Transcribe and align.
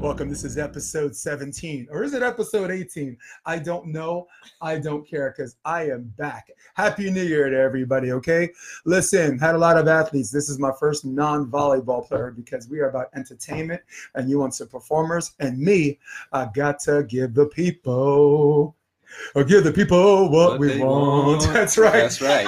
Welcome. 0.00 0.28
This 0.28 0.42
is 0.42 0.58
episode 0.58 1.14
17, 1.14 1.86
or 1.88 2.02
is 2.02 2.14
it 2.14 2.22
episode 2.24 2.72
18? 2.72 3.16
I 3.46 3.60
don't 3.60 3.86
know. 3.86 4.26
I 4.60 4.78
don't 4.78 5.06
care 5.08 5.32
because 5.36 5.54
I 5.64 5.90
am 5.90 6.12
back. 6.16 6.50
Happy 6.74 7.12
New 7.12 7.22
Year 7.22 7.48
to 7.48 7.56
everybody, 7.56 8.10
okay? 8.10 8.50
Listen, 8.86 9.38
had 9.38 9.54
a 9.54 9.58
lot 9.58 9.78
of 9.78 9.86
athletes. 9.86 10.32
This 10.32 10.48
is 10.48 10.58
my 10.58 10.72
first 10.80 11.04
non 11.04 11.48
volleyball 11.48 12.08
player 12.08 12.32
because 12.32 12.68
we 12.68 12.80
are 12.80 12.88
about 12.88 13.06
entertainment 13.14 13.82
and 14.16 14.28
you 14.28 14.40
want 14.40 14.54
some 14.54 14.66
performers. 14.66 15.36
And 15.38 15.58
me, 15.58 16.00
I 16.32 16.46
got 16.46 16.80
to 16.80 17.04
give 17.04 17.34
the 17.34 17.46
people 17.46 18.74
or 19.34 19.44
give 19.44 19.64
the 19.64 19.72
people 19.72 20.28
what, 20.28 20.52
What 20.52 20.60
we 20.60 20.78
want. 20.82 21.26
want. 21.42 21.52
That's 21.52 21.76
right. 21.78 21.92
That's 21.92 22.20
right. 22.20 22.46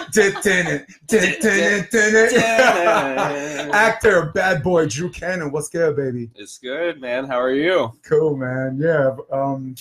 Actor, 3.73 4.27
bad 4.35 4.63
boy, 4.63 4.87
Drew 4.87 5.11
Canan. 5.11 5.51
What's 5.53 5.69
good, 5.69 5.97
baby? 5.97 6.31
It's 6.35 6.59
good, 6.59 7.01
man. 7.01 7.27
How 7.27 7.41
are 7.41 7.53
you? 7.53 7.93
Cool, 8.05 8.37
man. 8.37 8.79
Yeah. 8.81 9.17
Um. 9.33 9.75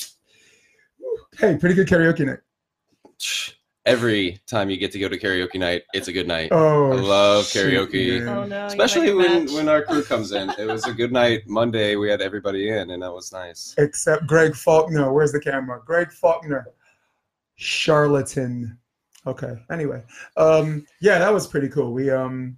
Hey, 1.37 1.57
pretty 1.57 1.75
good 1.75 1.87
karaoke 1.87 2.25
night. 2.25 2.39
Every 3.85 4.39
time 4.47 4.71
you 4.71 4.77
get 4.77 4.91
to 4.93 4.99
go 4.99 5.07
to 5.07 5.17
karaoke 5.17 5.59
night, 5.59 5.83
it's 5.93 6.07
a 6.07 6.13
good 6.13 6.27
night. 6.27 6.49
Oh, 6.51 6.91
I 6.91 6.95
love 6.95 7.45
shit, 7.45 7.67
karaoke. 7.67 8.25
man. 8.25 8.37
Oh 8.37 8.45
no! 8.45 8.65
Especially 8.65 9.13
when, 9.13 9.45
match. 9.45 9.53
when 9.53 9.69
our 9.69 9.83
crew 9.83 10.03
comes 10.03 10.31
in. 10.31 10.49
It 10.57 10.65
was 10.65 10.87
a 10.87 10.91
good 10.91 11.11
night 11.11 11.43
Monday. 11.45 11.95
We 11.95 12.09
had 12.09 12.19
everybody 12.19 12.69
in, 12.69 12.89
and 12.89 13.03
that 13.03 13.13
was 13.13 13.31
nice. 13.31 13.75
Except 13.77 14.25
Greg 14.25 14.55
Faulkner. 14.55 15.13
Where's 15.13 15.31
the 15.31 15.39
camera? 15.39 15.81
Greg 15.85 16.11
Faulkner. 16.11 16.65
Charlatan. 17.57 18.75
Okay. 19.27 19.55
Anyway, 19.69 20.01
um, 20.35 20.85
yeah, 20.99 21.19
that 21.19 21.31
was 21.31 21.45
pretty 21.45 21.69
cool. 21.69 21.93
We 21.93 22.09
um 22.09 22.57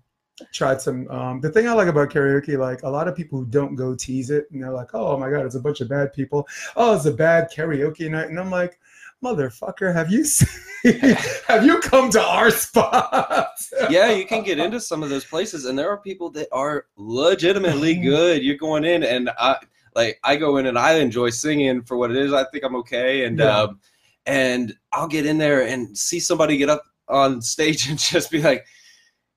tried 0.54 0.80
some. 0.82 1.10
Um, 1.10 1.42
the 1.42 1.52
thing 1.52 1.68
I 1.68 1.74
like 1.74 1.90
about 1.90 2.10
karaoke, 2.10 2.58
like 2.58 2.84
a 2.84 2.90
lot 2.90 3.10
of 3.10 3.18
people 3.18 3.40
who 3.40 3.46
don't 3.48 3.76
go 3.76 3.96
tease 3.96 4.30
it, 4.30 4.48
and 4.52 4.64
they're 4.64 4.72
like, 4.72 4.92
"Oh 4.94 5.18
my 5.18 5.30
god, 5.30 5.46
it's 5.46 5.56
a 5.56 5.60
bunch 5.60 5.82
of 5.82 5.90
bad 5.90 6.14
people. 6.14 6.48
Oh, 6.78 6.96
it's 6.96 7.06
a 7.06 7.12
bad 7.12 7.52
karaoke 7.52 8.10
night," 8.10 8.30
and 8.30 8.40
I'm 8.40 8.50
like. 8.50 8.80
Motherfucker, 9.24 9.94
have 9.94 10.12
you 10.12 10.24
seen, 10.24 10.94
have 11.48 11.66
you 11.66 11.80
come 11.80 12.10
to 12.12 12.22
our 12.22 12.52
spot? 12.52 13.34
Yeah, 13.90 14.12
you 14.12 14.26
can 14.26 14.44
get 14.44 14.60
into 14.60 14.80
some 14.80 15.04
of 15.04 15.10
those 15.10 15.26
places, 15.26 15.66
and 15.66 15.78
there 15.78 15.90
are 15.90 15.98
people 15.98 16.30
that 16.32 16.48
are 16.52 16.86
legitimately 16.96 17.96
good. 18.02 18.44
You're 18.44 18.56
going 18.58 18.84
in, 18.86 19.04
and 19.04 19.30
I 19.38 19.58
like 19.96 20.20
I 20.24 20.36
go 20.36 20.58
in 20.58 20.68
and 20.68 20.78
I 20.78 20.94
enjoy 20.96 21.30
singing 21.32 21.82
for 21.84 21.98
what 21.98 22.12
it 22.12 22.18
is. 22.18 22.34
I 22.34 22.46
think 22.52 22.64
I'm 22.64 22.76
okay, 22.78 23.26
and 23.26 23.40
Yeah. 23.40 23.62
um, 23.62 23.80
and 24.26 24.74
I'll 24.94 25.08
get 25.08 25.26
in 25.26 25.38
there 25.38 25.64
and 25.64 25.98
see 25.98 26.20
somebody 26.20 26.58
get 26.58 26.70
up 26.70 26.84
on 27.08 27.42
stage 27.42 27.90
and 27.90 27.98
just 28.00 28.30
be 28.32 28.42
like, 28.42 28.66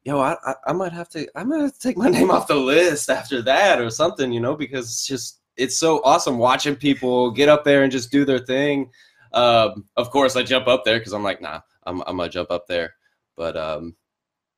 "Yo, 0.04 0.18
I, 0.20 0.36
I, 0.44 0.54
I 0.68 0.72
might 0.72 0.92
have 0.92 1.08
to 1.10 1.26
I 1.34 1.44
might 1.44 1.60
have 1.60 1.72
to 1.74 1.78
take 1.80 1.96
my 1.96 2.08
name 2.08 2.30
off 2.30 2.46
the 2.48 2.54
list 2.56 3.08
after 3.10 3.42
that 3.42 3.80
or 3.80 3.90
something," 3.90 4.32
you 4.32 4.40
know, 4.40 4.54
because 4.56 4.86
it's 4.86 5.06
just 5.06 5.40
it's 5.56 5.78
so 5.78 6.00
awesome 6.04 6.38
watching 6.38 6.76
people 6.76 7.30
get 7.30 7.48
up 7.48 7.64
there 7.64 7.82
and 7.82 7.92
just 7.92 8.10
do 8.12 8.24
their 8.24 8.38
thing. 8.40 8.90
Um, 9.32 9.84
of 9.96 10.10
course, 10.10 10.36
I 10.36 10.42
jump 10.42 10.66
up 10.68 10.84
there 10.84 10.98
because 10.98 11.12
I'm 11.12 11.22
like, 11.22 11.40
nah, 11.40 11.60
I'm 11.84 12.00
I'm 12.06 12.16
gonna 12.16 12.28
jump 12.28 12.50
up 12.50 12.66
there, 12.66 12.94
but 13.36 13.56
um, 13.56 13.94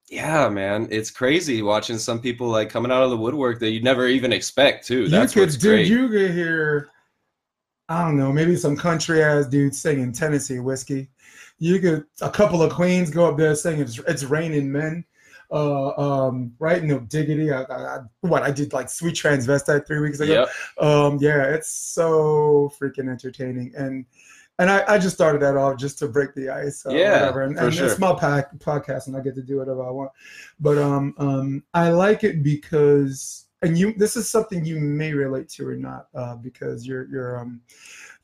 yeah, 0.09 0.49
man, 0.49 0.89
it's 0.91 1.11
crazy 1.11 1.63
watching 1.63 1.99
some 1.99 2.21
people 2.21 2.49
like 2.49 2.71
coming 2.71 2.91
out 2.93 3.03
of 3.03 3.11
the 3.11 3.17
woodwork 3.17 3.61
that 3.61 3.71
you 3.71 3.83
never 3.83 4.07
even 4.09 4.33
expect 4.33 4.87
too. 4.87 5.09
That's 5.09 5.35
you 5.35 5.43
could, 5.47 5.53
dude, 5.53 5.61
great. 5.63 5.87
you 5.87 6.09
could 6.09 6.31
hear, 6.33 6.89
I 7.89 8.05
don't 8.05 8.19
know, 8.19 8.33
maybe 8.33 8.57
some 8.57 8.77
country 8.77 9.23
ass 9.23 9.47
dude 9.47 9.75
singing 9.75 10.13
Tennessee 10.13 10.59
whiskey. 10.59 11.09
You 11.59 11.79
could 11.79 12.05
a 12.21 12.31
couple 12.31 12.63
of 12.63 12.73
queens 12.73 13.11
go 13.11 13.27
up 13.29 13.37
there 13.37 13.55
singing 13.55 13.83
"It's, 13.83 13.99
it's 14.01 14.25
Raining 14.25 14.71
Men." 14.71 15.05
Uh, 15.51 15.91
um, 15.99 16.55
right? 16.59 16.83
No 16.83 16.99
diggity. 17.01 17.53
I, 17.53 17.63
I, 17.65 17.97
I- 17.97 18.05
what 18.23 18.43
I 18.43 18.51
did 18.51 18.73
like 18.73 18.89
sweet 18.89 19.15
transvestite 19.15 19.87
three 19.87 20.01
weeks 20.01 20.19
ago. 20.21 20.47
Yep. 20.79 20.85
Um, 20.85 21.19
yeah, 21.21 21.43
it's 21.45 21.71
so 21.71 22.73
freaking 22.81 23.11
entertaining, 23.11 23.73
and 23.77 24.07
and 24.59 24.71
I, 24.71 24.85
I 24.87 24.99
just 24.99 25.15
started 25.15 25.41
that 25.43 25.57
off 25.57 25.77
just 25.79 25.99
to 26.01 26.09
break 26.09 26.35
the 26.35 26.49
ice. 26.51 26.85
Uh, 26.87 26.91
Yeah, 26.91 27.21
whatever. 27.21 27.43
And, 27.43 27.57
for 27.57 27.65
and 27.65 27.75
sure. 27.75 27.87
it's 27.87 27.99
my 27.99 28.15
pack, 28.15 28.55
podcast, 28.59 29.07
and 29.07 29.17
I 29.17 29.21
get 29.21 29.35
to 29.37 29.43
do 29.43 29.59
whatever 29.59 29.83
I 29.87 29.91
want. 29.91 30.11
But 30.61 30.79
um, 30.79 31.15
um, 31.19 31.65
I 31.75 31.91
like 31.91 32.23
it 32.25 32.43
because, 32.43 33.47
and 33.63 33.79
you, 33.79 33.95
this 33.95 34.17
is 34.17 34.29
something 34.29 34.65
you 34.65 34.79
may 34.79 35.13
relate 35.15 35.49
to 35.51 35.67
or 35.69 35.77
not, 35.77 36.09
uh, 36.15 36.37
because 36.37 36.87
you're 36.87 37.07
you're 37.09 37.39
um, 37.39 37.61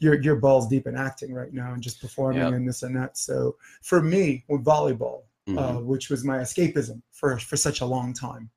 you're 0.00 0.20
you're 0.20 0.36
balls 0.36 0.68
deep 0.68 0.86
in 0.86 0.96
acting 0.96 1.32
right 1.32 1.52
now 1.52 1.72
and 1.72 1.82
just 1.82 2.00
performing 2.00 2.42
Yep. 2.42 2.52
and 2.52 2.68
this 2.68 2.82
and 2.82 2.94
that. 2.96 3.16
So 3.16 3.56
for 3.82 4.02
me, 4.02 4.44
with 4.48 4.64
volleyball, 4.64 5.22
Mhm. 5.48 5.58
uh, 5.58 5.80
which 5.80 6.10
was 6.10 6.24
my 6.24 6.38
escapism 6.38 7.00
for 7.10 7.38
for 7.38 7.56
such 7.56 7.80
a 7.80 7.86
long 7.86 8.12
time. 8.12 8.50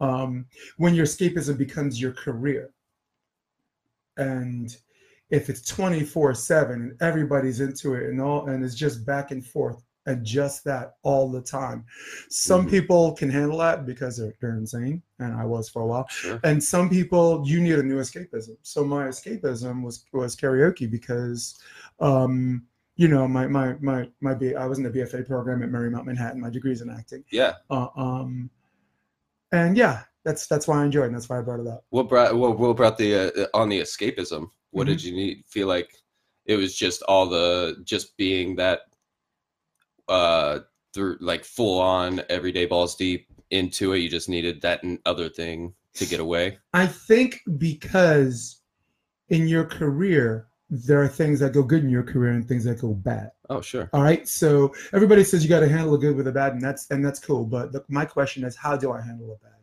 Um, 0.00 0.46
when 0.76 0.94
your 0.94 1.06
escapism 1.06 1.56
becomes 1.58 2.00
your 2.00 2.12
career, 2.12 2.70
and 4.16 4.76
if 5.30 5.48
it's 5.50 5.62
24 5.68 6.34
7 6.34 6.72
and 6.80 7.02
everybody's 7.02 7.60
into 7.60 7.94
it 7.94 8.08
and 8.08 8.20
all 8.20 8.48
and 8.48 8.64
it's 8.64 8.74
just 8.74 9.04
back 9.04 9.30
and 9.30 9.44
forth 9.44 9.82
and 10.06 10.24
just 10.24 10.64
that 10.64 10.94
all 11.02 11.30
the 11.30 11.42
time 11.42 11.84
some 12.30 12.66
Mhm. 12.66 12.70
people 12.70 13.12
can 13.12 13.28
handle 13.28 13.58
that 13.58 13.84
because 13.84 14.16
they're, 14.16 14.32
they're 14.40 14.56
insane 14.56 15.02
and 15.18 15.34
i 15.34 15.44
was 15.44 15.68
for 15.68 15.82
a 15.82 15.86
while 15.86 16.06
Sure. 16.08 16.40
and 16.44 16.62
some 16.64 16.88
people 16.88 17.42
you 17.46 17.60
need 17.60 17.78
a 17.78 17.82
new 17.82 17.98
escapism 17.98 18.56
so 18.62 18.82
my 18.84 19.04
escapism 19.08 19.82
was 19.82 20.04
was 20.12 20.34
karaoke 20.34 20.90
because 20.90 21.58
um 22.00 22.64
you 22.96 23.06
know 23.08 23.28
my 23.28 23.46
my 23.46 23.74
my 23.80 24.08
my 24.20 24.32
B, 24.34 24.54
i 24.54 24.64
was 24.64 24.78
in 24.78 24.84
the 24.84 24.90
bfa 24.90 25.26
program 25.26 25.62
at 25.62 25.68
marymount 25.70 26.06
manhattan 26.06 26.40
my 26.40 26.48
degree's 26.50 26.80
in 26.80 26.88
acting 26.90 27.22
Yeah. 27.30 27.54
uh, 27.70 27.88
um 27.96 28.48
and 29.52 29.76
yeah 29.76 30.04
that's 30.24 30.46
that's 30.46 30.66
why 30.66 30.80
i 30.80 30.84
enjoyed 30.84 31.04
it 31.04 31.06
and 31.08 31.14
that's 31.16 31.28
why 31.28 31.38
i 31.38 31.42
brought 31.42 31.60
it 31.60 31.66
up 31.66 31.84
What 31.90 32.08
brought 32.08 32.34
what, 32.36 32.58
what 32.58 32.76
brought 32.76 32.96
the 32.98 33.14
uh, 33.14 33.46
on 33.54 33.68
the 33.68 33.80
escapism? 33.80 34.50
What 34.70 34.84
Mm-hmm. 34.86 34.92
did 34.92 35.04
you 35.04 35.12
need? 35.16 35.44
Feel 35.46 35.66
like 35.68 35.90
it 36.46 36.56
was 36.56 36.76
just 36.76 37.02
all 37.02 37.26
the 37.26 37.76
just 37.84 38.16
being 38.16 38.56
that 38.56 38.80
uh 40.08 40.60
through 40.94 41.18
like 41.20 41.44
full 41.44 41.80
on 41.80 42.22
everyday 42.30 42.66
balls 42.66 42.96
deep 42.96 43.26
into 43.50 43.92
it. 43.92 43.98
You 43.98 44.08
just 44.08 44.28
needed 44.28 44.60
that 44.62 44.82
other 45.04 45.28
thing 45.28 45.74
to 45.94 46.06
get 46.06 46.20
away. 46.20 46.58
I 46.72 46.86
think 46.86 47.40
because 47.58 48.60
in 49.28 49.46
your 49.48 49.64
career, 49.64 50.48
there 50.70 51.02
are 51.02 51.08
things 51.08 51.40
that 51.40 51.52
go 51.52 51.62
good 51.62 51.82
in 51.84 51.90
your 51.90 52.02
career 52.02 52.32
and 52.32 52.46
things 52.46 52.64
that 52.64 52.80
go 52.80 52.94
bad. 52.94 53.30
Oh 53.50 53.60
sure. 53.60 53.90
All 53.92 54.02
right. 54.02 54.26
So 54.26 54.72
everybody 54.92 55.24
says 55.24 55.42
you 55.42 55.48
got 55.50 55.60
to 55.60 55.68
handle 55.68 55.94
a 55.94 55.98
good 55.98 56.16
with 56.16 56.26
a 56.28 56.32
bad, 56.32 56.52
and 56.54 56.62
that's 56.62 56.90
and 56.90 57.04
that's 57.04 57.18
cool. 57.20 57.44
But 57.44 57.72
the, 57.72 57.84
my 57.88 58.04
question 58.04 58.44
is, 58.44 58.56
how 58.56 58.76
do 58.76 58.92
I 58.92 59.00
handle 59.02 59.32
a 59.32 59.44
bad? 59.44 59.57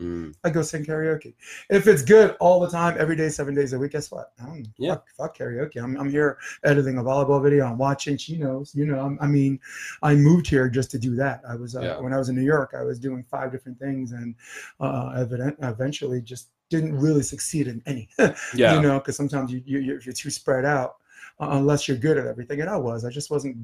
Mm. 0.00 0.34
I 0.44 0.50
go 0.50 0.62
sing 0.62 0.84
karaoke. 0.84 1.34
If 1.68 1.86
it's 1.86 2.02
good 2.02 2.36
all 2.40 2.58
the 2.60 2.68
time, 2.70 2.96
every 2.98 3.16
day, 3.16 3.28
seven 3.28 3.54
days 3.54 3.72
a 3.74 3.78
week, 3.78 3.92
guess 3.92 4.10
what? 4.10 4.32
I 4.42 4.64
Yeah. 4.78 4.94
fuck, 4.94 5.06
fuck 5.16 5.38
karaoke. 5.38 5.76
I'm, 5.82 5.96
I'm 5.96 6.10
here 6.10 6.38
editing 6.64 6.98
a 6.98 7.02
volleyball 7.02 7.42
video. 7.42 7.66
I'm 7.66 7.78
watching. 7.78 8.16
She 8.16 8.36
knows. 8.36 8.74
You 8.74 8.86
know. 8.86 9.00
I'm, 9.00 9.18
I 9.20 9.26
mean, 9.26 9.60
I 10.02 10.14
moved 10.14 10.46
here 10.48 10.68
just 10.68 10.90
to 10.92 10.98
do 10.98 11.14
that. 11.16 11.42
I 11.48 11.54
was 11.54 11.76
uh, 11.76 11.80
Yeah. 11.82 12.00
when 12.00 12.12
I 12.12 12.18
was 12.18 12.28
in 12.30 12.34
New 12.36 12.42
York. 12.44 12.74
I 12.76 12.82
was 12.82 12.98
doing 12.98 13.24
five 13.30 13.52
different 13.52 13.78
things, 13.78 14.12
and 14.12 14.34
uh, 14.80 15.12
evident, 15.16 15.56
eventually 15.62 16.20
just 16.22 16.48
didn't 16.70 16.96
really 16.98 17.22
succeed 17.22 17.66
in 17.68 17.82
any. 17.86 18.08
Yeah. 18.54 18.74
you 18.76 18.80
know 18.82 18.98
because 19.00 19.16
sometimes 19.16 19.52
you, 19.52 19.62
you 19.66 19.78
you- 19.80 19.96
if 19.96 20.06
you're 20.06 20.12
too 20.12 20.30
spread 20.30 20.64
out 20.64 20.96
uh, 21.40 21.48
unless 21.52 21.88
you're 21.88 21.96
good 21.96 22.16
at 22.16 22.26
everything 22.26 22.60
and 22.60 22.70
i 22.70 22.76
was 22.76 23.04
i 23.04 23.10
just 23.10 23.30
wasn't 23.30 23.56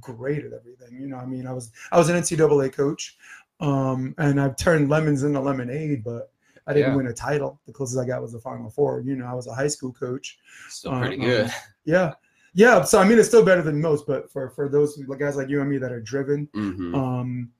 great 0.00 0.44
at 0.44 0.52
everything 0.52 1.00
you 1.00 1.06
know 1.08 1.16
i 1.16 1.24
mean 1.24 1.46
i 1.46 1.52
was 1.52 1.70
i 1.92 1.96
was 1.98 2.08
an 2.10 2.16
ncaa 2.16 2.70
coach 2.72 3.16
um 3.60 4.14
and 4.18 4.40
i've 4.40 4.56
turned 4.56 4.88
lemons 4.88 5.22
into 5.22 5.38
lemonade 5.40 6.02
but 6.04 6.32
i 6.66 6.72
didn't 6.72 6.90
Yeah. 6.90 6.96
win 6.96 7.06
a 7.08 7.12
title. 7.12 7.60
The 7.66 7.72
closest 7.72 7.98
i 8.00 8.06
got 8.06 8.22
was 8.22 8.32
the 8.32 8.38
final 8.40 8.70
four. 8.70 9.00
You 9.00 9.16
know 9.16 9.26
i 9.26 9.34
was 9.34 9.46
a 9.46 9.54
high 9.54 9.68
school 9.68 9.92
coach. 9.92 10.38
Still 10.68 10.98
pretty 10.98 11.20
Uh, 11.22 11.24
good. 11.26 11.44
um, 11.46 11.52
yeah. 11.84 12.12
Yeah 12.54 12.82
so 12.84 12.98
i 12.98 13.04
mean 13.06 13.18
it's 13.18 13.28
still 13.28 13.44
better 13.44 13.62
than 13.62 13.80
most 13.80 14.06
but 14.06 14.30
for 14.32 14.50
for 14.50 14.68
those 14.68 14.96
guys 15.18 15.36
like 15.36 15.48
you 15.48 15.60
and 15.60 15.70
me 15.70 15.78
that 15.78 15.92
are 15.92 16.00
driven 16.00 16.48
hmm 16.54 16.94
um, 16.94 17.50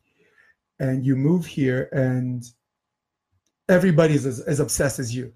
and 0.81 1.05
you 1.05 1.15
move 1.16 1.45
here 1.47 1.89
and 1.92 2.51
everybody's 3.69 4.27
as, 4.27 4.41
as 4.41 4.60
obsessed 4.60 4.98
as 4.98 5.15
you. 5.15 5.33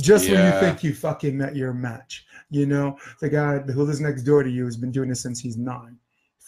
Just 0.00 0.28
when 0.30 0.42
you 0.46 0.60
think 0.60 0.82
you 0.82 0.94
fucking 0.94 1.36
met 1.36 1.54
your 1.56 1.72
match 1.74 2.26
you 2.52 2.66
know? 2.66 2.98
The 3.20 3.28
guy 3.28 3.58
who 3.58 3.84
lives 3.84 4.00
next 4.00 4.22
door 4.24 4.42
to 4.42 4.50
you 4.50 4.64
has 4.64 4.76
been 4.76 4.90
doing 4.90 5.08
this 5.08 5.20
since 5.20 5.38
he's 5.38 5.56
nine 5.56 5.96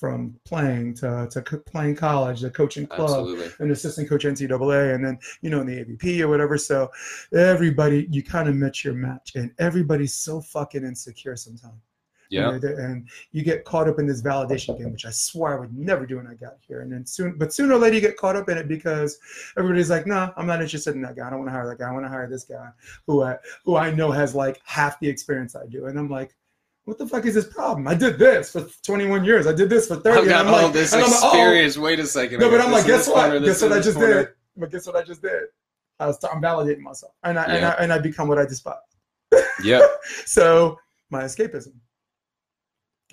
from 0.02 0.34
playing 0.44 0.92
to, 0.92 1.28
to 1.30 1.40
co- 1.42 1.58
playing 1.60 1.94
college 1.94 2.40
to 2.40 2.50
coaching 2.50 2.88
club 2.88 3.08
Absolutely. 3.08 3.48
an 3.60 3.70
assistant 3.70 4.08
coach 4.08 4.24
ncaa 4.24 4.94
and 4.96 5.04
then 5.04 5.16
you 5.42 5.48
know 5.48 5.60
in 5.60 5.66
the 5.68 5.84
avp 5.84 6.20
or 6.22 6.26
whatever 6.26 6.58
so 6.58 6.90
everybody 7.32 8.08
you 8.10 8.20
kind 8.20 8.48
of 8.48 8.56
met 8.56 8.82
your 8.82 8.94
match 8.94 9.36
and 9.36 9.52
everybody's 9.60 10.12
so 10.14 10.40
fucking 10.40 10.82
insecure 10.84 11.36
sometimes 11.36 11.80
Yeah. 12.30 12.58
the- 12.58 12.76
and 12.86 13.08
you 13.30 13.44
get 13.44 13.64
caught 13.64 13.88
up 13.88 13.98
in 14.00 14.06
this 14.10 14.22
validation 14.22 14.76
game, 14.76 14.90
which 14.90 15.06
I 15.06 15.10
swore 15.10 15.54
I 15.54 15.60
would 15.60 15.72
never 15.90 16.04
do 16.04 16.16
when 16.16 16.26
I 16.26 16.34
got 16.34 16.56
here. 16.66 16.80
And 16.80 16.90
then 16.92 17.04
soon, 17.06 17.36
but 17.40 17.52
sooner 17.52 17.74
or 17.74 17.78
later, 17.78 17.96
you 17.98 18.00
get 18.08 18.16
caught 18.16 18.36
up 18.40 18.48
in 18.48 18.56
it 18.62 18.66
because 18.76 19.10
everybody's 19.58 19.90
like, 19.94 20.06
"No, 20.06 20.32
I'm 20.38 20.46
not 20.52 20.62
interested 20.62 20.94
in 20.96 21.02
that 21.02 21.14
guy. 21.16 21.26
I 21.26 21.30
don't 21.30 21.40
want 21.42 21.50
to 21.52 21.56
hire 21.58 21.68
that 21.68 21.78
guy. 21.78 21.88
I 21.90 21.92
want 21.92 22.06
to 22.06 22.14
hire 22.16 22.28
this 22.34 22.44
guy 22.44 22.68
who 23.06 23.14
I 23.22 23.32
who 23.64 23.76
I 23.76 23.88
know 23.98 24.10
has 24.20 24.34
like 24.44 24.56
half 24.64 24.98
the 24.98 25.08
experience 25.14 25.54
I 25.54 25.66
do." 25.76 25.80
And 25.88 25.96
I'm 26.00 26.08
like, 26.18 26.30
"What 26.84 26.98
the 26.98 27.06
fuck 27.06 27.24
is 27.26 27.34
this 27.34 27.46
problem? 27.46 27.86
I 27.88 27.94
did 27.94 28.18
this 28.18 28.50
for 28.50 28.66
21 28.84 29.24
years. 29.24 29.46
I 29.46 29.52
did 29.52 29.70
this 29.70 29.86
for 29.88 29.96
30." 29.96 30.10
I've 30.10 30.18
and 30.24 30.28
got 30.28 30.46
I'm 30.46 30.54
all 30.54 30.62
like, 30.64 30.72
this 30.72 30.92
I'm 30.92 31.02
like, 31.02 31.10
"Oh." 31.14 31.28
experience. 31.28 31.78
Wait 31.78 32.00
a 32.00 32.06
second. 32.06 32.40
No, 32.40 32.50
but 32.50 32.60
I'm 32.60 32.72
like, 32.72 32.86
guess 32.86 33.06
corner, 33.06 33.34
what? 33.34 33.44
Guess 33.44 33.62
what 33.62 33.72
I 33.72 33.80
just 33.80 33.96
corner. 33.96 34.14
did? 34.24 34.28
But 34.56 34.70
guess 34.70 34.86
what 34.86 34.96
I 34.96 35.02
just 35.02 35.22
did? 35.22 35.44
I 36.00 36.06
was 36.06 36.18
I'm 36.24 36.42
validating 36.42 36.80
myself, 36.80 37.12
and 37.22 37.38
I, 37.38 37.44
and 37.44 37.64
I 37.64 37.70
and 37.72 37.92
I 37.92 37.98
become 37.98 38.26
what 38.28 38.38
I 38.38 38.44
despise. 38.44 38.74
Yeah, 39.62 39.80
So 40.26 40.78
my 41.10 41.22
escapism, 41.22 41.74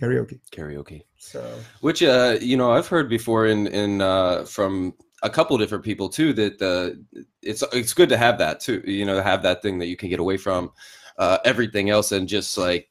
karaoke. 0.01 0.39
karaoke. 0.51 1.03
So 1.17 1.43
Which 1.81 2.01
uh, 2.01 2.37
you 2.41 2.57
know, 2.57 2.71
I've 2.71 2.87
heard 2.87 3.09
before 3.09 3.45
in 3.47 3.67
in 3.67 4.01
uh, 4.01 4.43
from 4.45 4.93
a 5.21 5.29
couple 5.29 5.57
different 5.57 5.83
people 5.83 6.09
too 6.09 6.33
that 6.33 6.61
uh, 6.61 7.21
it's 7.41 7.63
it's 7.73 7.93
good 7.93 8.09
to 8.09 8.17
have 8.17 8.37
that 8.39 8.59
too. 8.59 8.81
You 8.85 9.05
know, 9.05 9.21
have 9.21 9.43
that 9.43 9.61
thing 9.61 9.77
that 9.79 9.87
you 9.87 9.97
can 9.97 10.09
get 10.09 10.19
away 10.19 10.37
from 10.37 10.71
uh, 11.17 11.37
everything 11.45 11.89
else 11.89 12.11
and 12.11 12.27
just 12.27 12.57
like 12.57 12.89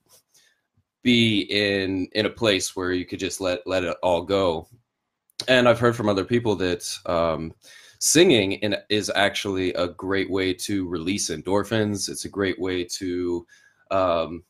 be 1.02 1.40
in 1.42 2.08
in 2.12 2.26
a 2.26 2.30
place 2.30 2.74
where 2.74 2.92
you 2.92 3.06
could 3.06 3.20
just 3.20 3.40
let 3.40 3.66
let 3.66 3.84
it 3.84 3.96
all 4.02 4.22
go. 4.22 4.68
And 5.46 5.68
I've 5.68 5.78
heard 5.78 5.96
from 5.96 6.08
other 6.08 6.24
people 6.24 6.56
that 6.56 6.84
um, 7.06 7.54
singing 8.00 8.52
in, 8.52 8.76
is 8.88 9.10
actually 9.14 9.72
a 9.74 9.88
great 9.88 10.30
way 10.30 10.52
to 10.52 10.88
release 10.88 11.30
endorphins. 11.30 12.08
It's 12.08 12.24
a 12.24 12.28
great 12.28 12.60
way 12.60 12.84
to 12.84 13.46
um, 13.90 14.44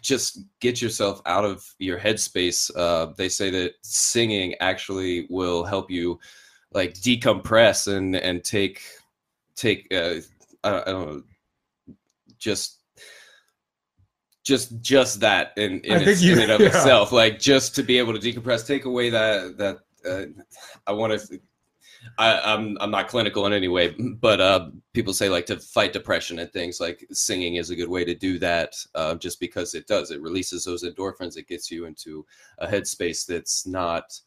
just 0.00 0.40
get 0.60 0.80
yourself 0.80 1.20
out 1.26 1.44
of 1.44 1.64
your 1.78 1.98
headspace. 1.98 2.70
Uh, 2.76 3.12
they 3.16 3.28
say 3.28 3.50
that 3.50 3.74
singing 3.82 4.54
actually 4.60 5.26
will 5.28 5.64
help 5.64 5.90
you 5.90 6.18
like 6.72 6.94
decompress 6.94 7.94
and 7.94 8.16
and 8.16 8.44
take 8.44 8.80
take 9.54 9.86
uh, 9.92 10.16
I, 10.64 10.80
I 10.80 10.84
don't 10.84 11.06
know 11.06 11.22
just 12.38 12.80
just 14.44 14.80
just 14.80 15.20
that 15.20 15.52
in, 15.56 15.80
in, 15.80 16.02
its, 16.02 16.22
you- 16.22 16.34
in 16.34 16.40
and 16.40 16.52
of 16.52 16.60
yeah. 16.60 16.68
itself 16.68 17.10
like 17.10 17.40
just 17.40 17.74
to 17.74 17.82
be 17.82 17.98
able 17.98 18.16
to 18.16 18.20
decompress 18.20 18.66
take 18.66 18.84
away 18.84 19.10
that 19.10 19.56
that 19.58 19.78
uh, 20.08 20.26
i 20.86 20.92
want 20.92 21.18
to 21.18 21.40
I, 22.18 22.52
I'm 22.52 22.76
I'm 22.80 22.90
not 22.90 23.08
clinical 23.08 23.46
in 23.46 23.52
any 23.52 23.68
way, 23.68 23.88
but 24.20 24.40
uh, 24.40 24.70
people 24.92 25.12
say 25.12 25.28
like 25.28 25.46
to 25.46 25.58
fight 25.58 25.92
depression 25.92 26.38
and 26.38 26.52
things 26.52 26.80
like 26.80 27.06
singing 27.12 27.56
is 27.56 27.70
a 27.70 27.76
good 27.76 27.88
way 27.88 28.04
to 28.04 28.14
do 28.14 28.38
that. 28.40 28.74
Uh, 28.94 29.14
just 29.14 29.40
because 29.40 29.74
it 29.74 29.86
does, 29.86 30.10
it 30.10 30.20
releases 30.20 30.64
those 30.64 30.84
endorphins. 30.84 31.36
It 31.36 31.48
gets 31.48 31.70
you 31.70 31.86
into 31.86 32.24
a 32.58 32.66
headspace 32.66 33.26
that's 33.26 33.66
not, 33.66 34.18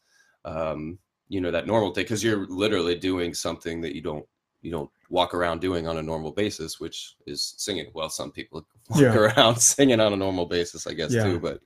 um, 0.44 0.98
you 1.28 1.40
know, 1.40 1.50
that 1.50 1.66
normal 1.66 1.92
thing 1.92 2.04
because 2.04 2.24
you're 2.24 2.46
literally 2.48 2.94
doing 2.96 3.32
something 3.34 3.80
that 3.82 3.94
you 3.94 4.02
don't 4.02 4.26
you 4.62 4.70
don't 4.70 4.90
walk 5.10 5.34
around 5.34 5.60
doing 5.60 5.86
on 5.86 5.98
a 5.98 6.02
normal 6.02 6.32
basis, 6.32 6.80
which 6.80 7.14
is 7.26 7.54
singing. 7.56 7.90
Well, 7.94 8.10
some 8.10 8.30
people 8.32 8.66
walk 8.90 9.00
Yeah. 9.00 9.14
around 9.14 9.56
singing 9.60 10.00
on 10.00 10.12
a 10.12 10.16
normal 10.16 10.46
basis, 10.46 10.86
I 10.86 10.94
guess 10.94 11.12
Yeah. 11.12 11.24
too. 11.24 11.40
But 11.40 11.60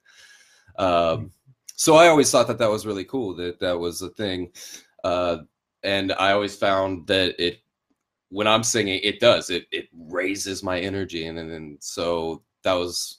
um, 0.82 1.30
so 1.74 1.96
I 1.96 2.08
always 2.08 2.30
thought 2.30 2.46
that 2.48 2.58
that 2.58 2.70
was 2.70 2.86
really 2.86 3.04
cool. 3.04 3.34
That 3.36 3.58
that 3.60 3.78
was 3.78 4.02
a 4.02 4.10
thing. 4.10 4.50
Uh, 5.04 5.38
and 5.82 6.12
I 6.12 6.32
always 6.32 6.56
found 6.56 7.06
that 7.08 7.34
it 7.42 7.58
when 8.28 8.46
I'm 8.46 8.62
singing, 8.62 9.00
it 9.02 9.20
does 9.20 9.50
it 9.50 9.66
it 9.72 9.88
raises 9.92 10.62
my 10.62 10.80
energy, 10.80 11.26
and 11.26 11.36
then 11.36 11.76
so 11.80 12.42
that 12.64 12.74
was 12.74 13.18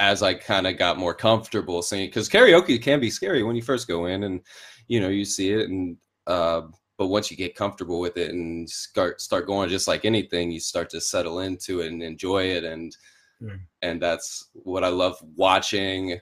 as 0.00 0.22
I 0.22 0.34
kind 0.34 0.66
of 0.66 0.76
got 0.76 0.98
more 0.98 1.14
comfortable 1.14 1.80
singing 1.80 2.08
because 2.08 2.28
karaoke 2.28 2.82
can 2.82 2.98
be 2.98 3.10
scary 3.10 3.44
when 3.44 3.54
you 3.56 3.62
first 3.62 3.86
go 3.86 4.06
in, 4.06 4.24
and 4.24 4.40
you 4.88 5.00
know 5.00 5.08
you 5.08 5.24
see 5.24 5.52
it, 5.52 5.68
and 5.70 5.96
uh, 6.26 6.62
but 6.96 7.08
once 7.08 7.30
you 7.30 7.36
get 7.36 7.56
comfortable 7.56 8.00
with 8.00 8.16
it 8.16 8.30
and 8.30 8.68
start 8.68 9.20
start 9.20 9.46
going, 9.46 9.68
just 9.68 9.88
like 9.88 10.04
anything, 10.04 10.50
you 10.50 10.60
start 10.60 10.90
to 10.90 11.00
settle 11.00 11.40
into 11.40 11.80
it 11.80 11.88
and 11.92 12.02
enjoy 12.02 12.44
it, 12.44 12.64
and 12.64 12.96
Yeah. 13.40 13.56
and 13.82 14.00
that's 14.00 14.50
what 14.54 14.84
I 14.84 14.88
love 14.88 15.18
watching 15.36 16.20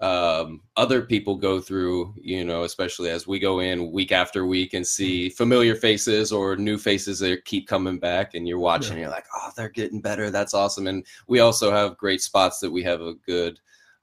um, 0.00 0.60
other 0.76 1.00
people 1.00 1.36
go 1.36 1.58
through, 1.58 2.14
you 2.18 2.44
know, 2.44 2.64
especially 2.64 3.08
as 3.08 3.26
we 3.26 3.38
go 3.38 3.60
in 3.60 3.90
week 3.92 4.12
after 4.12 4.44
week 4.44 4.74
and 4.74 4.86
see 4.86 5.30
familiar 5.30 5.74
faces 5.74 6.32
or 6.32 6.54
new 6.54 6.76
faces 6.76 7.18
that 7.20 7.46
keep 7.46 7.66
coming 7.66 7.98
back, 7.98 8.34
and 8.34 8.46
you're 8.46 8.58
watching, 8.58 8.96
Yeah. 8.96 9.04
you're 9.04 9.10
like, 9.10 9.24
oh, 9.34 9.50
they're 9.56 9.70
getting 9.70 10.02
better. 10.02 10.30
That's 10.30 10.52
awesome. 10.52 10.86
And 10.86 11.06
we 11.28 11.40
also 11.40 11.70
have 11.72 11.96
great 11.96 12.20
spots 12.20 12.58
that 12.60 12.70
we 12.70 12.82
have 12.82 13.00
a 13.00 13.14
good 13.14 13.58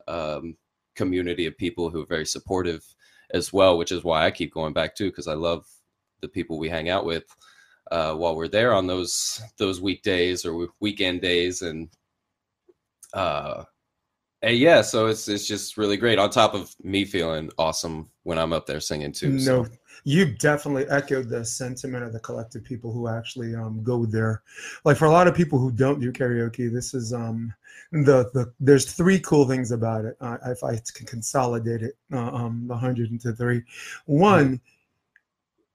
um, 0.07 0.57
community 0.95 1.45
of 1.45 1.55
people 1.57 1.91
who 1.91 2.01
are 2.01 2.07
very 2.07 2.25
supportive 2.25 2.83
as 3.31 3.53
well, 3.53 3.77
which 3.77 3.91
is 3.91 4.03
why 4.03 4.25
I 4.25 4.31
keep 4.31 4.51
going 4.51 4.73
back 4.73 4.95
too, 4.95 5.11
because 5.11 5.27
I 5.27 5.35
love 5.35 5.67
the 6.23 6.29
people 6.29 6.57
we 6.57 6.69
hang 6.69 6.89
out 6.89 7.05
with 7.05 7.25
uh, 7.91 8.15
while 8.15 8.35
we're 8.35 8.47
there 8.47 8.73
on 8.73 8.87
those 8.87 9.41
those 9.57 9.81
weekdays 9.81 10.45
or 10.45 10.67
weekend 10.79 11.21
days, 11.21 11.61
and 11.61 11.89
uh, 13.13 13.63
and 14.41 14.57
yeah, 14.57 14.81
so 14.81 15.07
it's 15.07 15.27
it's 15.27 15.45
just 15.45 15.77
really 15.77 15.97
great. 15.97 16.17
On 16.17 16.29
top 16.29 16.55
of 16.55 16.73
me 16.83 17.05
feeling 17.05 17.51
awesome 17.57 18.09
when 18.23 18.39
I'm 18.39 18.53
up 18.53 18.65
there 18.65 18.79
singing 18.79 19.11
too. 19.11 19.37
so. 19.37 19.63
No, 19.63 19.69
you 20.05 20.33
definitely 20.37 20.85
echoed 20.89 21.29
the 21.29 21.45
sentiment 21.45 22.03
of 22.03 22.13
the 22.13 22.19
collective 22.19 22.63
people 22.63 22.91
who 22.91 23.07
actually 23.07 23.55
um, 23.55 23.83
go 23.83 24.05
there. 24.05 24.41
Like 24.83 24.97
for 24.97 25.05
a 25.05 25.11
lot 25.11 25.27
of 25.27 25.35
people 25.35 25.59
who 25.59 25.71
don't 25.71 26.01
do 26.01 26.11
karaoke, 26.11 26.71
this 26.71 26.93
is 26.93 27.13
um, 27.13 27.53
the 27.91 28.29
the. 28.33 28.51
There's 28.59 28.91
three 28.91 29.19
cool 29.19 29.47
things 29.47 29.71
about 29.71 30.05
it. 30.05 30.17
Uh, 30.19 30.37
if 30.47 30.63
I 30.63 30.79
can 30.93 31.05
consolidate 31.05 31.83
it, 31.83 31.97
uh, 32.11 32.31
um, 32.33 32.65
the 32.67 32.75
hundred 32.75 33.11
into 33.11 33.33
three. 33.33 33.61
One, 34.05 34.59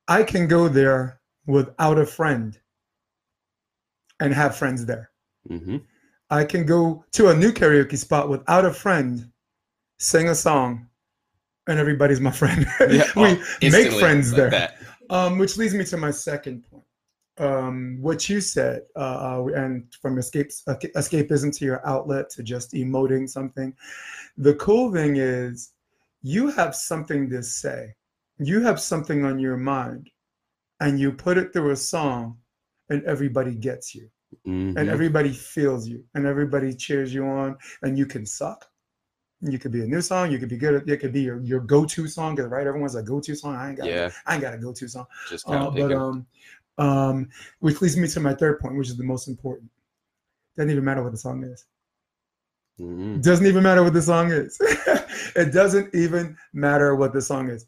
I 0.09 0.23
can 0.23 0.49
go 0.49 0.69
there 0.69 1.21
without 1.47 1.99
a 1.99 2.07
friend 2.07 2.59
and 4.21 4.35
have 4.35 4.57
friends 4.57 4.87
there. 4.87 5.11
Mhm. 5.49 5.83
I 6.31 6.45
can 6.45 6.67
go 6.67 7.05
to 7.13 7.29
a 7.29 7.35
new 7.35 7.53
karaoke 7.53 7.97
spot 7.97 8.29
without 8.29 8.65
a 8.65 8.73
friend, 8.73 9.31
sing 9.99 10.29
a 10.29 10.35
song, 10.35 10.89
and 11.67 11.79
everybody's 11.79 12.21
my 12.21 12.31
friend. 12.33 12.67
Yeah, 12.91 13.11
we 13.17 13.23
oh, 13.23 13.71
make 13.71 13.93
friends 13.93 14.33
like 14.33 14.51
there. 14.51 14.75
Um, 15.11 15.39
which 15.39 15.57
leads 15.57 15.75
me 15.75 15.85
to 15.85 15.97
my 15.97 16.11
second 16.11 16.65
point. 16.71 16.85
Um, 17.39 17.99
what 18.01 18.29
you 18.29 18.41
said, 18.41 18.83
uh, 18.97 18.99
uh, 19.39 19.47
and 19.55 19.85
from 20.03 20.19
escapes, 20.19 20.65
escapism 20.67 21.57
to 21.57 21.65
your 21.65 21.87
outlet 21.87 22.31
to 22.31 22.43
just 22.43 22.73
emoting 22.73 23.29
something. 23.29 23.75
The 24.37 24.55
cool 24.55 24.93
thing 24.93 25.17
is, 25.17 25.73
you 26.23 26.49
have 26.49 26.75
something 26.75 27.31
to 27.31 27.43
say. 27.43 27.95
You 28.39 28.61
have 28.63 28.81
something 28.81 29.25
on 29.25 29.39
your 29.39 29.57
mind, 29.57 30.11
and 30.81 30.99
you 30.99 31.13
put 31.13 31.39
it 31.39 31.53
through 31.53 31.71
a 31.73 31.77
song, 31.77 32.39
and 32.89 33.03
everybody 33.05 33.55
gets 33.55 33.95
you. 33.95 34.09
And 34.55 34.77
Mhm. 34.77 34.89
everybody 34.93 35.33
feels 35.33 35.89
you 35.89 36.05
and 36.15 36.27
everybody 36.27 36.75
cheers 36.75 37.13
you 37.15 37.25
on 37.25 37.57
and 37.83 37.97
you 37.99 38.05
can 38.07 38.27
suck. 38.27 38.67
You 39.41 39.59
could 39.59 39.73
be 39.73 39.83
a 39.83 39.87
new 39.87 40.03
song 40.03 40.31
you 40.31 40.39
could 40.39 40.49
be 40.51 40.59
good 40.59 40.75
at 40.75 40.89
it 40.89 40.99
could 41.01 41.13
be 41.13 41.23
your, 41.23 41.41
your 41.41 41.61
go-to 41.61 42.07
song 42.09 42.37
'cause, 42.37 42.47
right 42.47 42.67
everyone's 42.67 42.95
a 42.95 43.03
go-to 43.03 43.35
song. 43.35 43.57
I 43.57 43.69
ain't 43.71 43.79
got 43.79 43.89
Yeah, 43.89 44.11
i 44.27 44.35
ain't 44.35 44.43
got 44.43 44.55
a 44.55 44.59
go-to 44.59 44.87
song. 44.89 45.07
Just 45.29 45.49
uh, 45.49 45.71
but 45.71 45.93
um 45.93 46.27
um 46.79 47.29
which 47.61 47.81
leads 47.81 47.97
me 47.97 48.07
to 48.09 48.21
my 48.21 48.35
third 48.35 48.61
point 48.61 48.77
which 48.77 48.89
is 48.91 48.97
the 48.97 49.05
most 49.05 49.27
important. 49.29 49.71
Doesn't 50.57 50.71
even 50.71 50.85
matter 50.85 51.03
what 51.03 51.13
the 51.13 51.19
song 51.19 51.43
is. 51.45 51.65
Mm-hmm. 52.81 53.21
doesn't 53.21 53.47
even 53.47 53.63
matter 53.63 53.83
what 53.83 53.95
the 53.95 54.03
song 54.03 54.31
is. 54.31 54.59
It 55.37 55.53
doesn't 55.53 55.95
even 55.95 56.37
matter 56.53 56.95
what 56.95 57.13
the 57.13 57.23
song 57.23 57.49
is 57.49 57.65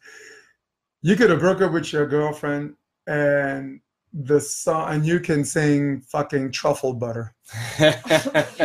you 1.02 1.16
could 1.16 1.30
have 1.30 1.40
broke 1.40 1.60
up 1.62 1.72
with 1.72 1.92
your 1.92 2.06
girlfriend 2.06 2.74
and 3.06 3.80
the 4.12 4.40
song 4.40 4.92
and 4.92 5.06
you 5.06 5.20
can 5.20 5.44
sing 5.44 6.00
fucking 6.00 6.50
truffle 6.50 6.92
butter 6.92 7.32
all 7.80 7.88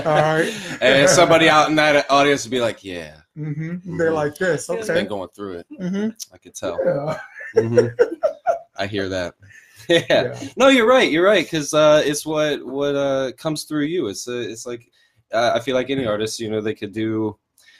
right 0.04 0.51
and 0.82 1.08
somebody 1.10 1.48
out 1.50 1.70
in 1.70 1.75
that 1.75 2.10
audience 2.10 2.44
would 2.46 2.51
be 2.51 2.60
like, 2.60 2.84
"Yeah, 2.84 3.18
hmm 3.36 3.77
They're 3.98 4.12
Mhm. 4.12 4.13
like 4.13 4.36
this. 4.38 4.68
he's 4.68 4.89
Okay. 4.89 4.94
been 5.01 5.08
going 5.08 5.30
through 5.36 5.60
it. 5.60 5.68
hmm 5.80 6.08
I 6.34 6.38
could 6.38 6.56
tell. 6.56 6.80
Yeah. 6.86 7.20
Mhm. 7.62 7.96
I 8.77 8.88
hear 8.88 9.08
that. 9.10 9.36
yeah. 9.89 10.04
yeah. 10.10 10.39
No, 10.58 10.68
you're 10.68 10.88
right. 10.88 11.12
You're 11.12 11.25
right 11.25 11.46
because 11.46 11.74
uh, 11.74 12.01
it's 12.06 12.25
what 12.25 12.65
what 12.65 12.96
uh, 12.96 13.32
comes 13.38 13.63
through 13.63 13.84
you. 13.86 14.08
It's 14.08 14.27
uh, 14.27 14.34
it's 14.34 14.65
like 14.65 14.92
uh, 15.32 15.51
I 15.56 15.60
feel 15.60 15.75
like 15.75 15.89
any 15.89 16.06
artist, 16.06 16.39
you 16.39 16.50
know, 16.50 16.60
they 16.62 16.74
could 16.74 16.92
do 16.92 17.38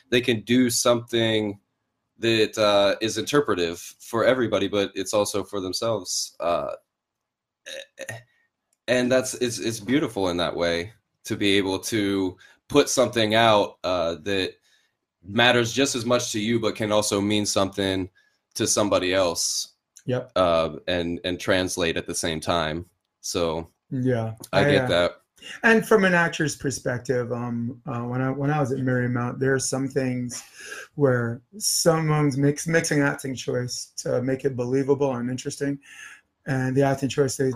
they 0.10 0.22
can 0.22 0.42
do 0.42 0.70
something 0.70 1.60
that 2.20 2.58
uh, 2.58 2.96
is 3.02 3.18
interpretive 3.18 3.80
for 4.00 4.26
everybody, 4.26 4.68
but 4.68 4.92
it's 4.96 5.14
also 5.14 5.44
for 5.44 5.60
themselves. 5.60 6.36
Uh, 6.40 6.72
and 8.88 9.12
that's 9.12 9.34
it's 9.36 9.60
it's 9.60 9.80
beautiful 9.80 10.30
in 10.30 10.38
that 10.38 10.56
way 10.56 10.94
to 11.26 11.36
be 11.36 11.58
able 11.58 11.80
to 11.80 12.38
put 12.68 12.90
something 12.90 13.36
out 13.36 13.78
uh, 13.84 14.16
that 14.24 14.54
matters 15.28 15.74
just 15.74 15.96
as 15.96 16.06
much 16.06 16.32
to 16.32 16.40
you, 16.40 16.60
but 16.60 16.76
can 16.76 16.92
also 16.92 17.20
mean 17.20 17.46
something 17.46 18.10
to 18.54 18.68
somebody 18.68 19.14
else 19.14 19.74
Yep. 20.06 20.32
uh, 20.36 20.76
and 20.88 21.20
and 21.24 21.40
translate 21.40 21.98
at 21.98 22.06
the 22.06 22.14
same 22.16 22.40
time. 22.40 22.86
So 23.22 23.72
Yeah. 23.90 24.36
I 24.54 24.64
uh, 24.64 24.70
get 24.70 24.88
that. 24.90 25.12
And 25.64 25.88
from 25.88 26.06
an 26.06 26.14
actor's 26.14 26.56
perspective, 26.56 27.32
um, 27.32 27.82
uh, 27.86 28.02
when 28.02 28.22
I 28.22 28.30
when 28.30 28.52
I 28.52 28.60
was 28.60 28.72
at 28.72 28.80
Marymount, 28.80 29.40
there 29.40 29.54
are 29.54 29.60
some 29.60 29.88
things 29.88 30.44
where 30.96 31.42
someone's 31.58 32.38
mix, 32.38 32.68
mixing 32.68 33.02
acting 33.02 33.36
choice 33.36 33.92
to 33.98 34.22
make 34.22 34.46
it 34.46 34.56
believable 34.56 35.14
and 35.16 35.30
interesting, 35.30 35.80
and 36.46 36.76
the 36.76 36.84
acting 36.84 37.10
choice 37.10 37.38
they 37.38 37.52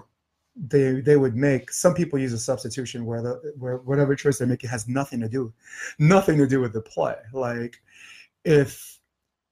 they 0.56 1.02
they 1.02 1.18
would 1.18 1.36
make. 1.36 1.72
Some 1.72 1.94
people 1.94 2.20
use 2.20 2.34
a 2.34 2.40
substitution 2.40 3.06
where 3.06 3.22
the 3.22 3.54
where 3.58 3.78
whatever 3.78 4.16
choice 4.16 4.40
they 4.40 4.46
make 4.46 4.64
it 4.64 4.68
has 4.68 4.88
nothing 4.88 5.20
to 5.22 5.30
do, 5.30 5.54
nothing 6.00 6.38
to 6.38 6.48
do 6.48 6.60
with 6.60 6.74
the 6.74 6.82
play. 6.82 7.16
Like 7.34 7.82
if 8.46 8.99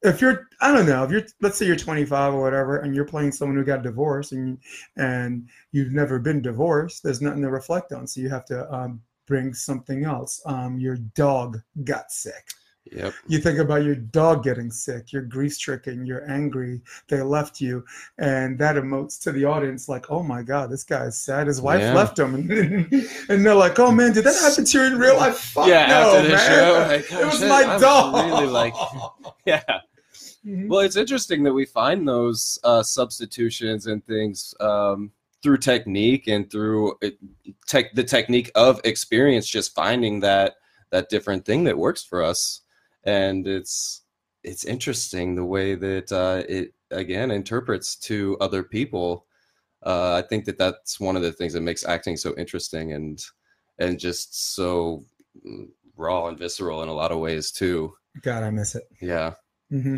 if 0.04 0.22
you're 0.22 0.48
I 0.62 0.72
don't 0.72 0.86
know 0.86 1.04
if 1.04 1.12
you're 1.12 1.24
let's 1.42 1.58
say 1.58 1.66
you're 1.66 1.76
25 1.76 2.34
or 2.34 2.42
whatever 2.42 2.78
and 2.80 2.96
you're 2.96 3.06
playing 3.06 3.32
someone 3.32 3.58
who 3.58 3.64
got 3.64 3.84
divorced 3.84 4.32
and 4.32 4.58
and 4.96 5.50
you've 5.72 5.92
never 5.92 6.20
been 6.20 6.42
divorced, 6.42 7.04
there's 7.04 7.22
nothing 7.22 7.42
to 7.42 7.50
reflect 7.50 7.92
on. 7.94 8.08
So 8.08 8.22
you 8.22 8.30
have 8.30 8.46
to 8.46 8.72
um, 8.74 9.02
bring 9.28 9.54
something 9.54 10.06
else. 10.06 10.42
Um, 10.46 10.80
your 10.80 10.98
dog 10.98 11.62
got 11.84 12.12
sick. 12.12 12.46
Yep. 12.92 13.14
You 13.28 13.40
think 13.40 13.60
about 13.60 13.84
your 13.84 13.96
dog 13.96 14.44
getting 14.44 14.72
sick, 14.72 15.12
you're 15.12 15.22
grief 15.22 15.54
stricken, 15.54 16.06
you're 16.06 16.30
angry, 16.30 16.82
they 17.08 17.22
left 17.22 17.60
you, 17.62 17.84
and 18.18 18.58
that 18.60 18.76
emotes 18.76 19.20
to 19.24 19.32
the 19.32 19.46
audience 19.46 19.88
like, 19.90 20.10
oh 20.12 20.24
my 20.24 20.42
God, 20.42 20.70
this 20.70 20.84
guy 20.84 21.06
is 21.06 21.18
sad. 21.18 21.48
His 21.48 21.62
wife 21.62 21.82
Yeah. 21.82 21.94
left 21.94 22.18
him. 22.20 22.36
And, 23.30 23.46
they're 23.46 23.56
like, 23.56 23.80
oh 23.80 23.92
man, 23.92 24.14
did 24.14 24.24
that 24.26 24.36
happen 24.42 24.66
to 24.66 24.78
you 24.80 24.84
in 24.86 24.98
real 25.00 25.18
life? 25.18 25.38
Fuck 25.38 25.68
Yeah, 25.68 25.88
no, 25.88 26.24
man. 26.24 26.38
show, 26.38 26.86
like, 26.88 27.02
it 27.12 27.14
oh, 27.14 27.26
was 27.28 27.40
shit, 27.40 27.50
my 27.50 27.64
I 27.64 27.74
was 27.74 27.82
dog. 27.82 28.16
really 28.26 28.48
like- 28.48 28.74
Yeah. 29.46 29.64
Mhm. 30.46 30.70
Well, 30.70 30.80
it's 30.82 30.96
interesting 30.96 31.44
that 31.44 31.54
we 31.54 31.66
find 31.66 32.08
those 32.08 32.58
uh, 32.64 32.82
substitutions 32.84 33.88
and 33.88 34.06
things 34.06 34.54
um, 34.60 35.12
through 35.44 35.58
technique 35.58 36.28
and 36.28 36.50
through 36.50 36.96
it, 37.02 37.18
tech, 37.68 37.94
the 37.96 38.04
technique 38.04 38.52
of 38.56 38.80
experience, 38.86 39.46
just 39.48 39.76
finding 39.76 40.20
that 40.22 40.56
that 40.90 41.10
different 41.10 41.44
thing 41.46 41.66
that 41.66 41.78
works 41.78 42.04
for 42.04 42.24
us. 42.24 42.62
And 43.08 43.48
it's 43.48 44.04
it's 44.44 44.66
interesting 44.66 45.34
the 45.34 45.44
way 45.44 45.74
that 45.74 46.12
uh, 46.12 46.44
it 46.48 46.74
again 46.92 47.32
interprets 47.32 47.96
to 47.96 48.38
other 48.40 48.62
people. 48.62 49.26
Uh, 49.84 50.22
I 50.24 50.28
think 50.28 50.46
that 50.46 50.58
that's 50.58 51.00
one 51.00 51.16
of 51.16 51.24
the 51.24 51.32
things 51.32 51.54
that 51.54 51.62
makes 51.62 51.86
acting 51.86 52.18
so 52.18 52.36
interesting 52.38 52.94
and 52.94 53.20
and 53.80 54.00
just 54.00 54.56
so 54.56 55.04
mm, 55.46 55.68
raw 55.96 56.28
and 56.28 56.38
visceral 56.38 56.84
in 56.84 56.90
a 56.90 56.94
lot 56.94 57.12
of 57.12 57.20
ways 57.20 57.52
too. 57.52 57.94
God, 58.22 58.44
I 58.44 58.52
miss 58.52 58.76
it. 58.76 58.84
Yeah. 59.02 59.34
Mm-hmm. 59.72 59.98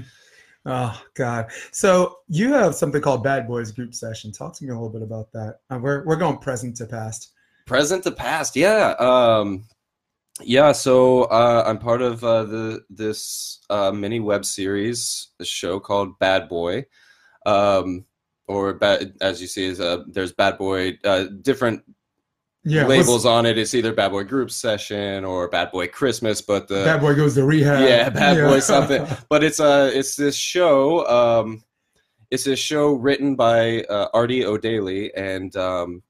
Oh 0.65 1.01
God! 1.15 1.51
So 1.71 2.17
you 2.27 2.51
have 2.53 2.75
something 2.75 3.01
called 3.01 3.23
Bad 3.23 3.47
Boys 3.47 3.71
Group 3.71 3.93
Session. 3.93 4.31
Talk 4.31 4.55
to 4.57 4.63
me 4.65 4.69
a 4.69 4.73
little 4.73 4.89
bit 4.89 5.01
about 5.01 5.31
that. 5.31 5.59
Uh, 5.69 5.79
we're 5.81 6.03
we're 6.05 6.17
going 6.17 6.37
present 6.37 6.75
to 6.77 6.85
past. 6.85 7.31
present 7.65 8.03
to 8.03 8.11
past 8.11 8.55
yeah 8.55 8.95
um 8.99 9.63
yeah 10.41 10.71
so 10.71 11.23
uh 11.23 11.63
i'm 11.67 11.77
part 11.77 12.01
of 12.01 12.23
uh 12.23 12.43
the 12.43 12.83
this 12.89 13.59
uh 13.69 13.91
mini 13.91 14.19
web 14.19 14.45
series 14.45 15.29
a 15.39 15.45
show 15.45 15.79
called 15.79 16.17
bad 16.19 16.47
boy 16.47 16.85
um 17.45 18.05
or 18.47 18.73
bad 18.73 19.13
as 19.21 19.41
you 19.41 19.47
see 19.47 19.65
is 19.65 19.79
uh 19.79 20.03
there's 20.07 20.31
bad 20.33 20.57
boy 20.57 20.97
uh 21.03 21.25
different 21.41 21.83
Yeah, 22.63 22.85
labels 22.87 23.25
on 23.25 23.45
it 23.45 23.57
it's 23.57 23.73
either 23.73 23.93
bad 23.93 24.11
boy 24.11 24.23
group 24.23 24.49
session 24.51 25.25
or 25.25 25.47
bad 25.49 25.71
boy 25.71 25.87
christmas 25.87 26.41
but 26.41 26.67
the 26.67 26.83
Bad 26.83 27.01
Boy 27.01 27.15
goes 27.15 27.35
to 27.35 27.43
rehab. 27.43 27.87
Yeah, 27.87 28.09
Bad 28.09 28.47
Boy 28.47 28.59
something. 28.59 29.05
but 29.29 29.43
it's 29.43 29.59
uh 29.59 29.91
it's 29.93 30.15
this 30.15 30.35
show 30.35 31.05
um 31.07 31.63
it's 32.31 32.45
a 32.47 32.55
show 32.55 32.93
written 32.93 33.35
by 33.35 33.81
uh, 33.89 34.07
artie 34.13 34.45
o'daly 34.45 35.11
and 35.15 35.55
um 35.55 36.03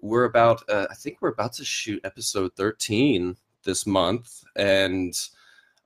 we're 0.00 0.24
about 0.24 0.62
uh, 0.70 0.86
i 0.90 0.94
think 0.94 1.18
we're 1.20 1.28
about 1.28 1.52
to 1.54 1.64
shoot 1.64 2.00
episode 2.04 2.50
13 2.56 3.36
this 3.64 3.86
month 3.86 4.42
and 4.56 5.14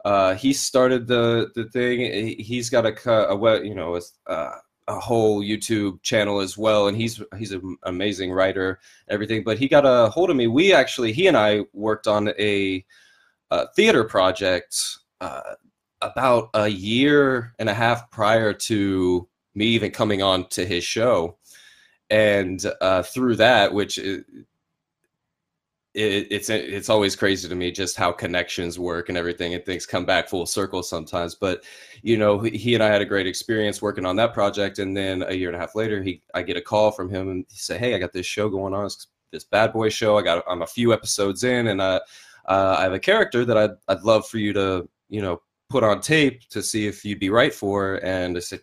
uh 0.04 0.34
he 0.34 0.52
started 0.52 1.06
the 1.06 1.50
the 1.54 1.64
thing. 1.64 2.00
He- 2.00 2.42
he's 2.42 2.70
got 2.70 2.86
a 2.86 3.10
a 3.10 3.64
you 3.64 3.74
know 3.74 3.96
a, 3.96 4.00
uh, 4.30 4.56
a 4.88 5.00
whole 5.00 5.42
youtube 5.42 6.02
channel 6.02 6.40
as 6.40 6.58
well 6.58 6.88
and 6.88 6.96
he's 6.96 7.22
he's 7.38 7.52
an 7.52 7.76
amazing 7.84 8.30
writer 8.32 8.80
everything 9.08 9.42
but 9.42 9.58
he 9.58 9.66
got 9.68 9.86
a 9.86 10.10
hold 10.10 10.30
of 10.30 10.36
me. 10.36 10.46
We 10.46 10.74
actually 10.74 11.12
he 11.12 11.26
and 11.26 11.36
i 11.36 11.60
worked 11.72 12.06
on 12.06 12.28
a, 12.38 12.84
uh 13.50 13.66
theater 13.76 14.04
project 14.04 14.76
uh, 15.20 15.54
about 16.02 16.50
a 16.54 16.68
year 16.68 17.54
and 17.58 17.68
a 17.68 17.74
half 17.74 18.10
prior 18.10 18.52
to 18.52 19.26
me 19.54 19.66
even 19.66 19.90
coming 19.90 20.22
on 20.22 20.46
to 20.50 20.66
his 20.66 20.84
show. 20.84 21.38
And 22.10 22.64
uh, 22.80 23.02
through 23.02 23.36
that 23.36 23.72
which 23.72 23.98
it, 25.94 26.12
it, 26.12 26.26
it's 26.30 26.50
it's 26.50 26.88
always 26.88 27.14
crazy 27.14 27.48
to 27.48 27.54
me 27.54 27.70
just 27.70 27.96
how 27.96 28.12
connections 28.12 28.78
work 28.78 29.08
and 29.08 29.16
everything 29.16 29.54
and 29.54 29.64
things 29.64 29.86
come 29.86 30.04
back 30.04 30.28
full 30.28 30.46
circle 30.46 30.82
sometimes 30.82 31.34
but 31.34 31.64
you 32.02 32.16
know 32.16 32.40
he 32.40 32.74
and 32.74 32.82
i 32.82 32.88
had 32.88 33.00
a 33.00 33.06
great 33.06 33.26
experience 33.26 33.80
working 33.80 34.04
on 34.04 34.16
that 34.16 34.34
project 34.34 34.78
and 34.80 34.96
then 34.96 35.22
a 35.28 35.34
year 35.34 35.48
and 35.48 35.56
a 35.56 35.58
half 35.58 35.74
later 35.74 36.02
he 36.02 36.20
i 36.34 36.42
get 36.42 36.56
a 36.56 36.62
call 36.62 36.90
from 36.90 37.08
him 37.08 37.28
and 37.28 37.46
he 37.48 37.56
say 37.56 37.78
hey 37.78 37.94
i 37.94 37.98
got 37.98 38.12
this 38.12 38.26
show 38.26 38.48
going 38.48 38.74
on. 38.74 38.86
It's 38.86 39.06
this 39.30 39.44
bad 39.44 39.72
boy 39.72 39.88
show. 39.88 40.18
I 40.18 40.22
got 40.22 40.44
i'm 40.48 40.62
a 40.62 40.66
few 40.66 40.92
episodes 40.92 41.44
in 41.44 41.68
and 41.68 41.80
uh, 41.80 42.00
uh, 42.46 42.76
i 42.78 42.82
have 42.82 42.92
a 42.92 42.98
character 42.98 43.44
that 43.44 43.56
I'd, 43.56 43.76
I'd 43.88 44.02
love 44.02 44.26
for 44.26 44.38
you 44.38 44.52
to 44.54 44.88
you 45.08 45.22
know 45.22 45.40
put 45.70 45.84
on 45.84 46.00
tape 46.00 46.48
to 46.50 46.62
see 46.62 46.86
if 46.86 47.04
you'd 47.04 47.20
be 47.20 47.30
right 47.30 47.54
for. 47.54 47.96
And 48.04 48.36
i 48.36 48.40
said 48.40 48.60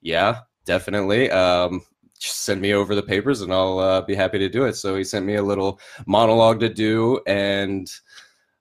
yeah 0.00 0.40
definitely. 0.64 1.30
Um 1.30 1.82
send 2.18 2.60
me 2.60 2.72
over 2.72 2.94
the 2.94 3.02
papers 3.02 3.42
and 3.42 3.52
I'll 3.52 3.78
uh, 3.78 4.00
be 4.02 4.14
happy 4.14 4.38
to 4.38 4.48
do 4.48 4.64
it. 4.64 4.74
So 4.74 4.96
he 4.96 5.04
sent 5.04 5.26
me 5.26 5.36
a 5.36 5.42
little 5.42 5.80
monologue 6.06 6.60
to 6.60 6.68
do 6.68 7.20
and 7.26 7.90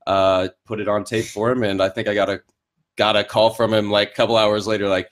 uh, 0.06 0.50
put 0.66 0.80
it 0.80 0.88
on 0.88 1.04
tape 1.04 1.26
for 1.26 1.52
him. 1.52 1.64
And 1.64 1.82
I 1.82 1.90
think 1.90 2.08
I 2.08 2.14
got 2.14 2.30
a 2.30 2.42
got 2.96 3.16
a 3.16 3.24
call 3.24 3.52
from 3.52 3.74
him 3.74 3.92
like 3.92 4.12
a 4.12 4.14
couple 4.14 4.38
hours 4.38 4.68
later, 4.68 4.88
like, 4.88 5.10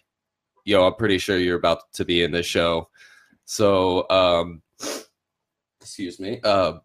"Yo, 0.63 0.85
I'm 0.85 0.95
pretty 0.95 1.17
sure 1.17 1.37
you're 1.37 1.57
about 1.57 1.91
to 1.93 2.05
be 2.05 2.23
in 2.23 2.31
this 2.31 2.45
show." 2.45 2.89
So, 3.45 4.09
um, 4.09 4.61
excuse 5.81 6.19
me. 6.19 6.39
Uh, 6.43 6.79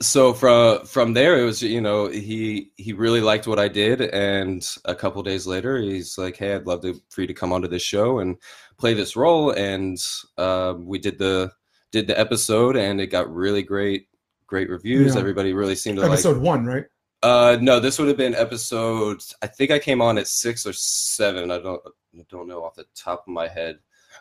so 0.00 0.34
from 0.34 0.84
from 0.84 1.14
there, 1.14 1.38
it 1.38 1.44
was 1.44 1.62
you 1.62 1.80
know 1.80 2.08
he 2.08 2.70
he 2.76 2.92
really 2.92 3.20
liked 3.20 3.46
what 3.46 3.58
I 3.58 3.68
did, 3.68 4.00
and 4.00 4.66
a 4.84 4.94
couple 4.94 5.22
days 5.22 5.46
later, 5.46 5.78
he's 5.78 6.18
like, 6.18 6.36
"Hey, 6.36 6.54
I'd 6.54 6.66
love 6.66 6.82
to 6.82 7.00
for 7.08 7.22
you 7.22 7.26
to 7.26 7.34
come 7.34 7.52
onto 7.52 7.68
this 7.68 7.82
show 7.82 8.18
and 8.18 8.36
play 8.76 8.92
this 8.92 9.16
role." 9.16 9.50
And 9.50 9.98
uh, 10.36 10.74
we 10.78 10.98
did 10.98 11.18
the 11.18 11.52
did 11.92 12.06
the 12.06 12.18
episode, 12.18 12.76
and 12.76 13.00
it 13.00 13.06
got 13.06 13.32
really 13.34 13.62
great 13.62 14.08
great 14.46 14.68
reviews. 14.68 15.14
Yeah. 15.14 15.20
Everybody 15.20 15.54
really 15.54 15.76
seemed 15.76 15.96
to 15.96 16.02
like. 16.02 16.12
Episode 16.12 16.42
one, 16.42 16.66
right? 16.66 16.84
Uh, 17.22 17.56
no, 17.60 17.80
this 17.80 17.98
would 17.98 18.08
have 18.08 18.18
been 18.18 18.34
episode. 18.34 19.22
I 19.40 19.46
think 19.46 19.70
I 19.70 19.78
came 19.78 20.02
on 20.02 20.18
at 20.18 20.28
six 20.28 20.66
or 20.66 20.74
seven. 20.74 21.50
I 21.50 21.58
don't 21.58 21.80
I 22.14 22.24
don't 22.28 22.48
know 22.48 22.64
off 22.64 22.74
the 22.74 22.84
top 22.94 23.24
of 23.26 23.32
my 23.32 23.48
head, 23.48 23.78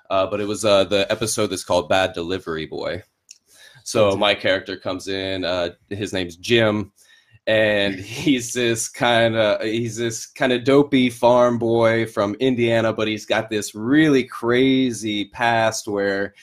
uh, 0.10 0.26
but 0.28 0.40
it 0.40 0.48
was 0.48 0.64
uh, 0.64 0.86
the 0.86 1.06
episode 1.12 1.48
that's 1.48 1.66
called 1.66 1.90
"Bad 1.90 2.14
Delivery 2.14 2.66
Boy." 2.66 3.04
So 3.86 4.18
my 4.18 4.34
character 4.34 4.76
comes 4.76 5.08
in. 5.08 5.46
Uh, 5.46 5.70
his 5.90 6.12
name's 6.12 6.36
Jim, 6.36 6.92
and 7.46 7.94
he's 8.00 8.52
this 8.52 8.90
kind 8.90 9.36
of 9.36 9.62
he's 9.62 9.96
this 9.96 10.26
kind 10.26 10.52
of 10.52 10.64
dopey 10.64 11.10
farm 11.12 11.60
boy 11.60 12.08
from 12.08 12.36
Indiana, 12.40 12.92
but 12.92 13.08
he's 13.08 13.28
got 13.28 13.50
this 13.50 13.76
really 13.76 14.24
crazy 14.24 15.26
past 15.26 15.88
where 15.88 16.34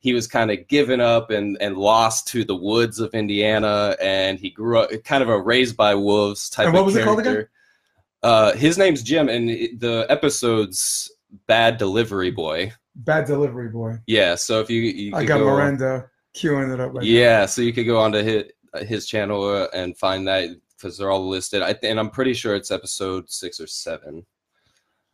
he 0.00 0.14
was 0.14 0.26
kind 0.26 0.50
of 0.50 0.66
given 0.68 1.00
up 1.02 1.30
and, 1.30 1.58
and 1.60 1.76
lost 1.76 2.28
to 2.28 2.44
the 2.44 2.56
woods 2.56 2.98
of 2.98 3.12
Indiana, 3.12 3.94
and 4.00 4.38
he 4.38 4.48
grew 4.48 4.78
up 4.78 4.90
kind 5.04 5.22
of 5.22 5.28
a 5.28 5.38
raised 5.38 5.76
by 5.76 5.94
wolves 5.94 6.48
type 6.48 6.66
And 6.66 6.74
what 6.74 6.80
of 6.80 6.86
was 6.86 6.96
it 6.96 7.04
called 7.04 7.22
character. 7.22 7.50
Uh, 8.22 8.52
his 8.54 8.78
name's 8.78 9.02
Jim, 9.02 9.28
and 9.28 9.50
the 9.50 10.06
episode's 10.08 11.12
Bad 11.46 11.76
Delivery 11.76 12.30
Boy. 12.30 12.72
Bad 12.94 13.26
Delivery 13.26 13.68
Boy. 13.68 13.98
Yeah, 14.06 14.34
so 14.36 14.60
if 14.60 14.70
you 14.70 14.80
you 14.80 15.14
I 15.14 15.26
got 15.26 15.40
go, 15.40 15.44
Miranda 15.44 16.08
queuing 16.36 16.72
it 16.72 16.80
up 16.80 16.92
right 16.92 17.02
now. 17.02 17.08
yeah, 17.08 17.46
so 17.46 17.62
you 17.62 17.72
could 17.72 17.86
go 17.86 17.98
onto 17.98 18.22
his 18.22 18.44
his 18.86 19.06
channel 19.06 19.42
uh, 19.48 19.68
and 19.72 19.96
find 19.96 20.28
that 20.28 20.50
because 20.76 20.98
they're 20.98 21.10
all 21.10 21.26
listed. 21.28 21.62
I 21.62 21.74
and 21.82 21.98
I'm 21.98 22.10
pretty 22.10 22.34
sure 22.34 22.54
it's 22.54 22.70
episode 22.70 23.30
six 23.30 23.58
or 23.60 23.66
seven. 23.66 24.24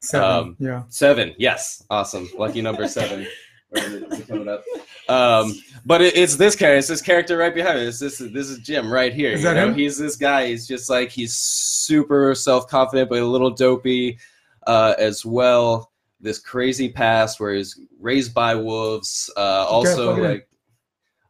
Seven. 0.00 0.29
um, 0.29 0.57
yeah. 0.59 0.83
Seven, 0.88 1.35
yes, 1.38 1.85
awesome, 1.88 2.29
lucky 2.37 2.61
number 2.61 2.88
seven. 2.88 3.26
Where 3.71 3.87
is 3.87 4.21
it 4.21 4.29
coming 4.29 4.49
up? 4.49 4.64
Um, 5.09 5.55
but 5.87 6.02
it, 6.02 6.17
it's 6.17 6.37
this 6.37 6.55
character. 6.55 6.79
It's 6.79 6.88
this 6.88 7.00
character 7.00 7.37
right 7.38 7.55
behind 7.55 7.79
it. 7.79 7.87
It's 7.87 7.99
this. 8.00 8.19
This 8.19 8.49
is 8.49 8.59
Jim 8.59 8.93
right 8.93 9.14
here. 9.14 9.31
Is 9.31 9.41
you 9.41 9.49
that 9.49 9.55
know? 9.55 9.69
him? 9.69 9.75
He's 9.75 9.97
this 9.97 10.17
guy. 10.17 10.49
He's 10.49 10.67
just 10.67 10.91
like 10.91 11.11
he's 11.11 11.35
super 11.35 12.35
self 12.35 12.69
confident, 12.69 13.09
but 13.09 13.21
a 13.21 13.26
little 13.26 13.50
dopey 13.50 14.19
uh, 14.67 14.95
as 14.99 15.25
well. 15.25 15.91
This 16.21 16.38
crazy 16.38 16.91
past 16.91 17.41
where 17.41 17.55
he's 17.55 17.81
raised 17.99 18.35
by 18.35 18.55
wolves. 18.55 19.31
Uh, 19.37 19.67
also, 19.69 20.17
like. 20.17 20.49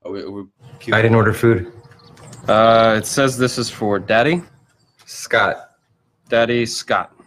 Are 0.04 0.12
we, 0.12 0.22
are 0.22 0.30
we 0.30 0.44
I 0.92 1.00
didn't 1.02 1.14
order 1.14 1.32
food. 1.32 1.72
Uh, 2.48 2.96
it 2.98 3.06
says 3.06 3.38
this 3.38 3.58
is 3.58 3.70
for 3.70 3.98
Daddy. 3.98 4.42
Scott. 5.06 5.70
Daddy 6.28 6.66
Scott. 6.66 7.12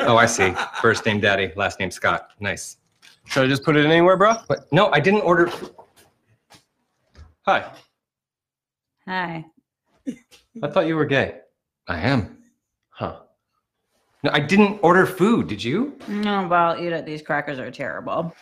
Oh, 0.00 0.16
I 0.16 0.24
see. 0.26 0.54
First 0.80 1.04
name 1.04 1.20
Daddy, 1.20 1.52
last 1.54 1.80
name 1.80 1.90
Scott. 1.90 2.30
Nice. 2.40 2.78
Should 3.26 3.44
I 3.44 3.46
just 3.48 3.62
put 3.62 3.76
it 3.76 3.84
anywhere, 3.84 4.16
bro? 4.16 4.36
But 4.48 4.72
no, 4.72 4.90
I 4.90 5.00
didn't 5.00 5.20
order. 5.20 5.50
Hi. 7.42 7.70
Hi. 9.06 9.44
I 10.62 10.68
thought 10.68 10.86
you 10.86 10.96
were 10.96 11.04
gay. 11.04 11.40
I 11.88 11.98
am. 11.98 12.39
Huh. 14.22 14.30
No, 14.30 14.30
I 14.32 14.40
didn't 14.40 14.78
order 14.82 15.06
food. 15.06 15.48
Did 15.48 15.62
you? 15.64 15.96
No, 16.08 16.46
but 16.48 16.54
I'll 16.54 16.78
eat 16.84 16.92
it. 16.92 17.06
These 17.06 17.22
crackers 17.22 17.58
are 17.58 17.70
terrible. 17.70 18.34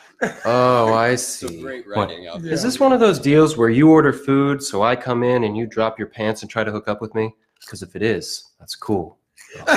Oh, 0.45 0.93
I 0.93 1.15
see. 1.17 1.61
great 1.61 1.87
writing 1.87 2.27
out 2.27 2.37
Yeah. 2.37 2.43
there. 2.43 2.53
Is 2.53 2.63
this 2.63 2.81
one 2.81 2.93
of 2.93 3.01
those 3.01 3.19
deals 3.19 3.57
where 3.57 3.69
you 3.71 3.91
order 3.91 4.13
food, 4.13 4.63
so 4.63 4.83
I 4.83 4.97
come 4.97 5.23
in 5.23 5.45
and 5.45 5.57
you 5.57 5.67
drop 5.67 5.99
your 5.99 6.09
pants 6.09 6.43
and 6.43 6.51
try 6.51 6.65
to 6.65 6.71
hook 6.73 6.89
up 6.89 7.01
with 7.01 7.15
me? 7.15 7.35
Because 7.61 7.83
if 7.83 7.95
it 7.97 8.03
is, 8.03 8.45
that's 8.59 8.75
cool. 8.75 9.19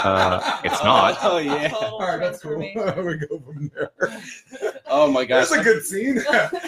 Uh, 0.00 0.60
it's 0.62 0.82
not. 0.84 1.18
Oh 1.22 1.38
yeah. 1.38 1.72
All 1.74 1.98
right, 1.98 2.20
that's 2.20 2.40
cool. 2.40 2.58
we 2.58 2.72
go 2.74 3.40
from 3.40 3.68
there. 3.74 3.90
Oh 4.86 5.10
my 5.10 5.24
gosh. 5.24 5.48
That's 5.48 5.60
a 5.60 5.64
good 5.64 5.82
scene. 5.84 6.20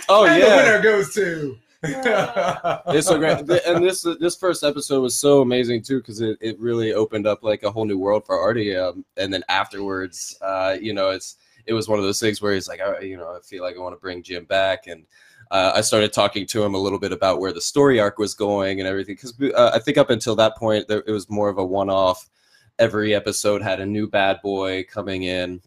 Oh 0.09 0.25
and 0.29 0.43
the 0.43 0.47
yeah. 0.47 0.57
winner 0.57 0.83
goes 0.83 1.15
to. 1.15 1.57
It's 2.93 3.07
so 3.07 3.19
great, 3.19 3.39
and 3.67 3.83
this 3.83 4.07
this 4.21 4.37
first 4.37 4.65
episode 4.65 5.01
was 5.01 5.17
so 5.17 5.41
amazing 5.41 5.83
too 5.83 5.99
because 5.99 6.21
it, 6.21 6.37
it 6.41 6.59
really 6.61 6.93
opened 6.93 7.27
up 7.27 7.43
like 7.43 7.63
a 7.63 7.71
whole 7.71 7.87
new 7.87 7.99
world 7.99 8.27
for 8.27 8.39
Artie. 8.39 8.77
Um, 8.77 9.05
and 9.17 9.33
then 9.33 9.43
afterwards, 9.49 10.37
uh, 10.43 10.77
you 10.79 10.93
know, 10.93 11.11
it's 11.11 11.37
it 11.65 11.73
was 11.73 11.89
one 11.89 11.99
of 11.99 12.05
those 12.05 12.21
things 12.21 12.43
where 12.43 12.53
he's 12.53 12.69
like, 12.69 12.81
I, 12.81 13.01
you 13.01 13.17
know, 13.17 13.35
I 13.35 13.41
feel 13.41 13.63
like 13.63 13.77
I 13.77 13.81
want 13.81 13.95
to 13.95 14.01
bring 14.01 14.23
Jim 14.23 14.45
back, 14.45 14.89
and 14.89 15.07
uh, 15.51 15.73
I 15.75 15.81
started 15.81 16.13
talking 16.13 16.47
to 16.47 16.63
him 16.63 16.75
a 16.75 16.79
little 16.79 16.99
bit 16.99 17.13
about 17.13 17.41
where 17.41 17.53
the 17.53 17.61
story 17.61 17.99
arc 17.99 18.19
was 18.19 18.35
going 18.35 18.81
and 18.81 18.89
everything 18.89 19.15
because 19.15 19.35
uh, 19.55 19.71
I 19.75 19.79
think 19.79 19.97
up 19.97 20.11
until 20.11 20.37
that 20.37 20.57
point 20.57 20.87
there, 20.87 21.03
it 21.07 21.13
was 21.13 21.31
more 21.31 21.49
of 21.49 21.59
a 21.59 21.65
one 21.65 21.89
off. 21.91 22.29
Every 22.79 23.15
episode 23.15 23.63
had 23.63 23.81
a 23.81 23.87
new 23.87 24.07
bad 24.07 24.41
boy 24.43 24.85
coming 24.85 25.25
in, 25.25 25.61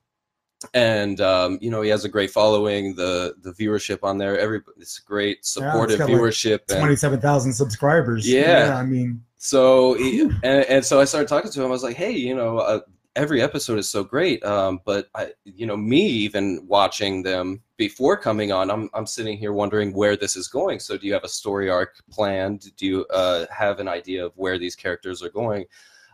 and 0.73 1.19
um, 1.21 1.57
you 1.61 1.69
know 1.69 1.81
he 1.81 1.89
has 1.89 2.05
a 2.05 2.09
great 2.09 2.31
following. 2.31 2.95
The 2.95 3.35
the 3.41 3.51
viewership 3.51 3.99
on 4.03 4.17
there, 4.17 4.37
every 4.39 4.61
it's 4.77 4.99
great 4.99 5.45
supportive 5.45 5.99
like 5.99 6.09
viewership. 6.09 6.59
and- 6.69 6.79
Twenty-seven 6.79 7.19
thousand 7.21 7.53
subscribers. 7.53 8.27
Yeah. 8.29 8.75
I 8.77 8.83
mean, 8.85 9.23
so 9.37 9.93
he- 9.95 10.21
and, 10.21 10.65
and 10.65 10.85
so 10.85 10.99
I 10.99 11.05
started 11.05 11.27
talking 11.27 11.51
to 11.51 11.59
him. 11.61 11.67
I 11.67 11.69
was 11.69 11.83
like, 11.83 11.95
hey, 11.97 12.11
you 12.11 12.35
know, 12.35 12.59
uh, 12.59 12.79
every 13.15 13.41
episode 13.41 13.77
is 13.77 13.87
so 13.89 14.03
great, 14.03 14.43
um, 14.43 14.79
but 14.85 15.07
I, 15.13 15.33
you 15.45 15.67
know, 15.67 15.77
me 15.77 16.01
even 16.07 16.65
watching 16.67 17.21
them 17.23 17.61
before 17.77 18.17
coming 18.17 18.51
on, 18.51 18.71
I'm 18.71 18.89
I'm 18.93 19.05
sitting 19.05 19.37
here 19.37 19.53
wondering 19.53 19.93
where 19.93 20.15
this 20.15 20.35
is 20.35 20.47
going. 20.47 20.79
So 20.79 20.97
do 20.97 21.05
you 21.07 21.13
have 21.13 21.23
a 21.23 21.29
story 21.29 21.69
arc 21.69 21.95
planned? 22.09 22.75
Do 22.77 22.85
you 22.85 23.05
uh, 23.11 23.45
have 23.51 23.79
an 23.79 23.87
idea 23.87 24.25
of 24.25 24.31
where 24.35 24.57
these 24.57 24.75
characters 24.75 25.21
are 25.21 25.29
going? 25.29 25.65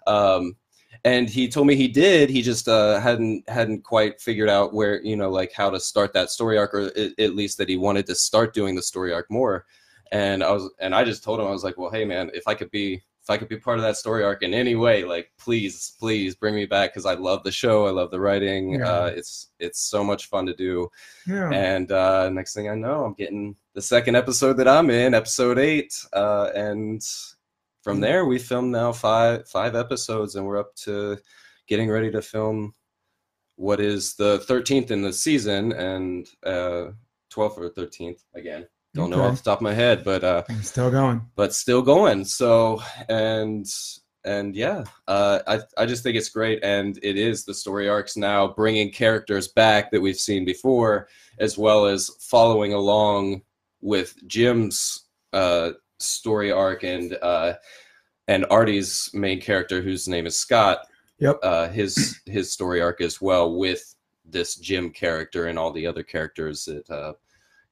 Um, 0.08 0.56
and 1.04 1.30
he 1.30 1.48
told 1.48 1.68
me 1.68 1.76
he 1.76 1.88
did. 1.88 2.30
He 2.30 2.42
just 2.42 2.68
uh, 2.68 3.00
hadn't 3.00 3.50
hadn't 3.50 3.84
quite 3.84 4.20
figured 4.20 4.50
out 4.50 4.74
where 4.74 5.02
you 5.02 5.16
know 5.16 5.30
like 5.30 5.54
how 5.54 5.70
to 5.70 5.80
start 5.80 6.14
that 6.14 6.30
story 6.30 6.58
arc, 6.58 6.74
or 6.74 6.88
at, 6.98 7.20
at 7.20 7.36
least 7.36 7.58
that 7.58 7.70
he 7.70 7.78
wanted 7.78 8.06
to 8.08 8.16
start 8.16 8.54
doing 8.54 8.76
the 8.76 8.82
story 8.82 9.14
arc 9.14 9.30
more. 9.30 9.66
And 10.12 10.44
I 10.44 10.52
was 10.52 10.70
and 10.80 10.94
I 10.94 11.04
just 11.04 11.24
told 11.24 11.40
him 11.40 11.48
I 11.48 11.52
was 11.52 11.64
like, 11.64 11.78
well, 11.78 11.92
hey 11.92 12.06
man, 12.06 12.32
if 12.34 12.48
I 12.48 12.54
could 12.54 12.72
be 12.72 13.02
if 13.22 13.30
I 13.30 13.38
could 13.38 13.48
be 13.48 13.58
part 13.58 13.78
of 13.78 13.84
that 13.84 13.96
story 13.96 14.24
arc 14.24 14.42
in 14.42 14.56
any 14.56 14.76
way, 14.76 15.04
like 15.04 15.32
please, 15.38 15.94
please 16.00 16.36
bring 16.36 16.56
me 16.56 16.66
back 16.66 16.92
because 16.92 17.06
I 17.06 17.14
love 17.14 17.44
the 17.44 17.52
show. 17.52 17.86
I 17.86 17.92
love 17.92 18.10
the 18.10 18.20
writing. 18.20 18.74
Yeah. 18.74 18.90
Uh, 18.90 19.06
it's 19.16 19.50
it's 19.60 19.80
so 19.80 20.04
much 20.04 20.26
fun 20.26 20.48
to 20.48 20.56
do. 20.56 20.90
yeah. 21.28 21.52
And 21.52 21.92
uh, 21.92 22.30
next 22.30 22.56
thing 22.56 22.70
I 22.70 22.76
know, 22.76 23.06
I'm 23.06 23.14
getting 23.14 23.56
the 23.74 23.82
second 23.82 24.16
episode 24.16 24.54
that 24.54 24.68
I'm 24.68 24.90
in, 24.90 25.14
episode 25.14 25.60
eight. 25.60 25.94
Uh, 26.12 26.50
and 26.56 27.06
from 27.84 28.00
there, 28.02 28.26
we 28.26 28.40
filmed 28.40 28.72
now 28.72 28.92
five 28.92 29.48
five 29.50 29.76
episodes, 29.76 30.36
and 30.36 30.46
we're 30.46 30.58
up 30.60 30.76
to 30.86 31.18
getting 31.68 31.90
ready 31.90 32.12
to 32.12 32.22
film 32.22 32.74
what 33.56 33.80
is 33.80 34.16
the 34.16 34.40
13th 34.48 34.90
in 34.90 35.02
the 35.02 35.12
season 35.12 35.74
and 35.74 36.28
uh, 36.46 36.92
12th 37.34 37.58
or 37.58 37.70
13th 37.70 38.24
again. 38.36 38.66
Don't 38.96 39.10
know 39.10 39.18
Okay. 39.18 39.28
off 39.28 39.38
the 39.44 39.50
top 39.50 39.60
of 39.60 39.64
my 39.64 39.74
head, 39.74 40.04
but 40.04 40.24
uh, 40.24 40.44
I'm 40.50 40.64
still 40.64 40.90
going. 40.90 41.22
but 41.36 41.54
still 41.54 41.82
going. 41.82 42.26
So 42.26 42.82
and 43.08 43.66
and 44.26 44.56
yeah, 44.56 44.84
uh, 45.08 45.40
I 45.48 45.60
I 45.78 45.86
just 45.86 46.04
think 46.04 46.18
it's 46.18 46.30
great, 46.30 46.60
and 46.64 46.98
it 47.04 47.16
is 47.18 47.46
the 47.46 47.54
story 47.54 47.88
arcs 47.88 48.18
now 48.18 48.48
bringing 48.48 48.92
characters 48.92 49.48
back 49.50 49.92
that 49.92 50.02
we've 50.02 50.18
seen 50.20 50.44
before, 50.44 51.08
as 51.38 51.58
well 51.58 51.86
as 51.86 52.10
following 52.20 52.74
along 52.74 53.44
with 53.82 54.16
Jim's 54.28 55.06
uh, 55.34 55.72
story 56.00 56.52
arc 56.52 56.84
and 56.84 57.18
uh, 57.22 57.54
and 58.28 58.46
Artie's 58.50 59.10
main 59.14 59.42
character, 59.42 59.82
whose 59.82 60.08
name 60.08 60.26
is 60.26 60.38
Scott. 60.38 60.80
Yep. 61.20 61.40
Uh, 61.44 61.68
his 61.70 62.20
his 62.26 62.52
story 62.52 62.82
arc 62.82 63.02
as 63.02 63.22
well 63.22 63.56
with 63.56 63.96
this 64.26 64.56
Jim 64.56 64.90
character 64.90 65.48
and 65.48 65.58
all 65.58 65.72
the 65.72 65.88
other 65.88 66.04
characters 66.04 66.66
that 66.66 66.90
uh, 66.90 67.14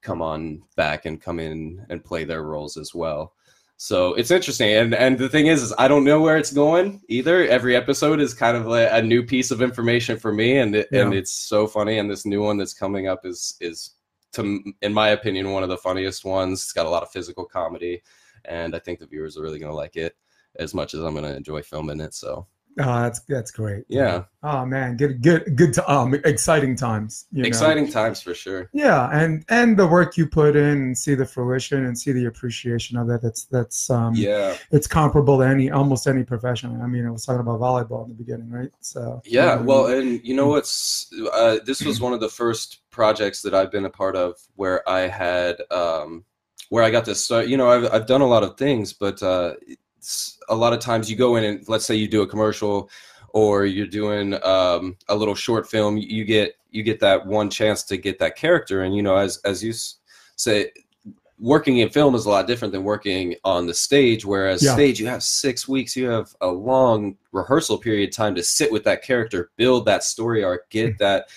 come 0.02 0.22
on 0.22 0.62
back 0.76 1.06
and 1.06 1.22
come 1.22 1.40
in 1.40 1.86
and 1.90 2.04
play 2.04 2.24
their 2.24 2.44
roles 2.44 2.78
as 2.78 2.94
well. 2.94 3.34
So 3.80 4.16
it's 4.16 4.32
interesting, 4.32 4.74
and 4.74 4.96
and 4.96 5.20
the 5.20 5.30
thing 5.30 5.48
is, 5.48 5.62
is 5.62 5.74
I 5.78 5.88
don't 5.88 6.04
know 6.04 6.20
where 6.20 6.38
it's 6.38 6.52
going 6.52 7.00
either. 7.10 7.48
Every 7.48 7.76
episode 7.76 8.20
is 8.20 8.34
kind 8.34 8.58
of 8.58 8.66
like 8.66 8.90
a 8.92 9.04
new 9.04 9.22
piece 9.22 9.52
of 9.52 9.62
information 9.62 10.18
for 10.18 10.34
me, 10.34 10.58
and 10.58 10.76
it, 10.76 10.88
and 10.92 11.14
it's 11.14 11.32
so 11.32 11.68
funny. 11.68 12.00
And 12.00 12.10
this 12.10 12.26
new 12.26 12.42
one 12.42 12.58
that's 12.58 12.74
coming 12.74 13.08
up 13.08 13.24
is 13.24 13.56
is, 13.62 13.92
to 14.38 14.74
in 14.82 14.94
my 14.94 15.10
opinion, 15.10 15.52
one 15.52 15.64
of 15.64 15.70
the 15.70 15.78
funniest 15.78 16.26
ones. 16.26 16.62
It's 16.64 16.74
got 16.74 16.86
a 16.86 16.90
lot 16.90 17.04
of 17.04 17.12
physical 17.12 17.46
comedy, 17.46 18.02
and 18.46 18.76
I 18.76 18.80
think 18.80 19.00
the 19.00 19.08
viewers 19.08 19.38
are 19.38 19.42
really 19.42 19.60
gonna 19.60 19.76
like 19.76 19.96
it 19.96 20.16
as 20.58 20.74
much 20.74 20.94
as 20.94 21.02
I'm 21.02 21.14
gonna 21.14 21.36
enjoy 21.36 21.62
filming 21.62 22.00
it. 22.00 22.14
So 22.14 22.48
Oh, 22.80 23.02
that's 23.02 23.20
that's 23.22 23.52
great. 23.52 23.86
yeah, 23.88 24.24
Oh 24.44 24.66
man, 24.66 24.98
good 24.98 25.22
good 25.24 25.56
good 25.56 25.74
to, 25.74 25.92
um 25.92 26.14
exciting 26.26 26.76
times. 26.76 27.26
you 27.32 27.42
know? 27.42 27.48
exciting 27.48 27.90
times 27.90 28.22
for 28.22 28.34
sure. 28.34 28.70
Yeah, 28.74 29.10
and 29.12 29.44
and 29.50 29.78
the 29.78 29.88
work 29.88 30.16
you 30.18 30.28
put 30.28 30.56
in 30.56 30.66
and 30.66 30.98
see 30.98 31.16
the 31.16 31.26
fruition 31.26 31.86
and 31.86 31.98
see 31.98 32.12
the 32.12 32.26
appreciation 32.26 32.98
of 32.98 33.10
it. 33.10 33.22
That's 33.22 33.46
that's 33.46 33.90
um 33.90 34.14
Yeah. 34.16 34.56
it's 34.72 34.86
comparable 34.88 35.40
to 35.40 35.44
any 35.46 35.72
almost 35.72 36.08
any 36.08 36.24
profession. 36.24 36.80
I 36.82 36.88
mean, 36.88 37.06
I 37.06 37.10
was 37.10 37.26
talking 37.26 37.42
about 37.42 37.60
volleyball 37.60 38.04
in 38.04 38.10
the 38.10 38.16
beginning, 38.16 38.50
right? 38.52 38.70
So 38.82 39.22
Yeah, 39.26 39.54
you 39.54 39.60
know, 39.60 39.66
well, 39.66 39.88
and 39.88 40.22
you 40.24 40.36
know 40.36 40.48
what's 40.48 41.12
uh, 41.34 41.58
this 41.66 41.84
was 41.84 42.00
one 42.00 42.14
of 42.14 42.20
the 42.20 42.30
first 42.30 42.82
projects 42.92 43.42
that 43.42 43.54
I've 43.56 43.72
been 43.72 43.86
a 43.86 43.90
part 43.90 44.16
of 44.16 44.36
where 44.56 44.88
I 44.88 45.02
had 45.08 45.62
um, 45.72 46.26
where 46.70 46.84
I 46.84 46.92
got 46.92 47.06
to 47.06 47.16
start. 47.16 47.48
You 47.48 47.58
know, 47.58 47.70
I've 47.70 47.92
I've 47.94 48.06
done 48.08 48.22
a 48.22 48.28
lot 48.28 48.44
of 48.44 48.58
things, 48.58 48.94
but 48.94 49.22
uh, 49.24 49.56
a 50.50 50.56
lot 50.56 50.74
of 50.74 50.80
times 50.80 51.10
you 51.10 51.16
go 51.16 51.36
in 51.36 51.44
and 51.44 51.68
let's 51.68 51.86
say 51.86 51.96
you 51.96 52.08
do 52.08 52.22
a 52.22 52.28
commercial 52.28 52.90
or 53.30 53.66
you're 53.66 53.88
doing 53.88 54.34
um, 54.44 54.96
a 55.10 55.16
little 55.16 55.36
short 55.36 55.70
film, 55.70 55.98
you 55.98 56.24
get 56.26 56.56
you 56.72 56.84
get 56.84 57.00
that 57.00 57.26
one 57.26 57.50
chance 57.50 57.84
to 57.84 57.98
get 57.98 58.20
that 58.20 58.36
character, 58.36 58.84
and 58.84 58.96
you 58.96 59.02
know, 59.02 59.16
as 59.16 59.38
as 59.46 59.64
you 59.64 59.74
say. 60.36 60.72
Working 61.40 61.78
in 61.78 61.90
film 61.90 62.16
is 62.16 62.26
a 62.26 62.32
lot 62.32 62.48
different 62.48 62.72
than 62.72 62.84
working 62.84 63.36
on 63.44 63.68
the 63.68 63.74
stage. 63.74 64.26
Whereas 64.26 64.64
Yeah. 64.64 64.74
stage, 64.74 65.00
you 65.00 65.06
have 65.06 65.22
six 65.22 65.68
weeks, 65.68 65.96
you 65.96 66.10
have 66.10 66.36
a 66.42 66.48
long 66.48 67.16
rehearsal 67.32 67.78
period 67.78 68.12
time 68.12 68.34
to 68.34 68.44
sit 68.44 68.72
with 68.72 68.84
that 68.86 69.04
character, 69.04 69.52
build 69.56 69.86
that 69.86 70.04
story 70.04 70.44
arc, 70.44 70.68
get 70.72 70.98
that 70.98 71.28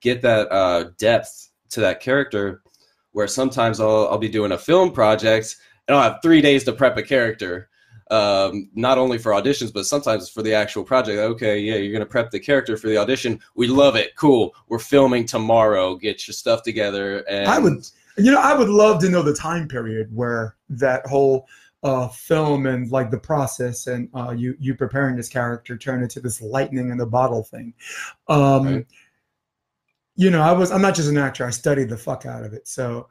get 0.00 0.22
that 0.22 0.50
uh, 0.50 0.84
depth 0.96 1.50
to 1.68 1.80
that 1.80 2.00
character. 2.00 2.62
Where 3.10 3.28
sometimes 3.28 3.78
I'll 3.78 4.08
I'll 4.10 4.16
be 4.16 4.30
doing 4.30 4.52
a 4.52 4.58
film 4.58 4.90
project 4.90 5.56
and 5.86 5.94
I'll 5.94 6.02
have 6.02 6.22
three 6.22 6.40
days 6.40 6.64
to 6.64 6.72
prep 6.72 6.96
a 6.96 7.02
character, 7.02 7.68
um, 8.12 8.68
not 8.74 8.98
only 8.98 9.18
for 9.18 9.32
auditions 9.32 9.72
but 9.72 9.86
sometimes 9.86 10.28
for 10.28 10.42
the 10.42 10.52
actual 10.54 10.84
project. 10.84 11.18
Okay, 11.18 11.58
yeah, 11.58 11.76
you're 11.76 11.92
gonna 11.92 12.06
prep 12.06 12.30
the 12.30 12.40
character 12.40 12.76
for 12.76 12.88
the 12.88 12.96
audition. 12.98 13.40
We 13.56 13.66
love 13.66 13.96
it. 13.96 14.14
Cool. 14.16 14.54
We're 14.68 14.78
filming 14.78 15.24
tomorrow. 15.26 15.96
Get 15.96 16.26
your 16.26 16.34
stuff 16.34 16.62
together. 16.62 17.18
And 17.28 17.48
I 17.48 17.58
would- 17.58 17.86
You 18.18 18.30
know, 18.30 18.40
I 18.40 18.52
would 18.54 18.68
love 18.68 19.00
to 19.02 19.08
know 19.08 19.22
the 19.22 19.34
time 19.34 19.66
period 19.66 20.14
where 20.14 20.56
that 20.68 21.06
whole 21.06 21.46
uh, 21.82 22.06
film 22.08 22.66
and 22.66 22.90
like 22.92 23.10
the 23.10 23.18
process 23.18 23.86
and 23.88 24.08
uh, 24.14 24.30
you 24.30 24.54
you 24.60 24.74
preparing 24.74 25.16
this 25.16 25.28
character 25.28 25.76
turned 25.76 26.02
into 26.02 26.20
this 26.20 26.40
lightning 26.40 26.90
in 26.90 26.98
the 26.98 27.06
bottle 27.06 27.42
thing. 27.42 27.72
Um, 28.28 28.66
Right. 28.66 28.86
You 30.14 30.30
know, 30.30 30.42
I 30.42 30.52
was 30.52 30.70
I'm 30.70 30.82
not 30.82 30.94
just 30.94 31.08
an 31.08 31.16
actor. 31.16 31.46
I 31.46 31.50
studied 31.50 31.88
the 31.88 31.96
fuck 31.96 32.26
out 32.26 32.44
of 32.44 32.52
it. 32.52 32.68
So, 32.68 33.08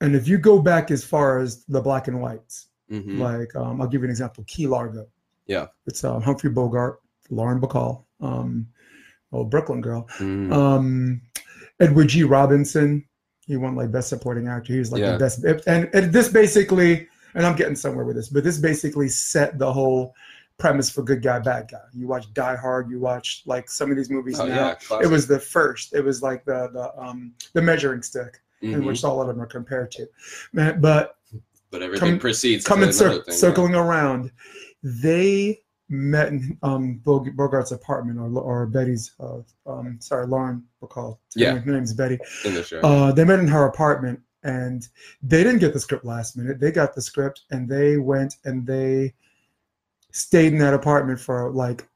and 0.00 0.14
if 0.14 0.28
you 0.28 0.38
go 0.38 0.60
back 0.62 0.90
as 0.92 1.04
far 1.04 1.40
as 1.40 1.64
the 1.64 1.80
black 1.80 2.06
and 2.08 2.20
whites, 2.22 2.68
Mhm. 2.90 3.18
like 3.18 3.54
um, 3.56 3.80
I'll 3.80 3.88
give 3.88 4.00
you 4.02 4.06
an 4.06 4.10
example: 4.10 4.44
Key 4.46 4.66
Largo. 4.66 5.06
Yeah. 5.46 5.66
it's 5.86 6.04
uh, 6.04 6.18
Humphrey 6.20 6.50
Bogart, 6.50 7.00
Lauren 7.30 7.60
Bacall, 7.60 8.04
um, 8.20 8.66
oh 9.32 9.44
Brooklyn 9.44 9.80
Girl. 9.82 10.06
Mm. 10.18 10.52
Um, 10.52 11.20
Edward 11.80 12.08
G. 12.08 12.22
Robinson, 12.24 13.04
he 13.46 13.56
won 13.56 13.74
like 13.76 13.90
best 13.92 14.08
supporting 14.08 14.48
actor. 14.48 14.72
He 14.72 14.78
was 14.78 14.90
like 14.92 15.00
Yeah. 15.00 15.12
the 15.12 15.18
best. 15.18 15.44
And, 15.66 15.90
and 15.92 16.12
this 16.12 16.28
basically, 16.28 17.08
and 17.34 17.44
I'm 17.44 17.56
getting 17.56 17.76
somewhere 17.76 18.04
with 18.06 18.16
this, 18.16 18.28
but 18.30 18.42
this 18.44 18.58
basically 18.58 19.08
set 19.08 19.58
the 19.58 19.70
whole 19.72 20.14
premise 20.56 20.88
for 20.88 21.02
good 21.02 21.20
guy, 21.20 21.40
bad 21.40 21.68
guy. 21.70 21.80
You 21.92 22.06
watch 22.06 22.32
Die 22.32 22.56
Hard, 22.56 22.88
you 22.88 22.98
watch 23.00 23.42
like 23.44 23.68
some 23.68 23.90
of 23.90 23.96
these 23.98 24.08
movies 24.08 24.38
oh 24.40 24.46
now. 24.46 24.76
yeah, 24.90 24.98
It 25.02 25.08
was 25.08 25.26
the 25.26 25.38
first. 25.40 25.94
It 25.94 26.02
was 26.04 26.22
like 26.22 26.44
the 26.44 26.70
the 26.72 26.96
um 26.98 27.34
the 27.54 27.60
measuring 27.60 28.02
stick 28.02 28.40
in 28.62 28.80
Mhm. 28.80 28.86
which 28.86 29.04
all 29.04 29.20
of 29.20 29.26
them 29.26 29.40
are 29.42 29.46
compared 29.46 29.90
to. 29.92 30.06
Man, 30.54 30.80
but 30.80 31.16
but 31.74 31.82
everything 31.82 32.10
come- 32.10 32.18
precedes 32.20 32.62
to 32.62 32.68
coming 32.68 32.92
cir- 32.92 33.10
thing, 33.10 33.22
yeah. 33.26 33.34
circling 33.34 33.74
around, 33.74 34.30
they 34.84 35.58
met 35.88 36.28
in 36.28 36.56
um, 36.62 37.00
Bogart's 37.04 37.72
apartment 37.72 38.20
or 38.20 38.30
or 38.38 38.66
Betty's. 38.66 39.12
Uh, 39.18 39.40
um, 39.66 39.98
sorry, 40.00 40.28
Lauren 40.28 40.62
Bacall. 40.80 41.18
Yeah. 41.34 41.58
her 41.58 41.72
name's 41.72 41.92
Betty. 41.92 42.18
in 42.44 42.54
the 42.54 42.62
show. 42.62 42.80
Uh, 42.80 43.10
they 43.10 43.24
met 43.24 43.40
in 43.40 43.48
her 43.48 43.64
apartment, 43.64 44.20
and 44.44 44.86
they 45.20 45.42
didn't 45.42 45.58
get 45.58 45.72
the 45.72 45.80
script 45.80 46.04
last 46.04 46.36
minute. 46.36 46.60
They 46.60 46.70
got 46.70 46.94
the 46.94 47.02
script, 47.02 47.42
and 47.50 47.68
they 47.68 47.96
went 47.96 48.36
and 48.44 48.64
they 48.64 49.14
stayed 50.12 50.52
in 50.52 50.58
that 50.60 50.74
apartment 50.74 51.18
for 51.18 51.50
like 51.50 51.88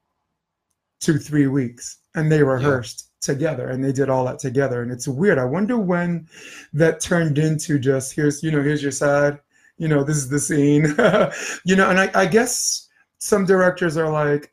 two, 1.01 1.19
three 1.19 1.47
weeks, 1.47 1.99
and 2.17 2.33
they 2.33 2.43
rehearsed 2.43 3.09
together, 3.21 3.69
and 3.69 3.85
they 3.85 3.93
did 3.93 4.09
all 4.09 4.25
that 4.25 4.41
together. 4.41 4.83
And 4.83 4.91
it's 4.91 5.07
weird. 5.07 5.39
I 5.39 5.45
wonder 5.45 5.79
when 5.79 6.29
that 6.73 6.99
turned 6.99 7.39
into 7.39 7.79
just 7.79 8.13
here's 8.15 8.43
you 8.43 8.51
know 8.51 8.63
here's 8.63 8.83
your 8.83 8.93
side, 8.93 9.39
you 9.79 9.89
know 9.89 10.05
this 10.05 10.17
is 10.17 10.29
the 10.29 10.39
scene, 10.39 10.85
you 11.65 11.77
know. 11.77 11.89
And 11.89 11.99
I, 11.99 12.11
I 12.15 12.27
guess 12.27 12.89
some 13.19 13.47
directors 13.47 13.97
are 13.97 14.11
like, 14.11 14.53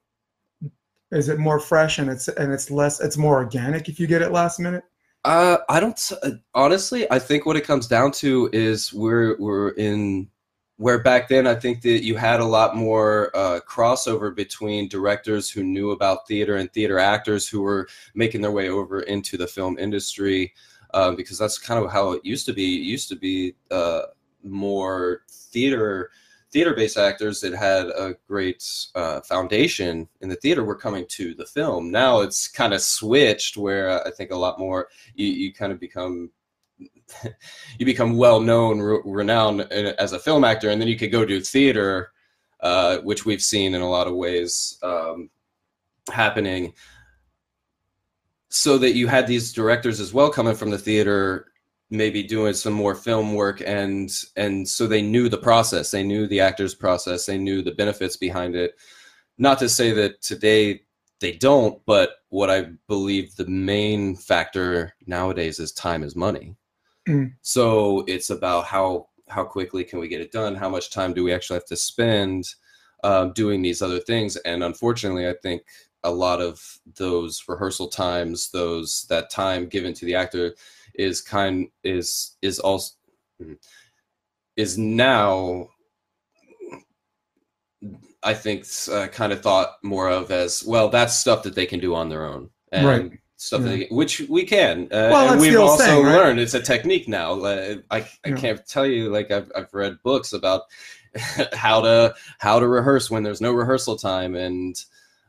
is 1.11 1.29
it 1.29 1.39
more 1.39 1.59
fresh 1.59 1.99
and 1.99 2.09
it's 2.09 2.27
and 2.27 2.53
it's 2.53 2.71
less 2.71 2.99
it's 2.99 3.17
more 3.17 3.35
organic 3.35 3.89
if 3.89 3.99
you 3.99 4.07
get 4.07 4.21
it 4.21 4.31
last 4.31 4.59
minute? 4.59 4.83
Uh, 5.25 5.57
I 5.69 5.79
don't 5.79 5.99
uh, 6.23 6.31
honestly. 6.53 7.09
I 7.11 7.19
think 7.19 7.45
what 7.45 7.57
it 7.57 7.65
comes 7.65 7.87
down 7.87 8.11
to 8.13 8.49
is 8.53 8.93
we're 8.93 9.35
we're 9.39 9.69
in 9.71 10.29
where 10.77 11.01
back 11.01 11.29
then 11.29 11.47
I 11.47 11.55
think 11.55 11.81
that 11.81 12.03
you 12.03 12.15
had 12.15 12.39
a 12.39 12.45
lot 12.45 12.75
more 12.75 13.31
uh, 13.35 13.61
crossover 13.67 14.35
between 14.35 14.89
directors 14.89 15.49
who 15.49 15.63
knew 15.63 15.91
about 15.91 16.27
theater 16.27 16.57
and 16.57 16.71
theater 16.73 16.99
actors 16.99 17.47
who 17.47 17.61
were 17.61 17.87
making 18.13 18.41
their 18.41 18.51
way 18.51 18.69
over 18.69 19.01
into 19.01 19.37
the 19.37 19.47
film 19.47 19.77
industry 19.79 20.53
uh, 20.93 21.11
because 21.11 21.37
that's 21.37 21.57
kind 21.57 21.83
of 21.83 21.91
how 21.91 22.11
it 22.11 22.25
used 22.25 22.45
to 22.45 22.53
be. 22.53 22.75
It 22.75 22.83
used 22.83 23.09
to 23.09 23.15
be 23.15 23.55
uh, 23.71 24.03
more 24.45 25.21
theater 25.29 26.11
theater 26.51 26.73
based 26.73 26.97
actors 26.97 27.41
that 27.41 27.53
had 27.53 27.87
a 27.87 28.15
great 28.29 28.63
uh, 28.95 29.19
foundation 29.21 30.07
in 30.21 30.29
the 30.29 30.37
theater 30.37 30.63
were 30.63 30.75
coming 30.75 31.05
to 31.09 31.33
the 31.33 31.45
film. 31.45 31.91
Now 31.91 32.21
it's 32.21 32.47
kind 32.47 32.73
of 32.73 32.79
switched 32.79 33.57
where 33.57 34.07
I 34.07 34.09
think 34.11 34.31
a 34.31 34.37
lot 34.37 34.57
more 34.57 34.87
you, 35.15 35.27
you 35.27 35.53
kind 35.53 35.73
of 35.73 35.81
become 35.81 36.31
you 37.77 37.85
become 37.85 38.17
well 38.17 38.39
known, 38.39 38.79
re- 38.79 39.01
renowned 39.03 39.61
uh, 39.61 39.93
as 39.99 40.13
a 40.13 40.19
film 40.19 40.43
actor, 40.43 40.69
and 40.69 40.79
then 40.79 40.87
you 40.87 40.97
could 40.97 41.11
go 41.11 41.25
do 41.25 41.41
theater, 41.41 42.11
uh, 42.61 42.97
which 42.99 43.25
we've 43.25 43.41
seen 43.41 43.75
in 43.75 43.81
a 43.81 43.89
lot 43.89 44.07
of 44.07 44.15
ways 44.15 44.77
um, 44.83 45.29
happening. 46.11 46.73
So 48.49 48.77
that 48.77 48.95
you 48.95 49.07
had 49.07 49.27
these 49.27 49.51
directors 49.51 49.99
as 49.99 50.13
well 50.13 50.29
coming 50.29 50.55
from 50.55 50.69
the 50.69 50.77
theater, 50.77 51.47
maybe 51.89 52.23
doing 52.23 52.53
some 52.53 52.73
more 52.73 52.95
film 52.95 53.33
work, 53.33 53.61
and 53.65 54.11
and 54.35 54.67
so 54.67 54.87
they 54.87 55.01
knew 55.01 55.29
the 55.29 55.37
process, 55.37 55.91
they 55.91 56.03
knew 56.03 56.27
the 56.27 56.39
actor's 56.39 56.75
process, 56.75 57.25
they 57.25 57.37
knew 57.37 57.61
the 57.61 57.71
benefits 57.71 58.17
behind 58.17 58.55
it. 58.55 58.75
Not 59.37 59.59
to 59.59 59.69
say 59.69 59.91
that 59.91 60.21
today 60.21 60.81
they 61.19 61.33
don't, 61.33 61.81
but 61.85 62.11
what 62.29 62.49
I 62.49 62.67
believe 62.87 63.35
the 63.35 63.47
main 63.47 64.15
factor 64.15 64.93
nowadays 65.07 65.59
is 65.59 65.71
time 65.71 66.03
is 66.03 66.15
money. 66.15 66.55
Mm. 67.07 67.33
So 67.41 68.03
it's 68.07 68.29
about 68.29 68.65
how 68.65 69.07
how 69.27 69.43
quickly 69.43 69.83
can 69.83 69.99
we 69.99 70.07
get 70.07 70.21
it 70.21 70.31
done? 70.31 70.55
How 70.55 70.69
much 70.69 70.91
time 70.91 71.13
do 71.13 71.23
we 71.23 71.33
actually 71.33 71.55
have 71.55 71.65
to 71.65 71.75
spend 71.75 72.45
um, 73.03 73.33
doing 73.33 73.61
these 73.61 73.81
other 73.81 73.99
things? 73.99 74.35
And 74.37 74.63
unfortunately, 74.63 75.27
I 75.27 75.33
think 75.41 75.63
a 76.03 76.11
lot 76.11 76.41
of 76.41 76.79
those 76.95 77.43
rehearsal 77.47 77.87
times, 77.87 78.51
those 78.51 79.05
that 79.09 79.31
time 79.31 79.67
given 79.67 79.93
to 79.95 80.05
the 80.05 80.15
actor, 80.15 80.55
is 80.97 81.21
kind 81.21 81.67
is 81.83 82.37
is 82.41 82.59
also 82.59 82.93
is 84.55 84.77
now 84.77 85.69
I 88.23 88.33
think 88.33 88.65
uh, 88.91 89.07
kind 89.07 89.31
of 89.31 89.41
thought 89.41 89.75
more 89.83 90.09
of 90.09 90.31
as 90.31 90.63
well. 90.65 90.89
That's 90.89 91.15
stuff 91.15 91.43
that 91.43 91.53
they 91.55 91.65
can 91.65 91.79
do 91.79 91.93
on 91.93 92.09
their 92.09 92.25
own, 92.25 92.49
and 92.71 92.85
Right. 92.87 93.11
stuff 93.37 93.61
Yeah. 93.61 93.77
that 93.77 93.91
which 93.91 94.21
we 94.29 94.45
can. 94.45 94.87
Uh, 94.91 95.09
Well, 95.11 95.37
we've 95.37 95.59
also 95.59 95.83
saying, 95.83 96.05
right? 96.05 96.15
learned 96.15 96.39
it's 96.39 96.53
a 96.55 96.61
technique 96.61 97.07
now. 97.07 97.39
Uh, 97.41 97.75
I 97.91 97.99
I 98.25 98.29
Yeah. 98.29 98.35
can't 98.37 98.67
tell 98.67 98.85
you 98.85 99.09
like 99.09 99.29
I've 99.31 99.51
I've 99.55 99.73
read 99.73 100.01
books 100.03 100.33
about 100.33 100.63
how 101.53 101.81
to 101.81 102.15
how 102.39 102.59
to 102.59 102.67
rehearse 102.67 103.11
when 103.11 103.21
there's 103.23 103.41
no 103.41 103.51
rehearsal 103.53 103.95
time 103.97 104.35
and 104.35 104.75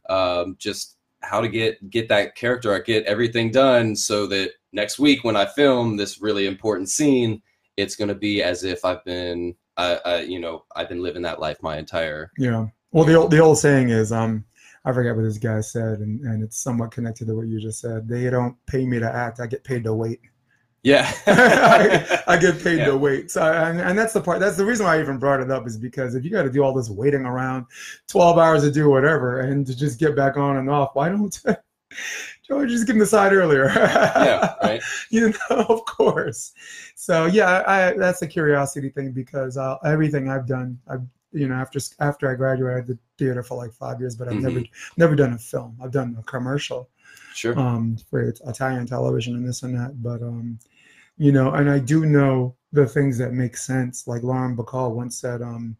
um, 0.09 0.57
just 0.59 0.97
how 1.21 1.41
to 1.41 1.49
get 1.49 1.91
get 1.91 2.09
that 2.09 2.35
character 2.35 2.79
get 2.81 3.05
everything 3.05 3.51
done 3.51 3.95
so 3.95 4.27
that 4.29 4.53
next 4.77 4.99
week 5.01 5.25
when 5.25 5.35
I 5.35 5.47
film 5.47 5.97
this 5.97 6.21
really 6.21 6.47
important 6.47 6.89
scene, 6.89 7.43
it's 7.77 7.97
going 7.97 8.09
to 8.09 8.15
be 8.15 8.43
as 8.43 8.63
if 8.63 8.85
I've 8.85 9.05
been, 9.05 9.57
uh, 9.77 9.97
uh, 10.05 10.23
you 10.25 10.39
know, 10.39 10.65
I've 10.77 10.89
been 10.89 11.03
living 11.03 11.23
that 11.23 11.41
life 11.41 11.57
my 11.63 11.79
entire. 11.79 12.31
Yeah. 12.39 12.67
Well, 12.93 13.05
the 13.05 13.15
old 13.15 13.31
the 13.33 13.41
old 13.41 13.59
saying 13.59 13.89
is, 13.89 14.13
um, 14.13 14.45
I 14.85 14.93
forget 14.93 15.17
what 15.17 15.23
this 15.23 15.39
guy 15.39 15.61
said, 15.61 15.99
and, 15.99 16.21
and 16.21 16.45
it's 16.45 16.61
somewhat 16.61 16.93
connected 16.93 17.27
to 17.27 17.35
what 17.35 17.49
you 17.49 17.61
just 17.61 17.81
said. 17.81 18.07
They 18.09 18.31
don't 18.31 18.57
pay 18.67 18.87
me 18.87 19.01
to 19.01 19.13
act; 19.13 19.41
I 19.41 19.47
get 19.49 19.65
paid 19.65 19.83
to 19.85 19.93
wait. 19.93 20.21
Yeah, 20.83 21.13
I, 21.27 22.23
I 22.29 22.37
get 22.37 22.63
paid 22.63 22.79
Yeah. 22.79 22.87
to 22.87 22.97
wait. 22.97 23.31
So, 23.33 23.43
and, 23.43 23.81
and 23.81 23.99
that's 23.99 24.13
the 24.13 24.21
part. 24.21 24.39
That's 24.39 24.57
the 24.57 24.65
reason 24.65 24.87
why 24.87 24.97
I 24.97 25.01
even 25.01 25.19
brought 25.19 25.41
it 25.41 25.51
up 25.51 25.67
is 25.67 25.77
because 25.77 26.15
if 26.15 26.25
you 26.25 26.31
got 26.31 26.45
to 26.45 26.51
do 26.51 26.63
all 26.63 26.73
this 26.73 26.89
waiting 26.89 27.27
around, 27.27 27.67
twelve 28.07 28.39
hours 28.39 28.63
to 28.63 28.71
do 28.71 28.89
whatever, 28.89 29.41
and 29.41 29.67
to 29.67 29.77
just 29.77 29.99
get 29.99 30.15
back 30.15 30.37
on 30.37 30.57
and 30.59 30.71
off, 30.71 30.91
why 30.95 31.09
don't 31.09 31.39
Just 32.49 32.87
give 32.87 32.97
him 32.97 33.01
the 33.01 33.07
side 33.07 33.33
earlier? 33.33 33.67
yeah, 33.75 34.55
right. 34.63 34.83
you 35.11 35.31
know, 35.51 35.57
of 35.69 35.85
course. 35.85 36.53
So 36.95 37.27
yeah, 37.27 37.63
I, 37.67 37.93
that's 37.97 38.23
a 38.23 38.27
curiosity 38.27 38.89
thing 38.91 39.13
because 39.13 39.57
uh, 39.57 39.77
everything 39.85 40.29
I've 40.31 40.47
done, 40.47 40.79
I've 40.89 41.03
you 41.33 41.49
know 41.49 41.55
after 41.57 41.79
after 42.01 42.31
I 42.31 42.35
graduated, 42.35 42.85
I 42.85 42.87
did 42.87 42.99
theater 43.19 43.43
for 43.43 43.57
like 43.57 43.73
five 43.73 44.01
years, 44.01 44.17
but 44.17 44.29
I've 44.29 44.41
never 44.41 44.63
never 44.97 45.15
done 45.17 45.33
a 45.33 45.39
film. 45.39 45.77
I've 45.83 45.93
done 45.93 46.17
a 46.19 46.23
commercial 46.23 46.89
Sure. 47.35 47.59
um, 47.59 47.99
for 48.09 48.23
Italian 48.23 48.87
television 48.87 49.35
and 49.37 49.47
this 49.47 49.63
and 49.63 49.75
that, 49.79 50.03
but 50.03 50.23
um, 50.23 50.59
you 51.19 51.33
know, 51.33 51.51
and 51.53 51.71
I 51.71 51.79
do 51.79 52.07
know 52.07 52.55
the 52.73 52.87
things 52.87 53.19
that 53.19 53.33
make 53.33 53.57
sense. 53.57 54.07
Like 54.07 54.23
Lauren 54.23 54.57
Bacall 54.57 54.93
once 54.95 55.19
said, 55.19 55.43
um, 55.43 55.77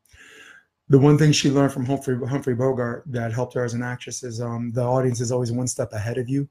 the 0.89 0.99
one 0.99 1.19
thing 1.19 1.33
she 1.33 1.51
learned 1.51 1.73
from 1.73 1.85
Humphrey 1.85 2.17
Humphrey 2.29 2.55
Bogart 2.55 3.05
that 3.07 3.33
helped 3.33 3.55
her 3.55 3.65
as 3.65 3.75
an 3.75 3.83
actress 3.83 4.23
is 4.23 4.41
um, 4.41 4.71
the 4.73 4.83
audience 4.83 5.21
is 5.21 5.33
always 5.33 5.51
one 5.53 5.67
step 5.67 5.93
ahead 5.93 6.17
of 6.19 6.29
you. 6.29 6.49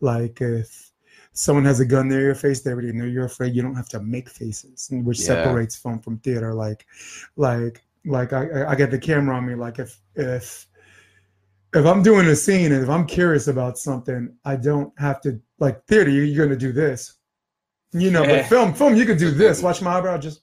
Like 0.00 0.40
if 0.40 0.90
someone 1.32 1.64
has 1.64 1.80
a 1.80 1.84
gun 1.84 2.08
near 2.08 2.20
your 2.20 2.34
face, 2.36 2.60
they 2.60 2.70
already 2.70 2.92
know 2.92 3.04
you're 3.04 3.24
afraid. 3.24 3.54
You 3.56 3.62
don't 3.62 3.74
have 3.74 3.88
to 3.88 4.00
make 4.00 4.28
faces, 4.28 4.88
which 4.92 5.18
Yeah. 5.20 5.26
separates 5.26 5.74
film 5.76 5.98
from 5.98 6.18
theater. 6.18 6.54
Like, 6.54 6.86
like, 7.36 7.82
like 8.04 8.32
I, 8.32 8.66
I- 8.68 8.74
get 8.76 8.90
the 8.92 8.98
camera 8.98 9.36
on 9.36 9.46
me. 9.46 9.54
Like 9.56 9.78
if 9.80 9.98
if 10.14 10.66
if 11.74 11.84
I'm 11.84 12.04
doing 12.04 12.26
a 12.28 12.36
scene 12.36 12.70
and 12.70 12.80
if 12.84 12.88
I'm 12.88 13.04
curious 13.06 13.48
about 13.48 13.76
something, 13.78 14.32
I 14.44 14.54
don't 14.54 14.92
have 14.98 15.20
to 15.22 15.40
like 15.58 15.84
theater. 15.86 16.10
you- 16.10 16.22
You're 16.22 16.46
gonna 16.46 16.56
do 16.56 16.70
this, 16.72 17.14
you 17.92 18.12
know. 18.12 18.22
Yeah. 18.22 18.42
But 18.42 18.46
film, 18.46 18.72
film, 18.74 18.94
you 18.94 19.04
can 19.04 19.18
do 19.18 19.32
this. 19.32 19.60
Watch 19.62 19.82
my 19.82 19.94
eyebrow, 19.98 20.18
just 20.18 20.42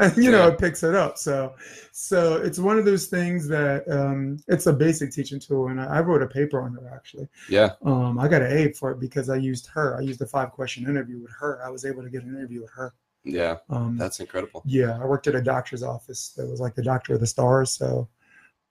and 0.00 0.16
you 0.24 0.30
know 0.30 0.46
Yeah. 0.46 0.52
it 0.52 0.58
picks 0.58 0.82
it 0.82 0.94
up. 0.94 1.16
So, 1.18 1.54
so 1.92 2.36
it's 2.38 2.58
one 2.58 2.78
of 2.78 2.84
those 2.84 3.06
things 3.06 3.46
that 3.48 3.88
um, 3.88 4.38
it's 4.48 4.66
a 4.66 4.72
basic 4.72 5.12
teaching 5.12 5.38
tool, 5.38 5.68
and 5.68 5.80
I, 5.80 5.98
I 5.98 6.00
wrote 6.00 6.22
a 6.22 6.26
paper 6.26 6.60
on 6.62 6.76
it 6.76 6.84
actually. 6.92 7.28
Yeah. 7.48 7.70
Um, 7.84 8.18
I 8.18 8.26
got 8.28 8.42
an 8.42 8.50
A 8.56 8.72
for 8.72 8.90
it 8.92 9.00
because 9.00 9.30
I 9.30 9.36
used 9.36 9.66
her. 9.68 9.96
I 9.96 10.00
used 10.00 10.20
a 10.22 10.26
five 10.26 10.50
question 10.52 10.84
interview 10.88 11.20
with 11.20 11.32
her. 11.38 11.60
I 11.64 11.70
was 11.70 11.84
able 11.84 12.02
to 12.02 12.10
get 12.10 12.22
an 12.24 12.34
interview 12.36 12.62
with 12.62 12.70
her. 12.72 12.94
Yeah. 13.22 13.56
Um, 13.68 13.96
That's 13.98 14.18
incredible. 14.20 14.62
yeah, 14.64 14.98
I 14.98 15.04
worked 15.04 15.26
at 15.26 15.34
a 15.34 15.42
doctor's 15.42 15.82
office 15.82 16.30
that 16.36 16.46
was 16.48 16.58
like 16.58 16.74
the 16.74 16.82
doctor 16.82 17.12
of 17.14 17.20
the 17.20 17.26
stars. 17.26 17.70
So 17.70 18.08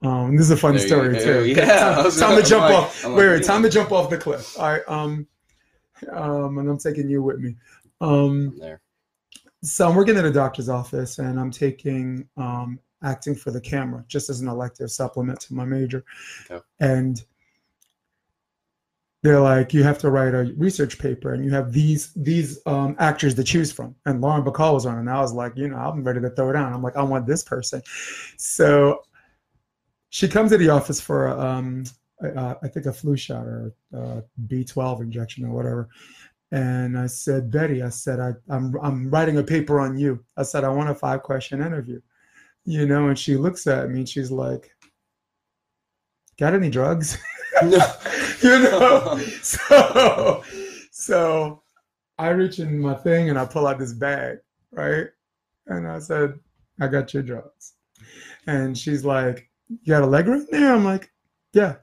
um, 0.02 0.34
this 0.36 0.46
is 0.46 0.50
a 0.50 0.56
fun 0.56 0.74
There 0.76 0.86
story 0.86 1.12
go. 1.14 1.24
too. 1.44 1.50
Yeah, 1.56 1.66
time, 2.02 2.10
time 2.10 2.12
gonna- 2.30 2.42
to 2.42 2.48
jump 2.48 2.62
like- 2.64 2.74
off. 2.74 3.04
I'm 3.04 3.12
wait, 3.14 3.28
like, 3.28 3.36
wait, 3.40 3.46
time 3.46 3.62
to 3.62 3.70
jump 3.70 3.92
off 3.92 4.10
the 4.10 4.18
cliff. 4.18 4.58
All 4.58 4.66
right, 4.72 4.82
um, 4.88 5.26
um, 6.10 6.58
and 6.58 6.68
I'm 6.68 6.78
taking 6.78 7.08
you 7.08 7.22
with 7.22 7.38
me. 7.38 7.54
Um, 8.00 8.56
There. 8.58 8.80
So 9.62 9.88
I'm 9.88 9.94
working 9.96 10.16
at 10.16 10.24
a 10.24 10.32
doctor's 10.32 10.68
office, 10.68 11.18
and 11.18 11.38
I'm 11.38 11.50
taking 11.50 12.28
um, 12.36 12.78
acting 13.02 13.34
for 13.34 13.50
the 13.50 13.60
camera 13.60 14.04
just 14.08 14.30
as 14.30 14.40
an 14.40 14.48
elective 14.48 14.90
supplement 14.90 15.40
to 15.40 15.54
my 15.54 15.64
major, 15.64 16.04
Okay. 16.50 16.62
and 16.80 17.22
they're 19.22 19.40
like, 19.40 19.74
you 19.74 19.82
have 19.82 19.98
to 19.98 20.10
write 20.10 20.32
a 20.34 20.54
research 20.56 20.98
paper, 20.98 21.34
and 21.34 21.44
you 21.44 21.50
have 21.50 21.72
these 21.72 22.12
these 22.14 22.58
um, 22.66 22.96
actors 22.98 23.34
to 23.34 23.44
choose 23.44 23.70
from. 23.70 23.94
And 24.06 24.20
Lauren 24.22 24.42
Bacall 24.42 24.72
was 24.74 24.86
on, 24.86 24.96
and 24.98 25.10
I 25.10 25.20
was 25.20 25.34
like, 25.34 25.52
you 25.56 25.68
know, 25.68 25.76
I'm 25.76 26.02
ready 26.02 26.20
to 26.22 26.30
throw 26.30 26.50
it 26.50 26.52
down. 26.54 26.72
I'm 26.72 26.82
like, 26.82 26.96
I 26.96 27.02
want 27.02 27.26
this 27.26 27.44
person. 27.44 27.82
So 28.38 29.02
she 30.08 30.26
comes 30.26 30.50
to 30.52 30.58
the 30.58 30.70
office 30.70 31.00
for 31.00 31.28
um, 31.28 31.84
uh, 32.24 32.54
I 32.62 32.68
think 32.68 32.86
a 32.86 32.92
flu 32.92 33.16
shot 33.16 33.46
or 33.46 33.72
a 33.92 34.22
B12 34.46 35.02
injection 35.02 35.44
or 35.44 35.50
whatever. 35.50 35.88
And 36.52 36.98
I 36.98 37.06
said, 37.06 37.50
Betty, 37.50 37.82
I 37.82 37.90
said, 37.90 38.18
I, 38.18 38.32
I'm 38.48 38.74
I'm 38.82 39.08
writing 39.10 39.38
a 39.38 39.42
paper 39.42 39.78
on 39.80 39.96
you. 39.96 40.24
I 40.36 40.42
said, 40.42 40.64
I 40.64 40.68
want 40.68 40.90
a 40.90 40.94
five 40.94 41.22
question 41.22 41.62
interview. 41.62 42.00
You 42.64 42.86
know, 42.86 43.08
and 43.08 43.18
she 43.18 43.36
looks 43.36 43.66
at 43.66 43.88
me 43.88 44.00
and 44.00 44.08
she's 44.08 44.30
like, 44.30 44.70
Got 46.38 46.54
any 46.54 46.70
drugs? 46.70 47.18
No. 47.62 47.78
you 48.42 48.58
know? 48.62 49.20
So 49.42 50.44
so 50.90 51.62
I 52.18 52.28
reach 52.28 52.58
in 52.58 52.78
my 52.78 52.94
thing 52.94 53.30
and 53.30 53.38
I 53.38 53.44
pull 53.44 53.66
out 53.66 53.78
this 53.78 53.92
bag, 53.92 54.38
right? 54.70 55.06
And 55.66 55.86
I 55.86 55.98
said, 55.98 56.38
I 56.80 56.88
got 56.88 57.14
your 57.14 57.22
drugs. 57.22 57.74
And 58.46 58.76
she's 58.76 59.04
like, 59.04 59.48
You 59.68 59.94
got 59.94 60.02
a 60.02 60.06
leg 60.06 60.26
in 60.26 60.46
there? 60.50 60.74
I'm 60.74 60.84
like, 60.84 61.10
Yeah, 61.52 61.76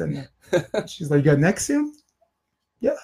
in 0.00 0.26
there. 0.50 0.86
She's 0.86 1.10
like, 1.10 1.24
You 1.24 1.30
got 1.30 1.38
Nexium? 1.38 1.90
Yeah, 2.80 2.96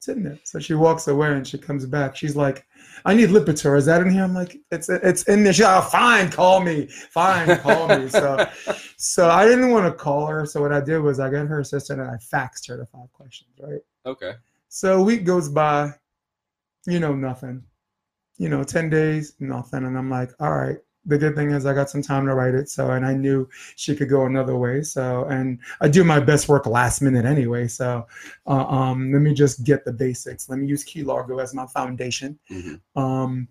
it's 0.00 0.08
in 0.08 0.22
there. 0.22 0.38
So 0.44 0.58
she 0.58 0.72
walks 0.72 1.08
away 1.08 1.30
and 1.30 1.46
she 1.46 1.58
comes 1.58 1.84
back. 1.84 2.16
She's 2.16 2.34
like, 2.34 2.64
I 3.04 3.12
need 3.12 3.28
Lipitor. 3.28 3.76
Is 3.76 3.84
that 3.84 4.00
in 4.00 4.10
here? 4.10 4.24
I'm 4.24 4.32
like, 4.32 4.56
it's 4.70 4.88
it's 4.88 5.24
in 5.24 5.44
there. 5.44 5.52
She's 5.52 5.66
like, 5.66 5.84
oh, 5.84 5.88
fine, 5.88 6.30
call 6.30 6.62
me. 6.62 6.86
Fine, 6.86 7.58
call 7.58 7.86
me. 7.86 8.08
So 8.08 8.48
so 8.96 9.28
I 9.28 9.44
didn't 9.44 9.68
want 9.70 9.84
to 9.84 9.92
call 9.92 10.24
her. 10.26 10.46
So 10.46 10.62
what 10.62 10.72
I 10.72 10.80
did 10.80 11.00
was 11.00 11.20
I 11.20 11.28
got 11.28 11.46
her 11.48 11.60
assistant 11.60 12.00
and 12.00 12.10
I 12.10 12.14
faxed 12.14 12.66
her 12.68 12.78
the 12.78 12.86
five 12.86 13.12
questions, 13.12 13.50
right? 13.60 13.82
Okay. 14.06 14.36
So 14.70 15.00
a 15.00 15.04
week 15.04 15.24
goes 15.26 15.50
by, 15.50 15.92
you 16.86 16.98
know, 16.98 17.14
nothing. 17.14 17.62
You 18.38 18.48
know, 18.48 18.64
10 18.64 18.88
days, 18.88 19.34
nothing. 19.38 19.84
And 19.84 19.98
I'm 19.98 20.08
like, 20.08 20.30
all 20.40 20.56
right, 20.56 20.78
the 21.06 21.18
good 21.18 21.34
thing 21.34 21.50
is 21.50 21.66
I 21.66 21.72
got 21.72 21.90
some 21.90 22.02
time 22.02 22.26
to 22.26 22.34
write 22.34 22.54
it. 22.54 22.68
So, 22.68 22.90
and 22.90 23.06
I 23.06 23.14
knew 23.14 23.48
she 23.76 23.96
could 23.96 24.08
go 24.08 24.26
another 24.26 24.56
way. 24.56 24.82
So, 24.82 25.24
and 25.24 25.58
I 25.80 25.88
do 25.88 26.04
my 26.04 26.20
best 26.20 26.48
work 26.48 26.66
last 26.66 27.00
minute 27.00 27.24
anyway. 27.24 27.68
So, 27.68 28.06
uh, 28.46 28.66
um, 28.66 29.12
let 29.12 29.22
me 29.22 29.32
just 29.34 29.64
get 29.64 29.84
the 29.84 29.92
basics. 29.92 30.48
Let 30.48 30.58
me 30.58 30.66
use 30.66 30.84
Key 30.84 31.02
Largo 31.02 31.38
as 31.38 31.54
my 31.54 31.66
foundation. 31.66 32.38
Mhm. 32.50 32.80
Um, 32.96 33.48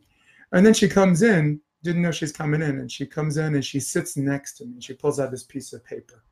and 0.51 0.65
then 0.65 0.73
she 0.73 0.87
comes 0.87 1.21
in, 1.21 1.59
didn't 1.83 2.01
know 2.01 2.11
she's 2.11 2.31
coming 2.31 2.61
in, 2.61 2.79
and 2.79 2.91
she 2.91 3.05
comes 3.05 3.37
in 3.37 3.55
and 3.55 3.65
she 3.65 3.79
sits 3.79 4.17
next 4.17 4.55
to 4.57 4.65
me. 4.65 4.79
She 4.79 4.93
pulls 4.93 5.19
out 5.19 5.31
this 5.31 5.43
piece 5.43 5.73
of 5.73 5.83
paper. 5.83 6.23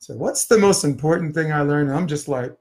So, 0.00 0.14
what's 0.14 0.46
the 0.46 0.58
most 0.58 0.84
important 0.84 1.34
thing 1.34 1.52
I 1.52 1.62
learned? 1.62 1.90
And 1.90 1.98
I'm 1.98 2.06
just 2.06 2.28
like, 2.28 2.56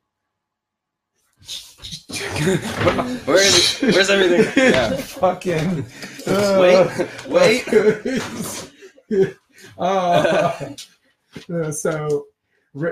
Where 3.26 3.38
is 3.38 3.84
it? 3.84 3.94
Where's 3.94 4.10
everything? 4.10 4.72
Yeah. 4.72 4.96
fucking. 4.96 5.86
Wait, 6.28 7.08
wait. 7.28 7.68
uh, 9.78 10.70
uh, 11.54 11.72
so 11.72 12.26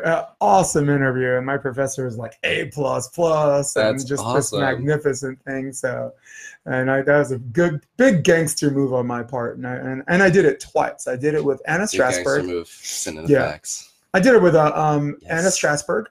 uh, 0.03 0.23
awesome 0.41 0.89
interview, 0.89 1.35
and 1.37 1.45
my 1.45 1.57
professor 1.57 2.05
was 2.05 2.17
like 2.17 2.33
A 2.43 2.65
plus 2.67 3.07
plus, 3.09 3.75
and 3.75 3.97
That's 3.97 4.03
just 4.03 4.23
this 4.33 4.53
magnificent 4.53 5.41
thing. 5.43 5.73
So, 5.73 6.13
and 6.65 6.89
I 6.89 7.01
that 7.01 7.17
was 7.17 7.31
a 7.31 7.39
good 7.39 7.81
big 7.97 8.23
gangster 8.23 8.71
move 8.71 8.93
on 8.93 9.07
my 9.07 9.23
part, 9.23 9.57
and 9.57 9.67
I 9.67 9.75
and, 9.75 10.03
and 10.07 10.23
I 10.23 10.29
did 10.29 10.45
it 10.45 10.59
twice. 10.59 11.07
I 11.07 11.15
did 11.15 11.33
it 11.33 11.43
with 11.43 11.61
Anna 11.67 11.83
Strasberg. 11.83 12.45
move. 12.45 13.29
Yeah. 13.29 13.51
facts. 13.51 13.91
I 14.13 14.19
did 14.19 14.33
it 14.33 14.41
with 14.41 14.55
uh, 14.55 14.71
um, 14.75 15.17
Yes. 15.21 15.31
Anna 15.31 15.49
Strasberg, 15.49 16.05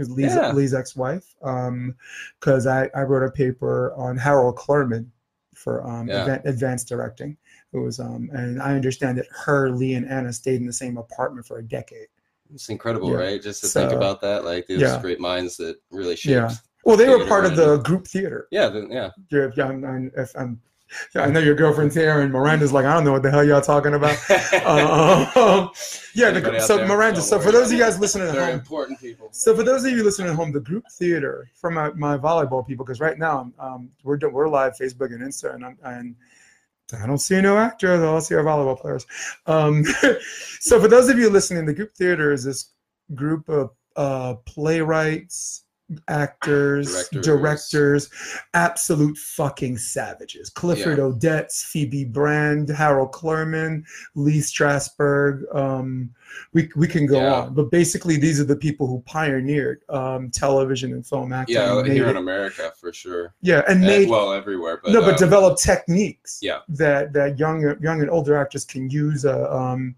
who's 0.00 0.10
Lee's, 0.10 0.34
Yeah. 0.34 0.52
Lee's 0.52 0.72
ex-wife, 0.72 1.34
because 1.38 2.66
I, 2.66 2.88
I 2.94 3.02
wrote 3.02 3.22
a 3.22 3.30
paper 3.30 3.92
on 3.94 4.16
Harold 4.16 4.56
Clurman 4.56 5.06
for 5.54 5.86
um, 5.86 6.08
Yeah. 6.08 6.26
advan- 6.26 6.44
advanced 6.46 6.88
directing. 6.88 7.36
It 7.74 7.78
was, 7.78 8.00
um, 8.00 8.30
and 8.32 8.62
I 8.62 8.74
understand 8.74 9.18
that 9.18 9.26
her, 9.44 9.70
Lee, 9.70 9.94
and 9.94 10.08
Anna 10.08 10.32
stayed 10.32 10.60
in 10.60 10.66
the 10.66 10.72
same 10.72 10.96
apartment 10.96 11.46
for 11.46 11.58
a 11.58 11.62
decade. 11.62 12.06
It's 12.52 12.70
incredible, 12.70 13.10
Yeah. 13.10 13.16
right? 13.18 13.42
Just 13.42 13.60
to 13.62 13.68
think 13.68 13.92
about 13.92 14.22
that, 14.22 14.44
like 14.44 14.66
these 14.66 14.80
Yeah. 14.80 15.00
great 15.00 15.20
minds 15.20 15.58
that 15.58 15.76
really 15.90 16.16
shaped. 16.16 16.32
Yeah. 16.32 16.50
Well, 16.84 16.96
they 16.96 17.08
were 17.10 17.26
part 17.26 17.44
of 17.44 17.56
the 17.56 17.76
group 17.78 18.06
theater. 18.06 18.48
Yeah, 18.50 18.68
then, 18.70 18.90
yeah. 18.90 19.10
I'm, 19.62 19.84
I'm, 19.84 20.10
if 20.16 20.34
I'm, 20.34 20.50
yeah, 20.54 20.60
I 21.14 21.28
know 21.28 21.40
your 21.40 21.54
girlfriend's 21.54 21.94
here, 21.94 22.20
and 22.20 22.32
Miranda's 22.32 22.72
like, 22.72 22.84
I 22.84 22.94
don't 22.94 23.04
know 23.04 23.12
what 23.12 23.22
the 23.22 23.30
hell 23.30 23.44
y'all 23.44 23.60
talking 23.60 23.94
about. 23.94 24.18
Uh, 24.30 25.68
yeah, 26.14 26.30
the, 26.30 26.60
so? 26.60 26.86
Miranda. 26.86 27.20
So 27.20 27.38
for 27.38 27.52
those 27.52 27.66
of 27.66 27.72
you 27.72 27.78
guys 27.78 27.98
listening 27.98 28.28
at 28.28 28.34
home, 28.34 28.50
important 28.50 29.00
people. 29.00 29.28
So 29.32 29.54
for 29.54 29.62
those 29.62 29.84
of 29.84 29.92
you 29.92 30.02
listening 30.02 30.30
at 30.30 30.36
home, 30.36 30.52
the 30.52 30.60
group 30.60 30.84
theater 30.92 31.48
for 31.54 31.70
my, 31.70 31.90
my 31.92 32.16
volleyball 32.16 32.66
people, 32.66 32.84
because 32.84 33.00
right 33.00 33.18
now 33.18 33.50
um, 33.58 33.90
we're 34.02 34.18
we're 34.30 34.48
live 34.48 34.76
Facebook 34.76 35.14
and 35.14 35.22
Insta, 35.22 35.54
and 35.54 35.64
I'm, 35.64 35.78
and 35.84 36.16
I 37.00 37.06
don't 37.06 37.18
see 37.18 37.40
no 37.40 37.56
actors. 37.56 38.00
I 38.00 38.06
only 38.06 38.20
see 38.20 38.34
our 38.34 38.44
volleyball 38.44 38.78
players. 38.78 39.06
Um, 39.46 39.84
so 40.60 40.80
for 40.80 40.88
those 40.88 41.08
of 41.08 41.18
you 41.18 41.30
listening, 41.30 41.66
the 41.66 41.74
group 41.74 41.92
theater 41.92 42.32
is 42.32 42.44
this 42.44 42.72
group 43.14 43.48
of 43.48 43.70
uh, 43.96 44.34
playwrights, 44.46 45.64
actors, 46.08 47.08
Directors. 47.10 47.24
directors, 47.26 48.10
absolute 48.54 49.16
fucking 49.16 49.78
savages. 49.78 50.50
Clifford 50.50 50.98
Yeah. 50.98 51.04
Odets, 51.04 51.64
Phoebe 51.64 52.04
Brand, 52.04 52.68
Harold 52.68 53.12
Clurman, 53.12 53.84
Lee 54.14 54.38
Strasberg. 54.40 55.42
Um, 55.54 56.10
we, 56.52 56.68
we 56.76 56.86
can 56.86 57.06
go 57.06 57.20
Yeah. 57.20 57.32
on, 57.34 57.54
but 57.54 57.70
basically 57.70 58.16
these 58.16 58.40
are 58.40 58.44
the 58.44 58.56
people 58.56 58.86
who 58.86 59.00
pioneered 59.06 59.82
um, 59.88 60.30
television 60.30 60.92
and 60.92 61.04
film 61.06 61.32
acting. 61.32 61.56
Yeah, 61.56 61.82
here 61.84 62.08
in 62.08 62.16
America 62.16 62.72
for 62.80 62.92
sure. 62.92 63.34
yeah, 63.42 63.62
and 63.68 63.78
And, 63.78 63.86
made 63.86 64.08
well, 64.08 64.32
everywhere, 64.32 64.80
but 64.82 64.92
no, 64.92 65.00
but 65.00 65.14
um, 65.14 65.16
develop 65.18 65.58
techniques. 65.58 66.38
yeah. 66.42 66.58
that 66.68 67.12
that 67.12 67.38
young 67.38 67.62
young 67.80 68.00
and 68.00 68.10
older 68.10 68.36
actors 68.36 68.64
can 68.64 68.88
use. 68.90 69.24
A, 69.24 69.52
um, 69.52 69.96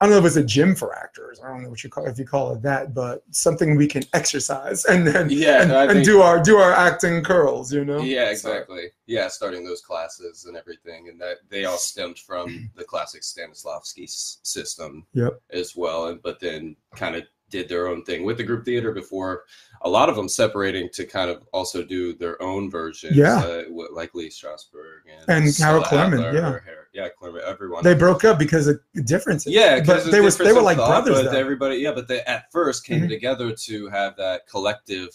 I 0.00 0.06
don't 0.06 0.12
know 0.12 0.18
if 0.18 0.24
it's 0.26 0.36
a 0.36 0.44
gym 0.44 0.74
for 0.74 0.94
actors. 0.94 1.40
I 1.42 1.48
don't 1.48 1.62
know 1.62 1.70
what 1.70 1.82
you 1.84 1.90
call 1.90 2.06
if 2.06 2.18
you 2.18 2.24
call 2.26 2.52
it 2.52 2.62
that, 2.62 2.92
but 2.94 3.22
something 3.30 3.76
we 3.76 3.86
can 3.86 4.02
exercise 4.12 4.84
and 4.90 5.06
then 5.06 5.28
Yeah, 5.30 5.62
and, 5.62 5.72
I 5.72 5.84
and 5.92 6.04
do 6.04 6.20
our 6.20 6.42
do 6.42 6.56
our 6.58 6.72
acting 6.72 7.22
curls. 7.22 7.72
You 7.72 7.84
know. 7.84 8.00
Yeah, 8.00 8.26
So, 8.34 8.50
exactly. 8.50 8.86
Yeah, 9.06 9.28
starting 9.28 9.64
those 9.64 9.80
classes 9.82 10.46
and 10.46 10.56
everything, 10.56 11.08
and 11.08 11.20
that 11.20 11.38
they 11.48 11.64
all 11.64 11.78
stemmed 11.78 12.18
from 12.18 12.70
the 12.76 12.84
classic 12.84 13.22
Stanislavski 13.22 14.04
s- 14.04 14.38
system 14.42 15.06
Yep. 15.14 15.40
as 15.50 15.74
well. 15.76 16.08
And 16.08 16.20
but 16.22 16.40
then 16.40 16.76
kind 16.96 17.14
of 17.16 17.24
did 17.50 17.68
their 17.68 17.86
own 17.88 18.02
thing 18.04 18.24
with 18.24 18.36
the 18.38 18.42
group 18.42 18.64
theater 18.64 18.92
before. 18.92 19.44
A 19.82 19.88
lot 19.88 20.08
of 20.08 20.16
them 20.16 20.28
separating 20.28 20.88
to 20.94 21.04
kind 21.04 21.30
of 21.30 21.46
also 21.52 21.82
do 21.84 22.14
their 22.14 22.40
own 22.42 22.70
version. 22.70 23.10
Yeah. 23.14 23.38
uh, 23.38 23.62
like 23.92 24.14
Lee 24.14 24.28
Strasberg 24.30 25.02
and, 25.28 25.28
And 25.28 25.44
Clurman, 25.52 26.24
Adler, 26.24 26.62
yeah. 26.94 27.04
yeah, 27.04 27.08
Clurman, 27.20 27.42
everyone. 27.42 27.84
They 27.84 27.94
broke 27.94 28.24
up 28.24 28.38
because 28.38 28.66
of 28.66 28.80
differences. 29.04 29.52
Yeah, 29.52 29.82
but 29.84 30.10
they 30.10 30.20
were 30.20 30.30
they 30.30 30.52
were 30.52 30.62
like 30.62 30.78
thought, 30.78 31.04
brothers. 31.04 31.26
But 31.26 31.34
everybody, 31.34 31.76
yeah, 31.76 31.92
but 31.92 32.08
they 32.08 32.20
at 32.22 32.50
first 32.50 32.86
came 32.86 33.02
Mhm. 33.02 33.08
together 33.08 33.52
to 33.52 33.88
have 33.88 34.16
that 34.16 34.46
collective 34.48 35.10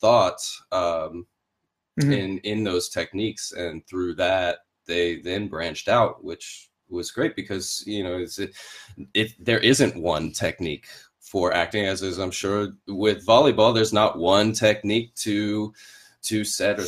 thought 0.00 0.40
um, 0.72 1.26
Mhm. 2.00 2.12
in 2.18 2.38
in 2.38 2.64
those 2.64 2.88
techniques, 2.88 3.52
and 3.52 3.86
through 3.86 4.14
that 4.14 4.60
they 4.86 5.16
then 5.20 5.48
branched 5.48 5.88
out, 5.88 6.22
which 6.24 6.70
was 6.88 7.10
great 7.10 7.34
because 7.34 7.82
you 7.86 8.04
know 8.04 8.16
it's 8.18 8.38
it, 8.38 8.54
it 9.14 9.32
there 9.44 9.58
isn't 9.58 9.96
one 9.96 10.30
technique 10.30 10.86
for 11.26 11.52
acting 11.52 11.84
as 11.86 12.02
is 12.02 12.18
I'm 12.18 12.30
sure 12.30 12.68
with 12.86 13.26
volleyball 13.26 13.74
there's 13.74 13.92
not 13.92 14.18
one 14.18 14.52
technique 14.52 15.14
to 15.16 15.74
to 16.22 16.44
set 16.44 16.80
or 16.80 16.86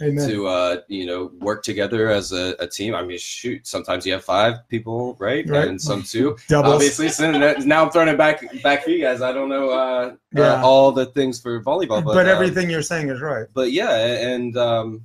Amen. 0.00 0.28
to 0.28 0.46
uh 0.46 0.80
you 0.88 1.04
know 1.06 1.32
work 1.40 1.62
together 1.64 2.08
as 2.08 2.30
a, 2.32 2.54
a 2.60 2.66
team 2.68 2.94
i 2.94 3.02
mean 3.02 3.18
shoot 3.18 3.66
sometimes 3.66 4.06
you 4.06 4.12
have 4.12 4.24
five 4.24 4.66
people 4.68 5.16
right, 5.18 5.44
Right. 5.48 5.66
and 5.68 5.80
some 5.80 6.04
two 6.04 6.36
Doubles. 6.48 6.74
obviously 6.74 7.08
so 7.08 7.30
now 7.64 7.84
i'm 7.84 7.90
throwing 7.90 8.08
it 8.08 8.16
back 8.16 8.44
back 8.62 8.84
for 8.84 8.90
you 8.90 9.02
guys 9.02 9.20
i 9.22 9.32
don't 9.32 9.48
know 9.48 9.70
uh, 9.70 10.14
Yeah. 10.32 10.54
uh 10.54 10.62
all 10.62 10.92
the 10.92 11.06
things 11.06 11.40
for 11.40 11.60
volleyball 11.64 12.04
but, 12.04 12.14
but 12.14 12.26
um, 12.26 12.32
everything 12.36 12.70
you're 12.70 12.80
saying 12.80 13.08
is 13.08 13.20
right. 13.20 13.46
but 13.52 13.72
yeah 13.72 13.90
and 14.32 14.56
um 14.56 15.04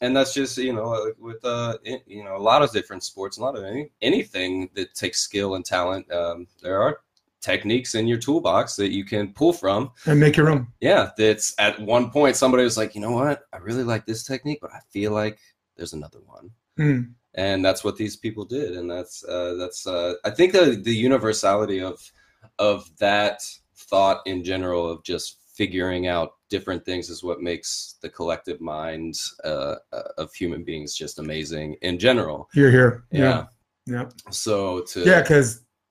and 0.00 0.16
that's 0.16 0.34
just 0.34 0.58
you 0.58 0.72
know 0.72 1.12
with 1.20 1.42
uh 1.44 1.78
you 2.04 2.24
know 2.24 2.36
a 2.36 2.44
lot 2.50 2.60
of 2.60 2.72
different 2.72 3.04
sports 3.04 3.38
a 3.38 3.40
lot 3.40 3.56
of 3.56 3.62
any, 3.64 3.88
anything 4.02 4.68
that 4.74 4.92
takes 4.96 5.20
skill 5.20 5.54
and 5.54 5.64
talent 5.64 6.10
um 6.12 6.48
there 6.60 6.82
are 6.82 6.98
techniques 7.44 7.94
in 7.94 8.06
your 8.06 8.18
toolbox 8.26 8.74
that 8.76 8.90
you 8.98 9.04
can 9.04 9.24
pull 9.34 9.52
from 9.52 9.90
And 10.06 10.18
make 10.18 10.36
your 10.38 10.48
own. 10.50 10.66
yeah 10.80 11.10
that's 11.18 11.54
at 11.58 11.78
one 11.80 12.10
point 12.10 12.36
somebody 12.36 12.64
was 12.64 12.76
like 12.80 12.94
you 12.94 13.00
know 13.02 13.10
what 13.20 13.42
i 13.52 13.58
really 13.58 13.84
like 13.92 14.04
this 14.06 14.24
technique 14.24 14.60
but 14.62 14.72
i 14.72 14.80
feel 14.94 15.12
like 15.12 15.38
there's 15.76 15.92
another 15.92 16.20
one 16.36 16.50
Mm. 16.78 17.12
and 17.34 17.64
that's 17.64 17.84
what 17.84 17.96
these 17.96 18.16
people 18.16 18.44
did 18.44 18.70
and 18.78 18.90
that's 18.90 19.22
uh 19.34 19.54
that's 19.60 19.86
uh 19.86 20.14
i 20.24 20.30
think 20.36 20.52
the 20.52 20.66
the 20.88 20.96
universality 21.10 21.80
of 21.90 21.96
of 22.58 22.78
that 22.98 23.38
thought 23.76 24.18
in 24.26 24.42
general 24.42 24.82
of 24.90 25.04
just 25.04 25.38
figuring 25.60 26.08
out 26.08 26.30
different 26.54 26.84
things 26.84 27.08
is 27.10 27.22
what 27.22 27.40
makes 27.40 27.94
the 28.02 28.08
collective 28.08 28.60
mind 28.60 29.14
uh, 29.44 29.76
uh, 29.92 30.02
of 30.18 30.34
human 30.34 30.64
beings 30.64 30.96
just 30.96 31.20
amazing 31.20 31.76
in 31.82 31.96
general 31.96 32.48
You're 32.54 32.72
here. 32.78 33.04
yeah, 33.12 33.44
Yeah. 33.86 34.06
so 34.30 34.80
to 34.90 35.00
Yeah, 35.10 35.20
because 35.22 35.48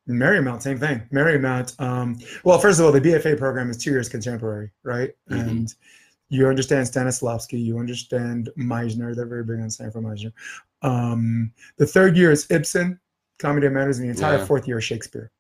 Marymount, 0.10 0.62
same 0.62 0.78
thing. 0.80 1.02
Marymount, 1.14 1.80
um, 1.80 2.18
well, 2.44 2.60
first 2.60 2.80
of 2.80 2.86
all, 2.86 2.92
the 2.92 3.00
BFA 3.02 3.38
program 3.38 3.70
is 3.70 3.78
two 3.78 3.92
years 3.92 4.10
contemporary, 4.10 4.72
right? 4.84 5.12
Mhm. 5.30 5.40
And 5.50 5.76
you 6.30 6.48
understand 6.48 6.88
Stanislavski, 6.88 7.64
you 7.64 7.78
understand 7.80 8.50
Meisner, 8.58 9.16
they're 9.16 9.26
very 9.26 9.44
big 9.44 9.60
on 9.60 9.70
Sanford 9.70 10.04
Meisner. 10.04 10.34
Um, 10.82 11.52
the 11.78 11.86
third 11.86 12.18
year 12.18 12.32
is 12.32 12.46
Ibsen, 12.50 13.00
Comedy 13.40 13.68
of 13.68 13.74
Manners, 13.74 14.00
and 14.00 14.08
the 14.08 14.12
entire 14.12 14.40
Yeah. 14.40 14.46
fourth 14.46 14.68
year 14.68 14.80
is 14.80 14.84
Shakespeare. 14.84 15.32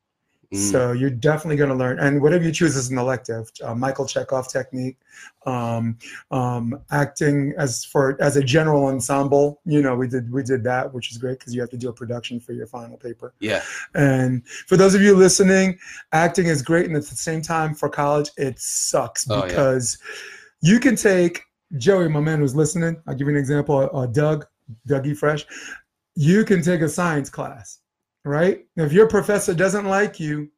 Mm. 0.54 0.72
So 0.72 0.92
you're 0.92 1.10
definitely 1.10 1.56
going 1.58 1.70
to 1.70 1.76
learn, 1.76 2.00
and 2.00 2.22
whatever 2.22 2.44
you 2.44 2.52
choose 2.52 2.76
as 2.78 2.90
an 2.92 2.98
elective, 2.98 3.52
uh, 3.64 3.74
Michael 3.74 4.06
Chekhov 4.06 4.48
technique, 4.48 4.98
um, 5.46 5.98
um, 6.32 6.80
acting 6.92 7.54
as 7.58 7.84
for 7.84 8.22
as 8.22 8.38
a 8.38 8.44
general 8.44 8.86
ensemble. 8.86 9.60
You 9.66 9.82
know, 9.82 9.96
we 9.96 10.08
did 10.08 10.32
we 10.32 10.44
did 10.44 10.64
that, 10.66 10.94
which 10.94 11.12
is 11.12 11.18
great 11.18 11.40
because 11.40 11.56
you 11.56 11.62
have 11.62 11.72
to 11.72 11.78
do 11.78 11.90
a 11.90 11.94
production 11.94 12.40
for 12.40 12.54
your 12.54 12.68
final 12.68 12.98
paper. 12.98 13.34
yeah 13.40 13.62
And 13.96 14.48
for 14.68 14.78
those 14.78 14.94
of 14.96 15.02
you 15.02 15.16
listening, 15.16 15.80
acting 16.12 16.46
is 16.48 16.62
great, 16.62 16.86
and 16.86 16.96
at 16.96 17.06
the 17.06 17.16
same 17.16 17.42
time, 17.42 17.74
for 17.74 17.90
college, 17.90 18.30
it 18.38 18.60
sucks 18.60 19.28
Oh, 19.30 19.38
yeah. 19.40 19.48
because 19.48 19.98
you 20.62 20.80
can 20.80 20.96
take 20.96 21.42
Joey, 21.78 22.08
my 22.10 22.20
man 22.20 22.40
who's 22.40 22.56
listening. 22.56 23.02
I'll 23.08 23.16
give 23.16 23.28
you 23.28 23.34
an 23.34 23.40
example. 23.40 23.90
Uh, 23.92 24.06
Doug, 24.06 24.46
Dougie 24.88 25.18
Fresh. 25.18 25.46
You 26.16 26.46
can 26.46 26.62
take 26.62 26.82
a 26.82 26.90
science 26.90 27.30
class, 27.30 27.80
right? 28.26 28.66
If 28.76 28.92
your 28.94 29.08
professor 29.08 29.54
doesn't 29.54 29.86
like 29.86 30.20
you, 30.20 30.50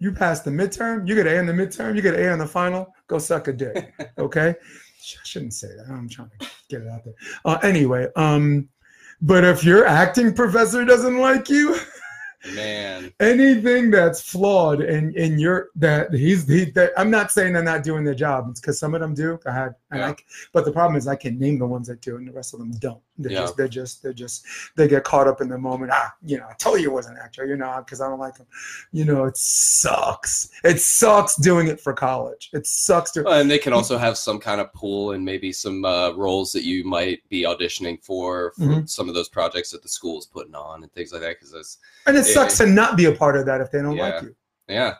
you 0.00 0.12
pass 0.12 0.40
the 0.42 0.50
midterm. 0.50 1.08
You 1.08 1.14
get 1.14 1.26
A 1.26 1.38
in 1.38 1.46
the 1.46 1.52
midterm. 1.52 1.96
You 1.96 2.02
get 2.02 2.14
A 2.14 2.32
in 2.32 2.38
the 2.38 2.46
final. 2.46 2.94
Go 3.08 3.18
suck 3.18 3.48
a 3.48 3.52
dick. 3.52 3.92
Okay. 4.18 4.50
I 4.50 5.24
shouldn't 5.24 5.54
say 5.54 5.68
that. 5.68 5.86
I'm 5.88 6.08
trying 6.08 6.30
to 6.38 6.46
get 6.68 6.82
it 6.82 6.88
out 6.88 7.02
there. 7.04 7.14
Uh, 7.44 7.58
anyway, 7.62 8.08
um, 8.16 8.68
but 9.22 9.42
if 9.42 9.64
your 9.64 9.86
acting 9.86 10.34
professor 10.34 10.84
doesn't 10.84 11.18
like 11.18 11.48
you, 11.48 11.78
Man. 12.54 13.12
anything 13.18 13.90
that's 13.90 14.20
flawed 14.22 14.80
and 14.80 15.14
in 15.16 15.38
your 15.38 15.68
that 15.76 16.12
he's 16.12 16.46
he 16.46 16.66
that 16.72 16.92
I'm 16.96 17.10
not 17.10 17.32
saying 17.32 17.54
they're 17.54 17.62
not 17.64 17.82
doing 17.82 18.04
their 18.04 18.14
job. 18.14 18.48
It's 18.50 18.60
because 18.60 18.78
some 18.78 18.94
of 18.94 19.00
them 19.00 19.14
do. 19.14 19.38
I 19.46 19.52
had, 19.52 19.74
I, 19.90 19.98
Yeah. 19.98 20.14
but 20.52 20.64
the 20.64 20.72
problem 20.72 20.96
is 20.96 21.08
I 21.08 21.16
can 21.16 21.38
name 21.38 21.58
the 21.58 21.66
ones 21.66 21.88
that 21.88 22.00
do, 22.00 22.16
and 22.16 22.28
the 22.28 22.32
rest 22.32 22.52
of 22.52 22.60
them 22.60 22.70
don't. 22.72 23.02
They're 23.18 23.32
Yeah. 23.32 23.40
just 23.40 23.56
they're 23.56 23.68
just 23.68 24.02
they're 24.02 24.12
just 24.12 24.44
they 24.76 24.86
get 24.88 25.02
caught 25.04 25.26
up 25.26 25.40
in 25.40 25.48
the 25.48 25.58
moment. 25.58 25.90
Ah, 25.92 26.14
you 26.22 26.38
know, 26.38 26.46
I 26.48 26.54
told 26.54 26.80
you 26.80 26.90
it 26.90 26.94
was 26.94 27.06
an 27.06 27.16
actor. 27.22 27.44
You 27.46 27.56
know, 27.56 27.74
because 27.84 28.00
I 28.00 28.08
don't 28.08 28.18
like 28.20 28.36
them. 28.36 28.46
You 28.92 29.04
know, 29.04 29.24
it 29.24 29.36
sucks. 29.36 30.50
It 30.64 30.80
sucks 30.80 31.36
doing 31.36 31.66
it 31.68 31.80
for 31.80 31.92
college. 31.92 32.50
It 32.52 32.66
sucks 32.66 33.10
to. 33.12 33.22
Well, 33.22 33.40
and 33.40 33.50
they 33.50 33.58
can 33.58 33.72
also 33.72 33.98
have 33.98 34.16
some 34.16 34.38
kind 34.38 34.60
of 34.60 34.72
pool 34.72 35.12
and 35.12 35.24
maybe 35.24 35.52
some 35.52 35.84
uh, 35.84 36.12
roles 36.12 36.52
that 36.52 36.62
you 36.64 36.84
might 36.84 37.28
be 37.28 37.42
auditioning 37.42 38.02
for 38.04 38.52
for 38.56 38.62
Mhm. 38.62 38.88
some 38.88 39.08
of 39.08 39.14
those 39.14 39.28
projects 39.28 39.70
that 39.70 39.82
the 39.82 39.88
school 39.88 40.18
is 40.18 40.26
putting 40.26 40.54
on 40.54 40.82
and 40.82 40.92
things 40.92 41.12
like 41.12 41.22
that. 41.22 41.36
Because 41.38 41.52
that's 41.52 41.78
And 42.06 42.16
it 42.16 42.26
Yeah. 42.26 42.34
sucks 42.34 42.58
to 42.58 42.66
not 42.66 42.96
be 42.96 43.06
a 43.06 43.12
part 43.12 43.36
of 43.36 43.46
that 43.46 43.60
if 43.60 43.70
they 43.70 43.80
don't 43.82 43.96
like 43.96 44.22
you. 44.22 44.34
yeah, 44.68 44.94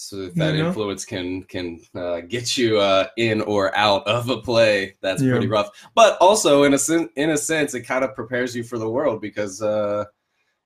so 0.00 0.16
that, 0.16 0.34
that 0.36 0.54
influence 0.54 1.04
can 1.04 1.42
can 1.44 1.80
uh, 1.94 2.20
get 2.20 2.56
you 2.56 2.78
uh, 2.78 3.08
in 3.16 3.40
or 3.42 3.74
out 3.76 4.06
of 4.06 4.28
a 4.30 4.38
play. 4.40 4.96
That's 5.00 5.22
Yeah. 5.22 5.32
pretty 5.32 5.48
rough. 5.48 5.70
But 5.94 6.16
also 6.20 6.62
in 6.62 6.74
a 6.74 6.78
sen- 6.78 7.10
in 7.16 7.30
a 7.30 7.36
sense, 7.36 7.74
it 7.74 7.82
kind 7.82 8.04
of 8.04 8.14
prepares 8.14 8.54
you 8.54 8.62
for 8.62 8.78
the 8.78 8.88
world 8.88 9.20
because. 9.20 9.60
Uh, 9.62 10.04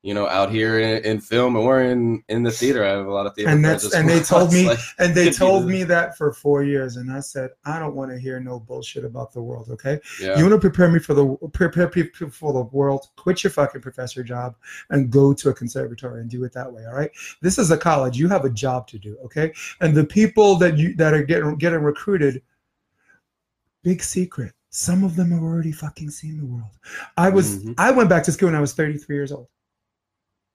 you 0.04 0.14
know, 0.14 0.26
out 0.26 0.50
here 0.50 0.80
in, 0.80 1.04
in 1.04 1.20
film 1.20 1.56
or 1.56 1.80
in 1.80 2.24
in 2.28 2.42
the 2.42 2.50
theater, 2.50 2.84
I 2.84 2.88
have 2.88 3.06
a 3.06 3.12
lot 3.12 3.24
of 3.24 3.34
theater 3.36 3.50
And 3.52 3.64
that's- 3.64 3.94
and 3.94 4.08
they 4.08 4.18
told 4.34 4.52
me- 4.52 4.66
like, 4.66 4.80
And 4.98 5.14
they 5.14 5.30
told 5.30 5.64
me 5.66 5.84
that 5.84 6.16
for 6.18 6.32
four 6.32 6.64
years, 6.64 6.96
and 6.96 7.12
I 7.12 7.20
said, 7.20 7.50
I 7.64 7.78
don't 7.78 7.94
want 7.94 8.10
to 8.10 8.18
hear 8.18 8.40
no 8.40 8.58
bullshit 8.58 9.04
about 9.04 9.32
the 9.32 9.40
world. 9.40 9.68
Okay, 9.70 10.00
yeah, 10.20 10.36
you 10.36 10.42
want 10.44 10.60
to 10.60 10.68
prepare 10.70 10.90
me 10.90 10.98
for 10.98 11.14
the 11.14 11.24
prepare 11.52 11.86
people 11.88 12.30
for 12.30 12.52
the 12.52 12.62
world. 12.76 13.06
Quit 13.16 13.44
your 13.44 13.52
fucking 13.52 13.80
professor 13.80 14.24
job 14.24 14.56
and 14.90 15.08
go 15.10 15.32
to 15.32 15.50
a 15.50 15.54
conservatory 15.54 16.20
and 16.20 16.28
do 16.28 16.42
it 16.42 16.52
that 16.52 16.70
way. 16.72 16.84
All 16.84 16.94
right. 16.94 17.10
This 17.40 17.56
is 17.58 17.70
a 17.70 17.78
college. 17.78 18.18
You 18.18 18.28
have 18.28 18.44
a 18.44 18.50
job 18.50 18.88
to 18.88 18.98
do. 18.98 19.16
Okay. 19.24 19.52
And 19.80 19.94
the 19.96 20.04
people 20.04 20.56
that 20.56 20.76
you 20.78 20.94
that 20.96 21.14
are 21.14 21.22
getting 21.22 21.54
getting 21.56 21.80
recruited, 21.80 22.42
big 23.84 24.02
secret. 24.02 24.52
Some 24.70 25.04
of 25.04 25.16
them 25.16 25.30
have 25.30 25.42
already 25.42 25.70
fucking 25.70 26.10
seen 26.10 26.38
the 26.38 26.46
world. 26.46 26.70
I 27.16 27.28
was 27.28 27.62
Mhm. 27.62 27.74
I 27.78 27.90
went 27.90 28.08
back 28.08 28.22
to 28.24 28.32
school 28.32 28.48
when 28.48 28.56
I 28.56 28.60
was 28.60 28.72
33 28.72 29.14
years 29.16 29.30
old. 29.30 29.48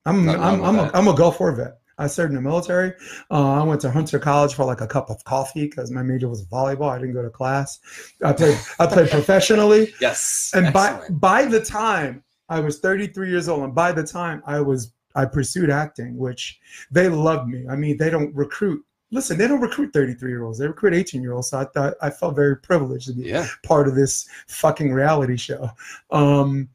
I'm 0.07 0.29
I'm 0.29 0.63
I'm 0.63 0.79
a. 0.79 0.91
I'm 0.93 1.07
a 1.07 1.15
Gulf 1.15 1.39
War 1.39 1.51
vet. 1.51 1.79
I 1.99 2.07
served 2.07 2.29
in 2.29 2.35
the 2.35 2.41
military. 2.41 2.93
Uh, 3.31 3.61
I 3.61 3.63
went 3.63 3.81
to 3.81 3.89
Hunter 3.89 4.19
College 4.19 4.53
for 4.53 4.65
like 4.65 4.81
a 4.81 4.87
cup 4.87 5.09
of 5.09 5.23
coffee 5.23 5.65
because 5.65 5.89
my 5.89 6.03
major 6.03 6.29
was 6.29 6.45
volleyball. 6.45 6.89
I 6.91 6.99
didn't 6.99 7.13
go 7.13 7.23
to 7.23 7.29
class. 7.29 7.79
I 8.23 8.33
played 8.33 8.57
I 8.79 8.85
played 8.85 9.09
professionally. 9.09 9.93
yes, 10.01 10.51
And 10.53 10.71
by 10.71 11.01
by 11.09 11.45
the 11.45 11.63
time 11.63 12.23
I 12.49 12.59
was 12.59 12.79
33 12.79 13.29
years 13.29 13.49
old, 13.49 13.63
and 13.63 13.75
by 13.75 13.91
the 13.91 14.03
time 14.03 14.43
I 14.45 14.61
was 14.61 14.93
I 15.15 15.25
pursued 15.25 15.69
acting, 15.69 16.17
which 16.17 16.59
they 16.91 17.09
loved 17.09 17.49
me. 17.49 17.65
I 17.67 17.75
mean, 17.75 17.97
they 17.97 18.11
don't 18.11 18.33
recruit. 18.35 18.85
Listen, 19.09 19.37
they 19.37 19.47
don't 19.47 19.61
recruit 19.61 19.91
33 19.93 20.29
year 20.29 20.43
olds. 20.43 20.59
They 20.59 20.67
recruit 20.67 20.93
18 20.93 21.21
year 21.21 21.33
olds. 21.33 21.49
So 21.49 21.59
I 21.59 21.65
thought 21.65 21.95
I 22.01 22.11
felt 22.11 22.35
very 22.35 22.57
privileged 22.57 23.07
to 23.07 23.13
be 23.13 23.29
yeah, 23.29 23.47
part 23.63 23.87
of 23.87 23.95
this 23.95 24.29
fucking 24.47 24.93
reality 24.93 25.37
show. 25.37 25.71
Um, 26.11 26.69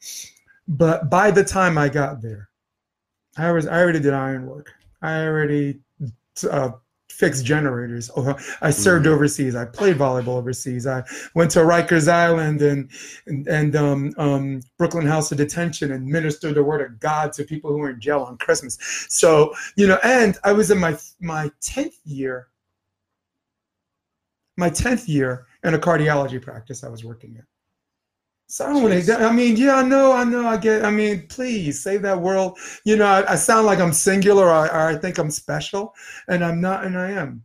but 0.66 1.08
by 1.10 1.30
the 1.30 1.44
time 1.44 1.78
I 1.78 1.88
got 1.88 2.20
there, 2.22 2.48
I 3.36 3.50
was 3.52 3.66
I 3.66 3.80
already 3.80 4.00
did 4.00 4.12
iron 4.14 4.46
work. 4.46 4.72
I 5.00 5.24
already 5.24 5.80
uh, 6.50 6.72
fixed 7.10 7.44
generators. 7.44 8.10
I 8.62 8.70
served 8.70 9.06
Mhm. 9.06 9.10
overseas. 9.10 9.54
I 9.54 9.64
played 9.64 9.96
volleyball 9.96 10.36
overseas. 10.38 10.86
I 10.86 11.02
went 11.34 11.50
to 11.52 11.60
Rikers 11.60 12.08
Island 12.08 12.62
and 12.62 12.90
and, 13.26 13.46
and 13.48 13.76
um, 13.76 14.12
um, 14.18 14.60
Brooklyn 14.78 15.06
House 15.06 15.30
of 15.32 15.38
Detention 15.38 15.92
and 15.92 16.06
ministered 16.06 16.54
the 16.54 16.62
word 16.64 16.80
of 16.80 16.98
God 17.00 17.32
to 17.34 17.44
people 17.44 17.70
who 17.70 17.78
were 17.78 17.90
in 17.90 18.00
jail 18.00 18.20
on 18.22 18.36
Christmas. 18.38 18.78
So 19.08 19.54
you 19.76 19.86
know, 19.86 19.98
and 20.02 20.36
I 20.44 20.52
was 20.52 20.70
in 20.70 20.78
my 20.78 20.96
my 21.20 21.50
tenth 21.60 21.96
year. 22.04 22.48
My 24.58 24.68
tenth 24.68 25.08
year 25.08 25.46
in 25.64 25.72
a 25.74 25.78
cardiology 25.78 26.40
practice 26.40 26.84
I 26.84 26.88
was 26.88 27.02
working 27.04 27.34
in. 27.36 27.46
So 28.52 28.66
I 28.66 28.68
don't 28.74 28.82
want 28.82 29.02
to. 29.02 29.16
I 29.16 29.32
mean, 29.32 29.56
yeah, 29.56 29.76
I 29.76 29.82
know, 29.82 30.12
I 30.12 30.24
know. 30.24 30.46
I 30.46 30.58
get. 30.58 30.84
I 30.84 30.90
mean, 30.90 31.26
please 31.28 31.82
save 31.82 32.02
that 32.02 32.20
world. 32.20 32.58
You 32.84 32.96
know, 32.96 33.06
I, 33.06 33.32
I 33.32 33.34
sound 33.34 33.64
like 33.64 33.78
I'm 33.78 33.94
singular, 33.94 34.44
or, 34.44 34.66
or 34.66 34.88
I 34.88 34.94
think 34.94 35.16
I'm 35.16 35.30
special, 35.30 35.94
and 36.28 36.44
I'm 36.44 36.60
not, 36.60 36.84
and 36.84 36.98
I 36.98 37.12
am. 37.12 37.42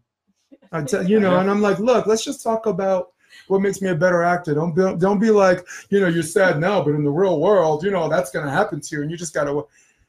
I 0.73 0.83
tell 0.83 1.07
you 1.07 1.21
know, 1.21 1.39
and 1.39 1.49
I'm 1.49 1.61
like, 1.61 1.79
look, 1.79 2.07
let's 2.07 2.25
just 2.25 2.43
talk 2.43 2.65
about 2.65 3.13
what 3.47 3.61
makes 3.61 3.81
me 3.81 3.87
a 3.87 3.95
better 3.95 4.21
actor. 4.21 4.53
Don't 4.53 4.75
be, 4.75 4.81
don't 4.97 5.17
be 5.17 5.31
like, 5.31 5.65
you 5.89 6.01
know, 6.01 6.07
you're 6.07 6.23
sad 6.23 6.59
now, 6.59 6.83
but 6.83 6.93
in 6.93 7.05
the 7.05 7.09
real 7.09 7.39
world, 7.39 7.85
you 7.85 7.91
know, 7.91 8.09
that's 8.09 8.29
gonna 8.29 8.51
happen 8.51 8.81
to 8.81 8.95
you, 8.97 9.01
and 9.01 9.09
you 9.09 9.15
just 9.15 9.33
gotta. 9.33 9.63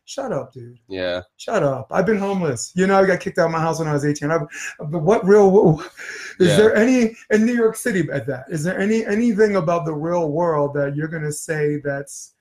Shut 0.09 0.33
up, 0.33 0.55
dude. 0.55 0.79
yeah. 0.89 1.21
Shut 1.37 1.63
up. 1.63 1.89
I've 1.91 2.07
been 2.07 2.17
homeless. 2.19 2.73
You 2.75 2.87
know, 2.87 2.99
I 2.99 3.05
got 3.05 3.21
kicked 3.21 3.37
out 3.39 3.45
of 3.45 3.51
my 3.53 3.61
house 3.61 3.79
when 3.79 3.89
I 3.89 3.93
was 3.93 4.07
18. 4.07 4.31
I've, 4.31 4.41
but 4.79 5.01
what 5.03 5.23
real 5.27 5.83
is 6.41 6.49
Yeah. 6.49 6.57
there 6.57 6.75
any 6.75 7.15
in 7.31 7.45
New 7.45 7.53
York 7.53 7.77
City 7.77 8.09
at 8.11 8.27
that? 8.27 8.47
Is 8.49 8.65
there 8.65 8.79
any 8.81 9.05
anything 9.05 9.57
about 9.57 9.85
the 9.85 9.93
real 9.93 10.31
world 10.31 10.73
that 10.75 10.97
you're 10.97 11.09
gonna 11.09 11.31
say 11.31 11.77
that's 11.85 12.33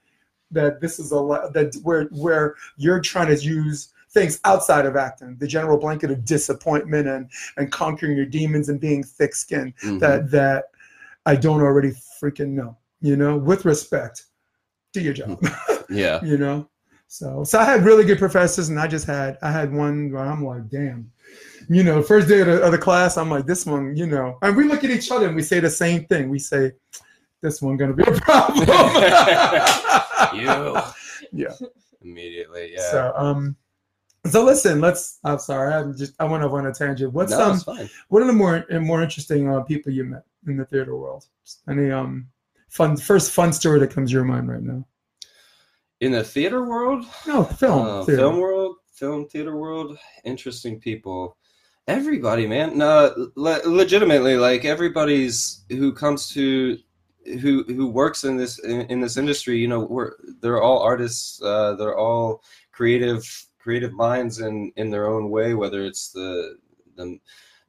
that 0.49 0.79
this 0.79 0.97
is 0.97 1.11
a 1.11 1.19
lot 1.19 1.51
that 1.55 1.75
where 1.83 2.05
where 2.13 2.55
you're 2.77 3.01
trying 3.01 3.27
to 3.27 3.43
use 3.43 3.89
things 4.11 4.39
outside 4.45 4.85
of 4.85 4.95
acting, 4.95 5.35
the 5.37 5.45
general 5.47 5.77
blanket 5.77 6.09
of 6.09 6.23
disappointment 6.23 7.05
and 7.09 7.29
and 7.57 7.69
conquering 7.69 8.15
your 8.15 8.25
demons 8.25 8.69
and 8.69 8.79
being 8.79 9.03
thick-skinned 9.03 9.73
Mhm. 9.83 9.99
that 9.99 10.31
that 10.31 10.65
I 11.25 11.35
don't 11.35 11.59
already 11.61 11.91
freaking 12.21 12.51
know. 12.51 12.77
You 13.01 13.17
know, 13.17 13.35
with 13.35 13.65
respect, 13.65 14.23
do 14.93 15.01
your 15.01 15.13
job 15.13 15.37
yeah. 15.89 16.23
you 16.31 16.37
know 16.37 16.69
so 17.07 17.43
so 17.43 17.59
i 17.59 17.63
had 17.63 17.85
really 17.85 18.03
good 18.03 18.19
professors 18.19 18.69
and 18.69 18.79
i 18.79 18.85
just 18.85 19.07
had 19.07 19.37
i 19.41 19.51
had 19.51 19.73
one 19.73 20.11
where 20.11 20.23
i'm 20.23 20.43
like 20.43 20.67
damn. 20.69 21.11
You 21.69 21.83
know 21.83 22.01
first 22.01 22.29
day 22.29 22.39
of 22.41 22.47
the, 22.47 22.61
of 22.61 22.71
the 22.71 22.77
class 22.77 23.17
i'm 23.17 23.29
like 23.29 23.45
this 23.45 23.65
one 23.65 23.95
you 23.95 24.05
know. 24.07 24.37
And 24.41 24.55
we 24.55 24.65
look 24.65 24.83
at 24.83 24.89
each 24.89 25.11
other 25.11 25.27
and 25.27 25.35
we 25.35 25.41
say 25.41 25.59
the 25.59 25.69
same 25.69 26.05
thing. 26.05 26.29
We 26.29 26.39
say 26.39 26.71
this 27.41 27.61
one 27.61 27.75
gonna 27.77 27.93
be 27.93 28.03
a 28.03 28.11
problem. 28.11 28.67
You. 30.33 30.77
Yeah. 31.33 31.53
Immediately. 32.01 32.71
Yeah. 32.73 32.91
so 32.91 33.13
um 33.15 33.57
so 34.31 34.43
listen 34.43 34.79
let's 34.79 35.19
i'm 35.25 35.39
sorry 35.39 35.73
i'm 35.73 35.95
just 35.95 36.13
i 36.19 36.25
went 36.25 36.43
off 36.43 36.53
on 36.53 36.65
a 36.67 36.73
tangent. 36.73 37.13
What's 37.13 37.31
no, 37.31 37.51
um 37.51 37.89
what 38.07 38.23
are 38.23 38.27
the 38.27 38.33
more 38.33 38.65
and 38.69 38.85
more 38.85 39.01
interesting 39.01 39.49
uh, 39.49 39.61
people 39.61 39.91
you 39.91 40.05
met 40.05 40.23
in 40.47 40.57
the 40.57 40.65
theater 40.65 40.95
world? 40.95 41.25
Any 41.69 41.91
um 41.91 42.27
fun 42.69 42.95
first 42.95 43.31
fun 43.31 43.51
story 43.51 43.79
that 43.79 43.91
comes 43.91 44.09
to 44.11 44.13
your 44.13 44.23
mind 44.23 44.49
right 44.49 44.61
now 44.61 44.85
In 45.99 46.11
the 46.11 46.23
theater 46.23 46.63
world, 46.63 47.05
no 47.25 47.43
film 47.43 47.87
Uh, 47.87 48.03
theater. 48.03 48.21
film 48.21 48.37
world, 48.39 48.75
film 48.91 49.27
theater 49.27 49.55
world, 49.55 49.97
interesting 50.23 50.79
people. 50.79 51.37
Everybody, 51.87 52.45
man. 52.45 52.77
No, 52.77 53.29
le- 53.35 53.61
legitimately, 53.65 54.35
like 54.37 54.65
everybody's 54.65 55.63
who 55.69 55.91
comes 55.93 56.29
to 56.33 56.77
who 57.41 57.63
who 57.63 57.87
works 57.87 58.23
in 58.25 58.37
this 58.37 58.59
in, 58.59 58.81
in 58.81 58.99
this 59.01 59.17
industry. 59.17 59.57
You 59.57 59.67
know, 59.69 59.79
we're 59.81 60.11
they're 60.41 60.61
all 60.61 60.79
artists. 60.79 61.41
Uh, 61.41 61.73
they're 61.75 61.97
all 61.97 62.43
creative 62.71 63.23
creative 63.57 63.93
minds 63.93 64.39
in 64.39 64.71
in 64.75 64.91
their 64.91 65.07
own 65.07 65.29
way. 65.29 65.53
Whether 65.53 65.83
it's 65.85 66.11
the 66.11 66.57
the 66.95 67.19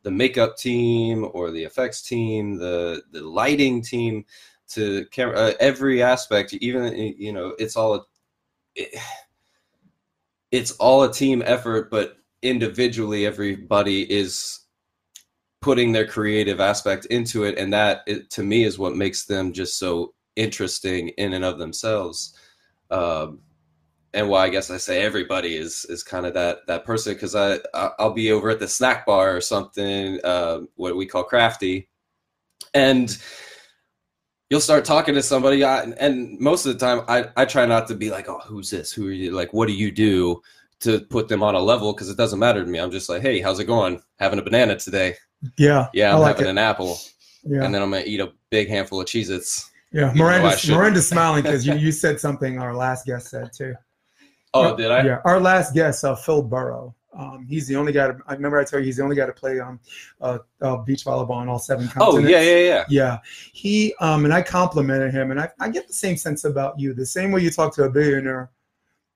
the 0.03 0.11
makeup 0.11 0.57
team 0.57 1.29
or 1.33 1.51
the 1.51 1.65
effects 1.65 2.03
team, 2.03 2.57
the 2.59 3.03
the 3.13 3.23
lighting 3.23 3.83
team, 3.83 4.25
to 4.69 5.07
camera, 5.07 5.37
uh, 5.39 5.53
every 5.61 6.03
aspect. 6.03 6.53
Even 6.55 6.95
you 7.17 7.33
know, 7.33 7.55
it's 7.59 7.77
all 7.77 7.95
a, 7.95 8.01
it, 8.79 9.01
it's 10.51 10.73
all 10.73 11.03
a 11.03 11.13
team 11.13 11.43
effort, 11.45 11.91
but 11.91 12.17
individually, 12.43 13.27
everybody 13.27 14.11
is 14.11 14.61
putting 15.61 15.93
their 15.93 16.07
creative 16.07 16.61
aspect 16.61 17.07
into 17.07 17.45
it, 17.45 17.59
and 17.59 17.73
that 17.73 18.03
it, 18.07 18.31
to 18.31 18.43
me 18.43 18.65
is 18.65 18.79
what 18.79 18.97
makes 18.97 19.27
them 19.27 19.53
just 19.53 19.79
so 19.79 20.15
interesting 20.37 21.09
in 21.11 21.35
and 21.35 21.45
of 21.45 21.59
themselves. 21.59 22.35
Um, 22.91 23.41
and 24.15 24.29
why 24.29 24.45
I 24.45 24.49
guess 24.49 24.71
I 24.71 24.79
say 24.79 25.03
everybody 25.03 25.57
is 25.57 25.85
is 25.91 26.03
kind 26.03 26.25
of 26.25 26.33
that 26.35 26.67
that 26.67 26.85
person 26.85 27.13
because 27.15 27.35
I 27.35 27.57
I- 27.75 27.91
I'll 27.99 28.13
be 28.13 28.33
over 28.33 28.51
at 28.51 28.61
the 28.61 28.69
snack 28.69 29.05
bar 29.05 29.37
or 29.37 29.41
something, 29.41 30.19
uh, 30.25 30.61
what 30.77 30.97
we 30.97 31.07
call 31.07 31.25
crafty, 31.25 31.89
and 32.75 33.19
you'll 34.51 34.61
start 34.61 34.85
talking 34.85 35.15
to 35.15 35.23
somebody 35.23 35.65
I, 35.65 35.83
and 35.83 36.39
most 36.41 36.67
of 36.67 36.73
the 36.73 36.79
time 36.79 37.05
I, 37.09 37.29
I 37.37 37.45
try 37.45 37.67
not 37.67 37.87
to 37.89 37.95
be 37.95 38.11
like 38.11 38.29
oh 38.29 38.41
who's 38.47 38.71
this? 38.71 38.93
Who 38.93 39.07
are 39.09 39.13
you? 39.13 39.33
Like 39.33 39.53
what 39.53 39.69
do 39.69 39.75
you 39.75 39.91
do 39.91 40.43
to 40.81 41.01
put 41.01 41.29
them 41.29 41.43
on 41.43 41.55
a 41.55 41.61
level? 41.61 41.93
Because 41.93 42.09
it 42.09 42.17
doesn't 42.17 42.39
matter 42.39 42.65
to 42.65 42.71
me. 42.71 42.79
I'm 42.79 42.91
just 42.91 43.09
like 43.09 43.23
hey 43.23 43.41
how's 43.41 43.59
it 43.61 43.65
going? 43.65 44.03
Having 44.19 44.39
a 44.41 44.43
banana 44.43 44.77
today. 44.77 45.15
Yeah 45.57 45.89
yeah 45.95 46.11
I 46.11 46.15
i'm 46.15 46.21
like 46.21 46.37
having 46.37 46.49
it. 46.49 46.51
an 46.51 46.59
apple. 46.59 46.99
Yeah. 47.45 47.65
And 47.65 47.75
then 47.75 47.83
i'm 47.83 47.91
gonna 47.91 48.05
eat 48.07 48.21
a 48.21 48.33
big 48.51 48.69
handful 48.69 49.01
of 49.01 49.07
cheez 49.07 49.31
its 49.31 49.71
Yeah, 49.93 50.13
Miranda's. 50.15 50.69
Miranda's 50.69 51.09
smiling 51.09 51.43
because 51.43 51.67
you, 51.67 51.75
you 51.87 51.93
said 51.93 52.21
something 52.21 52.59
our 52.59 52.75
last 52.75 53.07
guest 53.07 53.29
said 53.29 53.51
too. 53.53 53.75
oh 54.55 54.77
did 54.77 54.91
i? 54.91 55.05
Yeah, 55.05 55.21
our 55.25 55.41
last 55.41 55.75
guest, 55.75 56.05
uh, 56.05 56.15
Phil 56.15 56.43
Burrow. 56.43 56.95
Um, 57.19 57.45
he's 57.49 57.67
the 57.67 57.75
only 57.75 57.93
guy. 57.93 58.07
To, 58.07 58.17
I 58.29 58.35
remember 58.35 58.59
I 58.61 58.65
tell 58.65 58.79
you 58.79 58.85
he's 58.87 58.99
the 58.99 59.03
only 59.03 59.17
guy 59.17 59.27
to 59.27 59.33
play 59.33 59.59
um, 59.59 59.81
uh, 60.21 60.39
uh, 60.63 60.77
beach 60.77 61.05
volleyball 61.05 61.31
on 61.33 61.49
all 61.49 61.59
seven 61.59 61.89
continents. 61.89 62.31
yeah 62.31 62.41
yeah 62.41 62.59
yeah 62.59 62.85
Yeah, 62.89 63.19
he 63.53 63.93
um, 64.01 64.25
and 64.25 64.33
I 64.33 64.41
complimented 64.41 65.13
him, 65.13 65.33
and 65.33 65.41
I, 65.41 65.51
I 65.59 65.69
get 65.69 65.89
the 65.89 65.93
same 65.95 66.17
sense 66.17 66.45
about 66.45 66.79
you. 66.79 66.95
The 66.95 67.05
same 67.05 67.33
way 67.33 67.41
you 67.43 67.51
talk 67.51 67.75
to 67.75 67.83
a 67.85 67.91
billionaire 67.91 68.51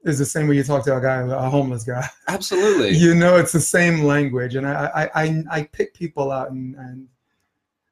is 0.05 0.19
the 0.19 0.27
same 0.27 0.49
way 0.49 0.57
you 0.57 0.65
talk 0.65 0.85
to 0.87 0.97
a 0.97 1.01
guy, 1.01 1.21
a 1.21 1.49
homeless 1.49 1.85
guy. 1.85 2.05
Absolutely. 2.29 2.91
You 2.97 3.15
know, 3.15 3.37
it's 3.37 3.53
the 3.53 3.61
same 3.61 4.03
language, 4.03 4.57
and 4.57 4.67
I 4.67 4.91
I 5.15 5.23
I, 5.23 5.45
I 5.51 5.63
pick 5.65 5.95
people 5.95 6.33
out 6.33 6.51
and 6.51 6.75
and. 6.77 7.09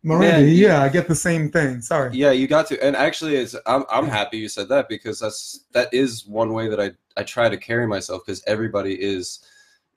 Miranda, 0.02 0.38
Man, 0.38 0.48
you- 0.48 0.66
yeah, 0.66 0.82
I 0.82 0.88
get 0.88 1.08
the 1.08 1.14
same 1.14 1.50
thing. 1.50 1.82
Sorry. 1.82 2.10
Yeah, 2.14 2.30
you 2.30 2.48
got 2.48 2.66
to. 2.68 2.82
And 2.82 2.96
actually, 2.96 3.36
it's 3.36 3.54
I'm 3.66 3.84
I'm 3.90 4.08
happy 4.08 4.38
you 4.38 4.48
said 4.48 4.68
that 4.70 4.88
because 4.88 5.20
that's 5.20 5.66
that 5.72 5.92
is 5.92 6.26
one 6.26 6.54
way 6.54 6.68
that 6.68 6.80
I 6.80 6.92
I 7.18 7.22
try 7.22 7.50
to 7.50 7.56
carry 7.58 7.86
myself 7.86 8.22
because 8.24 8.42
everybody 8.46 8.94
is 8.94 9.40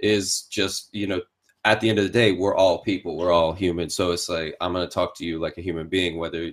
is 0.04 0.44
just 0.52 0.90
you 0.92 1.08
know 1.08 1.22
at 1.66 1.80
the 1.80 1.90
end 1.90 1.98
of 1.98 2.04
the 2.04 2.12
day 2.12 2.34
we're 2.34 2.56
all 2.56 2.80
people 2.84 3.16
we're 3.18 3.32
all 3.32 3.54
human. 3.54 3.90
So 3.90 4.12
it's 4.12 4.28
like 4.30 4.56
I'm 4.62 4.74
gonna 4.74 4.88
talk 4.88 5.16
to 5.18 5.26
you 5.26 5.40
like 5.40 5.58
a 5.58 5.62
human 5.62 5.88
being 5.88 6.18
whether 6.18 6.52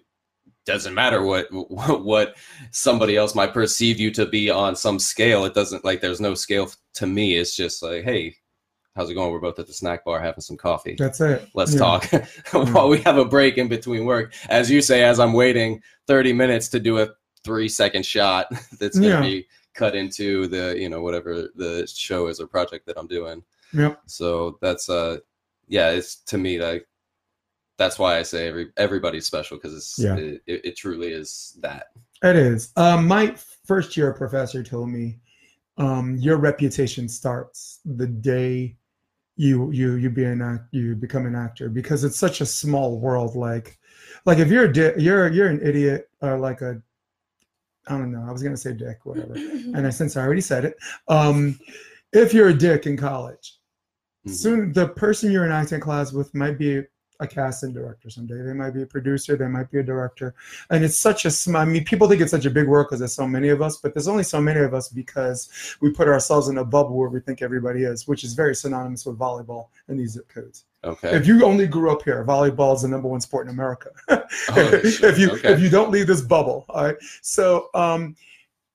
doesn't 0.66 0.94
matter 0.94 1.22
what 1.24 1.46
what 1.50 2.36
somebody 2.70 3.16
else 3.16 3.34
might 3.34 3.52
perceive 3.52 3.98
you 3.98 4.10
to 4.12 4.24
be 4.26 4.50
on 4.50 4.76
some 4.76 4.98
scale. 4.98 5.44
It 5.44 5.54
doesn't 5.54 5.84
like 5.84 6.00
there's 6.00 6.20
no 6.20 6.34
scale 6.34 6.70
to 6.94 7.06
me. 7.06 7.36
It's 7.36 7.56
just 7.56 7.82
like 7.82 8.04
hey 8.04 8.36
how's 8.96 9.08
it 9.10 9.14
going? 9.14 9.32
We're 9.32 9.40
both 9.40 9.58
at 9.58 9.66
the 9.66 9.72
snack 9.72 10.04
bar 10.04 10.20
having 10.20 10.42
some 10.42 10.56
coffee. 10.56 10.96
That's 10.98 11.20
it. 11.20 11.48
let's 11.54 11.72
Yeah. 11.74 11.78
talk. 11.80 12.04
While 12.52 12.88
we 12.88 12.98
have 13.02 13.18
a 13.18 13.24
break 13.24 13.56
in 13.58 13.68
between 13.68 14.04
work 14.04 14.34
as 14.48 14.70
you 14.70 14.80
say 14.82 15.02
as 15.02 15.18
i'm 15.18 15.32
waiting 15.32 15.80
30 16.06 16.32
minutes 16.34 16.68
to 16.68 16.80
do 16.80 16.98
a 16.98 17.08
three 17.44 17.68
second 17.68 18.04
shot 18.04 18.46
that's 18.78 18.98
going 18.98 19.10
to 19.10 19.16
Yeah. 19.16 19.20
be 19.20 19.46
cut 19.74 19.94
into 19.94 20.46
the 20.48 20.76
you 20.78 20.88
know 20.88 21.02
whatever 21.02 21.48
the 21.56 21.86
show 21.86 22.26
is 22.26 22.40
or 22.40 22.46
project 22.46 22.86
that 22.86 22.98
i'm 22.98 23.06
doing 23.06 23.42
Yep. 23.72 24.00
so 24.06 24.58
that's 24.60 24.88
uh 24.88 25.18
yeah 25.68 25.90
it's 25.90 26.16
to 26.26 26.38
me 26.38 26.60
like 26.60 26.86
that's 27.76 27.98
why 27.98 28.18
i 28.18 28.22
say 28.22 28.48
every 28.48 28.70
everybody's 28.76 29.26
special 29.26 29.56
because 29.56 29.74
it's 29.74 29.98
Yeah. 29.98 30.16
it, 30.16 30.42
it, 30.46 30.64
it 30.64 30.76
truly 30.76 31.08
is 31.12 31.56
that 31.60 31.86
It 32.22 32.36
is. 32.36 32.72
Um, 32.76 33.06
my 33.06 33.34
first 33.64 33.96
year 33.96 34.12
professor 34.12 34.62
told 34.62 34.88
me, 34.90 35.20
um, 35.78 36.16
your 36.16 36.36
reputation 36.36 37.08
starts 37.08 37.80
the 37.86 38.06
day 38.06 38.76
you 39.36 39.70
you 39.72 39.94
you 39.94 40.10
be 40.10 40.24
an 40.24 40.42
act, 40.42 40.64
you 40.72 40.94
become 40.94 41.24
an 41.24 41.34
actor 41.34 41.70
because 41.70 42.04
it's 42.04 42.18
such 42.18 42.42
a 42.42 42.46
small 42.46 42.98
world. 43.00 43.34
Like, 43.36 43.78
like 44.26 44.36
if 44.38 44.48
you're 44.50 44.64
a 44.66 44.72
di- 44.72 44.98
you're 44.98 45.28
you're 45.32 45.48
an 45.48 45.60
idiot 45.62 46.10
or 46.20 46.38
like 46.38 46.60
a 46.60 46.82
I 47.88 47.96
don't 47.98 48.12
know. 48.12 48.24
I 48.26 48.32
was 48.32 48.42
gonna 48.42 48.56
say 48.56 48.72
dick, 48.72 48.98
whatever. 49.04 49.34
and 49.34 49.86
I 49.86 49.90
since 49.90 50.16
I 50.16 50.22
already 50.22 50.40
said 50.42 50.64
it. 50.64 50.76
Um, 51.08 51.58
if 52.12 52.32
you're 52.34 52.48
a 52.48 52.54
dick 52.54 52.86
in 52.86 52.96
college, 52.96 53.56
Mhm. 54.26 54.34
soon 54.34 54.72
the 54.72 54.88
person 54.88 55.32
you're 55.32 55.46
in 55.46 55.52
acting 55.52 55.80
class 55.80 56.12
with 56.12 56.34
might 56.34 56.58
be 56.58 56.82
a 57.20 57.26
casting 57.26 57.72
director 57.72 58.08
someday. 58.10 58.40
They 58.42 58.52
might 58.54 58.70
be 58.70 58.82
a 58.82 58.86
producer. 58.86 59.36
They 59.36 59.46
might 59.46 59.70
be 59.70 59.78
a 59.78 59.82
director. 59.82 60.34
And 60.70 60.82
it's 60.84 60.96
such 60.98 61.24
a 61.26 61.30
small. 61.30 61.60
I 61.62 61.64
mean, 61.66 61.84
people 61.84 62.08
think 62.08 62.20
it's 62.22 62.30
such 62.30 62.46
a 62.46 62.50
big 62.50 62.66
world 62.66 62.86
because 62.86 62.98
there's 63.00 63.14
so 63.14 63.26
many 63.26 63.48
of 63.50 63.60
us, 63.60 63.76
but 63.76 63.92
there's 63.94 64.08
only 64.08 64.22
so 64.24 64.40
many 64.40 64.60
of 64.60 64.72
us 64.74 64.88
because 64.88 65.50
we 65.82 65.90
put 65.90 66.08
ourselves 66.08 66.48
in 66.48 66.56
a 66.58 66.64
bubble 66.64 66.96
where 66.96 67.10
we 67.10 67.20
think 67.20 67.42
everybody 67.42 67.84
is, 67.84 68.08
which 68.08 68.24
is 68.24 68.32
very 68.34 68.54
synonymous 68.54 69.04
with 69.04 69.18
volleyball 69.18 69.68
and 69.88 70.00
these 70.00 70.12
zip 70.12 70.28
codes. 70.28 70.64
Okay 70.84 71.16
If 71.16 71.26
you 71.26 71.44
only 71.44 71.66
grew 71.66 71.90
up 71.90 72.02
here, 72.02 72.24
volleyball 72.24 72.74
is 72.74 72.82
the 72.82 72.88
number 72.88 73.08
one 73.08 73.20
sport 73.20 73.46
in 73.46 73.52
America. 73.52 73.90
Oh, 74.50 74.70
if 74.82 75.18
you 75.18 75.30
Okay. 75.32 75.52
if 75.52 75.60
you 75.60 75.68
don't 75.68 75.90
leave 75.90 76.06
this 76.06 76.20
bubble, 76.22 76.64
all 76.68 76.84
right. 76.84 76.96
So 77.22 77.68
um, 77.74 78.14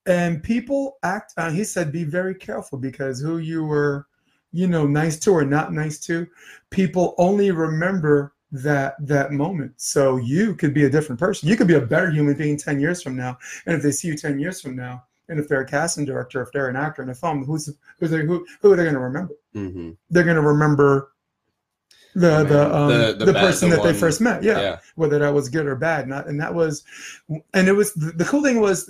and 0.06 0.44
people 0.44 0.98
act. 1.04 1.34
Uh, 1.38 1.50
he 1.52 1.64
said, 1.64 1.92
be 1.92 2.04
very 2.04 2.36
careful 2.36 2.78
because 2.78 3.20
who 3.20 3.38
you 3.40 3.64
were, 3.64 4.08
you 4.52 4.68
know, 4.68 4.86
nice 4.86 5.18
to 5.22 5.32
or 5.32 5.44
not 5.46 5.74
nice 5.74 6.00
to, 6.02 6.28
people 6.70 7.16
only 7.18 7.52
remember 7.52 8.34
that 8.52 8.96
that 9.00 9.32
moment. 9.32 9.74
So 9.78 10.18
you 10.18 10.56
could 10.56 10.74
be 10.74 10.86
a 10.86 10.90
different 10.90 11.20
person. 11.20 11.50
You 11.50 11.58
could 11.58 11.68
be 11.68 11.74
a 11.76 11.82
better 11.82 12.12
human 12.12 12.36
being 12.36 12.58
ten 12.58 12.80
years 12.80 13.02
from 13.02 13.16
now. 13.16 13.38
And 13.66 13.76
if 13.76 13.82
they 13.82 13.92
see 13.92 14.10
you 14.10 14.18
ten 14.18 14.40
years 14.40 14.62
from 14.62 14.76
now, 14.76 15.04
and 15.30 15.40
if 15.40 15.48
they're 15.48 15.62
a 15.62 15.66
casting 15.66 16.06
director, 16.06 16.42
if 16.42 16.52
they're 16.52 16.70
an 16.70 16.76
actor 16.76 17.02
in 17.02 17.10
a 17.10 17.16
film, 17.16 17.44
who's 17.44 17.70
who's 18.00 18.12
they, 18.12 18.26
who 18.26 18.46
who 18.62 18.72
are 18.72 18.76
they 18.76 18.84
going 18.84 18.96
to 18.96 19.00
remember? 19.02 19.34
hmm 19.54 19.92
They're 20.10 20.24
going 20.24 20.36
to 20.36 20.42
remember. 20.42 21.12
The 22.16 22.44
the, 22.46 22.74
um, 22.76 22.88
The- 22.88 23.16
the, 23.20 23.26
the 23.26 23.34
person 23.34 23.70
the 23.70 23.76
that 23.76 23.84
they 23.84 23.94
first 23.94 24.22
met, 24.22 24.42
yeah 24.42 24.80
whether 24.96 25.20
that 25.20 25.34
was 25.34 25.50
good 25.50 25.66
or 25.68 25.76
bad. 25.76 26.08
Not, 26.08 26.28
and 26.28 26.40
that 26.40 26.54
was, 26.54 26.84
and 27.54 27.68
it 27.68 27.74
was 27.74 27.94
the, 27.94 28.24
cool 28.26 28.42
thing 28.42 28.62
was, 28.62 28.90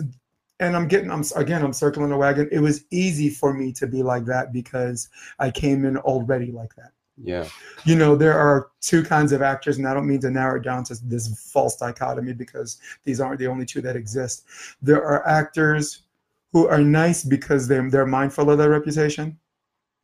and 0.59 0.75
I'm 0.75 0.87
getting, 0.87 1.09
I'm 1.11 1.23
again, 1.35 1.63
I'm 1.63 1.73
circling 1.73 2.09
the 2.09 2.17
wagon. 2.17 2.47
It 2.51 2.59
was 2.59 2.85
easy 2.91 3.29
for 3.29 3.51
me 3.53 3.73
to 3.73 3.87
be 3.87 4.03
like 4.03 4.25
that 4.25 4.53
because 4.53 5.09
I 5.39 5.49
came 5.51 5.85
in 5.85 5.97
already 5.97 6.51
like 6.51 6.75
that. 6.75 6.91
yeah 7.17 7.47
You 7.83 7.95
know, 7.95 8.15
there 8.15 8.37
are 8.37 8.69
two 8.79 9.03
kinds 9.03 9.31
of 9.31 9.41
actors, 9.41 9.77
and 9.77 9.87
I 9.87 9.93
don't 9.95 10.07
mean 10.07 10.21
to 10.21 10.29
narrow 10.29 10.57
it 10.59 10.63
down 10.63 10.83
to 10.85 10.95
this 11.03 11.25
false 11.51 11.77
dichotomy 11.77 12.33
because 12.33 12.79
these 13.05 13.19
aren't 13.19 13.39
the 13.39 13.47
only 13.47 13.65
two 13.65 13.81
that 13.81 13.95
exist. 13.95 14.45
There 14.83 15.03
are 15.03 15.27
actors 15.27 16.03
who 16.51 16.67
are 16.67 16.81
nice 16.81 17.23
because 17.23 17.67
they're 17.67 17.89
they're 17.89 18.05
mindful 18.05 18.49
of 18.51 18.57
their 18.59 18.69
reputation 18.69 19.37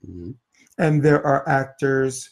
hmm 0.04 0.32
and 0.78 1.04
there 1.04 1.24
are 1.26 1.48
actors 1.50 2.32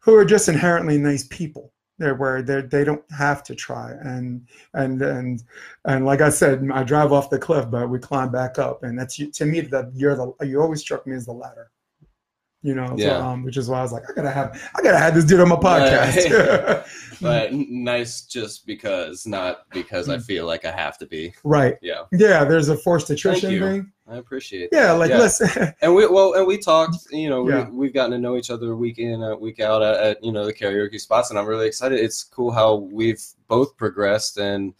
who 0.00 0.14
are 0.14 0.24
just 0.24 0.48
inherently 0.48 0.98
nice 0.98 1.24
people. 1.24 1.72
They're 1.98 2.14
where 2.14 2.42
they 2.42 2.60
they 2.60 2.84
don't 2.84 3.02
have 3.10 3.42
to 3.44 3.54
try. 3.54 3.90
And 3.90 4.46
and 4.74 5.02
and 5.02 5.42
and 5.84 6.06
like 6.06 6.20
i 6.20 6.30
said 6.30 6.64
i 6.72 6.84
drive 6.84 7.12
off 7.12 7.28
the 7.28 7.40
cliff 7.40 7.68
but 7.70 7.90
we 7.90 7.98
climb 7.98 8.30
back 8.30 8.58
up. 8.58 8.84
And 8.84 8.96
that's 8.98 9.16
to 9.16 9.44
me 9.44 9.60
that 9.62 9.90
you're 9.94 10.14
the 10.14 10.32
you 10.46 10.60
always 10.62 10.80
struck 10.80 11.06
me 11.06 11.16
as 11.16 11.26
the 11.26 11.32
latter. 11.32 11.70
You 12.62 12.74
know 12.74 12.86
so, 12.88 12.94
Yeah. 12.96 13.18
um, 13.18 13.42
which 13.44 13.56
is 13.56 13.68
why 13.68 13.78
i 13.78 13.82
was 13.82 13.92
like 13.92 14.02
i 14.08 14.12
gotta 14.12 14.30
have 14.30 14.70
i 14.76 14.82
gotta 14.82 14.98
have 14.98 15.14
this 15.14 15.24
dude 15.24 15.40
on 15.40 15.48
my 15.48 15.56
podcast 15.56 16.84
but 17.22 17.52
nice 17.52 18.22
just 18.22 18.66
because 18.66 19.26
not 19.26 19.68
because 19.70 20.08
i 20.08 20.18
feel 20.18 20.46
like 20.46 20.64
i 20.64 20.70
have 20.70 20.96
to 20.98 21.06
be. 21.06 21.32
Right. 21.44 21.76
Yeah. 21.82 22.02
Yeah 22.12 22.44
there's 22.44 22.68
a 22.68 22.76
forced 22.76 23.10
attrition 23.10 23.50
thing. 23.58 23.92
I 24.08 24.16
appreciate 24.16 24.70
yeah 24.72 24.88
that. 24.92 24.98
like 24.98 25.10
listen. 25.10 25.74
And 25.82 25.94
we 25.94 26.06
well 26.06 26.34
and 26.34 26.46
we 26.46 26.58
talked 26.58 26.96
you 27.10 27.28
know 27.28 27.48
Yeah. 27.48 27.68
we, 27.68 27.76
we've 27.76 27.94
gotten 27.94 28.12
to 28.12 28.18
know 28.18 28.36
each 28.36 28.50
other 28.50 28.74
week 28.76 28.98
in 28.98 29.22
uh, 29.22 29.36
week 29.36 29.60
out 29.60 29.82
at, 29.82 29.96
at 29.96 30.24
you 30.24 30.32
know 30.32 30.44
the 30.46 30.52
karaoke 30.54 30.98
spots 31.00 31.30
and 31.30 31.38
i'm 31.38 31.46
really 31.46 31.66
excited. 31.66 31.98
It's 32.00 32.22
cool 32.24 32.50
how 32.50 32.74
we've 32.76 33.22
both 33.48 33.76
progressed 33.76 34.38
and 34.38 34.74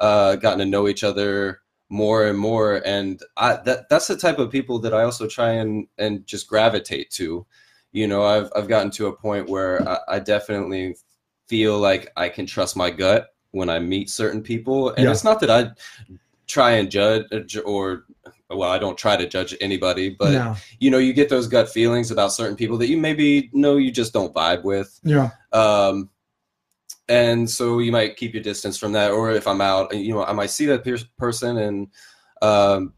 uh 0.00 0.36
gotten 0.36 0.58
to 0.60 0.64
know 0.66 0.88
each 0.88 1.04
other 1.04 1.60
more 1.88 2.26
and 2.26 2.38
more 2.38 2.80
and 2.86 3.20
i 3.36 3.54
that 3.64 3.88
that's 3.90 4.06
the 4.06 4.16
type 4.16 4.38
of 4.38 4.50
people 4.50 4.78
that 4.78 4.94
i 4.94 5.02
also 5.02 5.28
try 5.28 5.50
and 5.50 5.86
and 5.98 6.26
just 6.26 6.48
gravitate 6.48 7.10
to. 7.10 7.46
You 7.92 8.06
know 8.06 8.24
i've 8.24 8.50
i've 8.56 8.68
gotten 8.68 8.90
to 8.92 9.08
a 9.08 9.12
point 9.16 9.50
where 9.50 9.86
i, 9.86 9.98
I 10.08 10.18
definitely 10.18 10.96
feel 11.52 11.78
like 11.78 12.10
i 12.16 12.28
can 12.36 12.46
trust 12.46 12.76
my 12.76 12.90
gut 12.90 13.22
when 13.50 13.68
i 13.68 13.78
meet 13.78 14.08
certain 14.08 14.42
people. 14.42 14.88
And 14.94 15.04
Yeah. 15.04 15.10
it's 15.12 15.24
not 15.30 15.38
that 15.40 15.50
i 15.58 15.60
try 16.46 16.70
and 16.78 16.90
judge 16.90 17.56
or 17.72 18.04
well 18.48 18.70
i 18.76 18.78
don't 18.78 18.96
try 19.04 19.14
to 19.16 19.26
judge 19.28 19.54
anybody 19.60 20.06
but 20.22 20.32
no. 20.32 20.56
you 20.80 20.90
know 20.90 20.98
you 21.06 21.12
get 21.12 21.28
those 21.28 21.46
gut 21.48 21.68
feelings 21.68 22.10
about 22.10 22.32
certain 22.32 22.56
people 22.56 22.78
that 22.78 22.88
you 22.88 22.96
maybe 22.96 23.50
know 23.52 23.76
you 23.76 23.90
just 23.90 24.12
don't 24.12 24.34
vibe 24.34 24.62
with. 24.64 24.90
Yeah. 25.04 25.28
Um 25.52 26.08
and 27.08 27.50
so 27.50 27.64
you 27.80 27.92
might 27.92 28.16
keep 28.16 28.32
your 28.32 28.42
distance 28.42 28.78
from 28.78 28.92
that 28.92 29.10
or 29.10 29.30
if 29.32 29.46
i'm 29.46 29.60
out 29.60 29.94
you 29.94 30.12
know 30.14 30.24
i 30.24 30.32
might 30.32 30.50
see 30.56 30.66
that 30.66 30.84
per- 30.84 31.08
person 31.18 31.58
and 31.58 31.88
um 32.50 32.94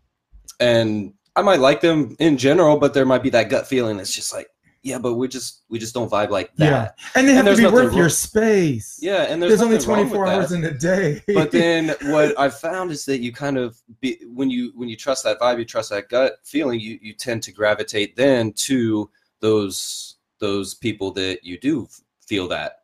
and 0.60 1.12
i 1.36 1.42
might 1.42 1.58
like 1.68 1.80
them 1.80 2.14
in 2.18 2.36
general 2.36 2.76
but 2.78 2.92
there 2.94 3.06
might 3.06 3.22
be 3.22 3.30
that 3.30 3.48
gut 3.48 3.66
feeling 3.66 3.96
that's 3.96 4.14
just 4.14 4.32
like 4.36 4.48
yeah 4.84 4.98
but 4.98 5.14
we 5.14 5.26
just 5.26 5.62
we 5.68 5.78
just 5.78 5.94
don't 5.94 6.10
vibe 6.10 6.30
like 6.30 6.54
that 6.56 6.64
yeah 6.64 6.90
and 7.16 7.26
they 7.26 7.34
have 7.34 7.44
to 7.44 7.56
there's 7.56 7.58
be 7.58 7.66
worth 7.66 7.94
your 7.94 8.08
space 8.08 8.98
yeah 9.02 9.22
and 9.22 9.42
there's, 9.42 9.50
there's, 9.50 9.62
only 9.62 9.76
nothing 9.76 9.90
wrong 9.90 9.98
24 10.08 10.26
that. 10.26 10.34
hours 10.34 10.52
in 10.52 10.64
a 10.64 10.78
day 10.78 11.20
but 11.34 11.50
then 11.50 11.94
what 12.02 12.38
I've 12.38 12.58
found 12.58 12.90
is 12.90 13.04
that 13.06 13.20
you 13.20 13.32
kind 13.32 13.56
of 13.56 13.78
be, 14.00 14.18
when 14.32 14.50
you 14.50 14.72
when 14.74 14.88
you 14.88 14.96
trust 14.96 15.24
that 15.24 15.40
vibe, 15.40 15.58
you 15.58 15.64
trust 15.64 15.90
that 15.90 16.08
gut 16.08 16.38
feeling, 16.44 16.80
you 16.80 16.98
you 17.00 17.12
tend 17.12 17.42
to 17.44 17.52
gravitate 17.52 18.16
then 18.16 18.52
to 18.52 19.10
those 19.40 20.16
those 20.38 20.74
people 20.74 21.10
that 21.12 21.40
you 21.42 21.58
do 21.58 21.88
feel 22.26 22.48
that 22.48 22.80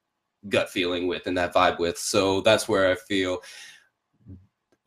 gut 0.49 0.71
feeling 0.71 1.07
with 1.07 1.27
and 1.27 1.37
that 1.37 1.55
vibe 1.55 1.79
with. 1.79 1.99
So 1.99 2.41
that's 2.41 2.69
where 2.69 2.91
I 2.91 2.95
feel 2.95 3.39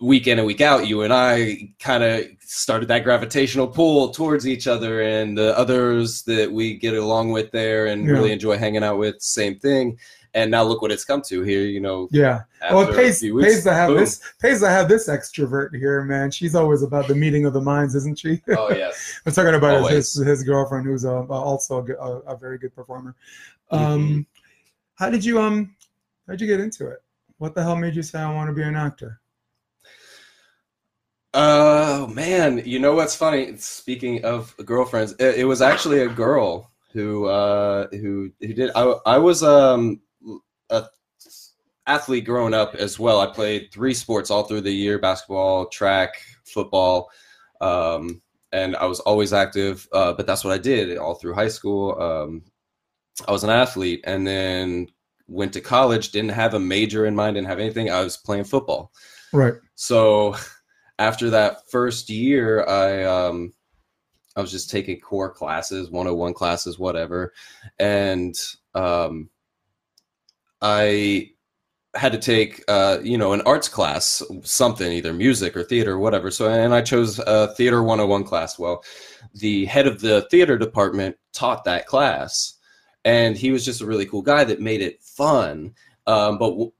week 0.04 0.28
in 0.28 0.38
and 0.38 0.46
week 0.46 0.62
out, 0.62 0.88
you 0.88 1.02
and 1.04 1.14
I 1.14 1.74
kind 1.80 2.04
of 2.04 2.26
started 2.42 2.88
that 2.90 3.04
gravitational 3.04 3.68
pull 3.68 4.10
towards 4.10 4.46
each 4.48 4.68
other, 4.68 5.02
and 5.02 5.38
the 5.38 5.58
others 5.58 6.24
that 6.24 6.52
we 6.52 6.76
get 6.78 6.94
along 6.94 7.32
with 7.32 7.52
there 7.52 7.88
and 7.88 8.06
Yeah. 8.06 8.12
really 8.12 8.32
enjoy 8.32 8.58
hanging 8.58 8.84
out 8.84 8.98
with, 8.98 9.22
same 9.22 9.58
thing. 9.58 9.98
And 10.36 10.50
now 10.50 10.64
look 10.64 10.82
what 10.82 10.92
it's 10.92 11.06
come 11.06 11.22
to 11.24 11.44
here. 11.44 11.62
You 11.62 11.80
know, 11.80 12.08
yeah 12.12 12.42
well, 12.72 12.90
it 12.90 12.96
pays, 12.96 13.22
weeks, 13.22 13.46
pays 13.46 13.64
to 13.66 13.74
have 13.74 13.90
boom. 13.90 13.98
this 13.98 14.20
pays 14.42 14.62
to 14.62 14.68
have 14.68 14.90
this 14.90 15.08
extrovert 15.08 15.76
here, 15.76 16.02
man. 16.04 16.32
She's 16.32 16.56
always 16.56 16.82
about 16.82 17.08
the 17.08 17.14
meeting 17.16 17.46
of 17.46 17.54
the 17.54 17.62
minds, 17.62 17.94
isn't 17.94 18.18
she? 18.18 18.42
Oh 18.58 18.70
yes. 18.74 19.22
We're 19.26 19.32
talking 19.32 19.54
about 19.54 19.90
his, 19.92 20.14
his 20.16 20.26
his 20.26 20.44
girlfriend, 20.44 20.86
who's 20.88 21.06
a, 21.06 21.12
also 21.30 21.86
a, 21.86 22.34
a, 22.34 22.38
very 22.38 22.58
good 22.58 22.76
performer. 22.76 23.16
Um, 23.72 23.80
Mm-hmm. 23.82 24.22
how 24.96 25.10
did 25.12 25.24
you 25.24 25.40
um, 25.40 25.76
how'd 26.28 26.42
you 26.42 26.48
get 26.48 26.60
into 26.60 26.88
it? 26.88 27.04
What 27.38 27.54
the 27.54 27.62
hell 27.62 27.76
made 27.76 27.96
you 27.96 28.04
say 28.04 28.20
I 28.20 28.34
want 28.34 28.50
to 28.50 28.54
be 28.56 28.64
an 28.64 28.76
actor? 28.76 29.20
Oh 31.34 32.08
man, 32.08 32.62
you 32.64 32.78
know 32.80 32.94
what's 32.94 33.16
funny? 33.16 33.58
Speaking 33.58 34.24
of 34.24 34.56
girlfriends, 34.58 35.14
it, 35.14 35.40
it 35.40 35.46
was 35.46 35.62
actually 35.62 36.02
a 36.02 36.08
girl 36.08 36.72
who 36.92 37.26
uh, 37.26 37.88
who 37.92 38.32
who 38.40 38.54
did. 38.54 38.70
I 38.76 38.96
I 39.06 39.18
was 39.18 39.42
um 39.42 40.02
a 40.70 40.86
athlete 41.88 42.26
growing 42.26 42.54
up 42.54 42.76
as 42.76 43.00
well. 43.00 43.20
I 43.20 43.28
played 43.28 43.70
three 43.74 43.96
sports 43.96 44.30
all 44.30 44.44
through 44.44 44.62
the 44.62 44.72
year: 44.72 45.00
basketball, 45.00 45.68
track, 45.68 46.22
football. 46.46 47.10
Um, 47.62 48.22
and 48.52 48.76
I 48.76 48.86
was 48.86 49.00
always 49.00 49.34
active. 49.34 49.88
Uh, 49.92 50.14
but 50.14 50.28
that's 50.28 50.44
what 50.44 50.54
I 50.54 50.60
did 50.60 50.96
all 51.00 51.16
through 51.16 51.34
high 51.34 51.48
school. 51.48 52.00
Um, 52.00 52.44
I 53.28 53.32
was 53.32 53.44
an 53.44 53.50
athlete, 53.50 54.02
and 54.04 54.26
then 54.28 54.88
went 55.28 55.54
to 55.54 55.62
college. 55.62 56.12
Didn't 56.12 56.30
have 56.30 56.54
a 56.54 56.60
major 56.60 57.08
in 57.08 57.16
mind. 57.16 57.36
Didn't 57.36 57.48
have 57.48 57.60
anything. 57.60 57.90
I 57.90 58.04
was 58.04 58.18
playing 58.18 58.44
football. 58.44 58.92
Right. 59.32 59.56
So 59.74 60.36
after 61.00 61.30
that 61.32 61.70
first 61.70 62.10
year, 62.10 62.66
I 62.68 63.04
um, 63.04 63.54
I 64.36 64.42
was 64.42 64.52
just 64.52 64.70
taking 64.70 65.00
core 65.00 65.32
classes, 65.32 65.90
101 65.90 66.34
classes, 66.34 66.80
whatever, 66.80 67.34
and 67.80 68.36
um, 68.74 69.30
I 70.62 71.32
had 71.96 72.12
to 72.12 72.18
take 72.18 72.64
uh, 72.68 72.98
you 73.04 73.18
know 73.18 73.34
an 73.34 73.42
arts 73.42 73.68
class, 73.68 74.24
something 74.42 74.92
either 74.92 75.14
music 75.14 75.56
or 75.56 75.64
theater 75.64 75.94
or 75.94 76.00
whatever. 76.00 76.32
So 76.32 76.50
and 76.50 76.74
I 76.74 76.82
chose 76.82 77.20
a 77.20 77.54
theater 77.56 77.84
101 77.84 78.24
class. 78.24 78.58
Well, 78.58 78.84
the 79.36 79.66
head 79.66 79.88
of 79.88 80.02
the 80.02 80.28
theater 80.32 80.58
department 80.58 81.18
taught 81.34 81.66
that 81.66 81.86
class, 81.86 82.54
and 83.06 83.38
he 83.38 83.52
was 83.52 83.66
just 83.66 83.82
a 83.82 83.86
really 83.86 84.06
cool 84.06 84.22
guy 84.22 84.44
that 84.46 84.62
made 84.62 84.82
it 84.82 85.04
fun. 85.04 85.74
Um, 86.06 86.38
but 86.38 86.50
w- 86.50 86.74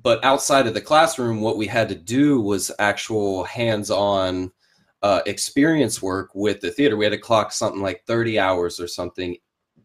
but 0.00 0.24
outside 0.24 0.66
of 0.66 0.74
the 0.74 0.80
classroom, 0.80 1.42
what 1.42 1.58
we 1.58 1.66
had 1.66 1.88
to 1.90 1.94
do 1.94 2.40
was 2.40 2.70
actual 2.78 3.44
hands-on 3.44 4.50
uh, 5.02 5.20
experience 5.26 6.00
work 6.00 6.30
with 6.34 6.60
the 6.60 6.70
theater. 6.70 6.96
We 6.96 7.04
had 7.04 7.10
to 7.10 7.18
clock 7.18 7.52
something 7.52 7.82
like 7.82 8.04
30 8.06 8.38
hours 8.38 8.80
or 8.80 8.88
something, 8.88 9.36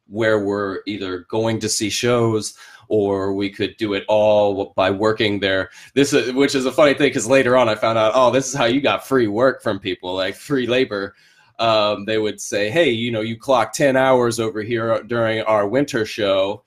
where 0.08 0.39
we're 0.39 0.80
either 0.86 1.26
going 1.30 1.60
to 1.60 1.68
see 1.68 1.89
shows 1.89 2.55
or 2.88 3.34
we 3.34 3.49
could 3.49 3.76
do 3.78 3.93
it 3.93 4.05
all 4.08 4.72
by 4.76 4.89
working 4.89 5.39
there. 5.39 5.70
This, 5.93 6.14
is, 6.14 6.32
which 6.32 6.55
is 6.55 6.66
a 6.66 6.72
funny 6.72 6.93
thing, 6.93 7.10
because 7.10 7.28
later 7.28 7.58
on 7.58 7.68
I 7.68 7.76
found 7.76 7.97
out, 7.97 8.14
oh, 8.16 8.32
this 8.32 8.47
is 8.47 8.53
how 8.53 8.66
you 8.66 8.80
got 8.80 9.05
free 9.05 9.28
work 9.28 9.62
from 9.62 9.80
people, 9.80 10.16
like 10.16 10.36
free 10.36 10.68
labor. 10.68 11.16
Um, 11.60 12.05
they 12.05 12.18
would 12.18 12.39
say, 12.39 12.70
hey, 12.70 12.89
you 12.89 13.12
know, 13.12 13.22
you 13.22 13.38
clock 13.38 13.74
10 13.74 13.97
hours 13.97 14.39
over 14.39 14.62
here 14.62 15.03
during 15.03 15.41
our 15.41 15.68
winter 15.68 16.05
show, 16.05 16.64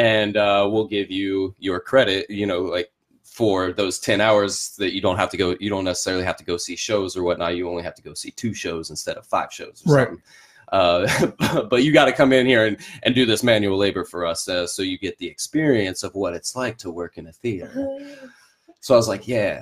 and 0.00 0.38
uh, 0.38 0.66
we'll 0.70 0.86
give 0.86 1.10
you 1.10 1.54
your 1.58 1.78
credit, 1.78 2.30
you 2.30 2.46
know, 2.46 2.62
like 2.62 2.90
for 3.22 3.72
those 3.72 3.98
10 3.98 4.18
hours 4.18 4.74
that 4.78 4.94
you 4.94 5.02
don't 5.02 5.18
have 5.18 5.28
to 5.28 5.36
go, 5.36 5.54
you 5.60 5.68
don't 5.68 5.84
necessarily 5.84 6.24
have 6.24 6.36
to 6.38 6.44
go 6.44 6.56
see 6.56 6.74
shows 6.74 7.18
or 7.18 7.22
whatnot. 7.22 7.54
You 7.54 7.68
only 7.68 7.82
have 7.82 7.94
to 7.96 8.02
go 8.02 8.14
see 8.14 8.30
two 8.30 8.54
shows 8.54 8.88
instead 8.88 9.18
of 9.18 9.26
five 9.26 9.52
shows. 9.52 9.82
Or 9.86 9.94
Right. 9.94 10.08
Something. 10.08 10.22
Uh, 10.72 11.64
but 11.70 11.82
you 11.82 11.92
got 11.92 12.06
to 12.06 12.12
come 12.12 12.32
in 12.32 12.46
here 12.46 12.64
and, 12.64 12.78
and 13.02 13.14
do 13.14 13.26
this 13.26 13.42
manual 13.42 13.76
labor 13.76 14.04
for 14.04 14.24
us 14.24 14.48
uh, 14.48 14.66
so 14.66 14.80
you 14.80 14.96
get 14.96 15.18
the 15.18 15.26
experience 15.26 16.02
of 16.02 16.14
what 16.14 16.32
it's 16.32 16.56
like 16.56 16.78
to 16.78 16.90
work 16.90 17.18
in 17.18 17.26
a 17.26 17.32
theater. 17.32 17.86
So 18.82 18.94
I 18.94 18.96
was 18.96 19.08
like, 19.08 19.28
yeah, 19.28 19.60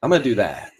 I'm 0.00 0.10
gonna 0.10 0.22
do 0.22 0.36
that 0.36 0.70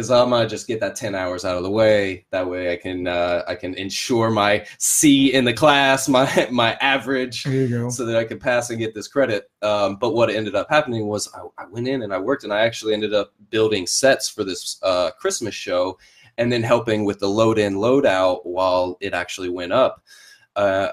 because 0.00 0.10
I'm 0.10 0.30
gonna 0.30 0.48
just 0.48 0.66
get 0.66 0.80
that 0.80 0.96
10 0.96 1.14
hours 1.14 1.44
out 1.44 1.58
of 1.58 1.62
the 1.62 1.70
way. 1.70 2.24
That 2.30 2.48
way 2.48 2.72
I 2.72 2.76
can 2.76 3.06
uh, 3.06 3.42
I 3.46 3.54
can 3.54 3.74
ensure 3.74 4.30
my 4.30 4.64
C 4.78 5.34
in 5.34 5.44
the 5.44 5.52
class, 5.52 6.08
my 6.08 6.48
my 6.50 6.72
average, 6.80 7.44
There 7.44 7.52
you 7.52 7.68
go. 7.68 7.90
so 7.90 8.06
that 8.06 8.16
I 8.16 8.24
could 8.24 8.40
pass 8.40 8.70
and 8.70 8.78
get 8.78 8.94
this 8.94 9.08
credit. 9.08 9.50
Um, 9.60 9.96
but 9.96 10.14
what 10.14 10.30
ended 10.30 10.54
up 10.54 10.68
happening 10.70 11.06
was 11.06 11.28
I, 11.34 11.62
I 11.62 11.66
went 11.66 11.86
in 11.86 12.00
and 12.02 12.14
I 12.14 12.18
worked 12.18 12.44
and 12.44 12.52
I 12.52 12.60
actually 12.60 12.94
ended 12.94 13.12
up 13.12 13.34
building 13.50 13.86
sets 13.86 14.26
for 14.28 14.42
this 14.42 14.78
uh, 14.82 15.10
Christmas 15.18 15.54
show 15.54 15.98
and 16.38 16.50
then 16.50 16.62
helping 16.62 17.04
with 17.04 17.18
the 17.18 17.28
load 17.28 17.58
in, 17.58 17.76
load 17.76 18.06
out 18.06 18.46
while 18.46 18.96
it 19.02 19.12
actually 19.12 19.50
went 19.50 19.74
up. 19.74 20.02
Uh, 20.56 20.88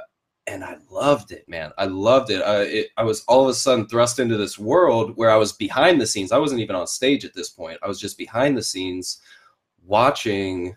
and 0.48 0.64
I 0.64 0.78
loved 0.90 1.32
it, 1.32 1.48
man. 1.48 1.72
I 1.78 1.86
loved 1.86 2.32
it. 2.32 2.42
I, 2.42 2.62
it. 2.62 2.88
I 2.98 3.04
was 3.04 3.24
all 3.28 3.44
of 3.44 3.50
a 3.50 3.54
sudden 3.54 3.86
thrust 3.88 4.20
into 4.20 4.38
this 4.38 4.58
world 4.58 5.16
where 5.18 5.30
I 5.30 5.36
was 5.36 5.52
behind 5.52 6.00
the 6.00 6.08
scenes. 6.08 6.32
I 6.32 6.38
wasn't 6.38 6.62
even 6.62 6.76
on 6.76 6.88
stage 6.88 7.26
at 7.26 7.34
this 7.34 7.50
point. 7.50 7.80
I 7.84 7.88
was 7.88 8.00
just 8.00 8.18
behind 8.18 8.58
the 8.58 8.64
scenes 8.64 9.22
watching 9.86 10.76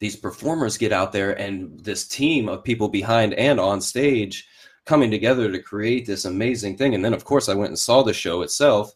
these 0.00 0.16
performers 0.16 0.76
get 0.76 0.92
out 0.92 1.12
there 1.12 1.38
and 1.38 1.78
this 1.80 2.08
team 2.08 2.48
of 2.48 2.64
people 2.64 2.88
behind 2.88 3.34
and 3.34 3.60
on 3.60 3.80
stage 3.80 4.48
coming 4.86 5.10
together 5.10 5.52
to 5.52 5.62
create 5.62 6.06
this 6.06 6.24
amazing 6.24 6.76
thing. 6.76 6.94
And 6.94 7.04
then, 7.04 7.14
of 7.14 7.24
course, 7.24 7.48
I 7.48 7.54
went 7.54 7.70
and 7.70 7.78
saw 7.78 8.02
the 8.02 8.12
show 8.12 8.42
itself. 8.42 8.92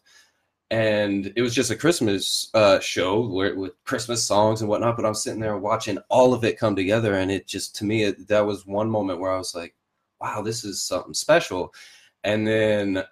And 0.71 1.31
it 1.35 1.43
was 1.43 1.53
just 1.53 1.69
a 1.69 1.75
Christmas 1.75 2.49
uh, 2.55 2.79
show 2.79 3.27
where, 3.27 3.55
with 3.55 3.73
Christmas 3.85 4.25
songs 4.25 4.61
and 4.61 4.69
whatnot. 4.69 4.97
But 4.97 5.05
I'm 5.05 5.13
sitting 5.13 5.39
there 5.39 5.57
watching 5.57 5.99
all 6.09 6.33
of 6.33 6.43
it 6.43 6.59
come 6.59 6.75
together. 6.75 7.13
And 7.13 7.31
it 7.31 7.47
just, 7.47 7.75
to 7.77 7.85
me, 7.85 8.03
it, 8.03 8.27
that 8.27 8.45
was 8.45 8.65
one 8.65 8.89
moment 8.89 9.19
where 9.19 9.31
I 9.31 9.37
was 9.37 9.53
like, 9.53 9.75
wow, 10.21 10.41
this 10.41 10.63
is 10.63 10.81
something 10.81 11.13
special. 11.13 11.73
And 12.23 12.45
then 12.47 13.03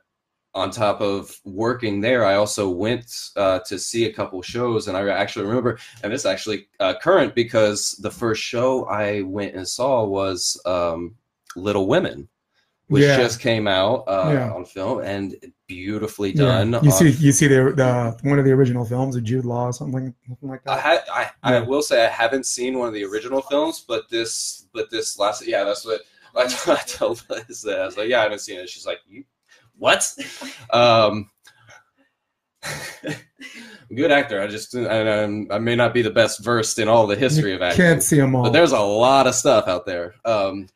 on 0.55 0.69
top 0.69 1.01
of 1.01 1.35
working 1.45 1.99
there, 2.01 2.25
I 2.25 2.35
also 2.35 2.69
went 2.69 3.29
uh, 3.35 3.59
to 3.67 3.79
see 3.79 4.05
a 4.05 4.13
couple 4.13 4.41
shows. 4.41 4.87
And 4.87 4.95
I 4.95 5.07
actually 5.09 5.45
remember, 5.47 5.79
and 6.03 6.13
this 6.13 6.25
actually 6.25 6.67
uh, 6.79 6.93
current 7.01 7.33
because 7.35 7.91
the 8.01 8.11
first 8.11 8.41
show 8.43 8.85
I 8.85 9.21
went 9.21 9.55
and 9.55 9.67
saw 9.67 10.03
was 10.05 10.59
um, 10.65 11.15
Little 11.55 11.87
Women, 11.87 12.27
which 12.87 13.03
Yeah. 13.03 13.17
just 13.17 13.39
came 13.39 13.67
out 13.67 14.03
uh, 14.07 14.29
Yeah. 14.33 14.53
on 14.53 14.65
film 14.65 14.99
and 14.99 15.35
beautifully 15.67 16.31
Yeah. 16.33 16.43
done. 16.45 16.71
You 16.83 16.91
on- 16.91 16.91
see, 16.91 17.09
you 17.09 17.31
see 17.31 17.47
the, 17.47 17.73
the 17.75 18.29
one 18.29 18.37
of 18.37 18.45
the 18.45 18.51
original 18.51 18.85
films 18.85 19.15
of 19.15 19.23
Jude 19.23 19.45
Law, 19.45 19.65
or 19.67 19.73
something, 19.73 20.13
something 20.27 20.49
like 20.49 20.61
I 20.67 20.75
that. 20.75 20.81
had 20.81 20.99
I, 21.11 21.31
I 21.57 21.59
will 21.61 21.81
say 21.81 22.05
I 22.05 22.09
haven't 22.09 22.45
seen 22.45 22.77
one 22.77 22.87
of 22.87 22.93
the 22.93 23.05
original 23.05 23.41
films, 23.41 23.83
but 23.87 24.07
this 24.09 24.67
but 24.71 24.91
this 24.91 25.17
last 25.17 25.47
yeah 25.47 25.63
that's 25.63 25.83
what 25.83 26.01
I, 26.67 26.71
I 26.71 26.81
told 26.88 27.23
Liz 27.29 27.61
that 27.61 27.79
I 27.79 27.86
was 27.86 27.97
like 27.97 28.09
yeah 28.09 28.19
I 28.19 28.23
haven't 28.23 28.39
seen 28.39 28.59
it. 28.59 28.69
She's 28.69 28.86
like 28.86 28.99
you 29.07 29.23
what? 29.77 30.05
Um, 30.71 31.29
good 33.95 34.11
actor. 34.11 34.41
I 34.41 34.47
just 34.47 34.75
I, 34.75 35.23
I 35.23 35.59
may 35.59 35.75
not 35.75 35.93
be 35.93 36.01
the 36.01 36.09
best 36.09 36.43
versed 36.43 36.79
in 36.79 36.88
all 36.88 37.05
the 37.05 37.15
history 37.15 37.53
of 37.53 37.61
acting. 37.61 37.86
Can't 37.86 38.03
see 38.03 38.17
them 38.17 38.36
all. 38.36 38.43
But 38.43 38.53
there's 38.53 38.71
a 38.71 38.79
lot 38.79 39.27
of 39.27 39.36
stuff 39.36 39.67
out 39.67 39.86
there. 39.86 40.15
Um, 40.25 40.67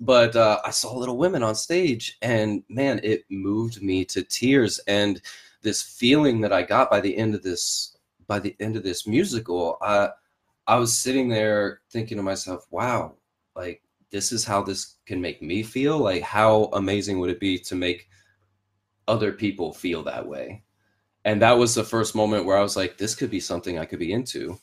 but 0.00 0.34
uh, 0.34 0.58
I 0.64 0.70
saw 0.70 0.96
Little 0.96 1.18
Women 1.18 1.44
on 1.44 1.54
stage, 1.54 2.18
and 2.22 2.64
man, 2.68 2.98
it 3.04 3.24
moved 3.30 3.82
me 3.82 4.04
to 4.06 4.22
tears. 4.22 4.80
And 4.88 5.20
this 5.62 5.82
feeling 5.82 6.40
that 6.40 6.52
I 6.52 6.62
got 6.62 6.90
by 6.90 7.00
the 7.00 7.16
end 7.16 7.36
of 7.36 7.42
this, 7.42 7.96
by 8.26 8.40
the 8.40 8.56
end 8.58 8.76
of 8.76 8.82
this 8.82 9.06
musical, 9.06 9.78
I, 9.80 10.08
I 10.66 10.76
was 10.76 10.98
sitting 10.98 11.28
there 11.28 11.80
thinking 11.90 12.16
to 12.16 12.22
myself, 12.22 12.66
"Wow, 12.70 13.14
like 13.54 13.82
this 14.12 14.30
is 14.30 14.44
how 14.44 14.62
this 14.62 14.96
can 15.06 15.20
make 15.20 15.42
me 15.42 15.62
feel. 15.62 15.98
Like 15.98 16.22
how 16.22 16.70
amazing 16.72 17.18
would 17.18 17.30
it 17.30 17.40
be 17.40 17.58
to 17.58 17.74
make 17.74 18.08
other 19.08 19.32
people 19.32 19.72
feel 19.72 20.02
that 20.04 20.26
way?" 20.26 20.62
And 21.24 21.42
that 21.42 21.58
was 21.58 21.74
the 21.74 21.84
first 21.84 22.14
moment 22.14 22.44
where 22.44 22.58
I 22.58 22.62
was 22.62 22.76
like, 22.76 22.98
"This 22.98 23.14
could 23.14 23.30
be 23.30 23.40
something 23.40 23.78
I 23.78 23.84
could 23.86 23.98
be 23.98 24.12
into." 24.12 24.58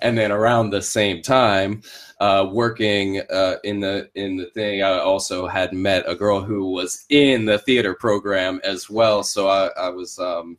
And 0.00 0.18
then 0.18 0.32
around 0.32 0.70
the 0.70 0.82
same 0.82 1.22
time, 1.22 1.82
uh, 2.20 2.48
working 2.52 3.20
uh, 3.30 3.56
in 3.64 3.80
the 3.80 4.10
in 4.14 4.36
the 4.36 4.46
thing, 4.46 4.82
I 4.82 4.98
also 4.98 5.46
had 5.46 5.72
met 5.72 6.04
a 6.08 6.14
girl 6.14 6.40
who 6.40 6.72
was 6.72 7.04
in 7.10 7.44
the 7.44 7.58
theater 7.58 7.94
program 7.94 8.60
as 8.64 8.90
well. 8.90 9.22
So 9.22 9.48
I, 9.48 9.68
I 9.76 9.88
was 9.90 10.18
um, 10.18 10.58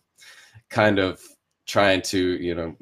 kind 0.69 0.99
of 0.99 1.21
trying 1.65 2.01
to, 2.03 2.19
you 2.19 2.55
know, 2.55 2.75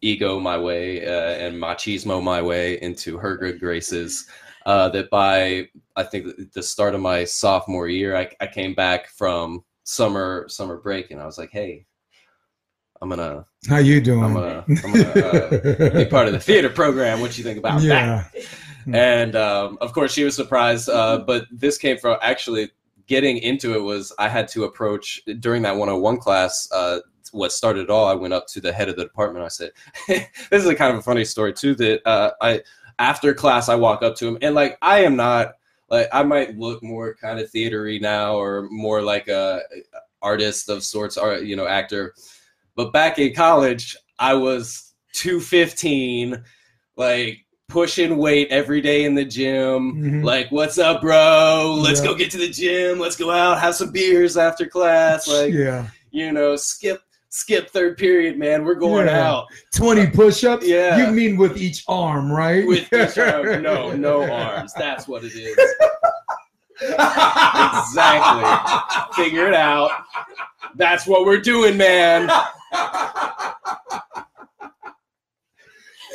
ego 0.00 0.38
my 0.38 0.56
way 0.58 1.04
uh, 1.04 1.32
and 1.32 1.60
machismo 1.60 2.22
my 2.22 2.40
way 2.40 2.80
into 2.80 3.18
her 3.18 3.36
good 3.36 3.60
graces. 3.60 4.26
Uh, 4.66 4.88
that 4.88 5.10
by 5.10 5.68
I 5.94 6.02
think 6.04 6.52
the 6.52 6.62
start 6.62 6.94
of 6.94 7.00
my 7.00 7.24
sophomore 7.24 7.88
year, 7.88 8.16
I, 8.16 8.30
I 8.40 8.46
came 8.46 8.74
back 8.74 9.08
from 9.08 9.62
summer 9.82 10.46
summer 10.48 10.78
break, 10.78 11.10
and 11.10 11.20
I 11.20 11.26
was 11.26 11.38
like, 11.38 11.50
hey. 11.50 11.86
I'm 13.02 13.10
gonna, 13.10 13.44
How 13.68 13.78
you 13.78 14.00
doing? 14.00 14.24
I'm 14.24 14.32
gonna, 14.32 14.64
I'm 14.66 14.92
gonna 14.92 15.10
uh, 15.10 15.90
be 15.90 16.06
part 16.06 16.26
of 16.26 16.32
the 16.32 16.40
theater 16.40 16.70
program. 16.70 17.20
What 17.20 17.36
you 17.36 17.44
think 17.44 17.58
about 17.58 17.82
that? 17.82 18.32
and 18.92 19.36
um, 19.36 19.78
of 19.80 19.92
course 19.92 20.12
she 20.12 20.24
was 20.24 20.36
surprised 20.36 20.88
uh, 20.88 21.18
but 21.18 21.46
this 21.50 21.78
came 21.78 21.96
from 21.96 22.18
actually 22.20 22.70
getting 23.06 23.38
into 23.38 23.74
it 23.74 23.80
was 23.80 24.12
i 24.18 24.28
had 24.28 24.48
to 24.48 24.64
approach 24.64 25.20
during 25.40 25.62
that 25.62 25.72
101 25.72 26.18
class 26.18 26.68
uh, 26.72 26.98
what 27.32 27.52
started 27.52 27.82
it 27.82 27.90
all 27.90 28.06
i 28.06 28.14
went 28.14 28.34
up 28.34 28.46
to 28.46 28.60
the 28.60 28.72
head 28.72 28.88
of 28.88 28.96
the 28.96 29.02
department 29.02 29.44
i 29.44 29.48
said 29.48 29.70
this 30.08 30.28
is 30.50 30.66
a 30.66 30.74
kind 30.74 30.92
of 30.92 30.98
a 30.98 31.02
funny 31.02 31.24
story 31.24 31.52
too 31.52 31.74
that 31.74 32.06
uh, 32.06 32.30
i 32.40 32.60
after 32.98 33.34
class 33.34 33.68
i 33.68 33.74
walk 33.74 34.02
up 34.02 34.14
to 34.16 34.26
him 34.28 34.38
and 34.42 34.54
like 34.54 34.76
i 34.82 35.00
am 35.00 35.16
not 35.16 35.54
like 35.90 36.08
i 36.12 36.22
might 36.22 36.56
look 36.58 36.82
more 36.82 37.14
kind 37.14 37.38
of 37.38 37.50
theatery 37.50 38.00
now 38.00 38.34
or 38.36 38.68
more 38.70 39.02
like 39.02 39.28
a 39.28 39.60
artist 40.22 40.68
of 40.68 40.82
sorts 40.82 41.16
or 41.16 41.38
you 41.38 41.56
know 41.56 41.66
actor 41.66 42.14
but 42.76 42.92
back 42.92 43.18
in 43.18 43.34
college 43.34 43.96
i 44.18 44.32
was 44.34 44.92
215 45.12 46.42
like 46.96 47.38
pushing 47.68 48.16
weight 48.18 48.48
every 48.50 48.80
day 48.80 49.04
in 49.04 49.14
the 49.14 49.24
gym. 49.24 49.94
Mhm. 49.94 50.22
Like, 50.24 50.50
what's 50.52 50.78
up, 50.78 51.00
bro? 51.00 51.74
Let's 51.82 52.00
Yeah. 52.00 52.08
go 52.08 52.14
get 52.14 52.30
to 52.32 52.36
the 52.38 52.48
gym. 52.48 52.98
Let's 52.98 53.16
go 53.16 53.30
out, 53.30 53.58
have 53.58 53.74
some 53.74 53.90
beers 53.90 54.36
after 54.36 54.66
class. 54.66 55.26
Like, 55.26 55.52
yeah. 55.52 55.86
you 56.10 56.30
know, 56.30 56.56
skip 56.56 57.00
skip 57.34 57.68
third 57.70 57.98
period, 57.98 58.38
man. 58.38 58.64
We're 58.64 58.76
going 58.76 59.08
Yeah. 59.08 59.28
out 59.28 59.46
20 59.74 60.06
push-ups? 60.08 60.64
Yeah. 60.64 61.04
You 61.04 61.12
mean 61.12 61.36
with 61.36 61.56
each 61.56 61.82
arm, 61.88 62.30
right? 62.30 62.64
with 62.64 62.92
each 62.92 63.18
arm. 63.18 63.60
No, 63.60 63.92
no 63.96 64.30
arms. 64.30 64.72
That's 64.74 65.08
what 65.08 65.24
it 65.24 65.34
is. 65.34 65.56
Exactly. 66.80 68.44
Figure 69.24 69.48
it 69.48 69.54
out. 69.54 69.90
That's 70.76 71.08
what 71.08 71.24
we're 71.26 71.40
doing, 71.40 71.76
man. 71.76 72.30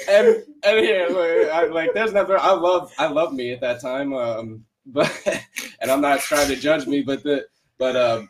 And 0.09 0.43
and 0.63 0.85
yeah, 0.85 1.07
like, 1.11 1.51
I, 1.51 1.65
like 1.65 1.93
there's 1.93 2.13
nothing. 2.13 2.37
I 2.39 2.53
love, 2.53 2.91
I 2.97 3.07
love 3.07 3.33
me 3.33 3.51
at 3.51 3.61
that 3.61 3.79
time. 3.81 4.13
Um, 4.13 4.65
but 4.85 5.11
and 5.81 5.91
I'm 5.91 6.01
not 6.01 6.21
trying 6.21 6.47
to 6.47 6.55
judge 6.55 6.87
me, 6.87 7.01
but 7.01 7.21
the, 7.23 7.45
but 7.77 7.95
um, 7.95 8.29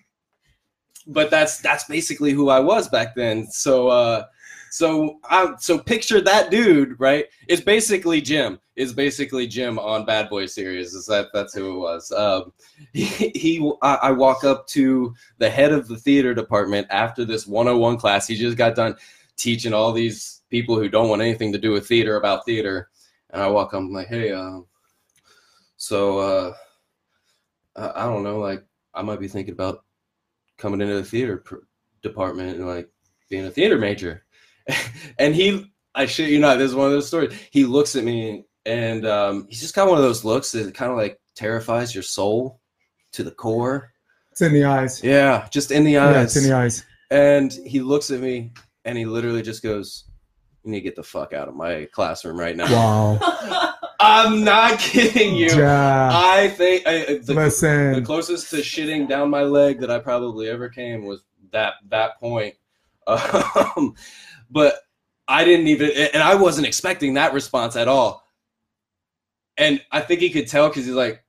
but 1.10 1.30
that's 1.30 1.60
that's 1.60 1.84
basically 1.86 2.32
who 2.32 2.50
I 2.50 2.60
was 2.60 2.88
back 2.88 3.16
then. 3.16 3.48
So 3.48 3.90
uh, 3.90 4.26
so 4.70 5.20
I 5.26 5.54
so 5.60 5.78
picture 5.78 6.22
that 6.22 6.52
dude, 6.52 7.00
right? 7.00 7.26
It's 7.48 7.62
basically 7.62 8.22
Jim. 8.22 8.60
Is 8.76 8.94
basically 8.94 9.46
Jim 9.46 9.78
on 9.78 10.06
Bad 10.06 10.30
Boy 10.30 10.46
series. 10.46 10.94
Is 10.94 11.06
that 11.08 11.28
that's 11.34 11.54
who 11.54 11.76
it 11.76 11.80
was? 11.80 12.12
Um, 12.12 12.54
he, 12.94 13.32
he 13.36 13.72
I, 13.82 13.96
I 13.96 14.12
walk 14.12 14.44
up 14.44 14.68
to 14.68 15.14
the 15.38 15.50
head 15.50 15.74
of 15.74 15.88
the 15.88 15.98
theater 15.98 16.34
department 16.34 16.88
after 16.90 17.26
this 17.26 17.46
101 17.46 17.98
class. 17.98 18.28
He 18.28 18.36
just 18.36 18.58
got 18.58 18.76
done 18.76 18.96
teaching 19.36 19.74
all 19.74 19.92
these 19.92 20.44
people 20.50 20.78
who 20.78 20.88
don't 20.88 21.10
want 21.10 21.22
anything 21.22 21.52
to 21.52 21.58
do 21.58 21.72
with 21.72 21.88
theater 21.88 22.16
about 22.16 22.46
theater, 22.46 22.90
and 23.32 23.42
I 23.42 23.48
walk 23.48 23.74
up 23.74 23.80
I'm 23.80 23.92
like, 23.92 24.08
hey, 24.08 24.32
uh, 24.32 24.60
so 25.76 26.20
uh, 26.20 26.54
I, 27.76 28.04
I 28.04 28.06
don't 28.06 28.24
know, 28.24 28.40
like 28.40 28.64
I 28.94 29.02
might 29.02 29.20
be 29.20 29.28
thinking 29.28 29.54
about 29.54 29.84
coming 30.60 30.82
into 30.82 30.96
the 30.96 31.04
theater 31.04 31.38
pr- 31.38 31.56
department 32.04 32.58
and 32.58 32.68
like 32.68 32.90
being 33.30 33.46
a 33.46 33.50
theater 33.50 33.80
major. 33.80 34.26
and 35.18 35.34
he, 35.34 35.72
I 35.96 36.06
shit 36.06 36.30
you 36.30 36.40
not, 36.40 36.60
this 36.60 36.70
is 36.70 36.76
one 36.76 36.88
of 36.88 36.94
those 36.94 37.08
stories. 37.08 37.34
He 37.52 37.66
looks 37.66 37.96
at 37.96 38.04
me 38.04 38.46
and 38.66 39.08
um, 39.08 39.48
he's 39.50 39.62
just 39.62 39.74
got 39.74 39.88
one 39.88 39.98
of 39.98 40.04
those 40.04 40.24
looks 40.24 40.52
that 40.52 40.76
kind 40.76 40.92
of 40.92 40.98
like 40.98 41.20
terrifies 41.36 41.96
your 41.96 42.04
soul 42.04 42.62
to 43.14 43.24
the 43.24 43.32
core. 43.32 43.92
It's 44.32 44.42
in 44.42 44.54
the 44.54 44.66
eyes. 44.66 45.04
Yeah, 45.04 45.48
just 45.52 45.72
in 45.72 45.84
the 45.84 45.98
eyes. 45.98 46.16
Yeah, 46.16 46.22
it's 46.22 46.36
in 46.36 46.44
the 46.44 46.54
eyes. 46.54 46.86
And 47.10 47.52
he 47.52 47.82
looks 47.82 48.12
at 48.12 48.20
me 48.20 48.52
and 48.86 48.98
he 48.98 49.06
literally 49.06 49.42
just 49.42 49.64
goes, 49.64 50.06
You 50.64 50.72
need 50.72 50.80
to 50.80 50.84
get 50.84 50.96
the 50.96 51.04
fuck 51.04 51.34
out 51.34 51.48
of 51.48 51.56
my 51.56 51.88
classroom 51.92 52.40
right 52.40 52.56
now. 52.56 52.72
Wow. 52.72 53.74
I'm 54.00 54.44
not 54.44 54.80
kidding 54.80 55.36
you. 55.36 55.50
Yeah. 55.50 56.10
I 56.12 56.48
think 56.50 56.88
I, 56.88 57.20
the, 57.22 57.94
the 57.96 58.02
closest 58.06 58.50
to 58.52 58.58
shitting 58.58 59.10
down 59.10 59.30
my 59.30 59.44
leg 59.44 59.80
that 59.82 59.92
I 59.92 60.00
probably 60.00 60.50
ever 60.50 60.70
came 60.70 61.06
was 61.06 61.24
that 61.52 61.74
that 61.90 62.20
point. 62.20 62.56
Um, 63.08 63.96
but 64.52 64.76
I 65.28 65.44
didn't 65.44 65.68
even, 65.68 65.92
and 65.92 66.22
I 66.22 66.36
wasn't 66.36 66.68
expecting 66.68 67.16
that 67.16 67.34
response 67.34 67.76
at 67.76 67.88
all. 67.88 68.24
And 69.58 69.82
I 69.92 70.02
think 70.02 70.22
he 70.22 70.30
could 70.30 70.48
tell 70.48 70.70
because 70.70 70.86
he's 70.86 70.96
like, 70.96 71.24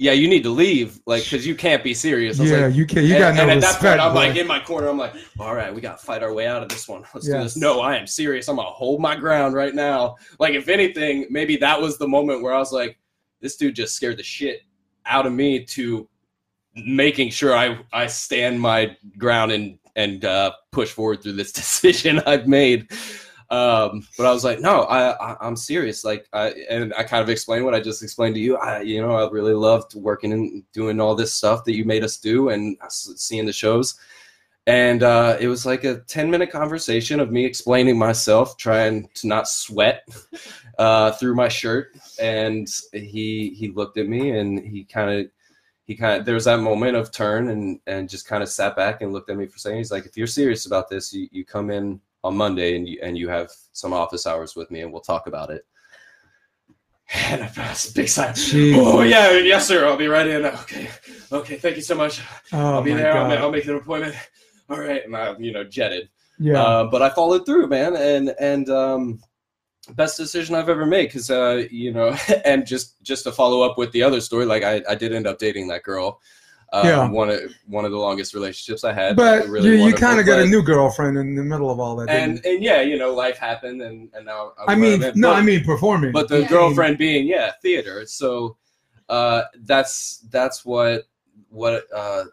"Yeah, 0.00 0.12
you 0.12 0.26
need 0.28 0.42
to 0.44 0.50
leave, 0.50 0.98
like, 1.06 1.22
because 1.24 1.46
you 1.46 1.54
can't 1.54 1.84
be 1.84 1.92
serious." 1.94 2.38
I 2.38 2.42
was 2.42 2.50
Yeah, 2.50 2.66
like, 2.66 2.74
you 2.74 2.86
can't. 2.86 3.06
You 3.06 3.14
and, 3.16 3.20
got 3.22 3.34
no 3.34 3.42
and 3.42 3.50
at 3.50 3.56
respect. 3.56 3.82
that 3.82 3.90
point, 3.90 4.00
I'm 4.00 4.12
bro. 4.12 4.20
like 4.22 4.36
in 4.36 4.46
my 4.46 4.58
corner. 4.60 4.88
I'm 4.88 4.96
like, 4.98 5.14
all 5.38 5.54
right, 5.54 5.72
we 5.74 5.80
got 5.80 5.98
to 6.00 6.04
fight 6.04 6.22
our 6.22 6.32
way 6.32 6.46
out 6.46 6.62
of 6.62 6.68
this 6.70 6.88
one. 6.88 7.04
Let's 7.14 7.26
do 7.26 7.32
this. 7.32 7.56
No, 7.56 7.80
I 7.80 7.96
am 7.96 8.06
serious. 8.06 8.48
I'm 8.48 8.56
gonna 8.56 8.68
hold 8.70 9.00
my 9.00 9.14
ground 9.14 9.54
right 9.54 9.74
now. 9.74 10.16
Like, 10.38 10.54
if 10.54 10.68
anything, 10.68 11.26
maybe 11.30 11.56
that 11.58 11.80
was 11.80 11.98
the 11.98 12.08
moment 12.08 12.42
where 12.42 12.54
I 12.54 12.58
was 12.58 12.72
like, 12.72 12.98
this 13.40 13.56
dude 13.56 13.76
just 13.76 13.94
scared 13.94 14.16
the 14.16 14.22
shit 14.22 14.62
out 15.06 15.26
of 15.26 15.32
me 15.32 15.64
to 15.64 16.08
making 16.74 17.30
sure 17.30 17.54
I 17.56 17.78
I 17.92 18.06
stand 18.06 18.60
my 18.60 18.96
ground 19.18 19.52
and 19.52 19.78
and 19.96 20.24
uh, 20.24 20.52
push 20.70 20.90
forward 20.92 21.22
through 21.22 21.32
this 21.32 21.52
decision 21.60 22.20
I've 22.26 22.46
made. 22.46 22.90
Um, 23.50 24.06
but 24.16 24.26
I 24.26 24.32
was 24.32 24.44
like, 24.44 24.60
no, 24.60 24.82
I, 24.82 25.32
I 25.32 25.36
I'm 25.40 25.56
serious. 25.56 26.04
Like, 26.04 26.28
I 26.32 26.50
and 26.70 26.94
I 26.94 27.02
kind 27.02 27.22
of 27.22 27.28
explained 27.28 27.64
what 27.64 27.74
I 27.74 27.80
just 27.80 28.02
explained 28.02 28.36
to 28.36 28.40
you. 28.40 28.56
I 28.56 28.82
you 28.82 29.02
know 29.02 29.16
I 29.16 29.28
really 29.30 29.54
loved 29.54 29.94
working 29.94 30.32
and 30.32 30.62
doing 30.72 31.00
all 31.00 31.14
this 31.14 31.34
stuff 31.34 31.64
that 31.64 31.74
you 31.74 31.84
made 31.84 32.04
us 32.04 32.16
do 32.16 32.50
and 32.50 32.76
seeing 32.88 33.46
the 33.46 33.52
shows. 33.52 33.98
And 34.66 35.02
uh, 35.02 35.36
it 35.40 35.48
was 35.48 35.66
like 35.66 35.84
a 35.84 36.00
10 36.02 36.30
minute 36.30 36.50
conversation 36.52 37.18
of 37.18 37.32
me 37.32 37.44
explaining 37.44 37.98
myself, 37.98 38.56
trying 38.56 39.08
to 39.14 39.26
not 39.26 39.48
sweat 39.48 40.06
uh, 40.78 41.12
through 41.12 41.34
my 41.34 41.48
shirt. 41.48 41.96
And 42.20 42.68
he 42.92 43.54
he 43.58 43.68
looked 43.68 43.98
at 43.98 44.06
me 44.06 44.30
and 44.30 44.60
he 44.60 44.84
kind 44.84 45.10
of 45.10 45.26
he 45.86 45.96
kind 45.96 46.20
of 46.20 46.26
there 46.26 46.36
was 46.36 46.44
that 46.44 46.60
moment 46.60 46.96
of 46.96 47.10
turn 47.10 47.48
and 47.48 47.80
and 47.88 48.08
just 48.08 48.28
kind 48.28 48.44
of 48.44 48.48
sat 48.48 48.76
back 48.76 49.02
and 49.02 49.12
looked 49.12 49.28
at 49.28 49.36
me 49.36 49.46
for 49.46 49.58
second. 49.58 49.78
He's 49.78 49.90
like, 49.90 50.06
if 50.06 50.16
you're 50.16 50.28
serious 50.28 50.66
about 50.66 50.88
this, 50.88 51.12
you, 51.12 51.26
you 51.32 51.44
come 51.44 51.70
in 51.70 52.00
on 52.22 52.36
Monday 52.36 52.76
and 52.76 52.88
you 52.88 52.98
and 53.02 53.16
you 53.16 53.28
have 53.28 53.50
some 53.72 53.92
office 53.92 54.26
hours 54.26 54.54
with 54.56 54.70
me 54.70 54.80
and 54.80 54.92
we'll 54.92 55.00
talk 55.00 55.26
about 55.26 55.50
it. 55.50 55.64
And 57.12 57.42
I 57.42 57.48
passed 57.48 57.94
big 57.96 58.08
sign. 58.08 58.34
Jeez. 58.34 58.76
Oh 58.76 59.02
yeah, 59.02 59.32
yes 59.38 59.66
sir. 59.66 59.86
I'll 59.86 59.96
be 59.96 60.06
right 60.06 60.26
in. 60.26 60.44
Okay, 60.44 60.88
okay. 61.32 61.56
Thank 61.56 61.76
you 61.76 61.82
so 61.82 61.94
much. 61.94 62.20
oh 62.52 62.74
I'll 62.74 62.82
be 62.82 62.92
there. 62.92 63.12
I'll, 63.12 63.32
I'll 63.38 63.50
make 63.50 63.66
an 63.66 63.76
appointment. 63.76 64.14
All 64.68 64.78
right, 64.78 65.04
and 65.04 65.16
I 65.16 65.36
you 65.38 65.52
know 65.52 65.64
jetted. 65.64 66.08
yeah. 66.38 66.62
Uh, 66.62 66.84
but 66.84 67.02
I 67.02 67.10
followed 67.10 67.44
through, 67.46 67.66
man, 67.66 67.96
and 67.96 68.32
and 68.38 68.70
um, 68.70 69.20
best 69.96 70.16
decision 70.16 70.54
I've 70.54 70.68
ever 70.68 70.86
made 70.86 71.06
because 71.06 71.30
uh, 71.30 71.64
you 71.70 71.92
know, 71.92 72.16
and 72.44 72.66
just 72.66 73.02
just 73.02 73.24
to 73.24 73.32
follow 73.32 73.62
up 73.62 73.78
with 73.78 73.90
the 73.92 74.02
other 74.02 74.20
story, 74.20 74.44
like 74.44 74.62
I, 74.62 74.82
I 74.88 74.94
did 74.94 75.12
end 75.12 75.26
up 75.26 75.38
dating 75.38 75.68
that 75.68 75.82
girl. 75.82 76.20
Um, 76.72 76.86
Yeah. 76.86 77.08
one 77.08 77.30
of 77.30 77.40
one 77.66 77.84
of 77.84 77.90
the 77.90 77.98
longest 77.98 78.32
relationships 78.32 78.84
I 78.84 78.92
had. 78.92 79.16
but 79.16 79.48
really 79.48 79.70
you, 79.70 79.86
you 79.88 79.92
kind 79.92 80.20
of 80.20 80.26
got 80.26 80.38
a 80.38 80.46
new 80.46 80.62
girlfriend 80.62 81.18
in 81.18 81.34
the 81.34 81.42
middle 81.42 81.68
of 81.70 81.80
all 81.80 81.96
that. 81.96 82.06
didn't 82.06 82.22
and 82.36 82.44
you? 82.44 82.50
and 82.54 82.62
yeah, 82.62 82.80
you 82.80 82.96
know, 82.96 83.12
life 83.12 83.38
happened, 83.38 83.82
and 83.82 84.08
and 84.14 84.24
now 84.24 84.52
I'm 84.58 84.68
I 84.70 84.74
mean, 84.76 85.00
no, 85.16 85.30
But- 85.30 85.36
I 85.38 85.42
mean 85.42 85.64
performing. 85.64 86.12
but 86.12 86.28
the 86.28 86.40
Yeah. 86.42 86.48
girlfriend 86.48 86.96
being 86.98 87.26
yeah 87.26 87.52
theater 87.60 88.06
so 88.06 88.56
uh 89.08 89.42
that's 89.64 90.18
that's 90.30 90.64
what 90.64 91.04
what 91.48 91.84
uh 91.92 92.24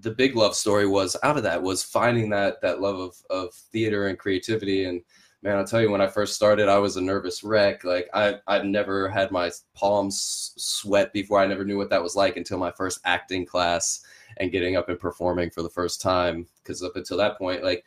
the 0.00 0.10
big 0.12 0.36
love 0.36 0.54
story 0.54 0.86
was 0.86 1.16
out 1.24 1.36
of 1.36 1.42
that 1.42 1.60
was 1.62 1.82
finding 1.82 2.28
that 2.30 2.60
that 2.62 2.80
love 2.80 2.98
of 3.00 3.16
of 3.30 3.52
theater 3.72 4.06
and 4.08 4.18
creativity 4.18 4.84
and 4.84 5.02
man 5.44 5.58
i'll 5.58 5.64
tell 5.64 5.82
you 5.82 5.90
when 5.90 6.00
i 6.00 6.06
first 6.06 6.34
started 6.34 6.68
i 6.68 6.78
was 6.78 6.96
a 6.96 7.00
nervous 7.00 7.44
wreck. 7.44 7.84
Like 7.84 8.08
i 8.14 8.36
i've 8.48 8.64
never 8.64 9.08
had 9.08 9.30
my 9.30 9.52
palms 9.74 10.54
sweat 10.56 11.12
before. 11.12 11.38
I 11.38 11.46
never 11.46 11.64
knew 11.64 11.76
what 11.76 11.90
that 11.90 12.02
was 12.02 12.16
like 12.16 12.36
until 12.36 12.58
my 12.58 12.72
first 12.72 13.00
acting 13.04 13.46
class 13.46 14.00
and 14.38 14.50
getting 14.50 14.74
up 14.74 14.88
and 14.88 14.98
performing 14.98 15.50
for 15.50 15.62
the 15.62 15.70
first 15.70 16.00
time. 16.00 16.48
Because 16.62 16.82
up 16.82 16.96
until 16.96 17.18
that 17.18 17.38
point 17.38 17.62
like 17.62 17.84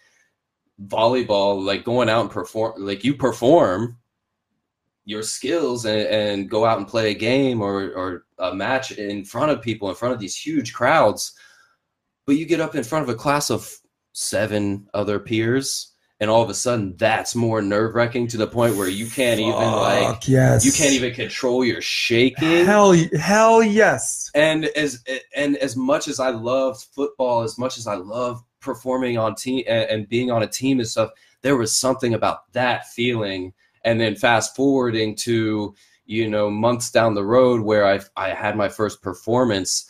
volleyball 0.85 1.61
like 1.63 1.83
going 1.83 2.07
out 2.07 2.21
and 2.21 2.31
perform 2.31 2.73
like 2.77 3.03
you 3.03 3.15
perform 3.15 3.97
your 5.05 5.23
skills 5.23 5.85
and, 5.85 6.01
and 6.07 6.49
go 6.49 6.65
out 6.65 6.77
and 6.77 6.87
play 6.87 7.11
a 7.11 7.15
game 7.15 7.61
or, 7.61 7.91
or 7.93 8.25
a 8.39 8.53
match 8.53 8.91
in 8.91 9.23
front 9.25 9.49
of 9.49 9.61
people 9.61 9.89
in 9.89 9.95
front 9.95 10.13
of 10.13 10.19
these 10.19 10.35
huge 10.35 10.73
crowds 10.73 11.33
but 12.27 12.35
you 12.35 12.45
get 12.45 12.59
up 12.59 12.75
in 12.75 12.83
front 12.83 13.01
of 13.01 13.09
a 13.09 13.15
class 13.15 13.49
of 13.49 13.73
seven 14.13 14.87
other 14.93 15.17
peers 15.17 15.93
and 16.19 16.29
all 16.29 16.41
of 16.41 16.49
a 16.49 16.53
sudden 16.53 16.95
that's 16.97 17.35
more 17.35 17.61
nerve-wracking 17.61 18.27
to 18.27 18.37
the 18.37 18.47
point 18.47 18.75
where 18.75 18.87
you 18.87 19.07
can't 19.07 19.39
even 19.39 19.53
like 19.53 20.03
Fuck, 20.07 20.27
yes. 20.27 20.65
you 20.65 20.71
can't 20.71 20.93
even 20.93 21.13
control 21.13 21.63
your 21.63 21.81
shaking 21.81 22.65
Hell, 22.65 22.93
hell 23.19 23.63
yes. 23.63 24.31
and 24.33 24.65
as 24.65 25.03
and 25.35 25.57
as 25.57 25.75
much 25.75 26.07
as 26.07 26.19
I 26.19 26.29
love 26.29 26.81
football, 26.81 27.43
as 27.43 27.57
much 27.57 27.77
as 27.77 27.87
I 27.87 27.95
love 27.95 28.43
performing 28.59 29.17
on 29.17 29.35
team 29.35 29.63
and, 29.67 29.89
and 29.89 30.09
being 30.09 30.31
on 30.31 30.43
a 30.43 30.47
team 30.47 30.79
and 30.79 30.87
stuff, 30.87 31.11
there 31.41 31.55
was 31.57 31.73
something 31.75 32.13
about 32.13 32.51
that 32.53 32.87
feeling. 32.87 33.53
And 33.85 34.01
then 34.01 34.15
fast 34.15 34.55
forwarding 34.55 35.15
to 35.17 35.73
you 36.05 36.29
know 36.29 36.49
months 36.49 36.91
down 36.91 37.13
the 37.13 37.23
road 37.23 37.61
where 37.61 37.85
I 37.85 37.99
I 38.17 38.29
had 38.29 38.57
my 38.57 38.67
first 38.69 39.01
performance. 39.01 39.89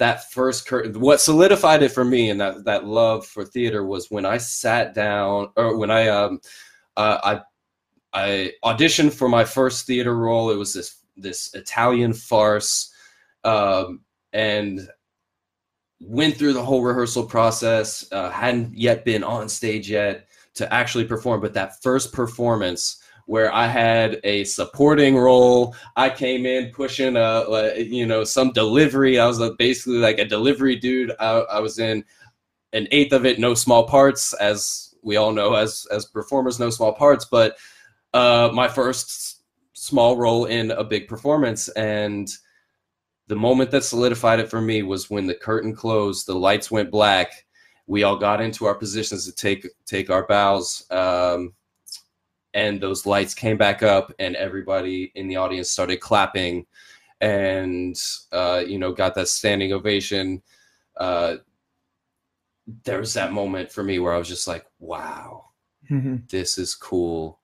That 0.00 0.32
first 0.32 0.66
cur- 0.66 0.88
what 0.92 1.20
solidified 1.20 1.82
it 1.82 1.92
for 1.92 2.04
me 2.04 2.30
and 2.30 2.40
that 2.40 2.64
that 2.64 2.86
love 2.86 3.26
for 3.26 3.44
theater 3.44 3.84
was 3.84 4.10
when 4.10 4.24
I 4.24 4.38
sat 4.38 4.94
down 4.94 5.50
or 5.56 5.76
when 5.76 5.90
I 5.90 6.08
um 6.08 6.40
uh, 6.96 7.18
I 7.22 7.40
I 8.12 8.52
auditioned 8.64 9.12
for 9.12 9.28
my 9.28 9.44
first 9.44 9.86
theater 9.86 10.16
role. 10.16 10.50
It 10.50 10.56
was 10.56 10.72
this 10.72 10.96
this 11.16 11.54
Italian 11.54 12.14
farce 12.14 12.92
um, 13.44 14.00
and 14.32 14.88
went 16.00 16.36
through 16.36 16.54
the 16.54 16.64
whole 16.64 16.82
rehearsal 16.82 17.26
process. 17.26 18.10
Uh, 18.10 18.30
hadn't 18.30 18.76
yet 18.76 19.04
been 19.04 19.22
on 19.22 19.48
stage 19.48 19.90
yet 19.90 20.26
to 20.54 20.72
actually 20.72 21.04
perform, 21.04 21.40
but 21.40 21.54
that 21.54 21.82
first 21.82 22.12
performance 22.12 22.99
where 23.30 23.54
I 23.54 23.68
had 23.68 24.18
a 24.24 24.42
supporting 24.42 25.16
role, 25.16 25.76
I 25.94 26.10
came 26.10 26.46
in 26.46 26.72
pushing 26.72 27.14
a 27.14 27.78
you 27.78 28.04
know 28.04 28.24
some 28.24 28.50
delivery. 28.50 29.20
I 29.20 29.26
was 29.28 29.40
uh, 29.40 29.50
basically 29.56 29.98
like 29.98 30.18
a 30.18 30.24
delivery 30.24 30.74
dude. 30.74 31.12
I, 31.20 31.38
I 31.42 31.60
was 31.60 31.78
in 31.78 32.04
an 32.72 32.88
eighth 32.90 33.12
of 33.12 33.24
it, 33.24 33.38
no 33.38 33.54
small 33.54 33.86
parts, 33.86 34.32
as 34.34 34.96
we 35.02 35.14
all 35.14 35.30
know 35.30 35.54
as 35.54 35.86
as 35.92 36.06
performers, 36.06 36.58
no 36.58 36.70
small 36.70 36.92
parts, 36.92 37.24
but 37.24 37.56
uh, 38.14 38.50
my 38.52 38.66
first 38.66 39.44
small 39.74 40.16
role 40.16 40.46
in 40.46 40.72
a 40.72 40.82
big 40.82 41.06
performance 41.06 41.68
and 41.68 42.28
the 43.28 43.36
moment 43.36 43.70
that 43.70 43.84
solidified 43.84 44.40
it 44.40 44.50
for 44.50 44.60
me 44.60 44.82
was 44.82 45.08
when 45.08 45.28
the 45.28 45.36
curtain 45.36 45.72
closed, 45.72 46.26
the 46.26 46.34
lights 46.34 46.68
went 46.68 46.90
black. 46.90 47.46
We 47.86 48.02
all 48.02 48.16
got 48.16 48.40
into 48.40 48.66
our 48.66 48.74
positions 48.74 49.24
to 49.26 49.32
take 49.32 49.68
take 49.86 50.10
our 50.10 50.26
bows, 50.26 50.84
um, 50.90 51.54
and 52.54 52.80
those 52.80 53.06
lights 53.06 53.34
came 53.34 53.56
back 53.56 53.82
up, 53.82 54.12
and 54.18 54.36
everybody 54.36 55.12
in 55.14 55.28
the 55.28 55.36
audience 55.36 55.70
started 55.70 55.98
clapping, 55.98 56.66
and 57.20 57.96
uh, 58.32 58.62
you 58.66 58.78
know 58.78 58.92
got 58.92 59.14
that 59.14 59.28
standing 59.28 59.72
ovation. 59.72 60.42
Uh, 60.96 61.36
there 62.84 62.98
was 62.98 63.14
that 63.14 63.32
moment 63.32 63.70
for 63.72 63.82
me 63.82 63.98
where 63.98 64.14
I 64.14 64.18
was 64.18 64.28
just 64.28 64.46
like, 64.48 64.66
"Wow, 64.78 65.50
Mhm. 65.90 66.28
this 66.30 66.58
is 66.58 66.74
cool." 66.74 67.40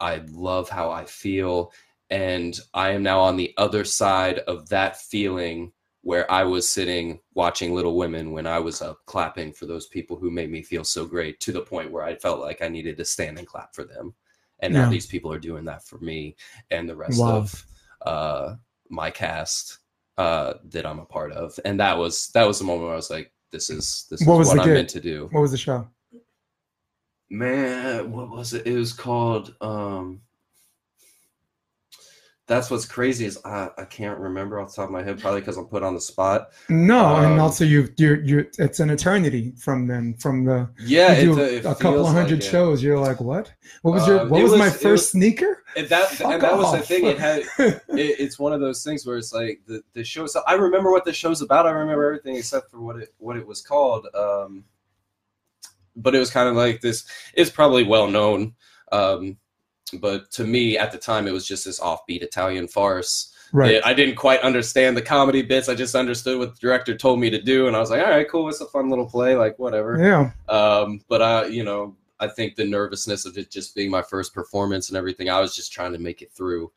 I 0.00 0.16
love 0.30 0.68
how 0.68 0.90
I 0.90 1.04
feel. 1.04 1.72
And 2.10 2.58
I 2.74 2.90
am 2.90 3.02
now 3.02 3.20
on 3.20 3.36
the 3.36 3.54
other 3.56 3.84
side 3.84 4.40
of 4.40 4.68
that 4.70 5.00
feeling 5.00 5.72
where 6.02 6.30
I 6.30 6.44
was 6.44 6.68
sitting 6.68 7.20
watching 7.34 7.74
Little 7.74 7.96
Women 7.96 8.32
when 8.32 8.46
I 8.46 8.58
was 8.58 8.80
up 8.82 9.00
clapping 9.06 9.52
for 9.52 9.66
those 9.66 9.86
people 9.86 10.16
who 10.16 10.30
made 10.30 10.50
me 10.50 10.62
feel 10.62 10.82
so 10.82 11.04
great 11.04 11.38
to 11.40 11.52
the 11.52 11.60
point 11.60 11.92
where 11.92 12.02
I 12.04 12.16
felt 12.16 12.40
like 12.40 12.62
I 12.62 12.68
needed 12.68 12.96
to 12.96 13.04
stand 13.04 13.38
and 13.38 13.46
clap 13.46 13.74
for 13.74 13.84
them. 13.84 14.14
And 14.62 14.74
now 14.74 14.84
Yeah. 14.84 14.90
these 14.90 15.06
people 15.06 15.32
are 15.32 15.38
doing 15.38 15.64
that 15.66 15.84
for 15.84 15.98
me 15.98 16.36
and 16.70 16.88
the 16.88 16.96
rest 16.96 17.18
Wow. 17.20 17.36
of 17.38 17.66
uh, 18.06 18.54
my 18.88 19.10
cast 19.10 19.78
uh, 20.18 20.54
that 20.64 20.84
I'm 20.86 20.98
a 20.98 21.04
part 21.06 21.32
of. 21.32 21.58
And 21.64 21.80
that 21.80 21.96
was 21.96 22.28
that 22.34 22.46
was 22.46 22.58
the 22.58 22.64
moment 22.64 22.84
where 22.84 22.92
I 22.92 22.96
was 22.96 23.10
like, 23.10 23.32
this 23.50 23.70
is 23.70 24.06
this 24.10 24.20
is 24.20 24.26
What 24.26 24.34
what, 24.34 24.38
was 24.40 24.50
I'm 24.50 24.64
gig? 24.64 24.74
meant 24.74 24.88
to 24.90 25.00
do. 25.00 25.28
What 25.32 25.40
was 25.40 25.50
the 25.52 25.58
show? 25.58 25.88
Man, 27.30 28.10
what 28.12 28.28
was 28.30 28.52
it? 28.54 28.66
It 28.66 28.76
was 28.76 28.92
called 28.92 29.54
um 29.60 30.20
that's 32.50 32.68
what's 32.68 32.84
crazy 32.84 33.24
is 33.26 33.38
I, 33.44 33.70
I 33.78 33.84
can't 33.84 34.18
remember 34.18 34.58
off 34.58 34.70
the 34.70 34.76
top 34.82 34.86
of 34.86 34.90
my 34.90 35.04
head, 35.04 35.20
probably 35.20 35.40
because 35.40 35.56
I'm 35.56 35.66
put 35.66 35.84
on 35.84 35.94
the 35.94 36.00
spot. 36.00 36.50
No, 36.68 37.14
and 37.16 37.26
Um, 37.34 37.38
also 37.40 37.64
you 37.64 37.88
you're 37.96 38.20
you 38.24 38.50
it's 38.58 38.80
an 38.80 38.90
eternity 38.90 39.52
from 39.56 39.86
then 39.86 40.14
from 40.14 40.44
the 40.44 40.68
Yeah, 40.80 41.18
you 41.20 41.36
do 41.36 41.40
it 41.40 41.60
a 41.64 41.74
couple 41.76 41.92
feels 41.92 42.08
of 42.08 42.14
hundred 42.14 42.40
like 42.40 42.42
it. 42.44 42.50
shows. 42.50 42.82
You're 42.82 42.98
like, 42.98 43.20
what? 43.20 43.52
What 43.82 43.92
was 43.94 44.06
your 44.08 44.20
Um, 44.22 44.30
what 44.30 44.40
it 44.40 44.42
was, 44.42 44.56
my 44.58 44.68
first 44.68 44.82
was- 44.84 45.10
sneaker? 45.12 45.62
And 45.76 45.88
that 45.88 46.08
Fuck 46.08 46.32
and 46.32 46.42
that 46.42 46.56
was 46.58 46.72
the 46.72 46.80
thing. 46.84 47.06
It 47.06 47.18
had 47.18 47.42
it, 47.58 47.82
it's 47.88 48.40
one 48.40 48.52
of 48.52 48.60
those 48.60 48.82
things 48.82 49.06
where 49.06 49.16
it's 49.16 49.32
like 49.32 49.60
the 49.68 49.82
the 49.92 50.02
show. 50.02 50.26
So 50.26 50.42
I 50.48 50.54
remember 50.54 50.90
what 50.90 51.04
the 51.04 51.12
show's 51.12 51.42
about. 51.42 51.66
I 51.66 51.70
remember 51.70 52.04
everything 52.04 52.34
except 52.34 52.72
for 52.72 52.80
what 52.80 52.96
it 52.96 53.14
what 53.18 53.36
it 53.36 53.46
was 53.46 53.62
called. 53.62 54.08
Um, 54.12 54.64
but 55.94 56.14
it 56.16 56.18
was 56.18 56.30
kind 56.30 56.48
of 56.48 56.56
like 56.56 56.80
this. 56.80 57.04
It's 57.34 57.50
probably 57.50 57.84
well 57.84 58.08
known. 58.08 58.54
Um, 58.90 59.36
but 60.00 60.30
to 60.32 60.44
me 60.44 60.78
at 60.78 60.92
the 60.92 60.98
time, 60.98 61.26
it 61.26 61.32
was 61.32 61.46
just 61.46 61.64
this 61.64 61.80
offbeat 61.80 62.22
Italian 62.22 62.68
farce. 62.68 63.32
right. 63.52 63.80
I 63.84 63.92
didn't 63.94 64.14
quite 64.16 64.40
understand 64.40 64.96
the 64.96 65.02
comedy 65.02 65.42
bits. 65.42 65.68
I 65.68 65.74
just 65.74 65.94
understood 65.94 66.38
what 66.38 66.54
the 66.54 66.60
director 66.60 66.96
told 66.96 67.18
me 67.20 67.30
to 67.30 67.40
do, 67.42 67.66
and 67.66 67.74
I 67.76 67.80
was 67.80 67.90
like, 67.90 68.02
all 68.02 68.10
right, 68.10 68.28
cool. 68.28 68.48
It's 68.48 68.60
a 68.60 68.66
fun 68.66 68.88
little 68.90 69.06
play, 69.08 69.34
like 69.34 69.58
whatever. 69.58 69.98
Yeah. 69.98 70.30
Um, 70.54 71.00
but 71.08 71.20
I, 71.22 71.46
you 71.46 71.64
know, 71.64 71.96
I 72.20 72.28
think 72.28 72.54
the 72.54 72.64
nervousness 72.64 73.24
of 73.26 73.36
it 73.38 73.50
just 73.50 73.74
being 73.74 73.90
my 73.90 74.02
first 74.02 74.34
performance 74.34 74.88
and 74.88 74.96
everything, 74.98 75.30
I 75.30 75.40
was 75.40 75.56
just 75.56 75.72
trying 75.72 75.92
to 75.94 75.98
make 75.98 76.20
it 76.22 76.30
through 76.32 76.70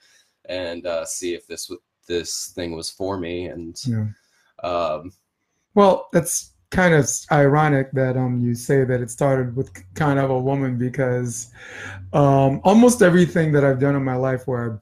and 0.45 0.86
uh, 0.88 1.05
see 1.05 1.34
if 1.36 1.45
this 1.47 1.70
this 2.07 2.47
thing 2.55 2.76
was 2.76 2.89
for 2.89 3.18
me. 3.20 3.47
And 3.47 3.76
Yeah. 3.86 4.07
um, 4.68 5.11
Well, 5.76 6.07
that's 6.14 6.53
kind 6.74 6.93
of 6.95 7.07
ironic 7.32 7.88
that 7.93 8.17
um 8.17 8.39
you 8.45 8.53
say 8.55 8.84
that 8.84 8.99
it 9.01 9.09
started 9.11 9.55
with 9.55 9.69
kind 9.93 10.17
of 10.19 10.30
a 10.32 10.39
woman 10.49 10.78
because 10.78 11.51
um 12.13 12.59
almost 12.63 13.01
everything 13.01 13.51
that 13.53 13.63
I've 13.63 13.80
done 13.80 13.95
in 13.95 14.03
my 14.03 14.15
life 14.15 14.47
where 14.47 14.82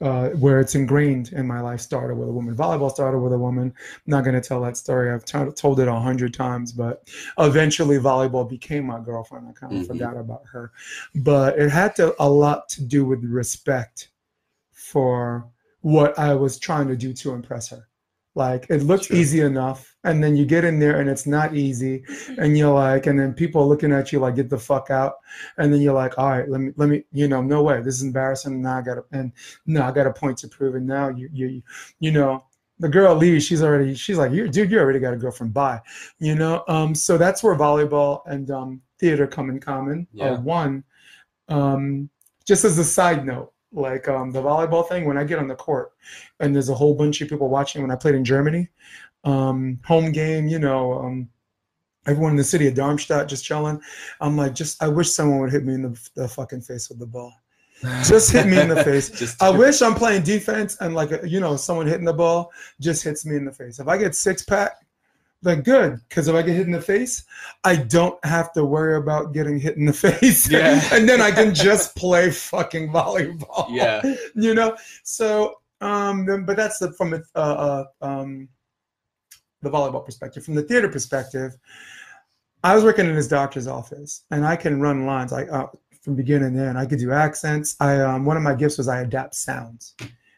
uh, 0.00 0.28
where 0.44 0.60
it's 0.60 0.76
ingrained 0.76 1.32
in 1.32 1.44
my 1.44 1.60
life 1.60 1.80
started 1.80 2.14
with 2.16 2.28
a 2.28 2.32
woman. 2.32 2.54
Volleyball 2.54 2.90
started 2.90 3.18
with 3.18 3.32
a 3.32 3.38
woman. 3.38 3.74
I'm 3.76 4.02
not 4.06 4.22
going 4.22 4.40
to 4.40 4.48
tell 4.48 4.60
that 4.62 4.76
story. 4.76 5.10
I've 5.10 5.24
t- 5.24 5.50
told 5.56 5.80
it 5.80 5.88
a 5.88 5.94
hundred 5.94 6.32
times, 6.34 6.70
but 6.72 7.08
eventually 7.38 7.98
volleyball 7.98 8.48
became 8.48 8.86
my 8.86 9.00
girlfriend. 9.00 9.48
I 9.48 9.52
kind 9.52 9.72
of 9.76 9.82
Mhm. 9.82 9.86
forgot 9.88 10.16
about 10.16 10.42
her, 10.52 10.70
but 11.16 11.58
it 11.58 11.70
had 11.70 11.96
to 11.96 12.14
a 12.20 12.28
lot 12.30 12.68
to 12.70 12.84
do 12.84 13.04
with 13.04 13.24
respect 13.24 14.10
for 14.72 15.48
what 15.80 16.16
I 16.18 16.34
was 16.34 16.58
trying 16.58 16.86
to 16.88 16.96
do 16.96 17.12
to 17.14 17.32
impress 17.32 17.68
her. 17.70 17.88
Like 18.36 18.66
it 18.70 18.84
looked 18.84 19.06
Sure. 19.06 19.16
easy 19.16 19.40
enough, 19.40 19.96
and 20.08 20.22
then 20.22 20.36
you 20.36 20.44
get 20.44 20.64
in 20.64 20.78
there 20.78 21.00
and 21.00 21.08
it's 21.08 21.26
not 21.26 21.54
easy, 21.54 22.02
and 22.38 22.56
you're 22.58 22.74
like, 22.74 23.06
and 23.06 23.18
then 23.18 23.32
people 23.32 23.62
are 23.62 23.66
looking 23.66 23.92
at 23.92 24.10
you 24.10 24.18
like, 24.18 24.36
get 24.36 24.48
the 24.50 24.58
fuck 24.58 24.90
out, 24.90 25.14
and 25.58 25.72
then 25.72 25.80
you're 25.80 25.94
like, 25.94 26.18
all 26.18 26.30
right, 26.30 26.48
let 26.48 26.60
me, 26.60 26.72
let 26.76 26.88
me, 26.88 27.04
you 27.12 27.28
know, 27.28 27.42
no 27.42 27.62
way, 27.62 27.80
this 27.80 27.96
is 27.96 28.02
embarrassing. 28.02 28.60
Now 28.62 28.78
I 28.78 28.82
got 28.82 28.94
to, 28.94 29.04
and 29.12 29.32
no, 29.66 29.82
I 29.82 29.92
got 29.92 30.06
a 30.06 30.12
point 30.12 30.38
to 30.38 30.48
prove, 30.48 30.74
and 30.74 30.86
now 30.86 31.08
you, 31.10 31.28
you, 31.32 31.62
you 32.00 32.10
know, 32.10 32.44
the 32.80 32.88
girl 32.88 33.14
leaves, 33.14 33.44
she's 33.44 33.62
already, 33.62 33.94
she's 33.94 34.18
like, 34.18 34.32
you, 34.32 34.48
dude, 34.48 34.70
you 34.70 34.78
already 34.78 35.00
got 35.00 35.12
a 35.12 35.16
girlfriend, 35.16 35.52
bye, 35.52 35.80
you 36.18 36.34
know. 36.34 36.64
Um, 36.68 36.94
so 36.94 37.18
that's 37.18 37.42
where 37.42 37.56
volleyball 37.56 38.22
and 38.26 38.50
um 38.50 38.82
theater 39.00 39.26
come 39.26 39.50
in 39.50 39.60
common. 39.60 40.06
Yeah. 40.12 40.30
Uh, 40.30 40.40
one, 40.40 40.84
um, 41.48 42.08
just 42.46 42.64
as 42.64 42.78
a 42.78 42.84
side 42.84 43.26
note, 43.26 43.52
like 43.72 44.08
um, 44.08 44.32
the 44.32 44.42
volleyball 44.42 44.88
thing, 44.88 45.04
when 45.04 45.18
I 45.18 45.24
get 45.24 45.38
on 45.38 45.48
the 45.48 45.54
court 45.54 45.92
and 46.40 46.54
there's 46.54 46.68
a 46.68 46.74
whole 46.74 46.94
bunch 46.94 47.20
of 47.20 47.28
people 47.28 47.48
watching 47.48 47.82
when 47.82 47.90
I 47.90 47.96
played 47.96 48.14
in 48.14 48.24
Germany, 48.24 48.68
um, 49.24 49.80
home 49.84 50.12
game, 50.12 50.48
you 50.48 50.58
know, 50.58 50.94
um, 50.94 51.28
everyone 52.06 52.32
in 52.32 52.36
the 52.36 52.44
city 52.44 52.66
of 52.66 52.74
Darmstadt 52.74 53.28
just 53.28 53.44
chilling. 53.44 53.80
I'm 54.20 54.36
like, 54.36 54.54
just, 54.54 54.82
I 54.82 54.88
wish 54.88 55.10
someone 55.10 55.40
would 55.40 55.52
hit 55.52 55.64
me 55.64 55.74
in 55.74 55.82
the, 55.82 56.08
the 56.14 56.28
fucking 56.28 56.62
face 56.62 56.88
with 56.88 56.98
the 56.98 57.06
ball. 57.06 57.32
Just 58.04 58.32
hit 58.32 58.46
me 58.46 58.60
in 58.60 58.68
the 58.68 58.82
face. 58.84 59.36
I 59.40 59.50
wish 59.50 59.82
I'm 59.82 59.94
playing 59.94 60.22
defense 60.22 60.76
and 60.80 60.94
like, 60.94 61.10
you 61.24 61.40
know, 61.40 61.56
someone 61.56 61.86
hitting 61.86 62.04
the 62.04 62.12
ball 62.12 62.50
just 62.80 63.04
hits 63.04 63.24
me 63.24 63.36
in 63.36 63.44
the 63.44 63.52
face. 63.52 63.78
If 63.78 63.88
I 63.88 63.96
get 63.96 64.14
six 64.14 64.42
pack, 64.42 64.72
then 65.42 65.60
good. 65.60 66.00
Because 66.08 66.26
if 66.26 66.34
I 66.34 66.42
get 66.42 66.56
hit 66.56 66.66
in 66.66 66.72
the 66.72 66.80
face, 66.80 67.24
I 67.62 67.76
don't 67.76 68.22
have 68.24 68.52
to 68.54 68.64
worry 68.64 68.96
about 68.96 69.32
getting 69.32 69.60
hit 69.60 69.76
in 69.76 69.84
the 69.84 69.92
face. 69.92 70.50
Yeah. 70.50 70.82
and 70.92 71.08
then 71.08 71.20
I 71.20 71.30
can 71.30 71.54
just 71.54 71.94
play 71.94 72.30
fucking 72.30 72.90
volleyball. 72.90 73.66
Yeah. 73.70 74.02
You 74.34 74.54
know? 74.54 74.76
So, 75.04 75.60
um, 75.80 76.24
but 76.44 76.56
that's 76.56 76.78
the, 76.78 76.92
from 76.92 77.10
the, 77.10 77.22
uh, 77.34 77.38
uh, 77.38 77.84
um, 78.02 78.48
the 79.62 79.70
volleyball 79.70 80.04
perspective. 80.04 80.44
From 80.44 80.54
the 80.54 80.62
theater 80.62 80.88
perspective, 80.88 81.56
I 82.64 82.74
was 82.74 82.84
working 82.84 83.06
in 83.06 83.14
his 83.14 83.28
doctor's 83.28 83.66
office 83.66 84.24
and 84.30 84.44
I 84.46 84.56
can 84.56 84.80
run 84.80 85.06
lines 85.06 85.32
like 85.32 85.50
uh, 85.50 85.66
from 86.02 86.16
beginning 86.16 86.54
to 86.54 86.60
end. 86.66 86.78
I 86.78 86.86
could 86.86 86.98
do 86.98 87.12
accents. 87.12 87.76
I, 87.80 88.00
um, 88.00 88.24
one 88.24 88.36
of 88.36 88.42
my 88.42 88.54
gifts 88.54 88.78
was 88.78 88.88
I 88.88 89.00
adapt 89.02 89.34
sounds. 89.34 89.94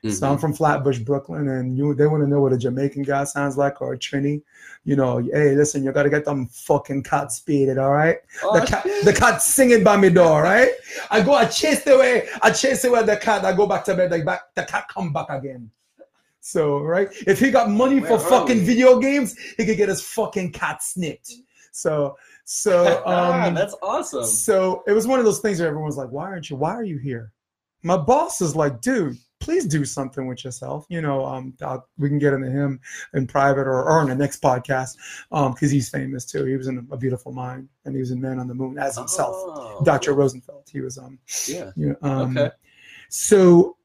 So 0.08 0.26
I'm 0.26 0.38
Mhm. 0.38 0.40
from 0.40 0.52
Flatbush, 0.54 1.00
Brooklyn, 1.00 1.46
and 1.48 1.76
you 1.76 1.94
they 1.94 2.06
want 2.06 2.22
to 2.22 2.26
know 2.26 2.40
what 2.40 2.54
a 2.54 2.56
Jamaican 2.56 3.02
guy 3.02 3.24
sounds 3.24 3.58
like 3.58 3.82
or 3.82 3.92
a 3.92 3.98
Trini. 3.98 4.40
You 4.84 4.96
know, 4.96 5.18
hey, 5.18 5.54
listen, 5.54 5.84
you 5.84 5.92
gotta 5.92 6.08
get 6.08 6.24
them 6.24 6.46
fucking 6.46 7.02
cats 7.02 7.36
speeded, 7.36 7.76
all 7.76 7.90
right? 7.92 8.16
Oh, 8.42 8.58
the 8.58 8.64
cat, 8.66 8.82
shit. 8.82 9.04
the 9.04 9.12
cat 9.12 9.42
singing 9.42 9.84
by 9.84 9.96
my 9.98 10.08
door, 10.08 10.42
right? 10.42 10.70
I 11.10 11.20
go, 11.20 11.34
I 11.34 11.44
chase 11.44 11.86
away, 11.86 12.26
I 12.40 12.50
chase 12.50 12.82
away 12.84 13.02
the 13.02 13.18
cat. 13.18 13.44
I 13.44 13.52
go 13.52 13.66
back 13.66 13.84
to 13.84 13.94
bed, 13.94 14.10
like 14.10 14.24
back, 14.24 14.40
the 14.54 14.62
cat 14.64 14.86
come 14.88 15.12
back 15.12 15.26
again. 15.28 15.70
So, 16.40 16.78
right? 16.80 17.08
If 17.26 17.38
he 17.38 17.50
got 17.50 17.70
money 17.70 18.00
for 18.00 18.06
Where 18.06 18.12
are 18.14 18.18
fucking 18.30 18.58
we? 18.58 18.64
video 18.64 18.98
games, 18.98 19.36
he 19.56 19.66
could 19.66 19.76
get 19.76 19.88
his 19.88 20.02
fucking 20.02 20.52
cat 20.52 20.82
snipped. 20.82 21.32
So, 21.72 22.16
so 22.44 23.02
um, 23.06 23.54
that's 23.54 23.74
awesome. 23.82 24.24
so 24.24 24.82
it 24.86 24.92
was 24.92 25.06
one 25.06 25.18
of 25.18 25.24
those 25.24 25.40
things 25.40 25.60
where 25.60 25.68
everyone's 25.68 25.96
like, 25.96 26.08
"Why 26.10 26.24
aren't 26.24 26.50
you? 26.50 26.56
Why 26.56 26.72
are 26.74 26.84
you 26.84 26.98
here?" 26.98 27.32
My 27.82 27.96
boss 27.96 28.40
is 28.40 28.56
like, 28.56 28.80
"Dude, 28.80 29.16
please 29.38 29.66
do 29.66 29.84
something 29.84 30.26
with 30.26 30.44
yourself." 30.44 30.84
You 30.88 31.00
know, 31.02 31.24
um, 31.24 31.54
I'll- 31.62 31.86
we 31.98 32.08
can 32.08 32.18
get 32.18 32.32
into 32.32 32.50
him 32.50 32.80
in 33.14 33.26
private 33.26 33.66
or, 33.66 33.82
or 33.82 34.00
on 34.00 34.08
the 34.08 34.14
next 34.14 34.42
podcast, 34.42 34.96
um, 35.32 35.52
because 35.52 35.70
he's 35.70 35.88
famous 35.90 36.24
too. 36.24 36.44
He 36.46 36.56
was 36.56 36.66
in 36.68 36.86
A 36.90 36.96
Beautiful 36.96 37.32
Mind, 37.32 37.68
and 37.84 37.94
he 37.94 38.00
was 38.00 38.10
in 38.10 38.20
Man 38.20 38.38
on 38.38 38.48
the 38.48 38.54
Moon 38.54 38.78
as 38.78 38.96
himself, 38.96 39.34
Oh, 39.36 39.82
Dr. 39.84 40.12
Rosenfeld. 40.14 40.68
He 40.72 40.80
was 40.80 40.98
um, 40.98 41.18
Yeah. 41.46 41.70
you 41.76 41.90
know, 41.90 41.96
um, 42.10 42.36
Okay. 42.36 42.50
So 43.10 43.76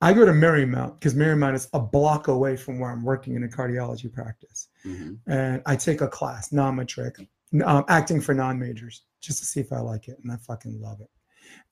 I 0.00 0.12
go 0.14 0.24
to 0.24 0.32
Marymount 0.32 0.94
because 0.94 1.14
Marymount 1.14 1.54
is 1.54 1.68
a 1.74 1.80
block 1.80 2.28
away 2.28 2.56
from 2.56 2.78
where 2.78 2.90
I'm 2.90 3.02
working 3.04 3.34
in 3.36 3.44
a 3.44 3.48
cardiology 3.48 4.10
practice 4.12 4.68
Mhm. 4.86 5.18
and 5.26 5.62
I 5.66 5.76
take 5.76 6.00
a 6.00 6.08
class, 6.08 6.52
non-matric, 6.52 7.16
um, 7.64 7.84
acting 7.88 8.20
for 8.20 8.32
non-majors, 8.34 9.02
just 9.20 9.38
to 9.40 9.44
see 9.44 9.60
if 9.60 9.72
I 9.72 9.80
like 9.80 10.08
it, 10.08 10.18
and 10.22 10.32
I 10.32 10.36
fucking 10.36 10.80
love 10.80 11.00
it. 11.02 11.10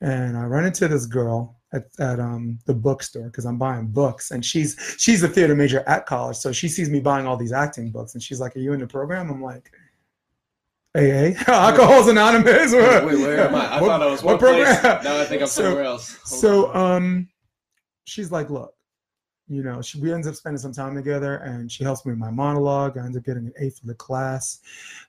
And 0.01 0.37
I 0.37 0.45
run 0.45 0.65
into 0.67 0.89
this 0.89 1.07
girl 1.07 1.57
at, 1.73 1.87
at 2.01 2.19
um, 2.21 2.59
the 2.67 2.75
bookstore 2.75 3.27
because 3.31 3.47
I'm 3.47 3.59
buying 3.59 3.87
books, 3.87 4.31
and 4.33 4.45
she's 4.45 4.77
she's 4.99 5.23
a 5.23 5.29
theater 5.29 5.55
major 5.55 5.81
at 5.87 6.05
college, 6.05 6.37
so 6.37 6.51
she 6.53 6.69
sees 6.69 6.91
me 6.91 7.01
buying 7.01 7.27
all 7.27 7.37
these 7.37 7.53
acting 7.53 7.91
books, 7.91 8.15
and 8.15 8.23
she's 8.23 8.41
like, 8.41 8.57
"Are 8.57 8.61
you 8.61 8.73
in 8.73 8.81
the 8.81 8.87
program?" 8.87 9.31
I'm 9.31 9.41
like, 9.43 9.71
"AA, 10.97 11.35
Alcohol's 11.47 12.09
Anonymous." 12.09 12.73
Wait, 12.73 13.05
wait, 13.05 13.19
where 13.19 13.49
am 13.49 13.55
I? 13.55 13.67
I 13.77 13.81
What- 13.81 13.89
thought 13.89 14.03
I 14.03 14.07
was 14.07 14.23
what 14.23 14.41
one 14.43 14.53
place. 14.55 14.81
program? 14.81 15.05
Now 15.05 15.21
I 15.21 15.25
think 15.25 15.43
I'm 15.43 15.49
So- 15.49 15.63
somewhere 15.63 15.85
else. 15.85 16.17
Hold 16.25 16.41
So 16.41 16.67
on. 16.73 17.03
um, 17.03 17.29
she's 18.09 18.33
like, 18.33 18.51
look, 18.51 18.75
you 19.49 19.63
know, 19.63 19.81
she, 19.81 19.99
we 20.01 20.13
ends 20.13 20.27
up 20.27 20.35
spending 20.35 20.59
some 20.59 20.73
time 20.73 20.95
together, 20.95 21.37
and 21.37 21.71
she 21.71 21.83
helps 21.85 22.05
me 22.05 22.13
with 22.13 22.19
my 22.19 22.31
monologue. 22.31 22.99
I 22.99 23.05
end 23.05 23.17
up 23.17 23.25
getting 23.25 23.47
an 23.47 23.53
A 23.61 23.71
for 23.71 23.87
the 23.87 23.95
class, 23.95 24.61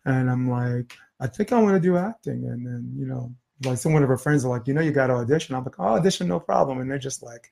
and 0.05 0.29
I'm 0.29 0.49
like, 0.49 0.95
I 1.19 1.27
think 1.27 1.51
I 1.51 1.61
want 1.61 1.75
to 1.75 1.79
do 1.79 1.97
acting. 1.97 2.45
And 2.45 2.65
then 2.65 2.91
you 2.95 3.05
know, 3.05 3.33
like 3.65 3.77
some 3.77 3.93
one 3.93 4.03
of 4.03 4.09
her 4.09 4.17
friends 4.17 4.45
are 4.45 4.49
like, 4.49 4.67
you 4.67 4.73
know, 4.73 4.81
you 4.81 4.91
got 4.91 5.07
to 5.07 5.13
audition. 5.13 5.55
I'm 5.55 5.63
like, 5.65 5.79
oh, 5.79 5.95
audition, 5.95 6.27
no 6.27 6.39
problem. 6.39 6.79
And 6.79 6.89
they're 6.89 6.97
just 6.97 7.21
like, 7.23 7.51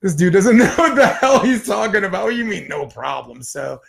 this 0.00 0.14
dude 0.14 0.32
doesn't 0.32 0.56
know 0.58 0.72
what 0.76 0.94
the 0.94 1.06
hell 1.06 1.40
he's 1.40 1.66
talking 1.66 2.04
about. 2.04 2.24
What 2.24 2.30
do 2.30 2.36
you 2.36 2.44
mean, 2.44 2.68
no 2.68 2.86
problem? 2.86 3.42
So 3.42 3.80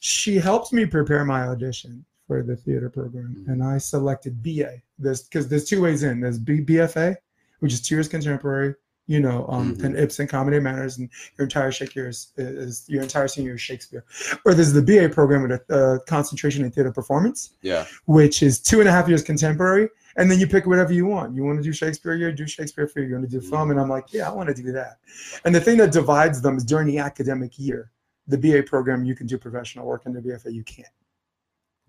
she 0.00 0.34
helped 0.36 0.72
me 0.72 0.84
prepare 0.84 1.24
my 1.24 1.44
audition 1.48 2.04
for 2.26 2.42
the 2.42 2.56
theater 2.56 2.90
program, 2.90 3.36
Mhm. 3.38 3.52
and 3.52 3.62
I 3.64 3.78
selected 3.78 4.42
BA. 4.42 4.82
There's 4.98 5.22
because 5.22 5.48
there's 5.48 5.64
two 5.64 5.80
ways 5.80 6.02
in. 6.02 6.20
There's 6.20 6.38
B, 6.38 6.60
BFA, 6.60 7.16
which 7.60 7.72
is 7.72 7.80
two 7.80 7.94
years 7.94 8.08
contemporary, 8.08 8.74
you 9.06 9.20
know, 9.20 9.46
um, 9.48 9.74
Mhm. 9.74 9.84
and 9.84 9.98
Ibsen 9.98 10.26
comedy 10.26 10.58
manners, 10.60 10.98
and 10.98 11.10
your 11.36 11.44
entire 11.44 11.70
Shakespeare 11.70 12.08
is, 12.08 12.28
is 12.36 12.84
your 12.88 13.02
entire 13.02 13.28
senior 13.28 13.50
year 13.50 13.56
is 13.56 13.60
Shakespeare. 13.60 14.04
Or 14.44 14.54
there's 14.54 14.72
the 14.72 14.82
BA 14.82 15.08
program 15.08 15.42
with 15.42 15.52
a 15.52 15.74
uh, 15.76 15.98
concentration 16.06 16.64
in 16.64 16.70
theater 16.70 16.92
performance, 16.92 17.50
yeah. 17.62 17.84
which 18.06 18.42
is 18.42 18.58
two 18.60 18.80
and 18.80 18.88
a 18.88 18.92
half 18.92 19.08
years 19.08 19.22
contemporary 19.22 19.88
And 20.16 20.30
then 20.30 20.38
you 20.38 20.46
pick 20.46 20.64
whatever 20.64 20.92
you 20.92 21.06
want. 21.06 21.34
You 21.34 21.42
want 21.44 21.58
to 21.58 21.62
do 21.62 21.72
Shakespeare, 21.72 22.14
you 22.14 22.30
do 22.30 22.46
Shakespeare 22.46 22.86
for 22.86 23.00
you. 23.00 23.08
You 23.08 23.14
want 23.14 23.28
to 23.28 23.40
do 23.40 23.40
film, 23.40 23.70
and 23.72 23.80
I'm 23.80 23.88
like, 23.88 24.12
yeah, 24.12 24.30
I 24.30 24.32
want 24.32 24.48
to 24.48 24.54
do 24.54 24.70
that. 24.72 24.98
And 25.44 25.52
the 25.52 25.60
thing 25.60 25.76
that 25.78 25.90
divides 25.92 26.40
them 26.40 26.56
is 26.56 26.64
during 26.64 26.86
the 26.86 26.98
academic 26.98 27.58
year, 27.58 27.90
the 28.28 28.38
BA 28.38 28.62
program 28.62 29.04
you 29.04 29.14
can 29.16 29.26
do 29.26 29.36
professional 29.36 29.86
work, 29.86 30.02
and 30.06 30.14
the 30.14 30.20
BFA 30.20 30.52
you 30.52 30.62
can't. 30.64 30.88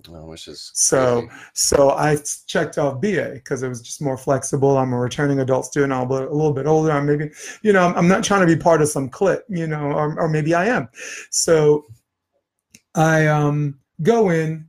Oh, 0.09 0.25
which 0.27 0.47
is 0.47 0.71
So- 0.73 1.21
crazy. 1.27 1.33
So 1.53 1.91
I 1.91 2.17
checked 2.47 2.77
off 2.77 3.01
BA 3.01 3.31
because 3.33 3.63
it 3.63 3.69
was 3.69 3.81
just 3.81 4.01
more 4.01 4.17
flexible. 4.17 4.77
I'm 4.77 4.93
a 4.93 4.99
returning 4.99 5.39
adult 5.39 5.65
student. 5.65 5.93
I'm 5.93 6.09
a 6.09 6.13
little- 6.13 6.31
a 6.31 6.35
little 6.35 6.53
bit 6.53 6.65
older. 6.67 6.91
I'm 6.91 7.05
maybe, 7.05 7.31
you 7.61 7.73
know, 7.73 7.85
I'm, 7.85 7.95
I'm 7.95 8.07
not 8.07 8.23
trying 8.23 8.41
to 8.41 8.55
be 8.55 8.61
part 8.61 8.81
of 8.81 8.89
some 8.89 9.09
clique, 9.09 9.41
you 9.49 9.67
know, 9.67 9.91
or, 9.91 10.19
or 10.19 10.29
maybe 10.29 10.53
I 10.53 10.65
am. 10.67 10.89
So 11.31 11.85
I 12.93 13.27
um, 13.27 13.79
go 14.01 14.29
in, 14.29 14.67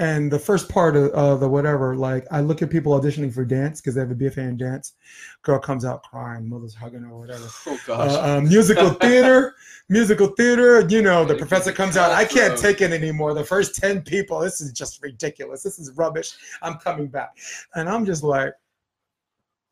and 0.00 0.32
the 0.32 0.38
first 0.38 0.70
part 0.70 0.96
of, 0.96 1.10
of 1.10 1.40
the 1.40 1.48
whatever, 1.48 1.94
like 1.94 2.26
I 2.30 2.40
look 2.40 2.62
at 2.62 2.70
people 2.70 2.98
auditioning 2.98 3.30
for 3.30 3.44
dance 3.44 3.82
because 3.82 3.94
they 3.94 4.00
have 4.00 4.10
a 4.10 4.14
BFA 4.14 4.38
in 4.38 4.56
dance. 4.56 4.94
Girl 5.42 5.58
comes 5.58 5.84
out 5.84 6.02
crying, 6.04 6.48
mother's 6.48 6.74
hugging 6.74 7.02
her, 7.02 7.10
or 7.10 7.20
whatever 7.20 7.46
oh 7.66 7.78
gosh. 7.86 8.10
uh, 8.10 8.38
um, 8.38 8.48
musical 8.48 8.90
theater, 8.94 9.54
musical 9.90 10.28
theater. 10.28 10.80
You 10.88 11.02
know, 11.02 11.26
the 11.26 11.34
professor 11.34 11.70
comes 11.70 11.98
out. 11.98 12.12
I 12.12 12.24
can't 12.24 12.58
take 12.58 12.80
it 12.80 12.92
anymore. 12.92 13.34
The 13.34 13.44
first 13.44 13.74
ten 13.76 14.00
people. 14.00 14.40
This 14.40 14.62
is 14.62 14.72
just 14.72 15.02
ridiculous. 15.02 15.62
This 15.62 15.78
is 15.78 15.92
rubbish. 15.92 16.32
I'm 16.62 16.78
coming 16.78 17.08
back, 17.08 17.36
and 17.74 17.86
I'm 17.86 18.06
just 18.06 18.22
like, 18.22 18.54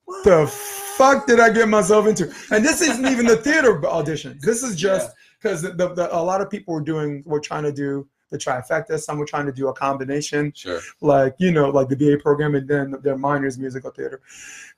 What 0.04 0.24
the 0.24 0.46
fuck 0.46 1.26
did 1.26 1.40
I 1.40 1.48
get 1.48 1.70
myself 1.70 2.06
into? 2.06 2.30
And 2.50 2.62
this 2.62 2.82
isn't 2.82 3.06
even 3.06 3.24
the 3.24 3.38
theater 3.38 3.82
audition. 3.86 4.38
This 4.42 4.62
is 4.62 4.76
just 4.76 5.10
because 5.40 5.62
the, 5.62 5.70
the, 5.72 6.14
a 6.14 6.20
lot 6.20 6.42
of 6.42 6.50
people 6.50 6.74
were 6.74 6.82
doing, 6.82 7.22
were 7.24 7.40
trying 7.40 7.62
to 7.62 7.72
do 7.72 8.06
the 8.30 8.38
trifecta. 8.38 8.98
Some 8.98 9.18
were 9.18 9.26
trying 9.26 9.46
to 9.46 9.52
do 9.52 9.68
a 9.68 9.72
combination 9.72 10.52
Sure. 10.54 10.80
like 11.00 11.34
you 11.38 11.52
know 11.52 11.68
like 11.70 11.88
the 11.88 11.96
BA 11.96 12.18
program 12.22 12.54
and 12.54 12.68
then 12.68 12.94
their 13.02 13.16
minors 13.16 13.58
musical 13.58 13.90
theater. 13.90 14.20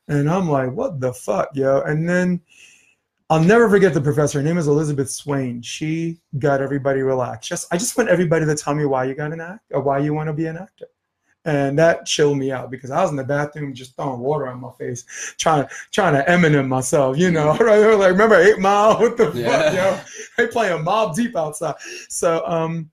And 0.08 0.30
I'm 0.30 0.48
like 0.48 0.72
what 0.72 1.00
the 1.00 1.12
fuck 1.12 1.50
yo? 1.54 1.80
And 1.82 2.08
then 2.08 2.40
I'll 3.30 3.42
never 3.42 3.70
forget 3.70 3.94
the 3.94 4.00
professor. 4.00 4.38
Her 4.40 4.44
name 4.44 4.58
is 4.58 4.66
Elizabeth 4.66 5.08
Swain. 5.08 5.62
She 5.62 6.18
got 6.40 6.60
everybody 6.60 7.02
relaxed. 7.02 7.48
Just 7.48 7.72
I 7.72 7.76
just 7.76 7.96
want 7.96 8.08
everybody 8.08 8.44
to 8.44 8.56
tell 8.56 8.74
me 8.74 8.84
why 8.86 9.04
you 9.04 9.14
got 9.14 9.32
an 9.32 9.40
act 9.40 9.70
or 9.70 9.80
why 9.82 9.98
you 9.98 10.12
want 10.14 10.26
to 10.26 10.32
be 10.32 10.46
an 10.46 10.56
actor. 10.56 10.86
And 11.44 11.78
that 11.78 12.04
chilled 12.06 12.36
me 12.36 12.52
out 12.52 12.70
because 12.70 12.90
I 12.90 13.00
was 13.00 13.10
in 13.10 13.16
the 13.16 13.24
bathroom 13.24 13.72
just 13.72 13.96
throwing 13.96 14.20
water 14.20 14.48
on 14.48 14.60
my 14.60 14.72
face 14.72 15.04
trying 15.38 15.62
to 15.66 15.70
trying 15.92 16.12
to 16.14 16.28
Eminem 16.30 16.66
myself 16.68 17.16
you 17.16 17.30
know? 17.30 17.56
Right 17.56 17.78
like 17.96 18.10
remember 18.10 18.34
8 18.34 18.58
Mile? 18.58 18.98
What 18.98 19.16
the 19.16 19.26
fuck 19.26 19.74
yo? 19.74 20.00
They 20.36 20.48
playing 20.48 20.84
Mobb 20.84 21.14
Deep 21.14 21.36
outside. 21.36 21.76
So 22.08 22.42
um 22.46 22.90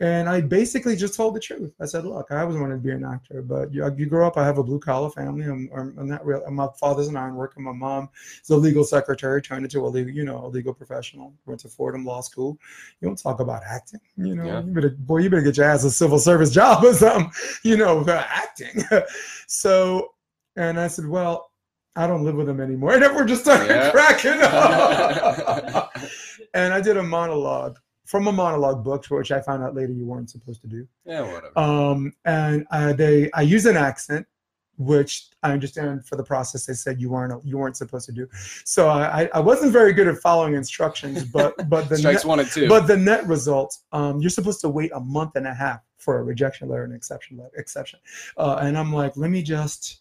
and 0.00 0.28
I 0.28 0.42
basically 0.42 0.94
just 0.94 1.14
told 1.14 1.34
the 1.34 1.40
truth. 1.40 1.72
I 1.80 1.86
said, 1.86 2.04
"Look, 2.04 2.26
I 2.30 2.42
always 2.42 2.56
wanted 2.58 2.74
to 2.74 2.80
be 2.80 2.90
an 2.90 3.04
actor, 3.04 3.40
but 3.40 3.72
you, 3.72 3.82
you 3.96 4.04
grow 4.06 4.26
up. 4.26 4.36
I 4.36 4.44
have 4.44 4.58
a 4.58 4.62
blue 4.62 4.78
collar 4.78 5.08
family. 5.10 5.44
I'm, 5.46 5.70
I'm, 5.74 5.96
I'm 5.98 6.08
not 6.08 6.24
real. 6.26 6.42
My 6.50 6.68
father's 6.78 7.08
an 7.08 7.16
ironworker. 7.16 7.60
My 7.60 7.72
mom 7.72 8.10
is 8.42 8.50
a 8.50 8.56
legal 8.56 8.84
secretary, 8.84 9.40
turned 9.40 9.64
into 9.64 9.80
a 9.86 9.88
legal, 9.88 10.12
you 10.12 10.24
know, 10.24 10.44
a 10.44 10.48
legal 10.48 10.74
professional. 10.74 11.32
Went 11.46 11.60
to 11.60 11.68
Fordham 11.68 12.04
Law 12.04 12.20
School. 12.20 12.58
You 13.00 13.08
don't 13.08 13.16
talk 13.18 13.40
about 13.40 13.62
acting. 13.66 14.00
You 14.18 14.34
know, 14.34 14.44
Yeah. 14.44 14.62
you 14.62 14.72
better, 14.72 14.90
boy, 14.90 15.18
you 15.18 15.30
better 15.30 15.42
get 15.42 15.56
your 15.56 15.66
ass 15.66 15.84
a 15.84 15.90
civil 15.90 16.18
service 16.18 16.50
job 16.50 16.84
or 16.84 16.92
something. 16.92 17.32
You 17.62 17.76
know, 17.78 18.04
acting. 18.08 18.82
so, 19.46 20.10
and 20.56 20.78
I 20.78 20.88
said, 20.88 21.06
well, 21.06 21.50
I 21.96 22.06
don't 22.06 22.22
live 22.22 22.34
with 22.36 22.48
him 22.48 22.60
anymore. 22.60 22.92
And 22.94 23.02
everyone 23.02 23.28
just 23.28 23.42
started 23.42 23.68
Yeah. 23.68 23.90
cracking 23.90 24.42
up. 24.42 25.96
and 26.54 26.74
I 26.74 26.80
did 26.82 26.96
a 26.98 27.02
monologue 27.02 27.78
from 28.06 28.26
a 28.28 28.32
monologue 28.32 28.82
book, 28.84 29.04
which 29.06 29.32
I 29.32 29.40
found 29.40 29.62
out 29.62 29.74
later 29.74 29.92
you 29.92 30.06
weren't 30.06 30.30
supposed 30.30 30.60
to 30.62 30.68
do. 30.68 30.86
Yeah, 31.04 31.22
whatever. 31.22 31.58
Um, 31.58 32.12
and 32.24 32.66
uh, 32.70 32.92
they, 32.92 33.30
I 33.32 33.42
use 33.42 33.66
an 33.66 33.76
accent, 33.76 34.26
which 34.78 35.28
I 35.42 35.52
understand 35.52 36.06
for 36.06 36.16
the 36.16 36.22
process 36.22 36.66
they 36.66 36.74
said 36.74 37.00
you 37.00 37.08
weren't 37.10 37.44
you 37.44 37.56
weren't 37.58 37.76
supposed 37.76 38.06
to 38.06 38.12
do. 38.12 38.28
So 38.64 38.88
I, 38.88 39.28
I- 39.34 39.40
wasn't 39.40 39.72
very 39.72 39.92
good 39.92 40.06
at 40.06 40.18
following 40.18 40.54
instructions, 40.54 41.24
but 41.24 41.54
but 41.68 41.88
the 41.88 41.96
Strikes 42.02 42.22
net, 42.24 42.28
one 42.28 42.40
and 42.40 42.48
two. 42.50 42.68
but 42.68 42.86
the 42.86 42.96
net 42.96 43.26
result, 43.26 43.76
um, 43.92 44.20
you're 44.20 44.30
supposed 44.30 44.60
to 44.62 44.68
wait 44.68 44.90
a 44.94 45.00
month 45.00 45.36
and 45.36 45.46
a 45.46 45.54
half 45.54 45.80
for 45.98 46.18
a 46.18 46.22
rejection 46.22 46.68
letter 46.68 46.84
and 46.84 46.94
exception 46.94 47.36
letter 47.38 47.56
exception. 47.56 47.98
Uh, 48.36 48.58
and 48.60 48.76
I'm 48.78 48.92
like, 48.92 49.16
let 49.16 49.30
me 49.30 49.42
just 49.42 50.00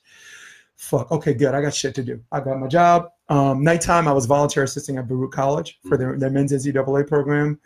fuck. 0.75 1.09
Okay, 1.11 1.33
good. 1.33 1.55
I 1.55 1.61
got 1.61 1.73
shit 1.73 1.95
to 1.95 2.03
do. 2.03 2.21
I 2.31 2.41
got 2.41 2.59
my 2.59 2.67
job. 2.67 3.09
Um, 3.29 3.63
nighttime, 3.63 4.07
I 4.07 4.11
was 4.11 4.25
volunteer 4.25 4.63
assisting 4.63 4.97
at 4.97 5.07
Baruch 5.07 5.31
College 5.31 5.79
for 5.87 5.97
their, 5.97 6.19
their 6.19 6.29
men's 6.29 6.51
NCAA 6.51 7.07
program. 7.07 7.59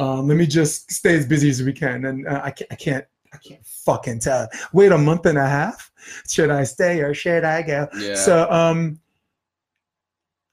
Um, 0.00 0.26
let 0.28 0.38
me 0.38 0.46
just 0.46 0.90
stay 0.90 1.14
as 1.14 1.26
busy 1.26 1.50
as 1.50 1.62
we 1.62 1.74
can. 1.74 2.06
And 2.06 2.26
uh, 2.26 2.40
I 2.42 2.50
can't, 2.50 2.72
I 2.72 2.74
can't, 2.74 3.04
I 3.34 3.36
can't 3.36 3.64
fucking 3.64 4.20
tell. 4.20 4.48
Wait 4.72 4.92
a 4.92 4.98
month 4.98 5.26
and 5.26 5.36
a 5.36 5.46
half. 5.46 5.92
Should 6.26 6.50
I 6.50 6.64
stay 6.64 7.00
or 7.00 7.12
should 7.12 7.44
I 7.44 7.60
go? 7.62 7.86
yeah. 7.98 8.14
So 8.14 8.50
um, 8.50 8.98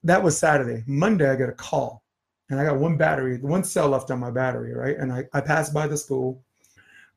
that 0.03 0.21
was 0.21 0.37
Saturday. 0.37 0.83
Monday, 0.85 1.29
I 1.29 1.37
got 1.37 1.47
a 1.49 1.53
call, 1.53 2.03
and 2.49 2.59
I 2.59 2.65
got 2.65 2.77
one 2.77 2.97
battery, 2.97 3.37
one 3.37 3.63
cell 3.63 3.87
left 3.87 4.11
on 4.11 4.19
my 4.19 4.31
battery, 4.31 4.73
right? 4.73 4.97
And 4.97 5.13
I, 5.13 5.23
I 5.33 5.39
passed 5.39 5.73
by 5.73 5.87
the 5.87 5.97
school 5.97 6.43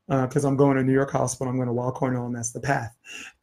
because 0.07 0.45
I'm 0.45 0.57
going 0.57 0.77
to 0.77 0.83
New 0.83 0.93
York 0.93 1.11
Hospital. 1.11 1.49
I'm 1.49 1.57
going 1.57 1.67
to 1.67 1.73
Weill 1.73 1.91
Cornell, 1.91 2.25
and 2.25 2.35
that's 2.35 2.51
the 2.51 2.59
path. 2.59 2.95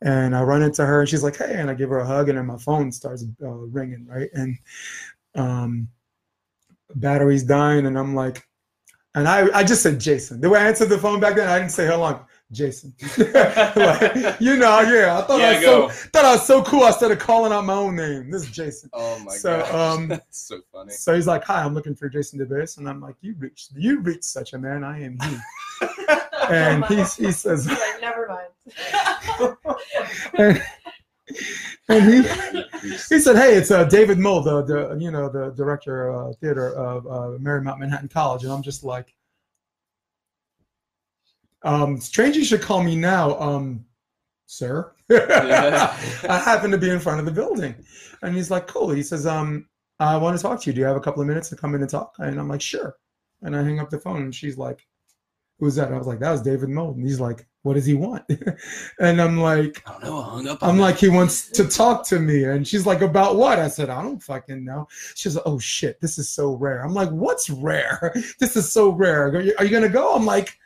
And 0.02 0.34
I 0.34 0.42
run 0.42 0.62
into 0.62 0.84
her, 0.84 1.00
and 1.00 1.08
she's 1.08 1.22
like, 1.22 1.36
"Hey," 1.36 1.54
and 1.54 1.70
I 1.70 1.74
give 1.74 1.90
her 1.90 1.98
a 1.98 2.06
hug, 2.06 2.28
and 2.28 2.38
then 2.38 2.46
my 2.46 2.58
phone 2.58 2.90
starts 2.90 3.24
uh, 3.42 3.48
ringing, 3.48 4.06
right? 4.06 4.28
And 4.34 4.58
um, 5.34 5.88
battery's 6.94 7.42
dying, 7.42 7.86
and 7.86 7.98
I'm 7.98 8.14
like, 8.14 8.47
and 9.14 9.28
I, 9.28 9.48
I 9.58 9.64
just 9.64 9.82
said 9.82 10.00
Jason. 10.00 10.40
The 10.40 10.48
way 10.48 10.60
I 10.60 10.68
answered 10.68 10.88
the 10.88 10.98
phone 10.98 11.20
back 11.20 11.36
then, 11.36 11.48
I 11.48 11.58
didn't 11.58 11.72
say 11.72 11.86
how 11.86 11.98
long. 11.98 12.24
Jason, 12.50 12.94
like, 13.18 14.40
you 14.40 14.56
know, 14.56 14.80
yeah. 14.80 15.18
I 15.18 15.22
thought 15.26 15.38
I 15.42 15.52
was 15.52 15.62
go. 15.62 15.88
so 15.90 16.08
thought 16.14 16.24
I 16.24 16.32
was 16.32 16.46
so 16.46 16.62
cool. 16.62 16.82
I 16.82 16.92
started 16.92 17.18
calling 17.18 17.52
out 17.52 17.66
my 17.66 17.74
own 17.74 17.94
name. 17.94 18.30
This 18.30 18.44
is 18.44 18.50
Jason. 18.50 18.88
oh 18.94 19.18
my 19.18 19.34
so, 19.34 19.58
god. 19.58 19.74
um, 19.74 20.08
That's 20.08 20.48
so 20.48 20.60
funny. 20.72 20.92
So 20.92 21.14
he's 21.14 21.26
like, 21.26 21.44
"Hi, 21.44 21.62
I'm 21.62 21.74
looking 21.74 21.94
for 21.94 22.08
Jason 22.08 22.38
DeBase," 22.38 22.78
and 22.78 22.88
I'm 22.88 23.02
like, 23.02 23.16
"You 23.20 23.34
reached, 23.38 23.72
you 23.76 24.00
reached 24.00 24.24
such 24.24 24.54
a 24.54 24.58
man. 24.58 24.82
I 24.82 25.02
am 25.02 25.18
he." 25.22 25.36
And 26.50 26.84
he's, 26.86 27.14
he 27.14 27.30
says, 27.30 27.66
He's 27.66 27.78
like, 27.78 28.00
never 28.00 28.26
mind. 28.26 29.56
and, 30.38 30.62
and 31.88 32.12
he 32.12 32.22
he 33.08 33.18
said, 33.18 33.36
"Hey, 33.36 33.56
it's 33.56 33.70
uh, 33.70 33.84
David 33.84 34.18
Mull, 34.18 34.42
the, 34.42 34.62
the 34.62 34.98
you 35.00 35.10
know 35.10 35.28
the 35.28 35.50
director 35.50 36.08
of 36.08 36.30
uh, 36.30 36.32
theater 36.40 36.74
of 36.74 37.06
uh, 37.06 37.38
Marymount 37.38 37.78
Manhattan 37.78 38.08
College," 38.08 38.44
and 38.44 38.52
I'm 38.52 38.62
just 38.62 38.84
like, 38.84 39.14
um, 41.62 42.00
"Strange, 42.00 42.36
you 42.36 42.44
should 42.44 42.62
call 42.62 42.82
me 42.82 42.94
now, 42.96 43.38
um, 43.40 43.84
sir." 44.46 44.92
Yeah. 45.08 45.96
I 46.28 46.38
happen 46.38 46.70
to 46.70 46.78
be 46.78 46.90
in 46.90 47.00
front 47.00 47.20
of 47.20 47.26
the 47.26 47.32
building, 47.32 47.74
and 48.22 48.34
he's 48.34 48.50
like, 48.50 48.66
"Cool." 48.66 48.90
He 48.90 49.02
says, 49.02 49.26
"Um, 49.26 49.68
I 49.98 50.16
want 50.16 50.36
to 50.36 50.42
talk 50.42 50.60
to 50.62 50.70
you. 50.70 50.74
Do 50.74 50.80
you 50.80 50.86
have 50.86 50.96
a 50.96 51.00
couple 51.00 51.22
of 51.22 51.28
minutes 51.28 51.48
to 51.50 51.56
come 51.56 51.74
in 51.74 51.80
and 51.80 51.90
talk?" 51.90 52.14
And 52.18 52.38
I'm 52.38 52.48
like, 52.48 52.62
"Sure." 52.62 52.96
And 53.42 53.56
I 53.56 53.62
hang 53.62 53.80
up 53.80 53.90
the 53.90 53.98
phone, 53.98 54.22
and 54.22 54.34
she's 54.34 54.58
like, 54.58 54.86
"Who's 55.58 55.76
that?" 55.76 55.86
And 55.86 55.94
I 55.94 55.98
was 55.98 56.06
like, 56.06 56.20
"That 56.20 56.32
was 56.32 56.42
David 56.42 56.68
Mold." 56.68 56.96
And 56.96 57.06
he's 57.06 57.20
like, 57.20 57.46
"What 57.62 57.74
does 57.74 57.86
he 57.86 57.94
want?" 57.94 58.24
and 59.00 59.20
I'm 59.20 59.38
like, 59.38 59.82
I 59.86 59.92
don't 59.92 60.04
know. 60.04 60.18
I 60.18 60.24
hung 60.24 60.48
up. 60.48 60.58
I'm 60.62 60.76
that. 60.76 60.82
like, 60.82 60.98
he 60.98 61.08
wants 61.08 61.50
to 61.50 61.66
talk 61.66 62.06
to 62.08 62.18
me. 62.18 62.44
And 62.44 62.66
she's 62.66 62.86
like, 62.86 63.00
about 63.00 63.36
what? 63.36 63.58
I 63.58 63.68
said, 63.68 63.90
I 63.90 64.02
don't 64.02 64.22
fucking 64.22 64.64
know. 64.64 64.88
She's 65.14 65.36
like, 65.36 65.46
oh 65.46 65.58
shit, 65.58 66.00
this 66.00 66.18
is 66.18 66.28
so 66.28 66.54
rare. 66.54 66.84
I'm 66.84 66.94
like, 66.94 67.10
what's 67.10 67.50
rare? 67.50 68.14
This 68.38 68.56
is 68.56 68.72
so 68.72 68.90
rare. 68.90 69.28
Are 69.28 69.40
you, 69.40 69.54
are 69.58 69.64
you 69.64 69.70
gonna 69.70 69.88
go? 69.88 70.14
I'm 70.14 70.24
like, 70.24 70.58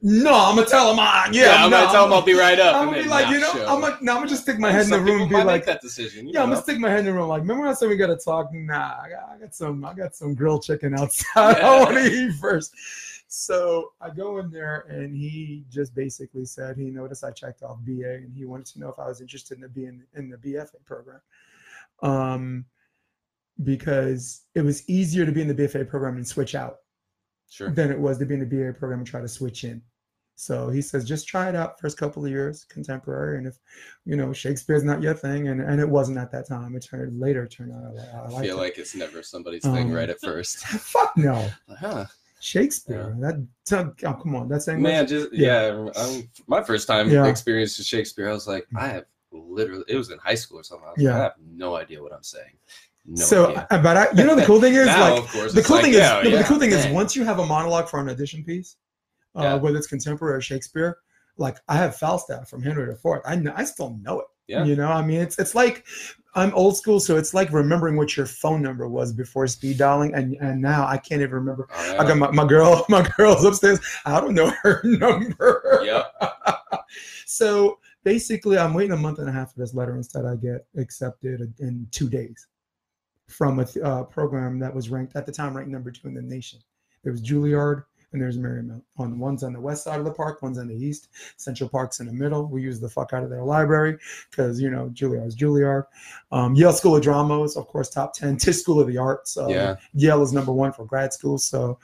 no, 0.00 0.32
I'm 0.32 0.54
gonna 0.54 0.66
tell 0.66 0.92
him. 0.92 0.98
Ah, 1.00 1.28
yeah, 1.32 1.42
yeah, 1.42 1.64
I'm 1.64 1.70
no, 1.70 1.78
gonna 1.80 1.92
tell 1.92 2.06
him 2.06 2.12
I'll 2.12 2.22
be 2.22 2.34
right 2.34 2.58
up. 2.60 2.76
I'm 2.76 2.86
gonna 2.86 3.02
be 3.02 3.08
like, 3.08 3.28
you 3.30 3.40
know, 3.40 3.52
show. 3.52 3.66
I'm 3.66 3.80
like, 3.80 4.00
no, 4.00 4.12
I'm 4.12 4.18
gonna 4.18 4.28
just 4.28 4.42
stick 4.42 4.58
my 4.58 4.70
head 4.70 4.84
in 4.84 4.90
the 4.90 5.00
room 5.00 5.22
and 5.22 5.30
be 5.30 5.42
like, 5.42 5.64
that 5.66 5.80
decision. 5.80 6.28
yeah, 6.28 6.42
I'm 6.42 6.50
gonna 6.50 6.62
stick 6.62 6.78
my 6.78 6.88
head 6.88 7.00
in 7.00 7.06
the 7.06 7.12
room. 7.12 7.28
Like, 7.28 7.40
remember 7.40 7.66
I 7.66 7.72
said 7.72 7.88
we 7.88 7.96
gotta 7.96 8.16
talk? 8.16 8.52
Nah, 8.52 8.74
I 9.02 9.08
got, 9.10 9.28
I 9.34 9.38
got 9.38 9.54
some, 9.54 9.84
I 9.84 9.94
got 9.94 10.14
some 10.14 10.34
grilled 10.34 10.62
chicken 10.62 10.96
outside. 10.96 11.56
I 11.60 11.80
want 11.80 11.96
to 11.96 12.04
eat 12.04 12.34
first. 12.34 12.74
So 13.30 13.92
I 14.00 14.08
go 14.10 14.38
in 14.38 14.50
there, 14.50 14.86
and 14.88 15.14
he 15.14 15.64
just 15.68 15.94
basically 15.94 16.46
said 16.46 16.76
he 16.78 16.84
noticed 16.90 17.22
I 17.24 17.30
checked 17.30 17.62
off 17.62 17.78
BA, 17.82 18.14
and 18.14 18.32
he 18.34 18.46
wanted 18.46 18.66
to 18.66 18.80
know 18.80 18.88
if 18.88 18.98
I 18.98 19.06
was 19.06 19.20
interested 19.20 19.56
in 19.56 19.60
the 19.62 19.68
being 19.68 20.02
in 20.16 20.30
the 20.30 20.38
BFA 20.38 20.82
program, 20.86 21.20
um, 22.02 22.64
because 23.64 24.42
it 24.54 24.62
was 24.62 24.88
easier 24.88 25.26
to 25.26 25.32
be 25.32 25.42
in 25.42 25.48
the 25.48 25.54
BFA 25.54 25.88
program 25.88 26.16
and 26.16 26.26
switch 26.26 26.54
out 26.54 26.76
Sure. 27.50 27.70
than 27.70 27.90
it 27.90 27.98
was 27.98 28.18
to 28.18 28.26
be 28.26 28.34
in 28.34 28.40
the 28.40 28.46
BA 28.46 28.72
program 28.78 29.00
and 29.00 29.06
try 29.06 29.20
to 29.20 29.28
switch 29.28 29.64
in. 29.64 29.82
So 30.36 30.68
he 30.70 30.80
says, 30.80 31.04
just 31.04 31.26
try 31.26 31.48
it 31.48 31.56
out 31.56 31.80
first 31.80 31.98
couple 31.98 32.24
of 32.24 32.30
years, 32.30 32.64
contemporary, 32.64 33.38
and 33.38 33.46
if 33.46 33.58
you 34.04 34.14
know 34.16 34.32
Shakespeare's 34.32 34.84
not 34.84 35.02
your 35.02 35.12
thing, 35.14 35.48
and, 35.48 35.60
and 35.60 35.80
it 35.80 35.88
wasn't 35.88 36.16
at 36.18 36.30
that 36.32 36.46
time. 36.48 36.76
It 36.76 36.86
turned 36.88 37.18
later 37.18 37.46
turned 37.48 37.72
out. 37.72 37.94
I, 37.98 38.18
I 38.34 38.38
I 38.38 38.42
feel 38.42 38.56
it. 38.56 38.60
like 38.62 38.78
it's 38.78 38.94
never 38.94 39.22
somebody's 39.22 39.64
thing 39.64 39.88
Um, 39.88 39.92
right 39.92 40.08
at 40.08 40.20
first. 40.20 40.58
fuck 40.66 41.12
no, 41.16 41.48
Huh. 41.80 42.06
Shakespeare. 42.40 43.16
That 43.20 43.46
oh, 44.04 44.14
come 44.14 44.34
on, 44.36 44.48
that's 44.48 44.68
English. 44.68 44.82
Man, 44.82 45.06
just 45.06 45.32
Yeah. 45.32 45.74
yeah. 45.74 45.90
I'm, 45.96 46.30
my 46.46 46.62
first 46.62 46.86
time 46.86 47.10
Yeah. 47.10 47.26
experience 47.26 47.76
with 47.78 47.86
Shakespeare, 47.86 48.28
I 48.30 48.32
was 48.32 48.46
like, 48.46 48.66
I 48.76 48.88
have 48.88 49.04
literally. 49.32 49.84
It 49.88 49.96
was 49.96 50.10
in 50.10 50.18
high 50.18 50.34
school 50.34 50.60
or 50.60 50.62
something. 50.64 50.88
I 50.88 50.92
Yeah. 50.96 51.10
like, 51.10 51.20
I 51.20 51.22
have 51.24 51.34
no 51.40 51.76
idea 51.76 52.02
what 52.02 52.12
I'm 52.12 52.22
saying. 52.22 52.52
No 53.06 53.24
so, 53.24 53.50
idea. 53.50 53.66
uh, 53.70 53.82
but 53.82 53.96
I, 53.96 54.06
you 54.12 54.24
know, 54.24 54.34
the 54.34 54.44
cool 54.44 54.60
thing 54.60 54.74
is 54.82 54.86
now, 54.86 55.14
like 55.14 55.30
the 55.52 55.62
cool 55.66 55.76
like, 55.76 55.84
thing 55.86 55.94
yeah, 55.94 56.20
is 56.20 56.30
yeah, 56.30 56.38
the 56.38 56.44
cool 56.44 56.58
thing 56.58 56.70
is 56.70 56.86
once 56.88 57.16
you 57.16 57.24
have 57.24 57.38
a 57.38 57.46
monologue 57.46 57.88
for 57.88 58.00
an 58.00 58.08
audition 58.10 58.44
piece, 58.44 58.76
uh, 59.36 59.42
Yeah. 59.42 59.54
whether 59.54 59.76
it's 59.76 59.86
contemporary 59.86 60.36
or 60.36 60.40
Shakespeare, 60.40 60.98
like 61.38 61.56
I 61.68 61.76
have 61.76 61.96
Falstaff 61.96 62.48
from 62.48 62.62
Henry 62.62 62.92
IV. 62.92 63.20
I 63.24 63.36
know, 63.36 63.52
I 63.56 63.64
still 63.64 63.98
know 64.02 64.20
it. 64.20 64.26
Yeah. 64.46 64.64
You 64.64 64.76
know, 64.76 64.88
I 64.88 65.04
mean, 65.04 65.20
it's 65.20 65.38
it's 65.38 65.54
like 65.54 65.84
I'm 66.34 66.52
old 66.54 66.76
school, 66.76 67.00
so 67.00 67.16
it's 67.16 67.32
like 67.32 67.52
remembering 67.52 67.96
what 67.96 68.16
your 68.16 68.26
phone 68.26 68.62
number 68.62 68.86
was 68.86 69.12
before 69.12 69.46
speed 69.46 69.78
dialing, 69.78 70.14
and 70.14 70.36
and 70.40 70.60
now 70.60 70.86
I 70.86 70.98
can't 70.98 71.22
even 71.22 71.34
remember. 71.34 71.68
Oh, 71.72 71.98
I 71.98 72.06
got 72.06 72.16
my, 72.18 72.30
my 72.30 72.46
girl, 72.46 72.84
my 72.88 73.08
girl's 73.16 73.44
upstairs. 73.44 73.80
I 74.04 74.20
don't 74.20 74.34
know 74.34 74.52
her 74.62 74.80
number. 74.84 75.80
Yep. 75.84 76.14
so 77.26 77.78
basically, 78.04 78.58
I'm 78.58 78.74
waiting 78.74 78.92
a 78.92 78.96
month 78.96 79.18
and 79.18 79.28
a 79.28 79.32
half 79.32 79.52
for 79.52 79.60
this 79.60 79.74
letter. 79.74 79.96
Instead, 79.96 80.26
I 80.26 80.36
get 80.36 80.66
accepted 80.76 81.54
in 81.58 81.86
two 81.90 82.08
days 82.08 82.46
from 83.26 83.60
a 83.60 83.66
uh, 83.82 84.04
program 84.04 84.58
that 84.58 84.74
was 84.74 84.90
ranked 84.90 85.16
at 85.16 85.26
the 85.26 85.32
time 85.32 85.56
ranked 85.56 85.70
number 85.70 85.90
two 85.90 86.08
in 86.08 86.14
the 86.14 86.22
nation. 86.22 86.60
There 87.02 87.12
was 87.12 87.22
Juilliard 87.22 87.84
and 88.12 88.22
there's 88.22 88.38
Marymount. 88.38 88.82
On 88.96 89.18
one's 89.18 89.42
on 89.42 89.52
the 89.52 89.60
west 89.60 89.84
side 89.84 89.98
of 89.98 90.04
the 90.04 90.12
park, 90.12 90.42
one's 90.42 90.58
on 90.58 90.68
the 90.68 90.74
east. 90.74 91.08
Central 91.36 91.68
Park's 91.68 92.00
in 92.00 92.06
the 92.06 92.12
middle. 92.12 92.46
We 92.46 92.62
use 92.62 92.80
the 92.80 92.88
fuck 92.88 93.12
out 93.12 93.22
of 93.22 93.30
their 93.30 93.44
library 93.44 93.98
because 94.30 94.60
you 94.60 94.70
know 94.70 94.90
Juilliard's 94.92 95.36
Juilliard. 95.36 95.84
Um, 96.32 96.54
Yale 96.54 96.72
School 96.72 96.96
of 96.96 97.02
Drama 97.02 97.42
is 97.42 97.56
of 97.56 97.66
course 97.66 97.90
top 97.90 98.14
ten. 98.14 98.36
Tisch 98.38 98.56
School 98.56 98.80
of 98.80 98.86
the 98.86 98.98
Arts. 98.98 99.36
Uh, 99.36 99.48
Yeah. 99.48 99.76
Yale 99.94 100.22
is 100.22 100.32
number 100.32 100.52
one 100.52 100.72
for 100.72 100.84
grad 100.84 101.12
school. 101.12 101.38
So 101.38 101.78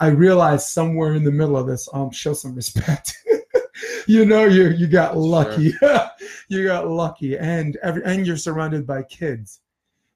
I 0.00 0.08
realized 0.08 0.68
somewhere 0.68 1.14
in 1.14 1.24
the 1.24 1.32
middle 1.32 1.56
of 1.56 1.66
this, 1.66 1.88
um, 1.92 2.10
show 2.10 2.32
some 2.32 2.54
respect. 2.54 3.14
you 4.06 4.24
know, 4.24 4.44
you 4.44 4.68
you 4.70 4.86
got 4.86 5.16
lucky. 5.16 5.74
you 6.48 6.64
got 6.64 6.88
lucky, 6.88 7.36
and 7.36 7.76
every 7.82 8.02
and 8.04 8.26
you're 8.26 8.36
surrounded 8.36 8.86
by 8.86 9.02
kids. 9.02 9.60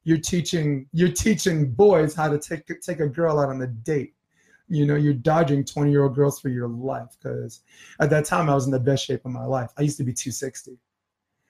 You're 0.05 0.19
teaching 0.19 0.87
you're 0.93 1.13
teaching 1.13 1.71
boys 1.71 2.15
how 2.15 2.29
to 2.29 2.39
take 2.39 2.67
take 2.81 3.01
a 3.01 3.09
girl 3.09 3.39
out 3.39 3.51
on 3.51 3.61
a 3.63 3.67
date. 3.67 4.15
You 4.73 4.87
know, 4.87 4.97
you're 4.97 5.13
dodging 5.13 5.65
20 5.65 5.91
year 5.91 6.05
old 6.05 6.15
girls 6.15 6.41
for 6.41 6.49
your 6.49 6.69
life 6.69 7.17
because 7.23 7.61
at 8.01 8.11
that 8.11 8.25
time 8.25 8.49
I 8.49 8.55
was 8.55 8.65
in 8.67 8.73
the 8.73 8.81
best 8.81 9.05
shape 9.05 9.25
of 9.25 9.31
my 9.31 9.45
life. 9.45 9.71
I 9.77 9.83
used 9.83 9.99
to 9.99 10.05
be 10.05 10.13
260, 10.13 10.79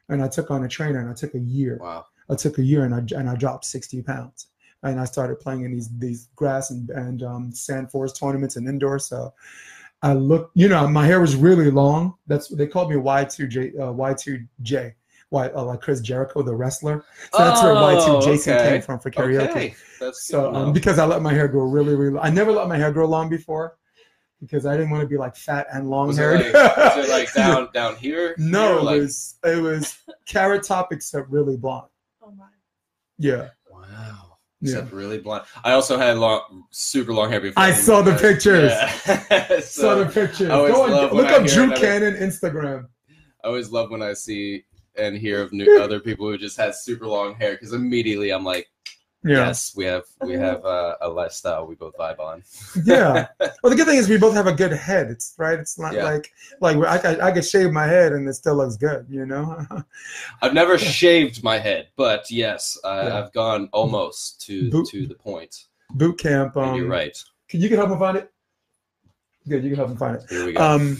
and 0.08 0.22
I 0.22 0.28
took 0.28 0.50
on 0.50 0.64
a 0.64 0.68
trainer, 0.68 1.00
and 1.00 1.08
I 1.08 1.14
took 1.14 1.34
a 1.34 1.38
year. 1.38 1.78
Wow. 1.80 2.06
I 2.32 2.34
took 2.34 2.58
a 2.58 2.62
year 2.62 2.84
and 2.84 2.94
I 2.94 3.18
and 3.18 3.28
I 3.28 3.36
dropped 3.36 3.64
60 3.64 4.02
pounds. 4.02 4.48
And 4.84 4.98
I 4.98 5.04
started 5.04 5.38
playing 5.38 5.64
in 5.64 5.70
these 5.72 5.88
these 5.98 6.28
grass 6.34 6.70
and, 6.70 6.90
and 6.90 7.22
um, 7.22 7.52
sand 7.52 7.90
forest 7.90 8.16
tournaments 8.18 8.56
and 8.56 8.68
indoor. 8.68 8.98
So 8.98 9.32
I 10.02 10.14
look, 10.14 10.50
you 10.54 10.68
know, 10.68 10.88
my 10.88 11.06
hair 11.06 11.20
was 11.20 11.36
really 11.36 11.70
long. 11.70 12.14
That's 12.26 12.48
they 12.48 12.66
called 12.66 12.90
me 12.90 12.96
Y2J 12.96 13.78
uh, 13.78 13.92
Y2J. 13.92 14.94
Why 15.32 15.48
uh, 15.48 15.64
like 15.64 15.80
Chris 15.80 16.02
Jericho, 16.02 16.42
the 16.42 16.54
wrestler. 16.54 17.02
So 17.32 17.38
that's 17.38 17.62
where 17.62 17.72
Oh, 17.72 17.76
Y2 18.20 18.22
Jason 18.24 18.52
okay. 18.54 18.68
came 18.68 18.82
from 18.82 18.98
for 18.98 19.10
karaoke. 19.10 19.48
Okay. 19.48 19.74
That's 19.98 20.26
So 20.26 20.54
um, 20.54 20.74
because 20.74 20.98
I 20.98 21.06
let 21.06 21.22
my 21.22 21.32
hair 21.32 21.48
grow 21.48 21.64
really, 21.64 21.94
really, 21.94 22.18
I 22.18 22.28
never 22.28 22.52
let 22.52 22.68
my 22.68 22.76
hair 22.76 22.92
grow 22.92 23.06
long 23.08 23.30
before 23.30 23.78
because 24.42 24.66
I 24.66 24.76
didn't 24.76 24.90
want 24.90 25.00
to 25.00 25.06
be 25.08 25.16
like 25.16 25.34
fat 25.34 25.68
and 25.72 25.88
long 25.88 26.08
was 26.08 26.18
it 26.18 26.20
haired. 26.20 26.52
like, 26.52 26.76
was 26.76 27.08
it 27.08 27.10
like 27.10 27.32
down 27.34 27.68
down 27.72 27.96
here? 27.96 28.34
no, 28.36 28.72
Here, 28.72 28.78
it 28.78 28.82
like, 28.82 29.00
was 29.00 29.34
it 29.42 29.62
was 29.62 29.96
carrot 30.26 30.64
top 30.64 30.92
except 30.92 31.30
really 31.30 31.56
blonde. 31.56 31.88
Oh 32.22 32.30
my. 32.32 32.44
Yeah. 33.16 33.48
wow. 33.70 34.36
Yeah. 34.60 34.84
Really 34.92 35.16
blonde. 35.18 35.44
I 35.64 35.72
also 35.72 35.96
had 35.96 36.18
long, 36.18 36.64
super 36.72 37.14
long 37.14 37.30
hair 37.30 37.40
before. 37.40 37.62
I 37.62 37.72
saw 37.72 38.02
the 38.02 38.14
pictures. 38.16 38.70
Yeah. 38.70 39.60
Saw 39.60 39.94
the 39.94 40.06
pictures. 40.06 40.50
I 40.50 40.54
always 40.56 40.74
Go 40.74 40.84
and 40.84 40.92
love 40.92 41.12
when 41.12 41.22
look 41.24 41.32
up 41.32 41.46
Drew 41.46 41.62
another- 41.64 41.80
Canan 41.80 42.14
Instagram. 42.16 42.84
I 43.42 43.48
always 43.48 43.70
love 43.70 43.90
when 43.90 44.02
I 44.02 44.12
see 44.12 44.64
and 44.96 45.16
hear 45.16 45.40
of 45.42 45.52
new 45.52 45.80
other 45.80 46.00
people 46.08 46.26
who 46.28 46.36
just 46.38 46.56
had 46.56 46.74
super 46.74 47.06
long 47.06 47.34
hair 47.34 47.52
because 47.52 47.72
immediately 47.72 48.30
I'm 48.30 48.44
like, 48.44 48.68
Yeah. 49.24 49.46
yes, 49.46 49.72
we 49.76 49.84
have 49.84 50.04
we 50.24 50.34
have 50.34 50.64
uh, 50.64 50.96
a 51.00 51.08
lifestyle 51.08 51.66
we 51.66 51.74
both 51.76 51.96
vibe 51.96 52.18
on. 52.18 52.42
Yeah. 52.84 53.28
Well, 53.38 53.70
the 53.70 53.76
good 53.76 53.86
thing 53.86 53.98
is 53.98 54.08
we 54.08 54.18
both 54.18 54.34
have 54.34 54.46
a 54.48 54.52
good 54.52 54.72
head. 54.72 55.08
It's 55.10 55.34
right. 55.38 55.58
It's 55.58 55.78
not 55.78 55.94
Yeah. 55.94 56.04
like 56.04 56.32
like 56.60 56.76
I 56.78 56.98
could, 56.98 57.20
I 57.20 57.30
could 57.32 57.44
shave 57.44 57.70
my 57.72 57.86
head 57.86 58.12
and 58.12 58.28
it 58.28 58.34
still 58.34 58.56
looks 58.56 58.76
good. 58.76 59.06
You 59.08 59.24
know. 59.26 59.64
I've 60.42 60.54
never 60.54 60.76
shaved 60.78 61.42
my 61.44 61.58
head, 61.58 61.88
but 61.96 62.30
yes, 62.30 62.76
I, 62.84 63.06
Yeah. 63.06 63.18
I've 63.18 63.32
gone 63.32 63.68
almost 63.72 64.40
to 64.46 64.70
Boot- 64.70 64.88
to 64.90 65.06
the 65.06 65.14
point. 65.14 65.66
Boot 65.94 66.18
camp. 66.18 66.56
Um, 66.56 66.74
you're 66.76 66.88
right. 66.88 67.16
Can 67.48 67.60
you 67.60 67.68
can 67.68 67.76
help 67.78 67.90
me 67.90 67.98
find 67.98 68.16
it? 68.18 68.30
Good. 69.48 69.62
You 69.62 69.70
can 69.70 69.76
help 69.78 69.90
me 69.90 69.96
find 69.96 70.16
it. 70.16 70.24
Here 70.28 70.46
we 70.46 70.52
go. 70.52 70.60
Um, 70.62 70.98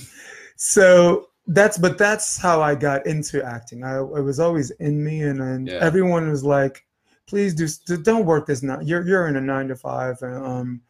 so 0.56 1.28
that's 1.46 1.76
but 1.78 1.98
that's 1.98 2.36
how 2.38 2.60
I 2.62 2.74
got 2.74 3.06
into 3.06 3.42
acting. 3.44 3.84
I 3.84 3.98
it 3.98 4.22
was 4.22 4.38
always 4.40 4.70
in 4.72 5.02
me, 5.02 5.22
and, 5.22 5.40
and 5.40 5.68
Yeah. 5.68 5.78
everyone 5.80 6.28
was 6.30 6.44
like, 6.44 6.84
"Please 7.26 7.54
do 7.54 7.66
do- 7.86 8.02
don't 8.02 8.26
work 8.26 8.46
this 8.46 8.62
now. 8.62 8.80
You're 8.80 9.06
you're 9.06 9.26
in 9.28 9.36
a 9.36 9.40
nine 9.40 9.68
to 9.68 9.76
five, 9.76 10.20
and 10.22 10.44
um, 10.46 10.80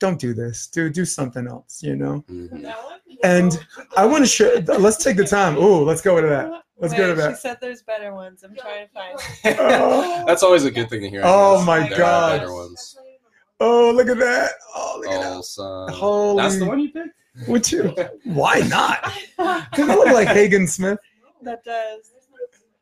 don't 0.00 0.18
do 0.18 0.34
this. 0.34 0.66
Do 0.66 0.90
do 0.90 1.04
something 1.04 1.46
else. 1.46 1.82
You 1.82 1.96
know." 1.96 2.24
Mhm. 2.30 2.74
And 3.22 3.64
I 3.96 4.04
want 4.04 4.24
to 4.24 4.28
share. 4.28 4.60
Let's 4.60 5.02
take 5.02 5.16
the 5.16 5.24
time. 5.26 5.56
Oh, 5.56 5.82
let's 5.82 6.00
go 6.02 6.20
to 6.20 6.26
that. 6.26 6.62
Let's 6.78 6.92
go 6.92 7.06
to 7.06 7.12
Wait, 7.14 7.22
She 7.24 7.28
that. 7.30 7.38
said 7.38 7.58
there's 7.60 7.82
better 7.82 8.12
ones. 8.12 8.42
I'm 8.42 8.54
trying 8.56 8.88
to 8.88 8.92
find. 8.92 9.56
Oh. 9.60 10.24
That's 10.26 10.42
always 10.42 10.64
a 10.64 10.70
good 10.72 10.90
thing 10.90 11.02
to 11.02 11.08
hear. 11.08 11.22
Oh 11.24 11.58
guess. 11.58 11.66
my 11.66 11.78
There 11.88 11.92
are 11.92 11.98
God. 11.98 12.40
better 12.40 12.52
ones. 12.52 12.98
Oh, 13.60 13.92
look 13.92 14.08
at 14.08 14.18
that. 14.18 14.50
Oh, 14.74 14.96
look 15.00 15.12
at 15.12 15.20
Oh, 15.24 15.36
that. 15.36 15.44
son. 15.44 15.88
Holy- 15.92 16.42
That's 16.42 16.58
the 16.58 16.64
one 16.66 16.80
you 16.80 16.90
picked. 16.90 17.14
Would 17.48 17.70
you? 17.72 17.94
Why 18.24 18.60
not? 18.60 19.02
Doesn't 19.38 19.90
it 19.90 19.98
look 19.98 20.08
like 20.08 20.28
Hagen 20.28 20.66
Smith? 20.66 20.98
that 21.42 21.62
does. 21.64 22.10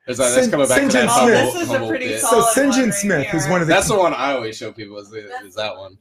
Is 0.08 0.18
that, 0.18 0.24
that's 0.30 0.34
Sin- 0.42 0.50
coming 0.50 0.68
back 0.68 0.78
St. 0.78 0.90
to 0.90 0.96
that 0.98 1.06
John 1.06 1.08
humble, 1.08 1.28
Smith. 1.28 1.48
Oh, 1.48 1.52
this 1.52 1.62
is 1.62 1.68
a 1.68 1.72
humble 1.72 1.88
pretty 1.88 2.08
bit. 2.08 2.20
So 2.20 2.26
solid 2.28 2.52
St. 2.52 2.66
one 2.66 2.72
John 2.76 2.84
right 2.86 2.94
Smith 2.94 3.34
is 3.34 3.42
here. 3.44 3.52
one 3.52 3.60
of 3.62 3.66
the. 3.68 3.74
That's 3.74 3.88
the 3.88 3.96
one 3.98 4.14
I 4.14 4.32
always 4.32 4.56
show 4.56 4.72
people. 4.72 4.98
Is, 4.98 5.10
the, 5.10 5.28
is 5.44 5.54
that 5.54 5.76
one? 5.76 5.96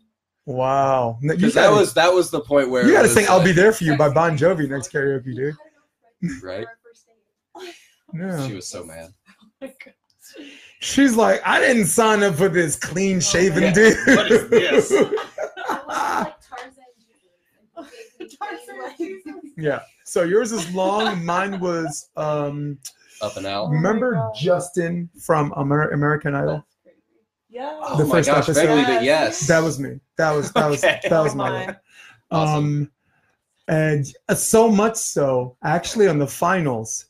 Wow. 0.46 1.18
You 1.22 1.34
Because 1.36 1.54
that 1.54 1.68
gotta- 1.68 1.76
was 1.76 1.94
that 1.94 2.12
was 2.14 2.30
the 2.32 2.42
point 2.42 2.70
where 2.72 2.84
You 2.84 2.90
it 2.90 2.94
got 2.94 3.02
to 3.04 3.08
was 3.08 3.14
sing 3.14 3.26
"I'll 3.30 3.40
Be 3.40 3.48
like- 3.48 3.56
There 3.58 3.72
for 3.74 3.84
You" 3.84 3.96
by 3.96 4.10
Bon 4.10 4.36
Jovi 4.38 4.68
next 4.70 4.92
karaoke, 4.92 5.36
dude. 5.36 5.56
Right? 6.44 6.68
Yeah. 8.14 8.48
She 8.48 8.54
was 8.56 8.68
so 8.68 8.84
mad. 8.84 9.12
Oh 9.64 9.70
She's 10.80 11.16
like, 11.16 11.42
I 11.46 11.60
didn't 11.60 11.86
sign 11.86 12.24
up 12.24 12.36
for 12.36 12.48
this 12.50 12.76
clean 12.76 13.20
shaven 13.20 13.64
Yeah. 13.64 13.74
dude. 13.74 13.98
What 14.08 14.32
is 14.32 14.50
this? 14.50 14.92
yeah. 19.58 19.80
So 20.06 20.24
yours 20.24 20.52
is 20.52 20.72
long. 20.74 21.24
Mine 21.26 21.60
was. 21.60 22.10
um 22.18 22.78
Up 23.22 23.38
and 23.38 23.46
out. 23.46 23.70
Remember 23.70 24.14
God. 24.14 24.34
Justin 24.36 25.10
from 25.20 25.54
Amer- 25.58 25.92
American 25.92 26.36
Idol? 26.36 26.66
Yeah. 27.50 27.78
Oh 27.82 27.98
The 27.98 28.06
my 28.06 28.12
first 28.18 28.30
gosh, 28.30 28.44
episode. 28.50 28.68
Begley, 28.68 28.86
but 28.86 29.04
yes. 29.04 29.48
That 29.48 29.62
was 29.62 29.80
me. 29.80 30.00
That 30.18 30.32
was 30.32 30.52
that 30.54 30.68
was 30.70 30.84
Okay. 30.84 31.00
that 31.10 31.20
was 31.20 31.34
Oh 31.34 31.38
my. 31.38 31.50
my. 31.68 31.76
Awesome. 32.32 32.56
Um, 32.66 32.92
and 33.68 34.06
uh, 34.30 34.36
so 34.36 34.70
much 34.70 34.96
so, 34.98 35.56
actually, 35.64 36.08
on 36.08 36.18
the 36.18 36.28
finals, 36.28 37.06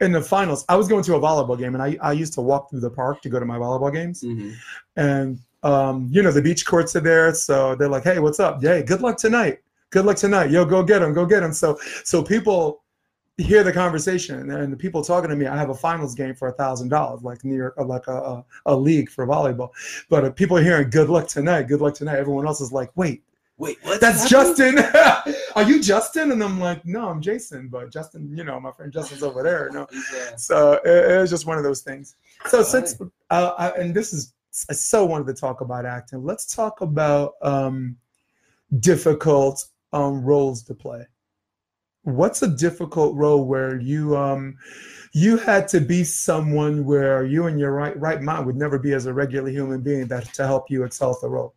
in 0.00 0.12
the 0.12 0.22
finals, 0.22 0.64
I 0.68 0.76
was 0.76 0.88
going 0.88 1.02
to 1.04 1.14
a 1.16 1.20
volleyball 1.20 1.58
game, 1.58 1.74
and 1.74 1.82
I, 1.82 1.96
I 2.00 2.12
used 2.12 2.32
to 2.34 2.40
walk 2.40 2.70
through 2.70 2.80
the 2.80 2.90
park 2.90 3.20
to 3.22 3.28
go 3.28 3.38
to 3.40 3.44
my 3.44 3.58
volleyball 3.58 3.92
games. 3.92 4.22
Mhm. 4.22 4.54
And 4.96 5.38
um, 5.64 6.08
you 6.12 6.22
know, 6.22 6.30
the 6.30 6.40
beach 6.42 6.64
courts 6.64 6.94
are 6.94 7.00
there, 7.00 7.34
so 7.34 7.74
they're 7.74 7.88
like, 7.88 8.04
"Hey, 8.04 8.20
what's 8.20 8.38
up? 8.40 8.62
Hey, 8.62 8.82
good 8.84 9.02
luck 9.02 9.16
tonight. 9.18 9.58
Good 9.90 10.04
luck 10.04 10.16
tonight. 10.16 10.50
Yo, 10.50 10.64
go 10.64 10.82
get 10.82 11.00
them. 11.00 11.12
Go 11.12 11.24
get 11.26 11.40
them." 11.40 11.52
So, 11.52 11.78
so 12.04 12.22
people 12.22 12.82
hear 13.38 13.62
the 13.62 13.72
conversation, 13.72 14.50
and 14.50 14.72
the 14.72 14.76
people 14.76 15.02
talking 15.02 15.30
to 15.30 15.36
me. 15.36 15.46
I 15.46 15.56
have 15.56 15.70
a 15.70 15.74
finals 15.74 16.14
game 16.14 16.34
for 16.34 16.48
a 16.48 16.52
thousand 16.52 16.88
dollars, 16.88 17.22
like 17.22 17.44
new 17.44 17.54
near 17.54 17.74
like 17.78 18.06
a, 18.08 18.12
a 18.12 18.44
a 18.66 18.76
league 18.76 19.10
for 19.10 19.26
volleyball. 19.26 19.70
But 20.08 20.24
uh, 20.24 20.30
people 20.30 20.58
are 20.58 20.62
hearing, 20.62 20.90
"Good 20.90 21.08
luck 21.08 21.28
tonight. 21.28 21.62
Good 21.64 21.80
luck 21.80 21.94
tonight." 21.94 22.18
Everyone 22.18 22.46
else 22.46 22.60
is 22.60 22.72
like, 22.72 22.90
"Wait." 22.96 23.22
Wait, 23.58 23.76
what? 23.82 24.00
That's 24.00 24.30
Justin. 24.30 24.78
Are 25.56 25.64
you 25.64 25.82
Justin? 25.82 26.30
And 26.30 26.42
I'm 26.44 26.60
like, 26.60 26.86
no, 26.86 27.08
I'm 27.08 27.20
Jason. 27.20 27.66
But 27.66 27.90
Justin, 27.90 28.32
you 28.36 28.44
know, 28.44 28.60
my 28.60 28.70
friend 28.70 28.92
Justin's 28.92 29.24
over 29.24 29.42
there. 29.42 29.68
No. 29.72 29.86
So 30.36 30.74
it, 30.84 31.10
it 31.10 31.18
was 31.18 31.30
just 31.30 31.44
one 31.44 31.58
of 31.58 31.64
those 31.64 31.80
things. 31.80 32.14
So 32.46 32.62
since, 32.62 33.00
uh, 33.30 33.52
I, 33.58 33.70
and 33.70 33.92
this 33.92 34.12
is, 34.12 34.32
I 34.70 34.74
so 34.74 35.04
wanted 35.04 35.26
to 35.26 35.34
talk 35.34 35.60
about 35.60 35.84
acting. 35.84 36.22
Let's 36.22 36.54
talk 36.54 36.80
about 36.80 37.34
um, 37.42 37.96
difficult 38.78 39.64
um, 39.92 40.22
roles 40.22 40.62
to 40.64 40.74
play. 40.74 41.06
What's 42.02 42.42
a 42.42 42.48
difficult 42.48 43.16
role 43.16 43.44
where 43.44 43.78
you 43.80 44.16
um, 44.16 44.56
you 45.12 45.36
had 45.36 45.68
to 45.68 45.80
be 45.80 46.04
someone 46.04 46.84
where 46.84 47.24
you 47.24 47.46
and 47.46 47.58
your 47.58 47.72
right 47.72 47.98
right 48.00 48.22
mind 48.22 48.46
would 48.46 48.56
never 48.56 48.78
be 48.78 48.92
as 48.94 49.06
a 49.06 49.12
regular 49.12 49.50
human 49.50 49.80
being 49.82 50.06
that 50.08 50.32
to 50.34 50.46
help 50.46 50.70
you 50.70 50.84
excel 50.84 51.18
the 51.20 51.28
role? 51.28 51.54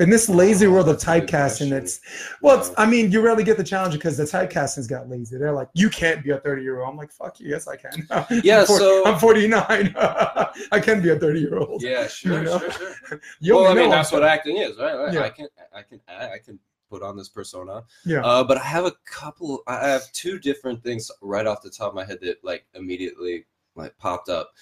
In 0.00 0.10
this 0.10 0.28
lazy 0.28 0.64
Oh, 0.64 0.70
world 0.70 0.88
of 0.88 0.94
that's 0.94 1.02
a 1.02 1.06
good 1.20 1.28
typecasting, 1.28 1.72
it's 1.72 2.00
well, 2.40 2.60
it's, 2.60 2.70
I 2.78 2.86
mean, 2.86 3.10
you 3.10 3.20
rarely 3.20 3.42
get 3.42 3.56
the 3.56 3.64
challenge 3.64 3.94
because 3.94 4.16
the 4.16 4.22
typecasting's 4.22 4.86
got 4.86 5.08
lazy. 5.08 5.36
They're 5.36 5.50
like, 5.52 5.68
you 5.74 5.90
can't 5.90 6.22
be 6.22 6.30
a 6.30 6.38
30 6.38 6.62
year 6.62 6.80
old. 6.80 6.88
I'm 6.90 6.96
like, 6.96 7.10
fuck 7.10 7.40
you. 7.40 7.48
Yes, 7.48 7.66
I 7.66 7.74
can. 7.74 8.06
Yeah, 8.44 8.60
I'm, 8.60 8.66
for- 8.66 8.78
so- 8.78 9.04
I'm 9.04 9.18
49. 9.18 9.94
I 9.98 10.80
can 10.80 11.02
be 11.02 11.10
a 11.10 11.18
30 11.18 11.40
year 11.40 11.58
old. 11.58 11.82
Yeah, 11.82 12.06
sure, 12.06 12.38
You 12.38 12.44
know? 12.44 12.58
sure, 12.60 12.70
sure. 13.08 13.20
You 13.40 13.56
well, 13.56 13.66
I 13.66 13.74
mean, 13.74 13.90
that's 13.90 14.12
I'm- 14.12 14.20
what 14.22 14.28
acting 14.30 14.58
is, 14.58 14.78
right? 14.78 14.94
right? 14.96 15.12
Yeah. 15.12 15.22
I 15.22 15.30
can, 15.30 15.48
I 15.74 15.82
can, 15.82 16.00
I 16.08 16.12
I 16.34 16.38
can 16.38 16.60
put 16.88 17.02
on 17.02 17.16
this 17.16 17.28
persona. 17.28 17.82
Yeah. 18.04 18.20
Uh, 18.24 18.44
but 18.44 18.58
I 18.58 18.64
have 18.64 18.84
a 18.84 18.92
couple. 19.04 19.62
I 19.66 19.88
have 19.88 20.10
two 20.12 20.38
different 20.38 20.82
things 20.82 21.10
right 21.22 21.46
off 21.46 21.62
the 21.62 21.70
top 21.70 21.88
of 21.88 21.94
my 21.94 22.04
head 22.04 22.18
that 22.22 22.42
like 22.42 22.66
immediately 22.74 23.46
like 23.74 23.96
popped 23.98 24.28
up. 24.28 24.52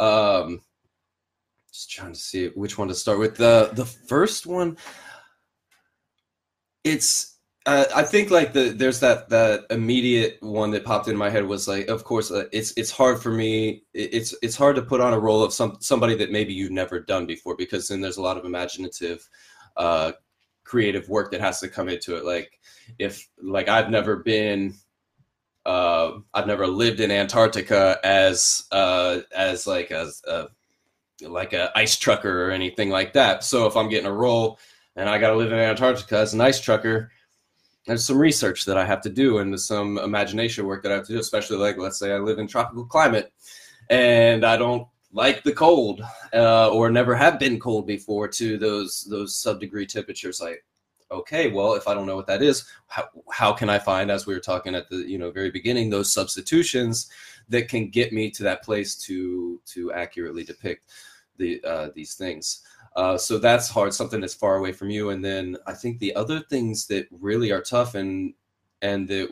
Um, 0.00 0.60
just 1.72 1.90
trying 1.90 2.12
to 2.12 2.18
see 2.18 2.48
which 2.48 2.76
one 2.78 2.88
to 2.88 2.94
start 2.94 3.18
with. 3.18 3.36
The 3.36 3.70
the 3.72 3.86
first 3.86 4.46
one, 4.46 4.76
it's 6.84 7.28
Uh, 7.64 7.84
I 7.94 8.02
think 8.02 8.32
like 8.32 8.52
the 8.52 8.70
there's 8.70 8.98
that 9.00 9.28
that 9.28 9.66
immediate 9.70 10.38
one 10.40 10.72
that 10.72 10.84
popped 10.84 11.06
in 11.06 11.16
my 11.16 11.30
head 11.30 11.44
was 11.46 11.68
like, 11.68 11.86
of 11.86 12.02
course, 12.02 12.32
uh, 12.32 12.46
it's 12.50 12.72
it's 12.76 12.90
hard 12.90 13.22
for 13.22 13.30
me. 13.30 13.84
it- 13.94 14.12
It's 14.14 14.34
it's 14.42 14.56
hard 14.56 14.74
to 14.76 14.82
put 14.82 15.00
on 15.00 15.12
a 15.12 15.18
role 15.20 15.44
of 15.44 15.52
some 15.52 15.76
somebody 15.80 16.16
that 16.16 16.32
maybe 16.32 16.52
you've 16.52 16.72
never 16.72 16.98
done 16.98 17.24
before 17.24 17.54
because 17.56 17.86
then 17.86 18.00
there's 18.00 18.16
a 18.16 18.22
lot 18.22 18.36
of 18.36 18.44
imaginative, 18.44 19.28
uh, 19.76 20.10
creative 20.64 21.08
work 21.08 21.30
that 21.30 21.40
has 21.40 21.60
to 21.60 21.68
come 21.68 21.88
into 21.88 22.16
it. 22.16 22.24
Like 22.24 22.58
if 22.98 23.28
like 23.42 23.68
I've 23.68 23.90
never 23.90 24.16
been, 24.16 24.74
uh, 25.64 26.12
I've 26.34 26.46
never 26.46 26.66
lived 26.66 27.00
in 27.00 27.10
Antarctica 27.10 27.98
as 28.04 28.64
uh 28.72 29.20
as 29.34 29.66
like 29.66 29.90
as 29.90 30.22
a 30.26 30.48
like 31.22 31.52
a 31.52 31.70
ice 31.76 31.96
trucker 31.96 32.48
or 32.48 32.50
anything 32.50 32.90
like 32.90 33.12
that. 33.12 33.44
So 33.44 33.66
if 33.66 33.76
I'm 33.76 33.88
getting 33.88 34.08
a 34.08 34.12
role 34.12 34.58
and 34.96 35.08
I 35.08 35.18
got 35.18 35.30
to 35.30 35.36
live 35.36 35.52
in 35.52 35.58
Antarctica 35.58 36.18
as 36.18 36.34
an 36.34 36.40
ice 36.40 36.60
trucker 36.60 37.10
there's 37.86 38.06
some 38.06 38.18
research 38.18 38.64
that 38.64 38.76
I 38.78 38.84
have 38.84 39.00
to 39.02 39.10
do 39.10 39.38
and 39.38 39.52
there's 39.52 39.66
some 39.66 39.98
imagination 39.98 40.66
work 40.66 40.82
that 40.82 40.92
I 40.92 40.96
have 40.96 41.06
to 41.06 41.14
do, 41.14 41.18
especially 41.18 41.56
like 41.56 41.78
let's 41.78 41.98
say 41.98 42.12
I 42.12 42.18
live 42.18 42.38
in 42.38 42.46
tropical 42.46 42.84
climate 42.84 43.32
and 43.90 44.44
I 44.44 44.56
don't 44.56 44.86
like 45.12 45.42
the 45.42 45.52
cold 45.52 46.02
uh, 46.32 46.70
or 46.70 46.90
never 46.90 47.14
have 47.14 47.38
been 47.38 47.60
cold 47.60 47.86
before 47.86 48.28
to 48.28 48.58
those 48.58 49.04
those 49.04 49.36
sub 49.36 49.60
degree 49.60 49.86
temperatures. 49.86 50.40
Like, 50.40 50.64
okay, 51.10 51.50
well, 51.50 51.74
if 51.74 51.86
I 51.86 51.94
don't 51.94 52.06
know 52.06 52.16
what 52.16 52.26
that 52.26 52.42
is, 52.42 52.64
how, 52.86 53.08
how 53.30 53.52
can 53.52 53.68
I 53.68 53.78
find, 53.78 54.10
as 54.10 54.26
we 54.26 54.34
were 54.34 54.40
talking 54.40 54.74
at 54.74 54.88
the 54.88 54.96
you 54.96 55.18
know 55.18 55.30
very 55.30 55.50
beginning, 55.50 55.90
those 55.90 56.12
substitutions 56.12 57.10
that 57.48 57.68
can 57.68 57.88
get 57.88 58.12
me 58.12 58.30
to 58.30 58.42
that 58.44 58.62
place 58.62 58.96
to 58.96 59.60
to 59.66 59.92
accurately 59.92 60.44
depict 60.44 60.86
the 61.36 61.62
uh, 61.64 61.88
these 61.94 62.14
things. 62.14 62.62
Uh, 62.96 63.16
so 63.16 63.38
that's 63.38 63.70
hard, 63.70 63.94
something 63.94 64.20
that's 64.20 64.34
far 64.34 64.56
away 64.56 64.72
from 64.72 64.90
you. 64.90 65.10
And 65.10 65.24
then 65.24 65.56
I 65.66 65.72
think 65.72 65.98
the 65.98 66.14
other 66.14 66.40
things 66.40 66.86
that 66.88 67.06
really 67.10 67.50
are 67.50 67.62
tough 67.62 67.94
and 67.94 68.34
and 68.82 69.08
that 69.08 69.28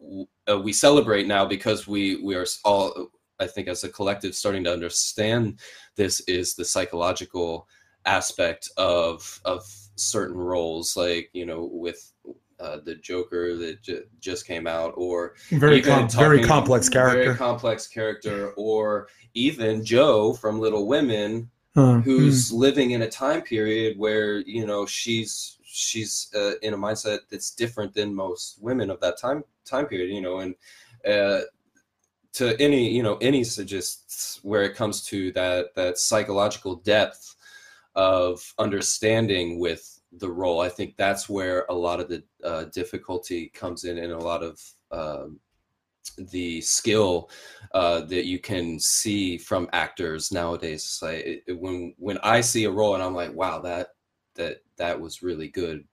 w- 0.00 0.26
uh, 0.48 0.58
we 0.58 0.72
celebrate 0.72 1.26
now 1.26 1.44
because 1.44 1.88
we 1.88 2.22
we 2.22 2.34
are 2.34 2.46
all, 2.64 3.10
I 3.40 3.46
think, 3.46 3.68
as 3.68 3.84
a 3.84 3.88
collective, 3.88 4.34
starting 4.34 4.64
to 4.64 4.72
understand 4.72 5.58
this 5.96 6.20
is 6.28 6.54
the 6.54 6.64
psychological 6.64 7.66
aspect 8.06 8.70
of 8.76 9.40
of 9.44 9.62
certain 9.96 10.36
roles, 10.36 10.96
like 10.96 11.30
you 11.32 11.46
know, 11.46 11.68
with 11.72 12.12
uh, 12.60 12.78
the 12.84 12.94
Joker 12.96 13.56
that 13.56 13.82
j- 13.82 14.02
just 14.20 14.46
came 14.46 14.66
out, 14.66 14.92
or 14.96 15.34
Very 15.50 15.80
com- 15.82 16.08
very 16.10 16.42
complex 16.44 16.88
character. 16.88 17.24
very 17.24 17.36
complex 17.36 17.86
character, 17.86 18.52
or 18.56 19.08
even 19.34 19.84
Jo 19.84 20.34
from 20.34 20.60
Little 20.60 20.86
Women 20.86 21.50
Uh, 21.76 22.00
who's 22.00 22.50
living 22.52 22.90
in 22.90 23.02
a 23.02 23.08
time 23.08 23.40
period 23.42 23.96
where 23.96 24.40
you 24.40 24.66
know 24.66 24.84
she's 24.86 25.56
she's 25.62 26.28
uh, 26.34 26.54
in 26.62 26.74
a 26.74 26.76
mindset 26.76 27.20
that's 27.30 27.54
different 27.54 27.94
than 27.94 28.12
most 28.12 28.58
women 28.60 28.90
of 28.90 28.98
that 29.00 29.16
time 29.16 29.44
time 29.64 29.86
period 29.86 30.10
you 30.12 30.20
know 30.20 30.40
and 30.40 30.52
uh, 31.06 31.42
to 32.32 32.60
any 32.60 32.88
you 32.90 33.02
know 33.02 33.16
any 33.16 33.44
suggests 33.44 34.40
where 34.42 34.62
it 34.62 34.74
comes 34.76 35.04
to 35.06 35.32
that 35.32 35.74
that 35.74 35.98
psychological 35.98 36.76
depth 36.76 37.36
of 37.94 38.54
understanding 38.58 39.58
with 39.58 40.00
the 40.18 40.30
role 40.30 40.60
i 40.60 40.68
think 40.68 40.96
that's 40.96 41.28
where 41.28 41.66
a 41.70 41.74
lot 41.74 42.00
of 42.00 42.08
the 42.08 42.22
uh, 42.44 42.64
difficulty 42.66 43.48
comes 43.54 43.84
in 43.84 43.98
and 43.98 44.12
a 44.12 44.18
lot 44.18 44.42
of 44.42 44.60
um, 44.92 45.38
the 46.32 46.60
skill 46.60 47.30
uh, 47.72 48.00
that 48.02 48.26
you 48.26 48.38
can 48.38 48.78
see 48.78 49.38
from 49.38 49.68
actors 49.72 50.32
nowadays. 50.32 50.98
Like 51.02 51.42
it- 51.46 51.58
when 51.60 51.94
when 51.98 52.18
I 52.18 52.40
see 52.40 52.64
a 52.64 52.70
role 52.70 52.94
and 52.94 53.02
I'm 53.02 53.14
like, 53.14 53.32
wow, 53.34 53.60
that 53.60 53.88
that 54.34 54.58
that 54.76 55.00
was 55.00 55.22
really 55.22 55.48
good, 55.48 55.84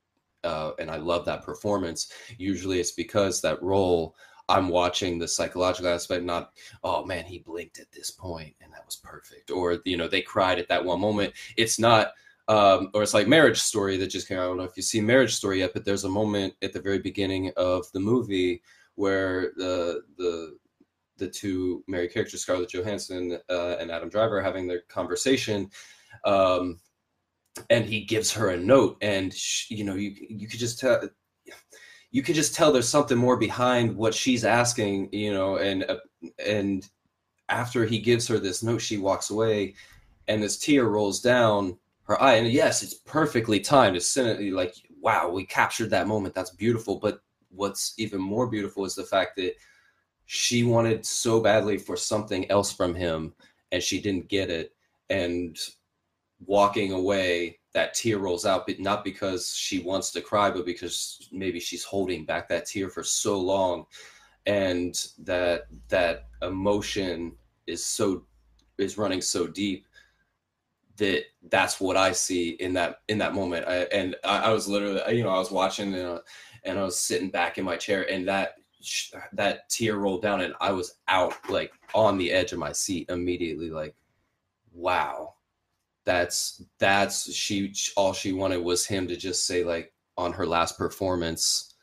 uh, 0.44 0.72
and 0.80 0.90
I 0.90 0.98
love 0.98 1.26
that 1.26 1.44
performance. 1.44 2.12
Usually, 2.38 2.80
it's 2.80 2.92
because 2.92 3.42
that 3.42 3.62
role 3.62 4.16
I'm 4.50 4.70
watching 4.70 5.20
the 5.20 5.28
psychological 5.28 5.92
aspect, 5.92 6.24
not 6.24 6.52
oh 6.84 7.06
man, 7.06 7.26
he 7.26 7.40
blinked 7.40 7.80
at 7.80 7.92
this 7.92 8.12
point 8.12 8.56
and 8.62 8.72
that 8.74 8.86
was 8.86 8.96
perfect, 8.96 9.52
or 9.52 9.80
you 9.86 9.98
know 9.98 10.08
they 10.08 10.22
cried 10.22 10.60
at 10.60 10.70
that 10.70 10.84
one 10.84 11.00
moment. 11.00 11.34
It's 11.58 11.80
not. 11.80 12.12
Um, 12.50 12.92
or 12.94 13.04
it's 13.04 13.14
like 13.14 13.28
Marriage 13.28 13.60
Story 13.60 13.98
that 13.98 14.08
just 14.08 14.30
came 14.30 14.38
out. 14.38 14.44
I 14.44 14.46
don't 14.46 14.56
know 14.56 14.64
if 14.64 14.78
you 14.78 14.82
see 14.82 15.02
Marriage 15.02 15.36
Story 15.36 15.60
yet, 15.60 15.72
but 15.74 15.84
there's 15.84 16.06
a 16.06 16.10
moment 16.10 16.54
at 16.62 16.72
the 16.72 16.80
very 16.80 17.00
beginning 17.00 17.52
of 17.58 17.92
the 17.92 18.00
movie 18.00 18.62
where 18.96 19.52
the 19.58 20.04
the 20.18 20.58
the 21.18 21.28
two 21.28 21.84
married 21.88 22.14
characters, 22.14 22.42
Scarlett 22.42 22.70
Johansson 22.74 23.40
uh, 23.50 23.76
and 23.80 23.92
Adam 23.92 24.10
Driver, 24.10 24.38
are 24.38 24.44
having 24.44 24.68
their 24.68 24.82
conversation, 24.88 25.70
um, 26.26 26.80
and 27.70 27.86
he 27.86 28.06
gives 28.06 28.32
her 28.32 28.50
a 28.50 28.58
note, 28.58 28.98
and 29.02 29.34
sh 29.34 29.70
you 29.70 29.84
know 29.84 29.96
you 29.96 30.14
you 30.30 30.48
could 30.48 30.60
just 30.60 30.80
tell 30.80 31.02
you 32.12 32.22
could 32.22 32.36
just 32.36 32.56
tell 32.56 32.72
there's 32.72 32.88
something 32.88 33.18
more 33.18 33.38
behind 33.38 33.96
what 33.96 34.14
she's 34.14 34.46
asking, 34.46 35.10
you 35.12 35.34
know, 35.34 35.58
and 35.58 35.84
uh, 35.84 35.98
and 36.46 36.90
after 37.50 37.86
he 37.86 38.00
gives 38.00 38.28
her 38.28 38.40
this 38.40 38.64
note, 38.64 38.80
she 38.80 38.98
walks 38.98 39.30
away, 39.30 39.76
and 40.28 40.42
this 40.42 40.58
tear 40.58 40.86
rolls 40.86 41.22
down 41.22 41.78
her 42.04 42.22
eye, 42.22 42.36
and 42.36 42.48
yes, 42.48 42.84
it's 42.84 42.94
perfectly 42.94 43.60
timed. 43.60 43.96
It's 43.98 44.16
like 44.18 44.76
wow, 45.02 45.30
we 45.30 45.46
captured 45.46 45.90
that 45.90 46.08
moment. 46.08 46.34
That's 46.34 46.52
beautiful, 46.52 47.00
but 47.00 47.20
what's 47.50 47.94
even 47.98 48.20
more 48.20 48.48
beautiful 48.48 48.86
is 48.86 48.96
the 48.96 49.04
fact 49.04 49.36
that 49.38 49.54
she 50.26 50.64
wanted 50.64 51.06
so 51.06 51.40
badly 51.40 51.78
for 51.78 51.96
something 51.96 52.50
else 52.52 52.72
from 52.72 52.94
him 52.94 53.34
and 53.72 53.82
she 53.82 54.02
didn't 54.02 54.28
get 54.28 54.50
it 54.50 54.74
and 55.10 55.58
walking 56.46 56.92
away 56.92 57.57
that 57.74 57.94
tear 57.94 58.18
rolls 58.18 58.46
out 58.46 58.66
but 58.66 58.80
not 58.80 59.04
because 59.04 59.54
she 59.54 59.80
wants 59.80 60.12
to 60.12 60.22
cry 60.22 60.50
but 60.50 60.66
because 60.66 61.30
maybe 61.32 61.60
she's 61.60 61.84
holding 61.84 62.26
back 62.26 62.48
that 62.48 62.66
tear 62.66 62.90
for 62.90 63.04
so 63.04 63.40
long. 63.40 63.86
And 64.46 64.96
that 65.20 65.68
that 65.90 66.28
emotion 66.42 67.34
is 67.66 67.86
so 67.86 68.24
is 68.78 68.98
running 68.98 69.22
so 69.22 69.48
deep 69.48 69.88
that 70.98 71.24
that's 71.50 71.80
what 71.80 71.96
I 71.96 72.12
see 72.12 72.52
in 72.52 72.74
that 72.74 73.02
in 73.08 73.18
that 73.20 73.34
moment. 73.34 73.68
I, 73.68 73.82
and 73.92 74.16
I, 74.24 74.40
I 74.40 74.50
was 74.52 74.68
literally 74.68 75.02
you 75.16 75.24
know 75.24 75.30
I 75.30 75.40
was 75.40 75.52
watching 75.52 75.94
and, 75.94 76.08
uh, 76.08 76.20
and 76.64 76.80
I 76.80 76.84
was 76.84 77.00
sitting 77.00 77.30
back 77.30 77.58
in 77.58 77.66
my 77.66 77.78
chair 77.78 78.10
and 78.12 78.28
that 78.28 78.56
that 79.34 79.70
tear 79.70 79.98
rolled 79.98 80.22
down 80.22 80.42
and 80.42 80.54
I 80.60 80.72
was 80.72 80.96
out 81.08 81.34
like 81.50 81.72
on 81.94 82.18
the 82.18 82.32
edge 82.32 82.52
of 82.52 82.60
my 82.60 82.72
seat 82.72 83.10
immediately 83.10 83.70
like 83.70 83.96
wow 84.74 85.34
that's 86.08 86.64
that's 86.80 87.32
she 87.34 87.74
all 87.98 88.14
she 88.14 88.32
wanted 88.32 88.64
was 88.64 88.86
him 88.86 89.08
to 89.10 89.18
just 89.18 89.46
say 89.46 89.66
like 89.66 89.94
on 90.18 90.32
her 90.32 90.48
last 90.48 90.78
performance 90.78 91.76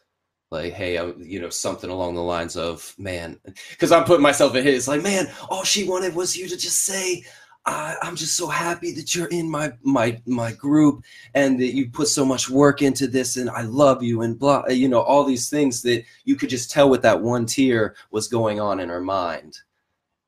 like 0.51 0.73
hey 0.73 0.97
I'm, 0.97 1.15
you 1.23 1.41
know 1.41 1.51
something 1.51 1.91
along 1.91 2.15
the 2.15 2.23
lines 2.23 2.57
of 2.57 2.95
man 2.97 3.39
because 3.71 3.93
i'm 3.93 4.05
putting 4.05 4.23
myself 4.23 4.55
in 4.55 4.65
his 4.65 4.89
like 4.89 5.03
man 5.03 5.27
all 5.51 5.63
she 5.63 5.87
wanted 5.87 6.15
was 6.15 6.35
you 6.35 6.49
to 6.49 6.57
just 6.57 6.85
say 6.85 7.23
I, 7.67 7.97
i'm 8.01 8.17
just 8.17 8.35
so 8.35 8.47
happy 8.47 8.93
that 8.93 9.15
you're 9.15 9.29
in 9.29 9.47
my 9.51 9.75
my 9.83 10.19
my 10.25 10.53
group 10.53 11.05
and 11.35 11.61
that 11.61 11.75
you 11.75 11.91
put 11.91 12.09
so 12.09 12.25
much 12.25 12.49
work 12.49 12.81
into 12.81 13.07
this 13.07 13.37
and 13.37 13.51
i 13.51 13.61
love 13.61 14.03
you 14.03 14.23
and 14.23 14.39
blah 14.39 14.67
you 14.69 14.89
know 14.89 15.03
all 15.03 15.25
these 15.25 15.51
things 15.51 15.83
that 15.83 16.03
you 16.25 16.35
could 16.35 16.49
just 16.49 16.71
tell 16.71 16.89
with 16.89 17.03
that 17.03 17.21
one 17.21 17.45
tear 17.45 17.95
was 18.11 18.27
going 18.27 18.59
on 18.59 18.81
in 18.81 18.89
her 18.89 19.03
mind. 19.03 19.59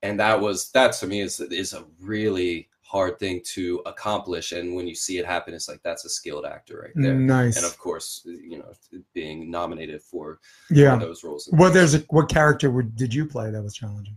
And 0.03 0.21
that 0.21 0.39
was 0.41 0.71
that 0.73 0.93
to 0.99 1.07
me 1.07 1.23
is 1.23 1.41
is 1.41 1.73
a 1.73 1.85
really 1.99 2.69
hard 2.87 3.19
thing 3.19 3.41
to 3.45 3.83
accomplish 3.85 4.53
and 4.53 4.75
when 4.75 4.87
you 4.87 4.95
see 4.95 5.19
it 5.19 5.27
happen 5.27 5.53
it's 5.53 5.69
like 5.69 5.81
that's 5.83 6.05
a 6.05 6.09
skilled 6.09 6.47
actor 6.47 6.83
right 6.85 6.93
there 6.95 7.15
nice. 7.15 7.57
and 7.57 7.67
of 7.67 7.77
course 7.79 8.23
you 8.25 8.59
know 8.59 8.73
being 9.13 9.51
nominated 9.51 10.01
for, 10.01 10.39
yeah. 10.71 10.95
those 10.97 11.25
roles 11.25 11.49
Well, 11.53 11.71
there's 11.71 11.95
a 11.95 11.99
what 12.11 12.29
character 12.29 12.71
would, 12.71 12.95
did 12.95 13.13
you 13.13 13.27
play 13.27 13.51
that 13.51 13.63
was 13.63 13.75
challenging? 13.75 14.17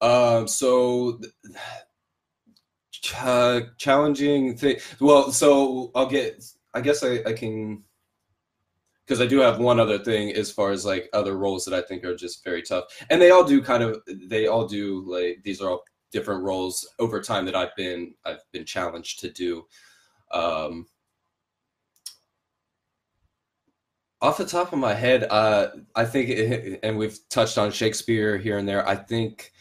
um 0.00 0.46
so 0.46 1.20
uh, 3.16 3.60
challenging 3.78 4.56
thing 4.56 4.76
well 5.00 5.32
so 5.32 5.90
i'll 5.94 6.06
get 6.06 6.44
i 6.74 6.80
guess 6.80 7.02
i, 7.02 7.20
I 7.26 7.32
can 7.32 7.82
because 9.04 9.20
i 9.20 9.26
do 9.26 9.38
have 9.38 9.58
one 9.58 9.80
other 9.80 9.98
thing 9.98 10.32
as 10.34 10.52
far 10.52 10.70
as 10.70 10.84
like 10.84 11.08
other 11.12 11.36
roles 11.36 11.64
that 11.64 11.74
i 11.74 11.80
think 11.80 12.04
are 12.04 12.14
just 12.14 12.44
very 12.44 12.62
tough 12.62 12.84
and 13.10 13.20
they 13.20 13.30
all 13.30 13.44
do 13.44 13.60
kind 13.60 13.82
of 13.82 14.00
they 14.28 14.46
all 14.46 14.68
do 14.68 15.02
like 15.04 15.40
these 15.42 15.60
are 15.60 15.70
all 15.70 15.84
different 16.12 16.42
roles 16.42 16.88
over 16.98 17.20
time 17.20 17.44
that 17.44 17.56
i've 17.56 17.74
been 17.76 18.14
i've 18.24 18.42
been 18.52 18.64
challenged 18.64 19.20
to 19.20 19.30
do. 19.30 19.66
Um 20.32 20.86
off 24.20 24.36
the 24.38 24.44
top 24.44 24.72
of 24.72 24.78
my 24.78 24.94
head 24.94 25.24
uh 25.30 25.68
i 25.94 26.04
think 26.04 26.28
it, 26.28 26.80
and 26.82 26.98
we've 26.98 27.18
touched 27.28 27.56
on 27.58 27.70
shakespeare 27.70 28.36
here 28.36 28.58
and 28.58 28.68
there. 28.68 28.86
I 28.86 28.96
think 28.96 29.52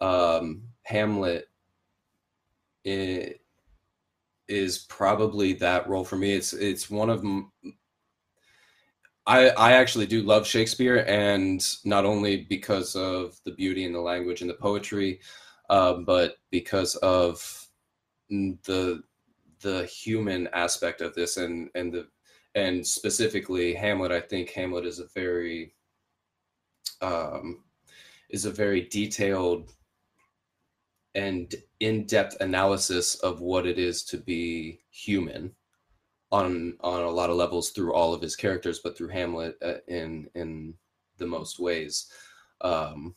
um 0.00 0.62
hamlet 0.84 1.48
is 4.48 4.78
probably 4.88 5.54
that 5.54 5.88
role 5.88 6.04
for 6.04 6.16
me. 6.16 6.32
It's 6.34 6.52
it's 6.52 6.90
one 6.90 7.10
of 7.10 7.20
m- 7.24 7.50
I, 9.26 9.48
I 9.50 9.72
actually 9.72 10.06
do 10.06 10.22
love 10.22 10.46
Shakespeare, 10.46 11.04
and 11.08 11.60
not 11.84 12.04
only 12.04 12.46
because 12.48 12.94
of 12.94 13.36
the 13.44 13.52
beauty 13.52 13.84
and 13.84 13.94
the 13.94 14.00
language 14.00 14.40
and 14.40 14.48
the 14.48 14.54
poetry, 14.54 15.20
uh, 15.70 15.94
but 15.94 16.36
because 16.50 16.96
of 16.96 17.66
the 18.28 19.02
the 19.60 19.84
human 19.86 20.48
aspect 20.52 21.00
of 21.00 21.14
this 21.14 21.36
and 21.36 21.70
and 21.74 21.92
the 21.92 22.06
and 22.54 22.84
specifically 22.84 23.74
Hamlet. 23.74 24.10
I 24.10 24.20
think 24.20 24.50
Hamlet 24.50 24.86
is 24.86 24.98
a 24.98 25.06
very 25.14 25.74
um, 27.02 27.64
is 28.30 28.46
a 28.46 28.50
very 28.50 28.82
detailed 28.82 29.72
and 31.14 31.54
in-depth 31.80 32.36
analysis 32.40 33.14
of 33.16 33.40
what 33.40 33.66
it 33.66 33.78
is 33.78 34.02
to 34.04 34.16
be 34.18 34.80
human 34.90 35.52
on 36.32 36.76
on 36.80 37.02
a 37.02 37.10
lot 37.10 37.30
of 37.30 37.36
levels 37.36 37.70
through 37.70 37.92
all 37.92 38.14
of 38.14 38.22
his 38.22 38.36
characters, 38.36 38.80
but 38.82 38.96
through 38.96 39.08
Hamlet 39.08 39.56
uh, 39.62 39.74
in 39.88 40.28
in 40.34 40.74
the 41.18 41.26
most 41.26 41.58
ways. 41.58 42.10
Um, 42.62 43.14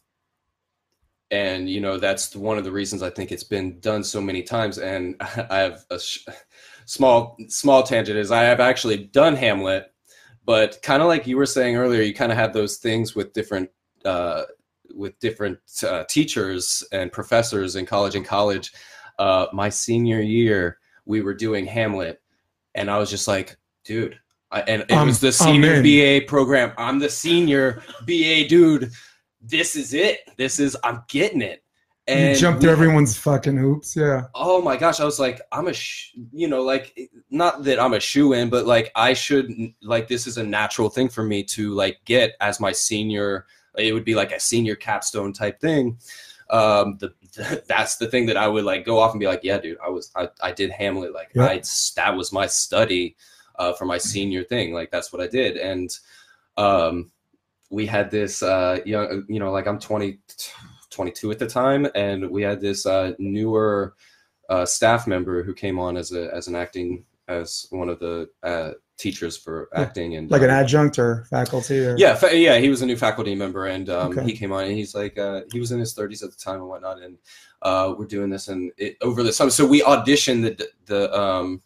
and 1.32 1.70
you 1.70 1.80
know 1.82 1.98
that's 1.98 2.36
one 2.36 2.58
of 2.58 2.64
the 2.64 2.72
reasons 2.72 3.04
I 3.04 3.10
think 3.10 3.32
it's 3.32 3.44
been 3.44 3.80
done 3.80 4.04
so 4.04 4.20
many 4.22 4.42
times. 4.44 4.78
And 4.78 5.16
I 5.50 5.60
have 5.60 5.86
a 5.90 6.00
sh- 6.00 6.26
small 6.86 7.38
small 7.48 7.84
tangent 7.84 8.18
is 8.18 8.32
I 8.32 8.44
have 8.44 8.60
actually 8.60 8.98
done 8.98 9.36
Hamlet, 9.36 9.94
but 10.46 10.80
kind 10.82 11.02
of 11.02 11.08
like 11.08 11.28
you 11.28 11.38
were 11.38 11.46
saying 11.46 11.76
earlier, 11.76 12.02
you 12.02 12.14
kind 12.14 12.32
of 12.32 12.38
have 12.38 12.54
those 12.54 12.78
things 12.78 13.16
with 13.16 13.34
different 13.34 13.70
uh, 14.06 14.44
with 14.96 15.18
different 15.20 15.60
uh, 15.88 16.04
teachers 16.06 16.84
and 16.92 17.12
professors 17.12 17.76
in 17.76 17.86
college 17.86 18.16
and 18.16 18.26
college. 18.26 18.74
Uh, 19.20 19.48
my 19.54 19.70
senior 19.70 20.22
year, 20.22 20.78
we 21.06 21.22
were 21.22 21.34
doing 21.34 21.66
Hamlet, 21.66 22.22
and 22.74 22.90
I 22.90 22.98
was 22.98 23.10
just 23.10 23.28
like, 23.28 23.58
dude. 23.84 24.20
I, 24.52 24.62
and 24.62 24.82
it 24.82 24.92
Um, 24.92 25.08
was 25.08 25.20
the 25.20 25.32
senior. 25.32 25.84
BA 25.84 26.26
program. 26.26 26.74
I'm 26.76 26.98
the 26.98 27.10
senior 27.10 27.84
BA 28.08 28.48
dude. 28.48 28.90
This 29.42 29.76
is 29.76 29.94
it. 29.94 30.20
This 30.38 30.60
is 30.60 30.76
I'm 30.84 31.04
getting 31.08 31.42
it. 31.42 31.64
you 32.08 32.36
jumped 32.36 32.64
we 32.64 32.70
everyone's 32.70 33.16
fucking 33.18 33.56
hoops. 33.58 33.96
Yeah. 33.96 34.24
oh 34.34 34.62
my 34.64 34.76
gosh 34.76 35.00
i 35.00 35.06
was 35.06 35.20
like 35.20 35.40
i'm 35.52 35.68
a 35.68 35.74
sh- 35.74 36.16
you 36.34 36.48
know 36.48 36.64
like 36.64 36.98
not 37.30 37.64
that 37.66 37.80
i'm 37.80 37.94
a 37.94 38.00
shoe 38.00 38.34
in 38.34 38.50
but 38.50 38.66
like 38.66 38.92
i 38.96 39.14
should 39.14 39.52
like 39.84 40.08
this 40.08 40.26
is 40.26 40.40
a 40.40 40.44
natural 40.44 40.90
thing 40.90 41.08
for 41.08 41.24
me 41.24 41.44
to 41.44 41.72
like 41.76 42.00
get 42.06 42.36
as 42.42 42.60
my 42.60 42.72
senior 42.72 43.46
it 43.78 43.94
would 43.94 44.06
be 44.06 44.16
like 44.16 44.32
a 44.32 44.40
senior 44.40 44.76
capstone 44.76 45.32
type 45.32 45.60
thing 45.62 46.00
um 46.50 46.98
the 47.00 47.14
that's 47.68 47.98
the 47.98 48.08
thing 48.08 48.26
that 48.26 48.38
i 48.38 48.48
would 48.48 48.66
like 48.66 48.84
go 48.86 48.98
off 48.98 49.12
and 49.12 49.20
be 49.20 49.28
like 49.28 49.42
yeah 49.44 49.60
dude 49.60 49.78
i 49.86 49.88
was 49.88 50.10
i, 50.16 50.28
I 50.42 50.52
did 50.52 50.72
hamlet 50.72 51.14
like 51.14 51.30
Yeah. 51.36 51.44
i 51.46 51.62
that 51.96 52.16
was 52.16 52.32
my 52.34 52.48
study 52.48 53.16
uh 53.60 53.74
for 53.74 53.86
my 53.86 54.00
senior 54.00 54.44
thing 54.44 54.74
like 54.74 54.90
that's 54.90 55.14
what 55.14 55.22
i 55.22 55.28
did 55.28 55.58
and 55.58 55.92
um 56.58 57.12
we 57.70 57.86
had 57.86 58.10
this 58.12 58.42
uh 58.44 58.80
young 58.86 59.24
you 59.30 59.40
know 59.40 59.52
like 59.52 59.68
i'm 59.68 59.80
20 59.80 60.20
22 60.90 61.32
at 61.32 61.40
the 61.40 61.48
time 61.48 61.88
and 61.96 62.30
we 62.30 62.42
had 62.42 62.60
this 62.60 62.86
uh 62.86 63.14
newer 63.20 63.96
uh, 64.50 64.66
staff 64.66 65.06
member 65.06 65.44
who 65.44 65.54
came 65.54 65.78
on 65.78 65.96
as 65.96 66.12
a 66.12 66.34
as 66.34 66.48
an 66.48 66.56
acting 66.56 67.06
as 67.28 67.68
one 67.70 67.88
of 67.88 68.00
the 68.00 68.28
uh, 68.42 68.72
teachers 68.98 69.38
for 69.38 69.70
acting 69.76 70.16
and 70.16 70.32
Like 70.32 70.42
an 70.42 70.50
adjunct 70.50 70.98
or 70.98 71.26
faculty 71.30 71.86
or? 71.86 71.96
Yeah 72.00 72.16
fa- 72.16 72.36
yeah 72.36 72.58
he 72.58 72.68
was 72.70 72.82
a 72.82 72.88
new 72.88 72.96
faculty 72.98 73.36
member 73.36 73.68
and 73.68 73.88
um, 73.92 74.12
Okay. 74.18 74.24
he 74.26 74.36
came 74.36 74.52
on 74.52 74.64
and 74.64 74.74
he's 74.74 74.96
like 74.96 75.20
uh, 75.20 75.42
he 75.52 75.60
was 75.60 75.72
in 75.72 75.80
his 75.80 75.94
30s 75.94 76.24
at 76.24 76.32
the 76.32 76.36
time 76.38 76.56
and 76.62 76.68
whatnot 76.68 77.00
and 77.00 77.20
uh, 77.62 77.94
we're 77.96 78.08
doing 78.08 78.32
this 78.32 78.48
and 78.48 78.72
it, 78.78 78.98
over 79.02 79.22
the 79.22 79.32
summer 79.32 79.52
so 79.52 79.68
we 79.68 79.82
auditioned 79.84 80.42
the 80.58 80.68
the 80.88 81.16
um 81.16 81.62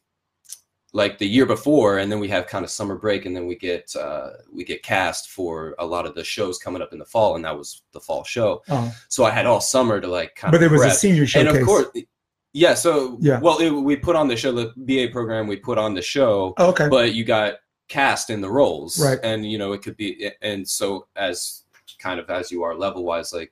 like 0.96 1.18
the 1.18 1.28
year 1.28 1.46
before 1.48 1.98
and 1.98 2.12
then 2.12 2.20
we 2.20 2.28
have 2.30 2.46
kind 2.48 2.64
of 2.64 2.70
summer 2.70 2.96
break 2.96 3.26
and 3.26 3.36
then 3.36 3.48
we 3.48 3.56
get 3.56 3.94
uh, 3.96 4.30
we 4.54 4.64
get 4.64 4.84
cast 4.84 5.30
for 5.32 5.76
a 5.80 5.86
lot 5.86 6.06
of 6.06 6.14
the 6.16 6.24
shows 6.24 6.58
coming 6.60 6.82
up 6.82 6.94
in 6.94 7.00
the 7.00 7.06
fall 7.06 7.36
and 7.36 7.44
that 7.44 7.58
was 7.58 7.82
the 7.94 8.00
fall 8.00 8.24
show 8.24 8.62
Oh, 8.70 8.94
so 9.10 9.24
i 9.26 9.32
had 9.32 9.46
all 9.48 9.60
summer 9.60 10.00
to 10.00 10.08
like 10.08 10.36
kind 10.36 10.52
but 10.52 10.56
of 10.56 10.62
there 10.62 10.70
was 10.70 10.86
a 10.86 10.92
senior 10.92 11.26
showcase. 11.26 11.50
and 11.50 11.58
of 11.60 11.66
course 11.66 11.88
yeah 12.54 12.76
so 12.76 13.18
Yeah. 13.22 13.40
well 13.40 13.58
it, 13.60 13.72
we 13.72 13.96
put 13.96 14.16
on 14.16 14.28
the 14.28 14.38
show 14.38 14.52
the 14.52 14.72
ba 14.78 15.12
program 15.12 15.48
we 15.48 15.56
put 15.58 15.78
on 15.80 15.96
the 15.96 16.02
show 16.02 16.54
Oh, 16.58 16.70
okay. 16.70 16.88
but 16.90 17.14
you 17.16 17.24
got 17.26 17.56
cast 17.90 18.30
in 18.30 18.40
the 18.42 18.50
roles 18.50 19.04
Right. 19.04 19.20
and 19.24 19.50
you 19.52 19.58
know 19.58 19.74
it 19.74 19.82
could 19.82 19.98
be 19.98 20.30
and 20.44 20.68
so 20.68 21.08
as 21.16 21.64
kind 22.00 22.20
of 22.20 22.30
as 22.30 22.52
you 22.52 22.62
are 22.64 22.76
level 22.76 23.04
wise 23.04 23.34
like 23.34 23.52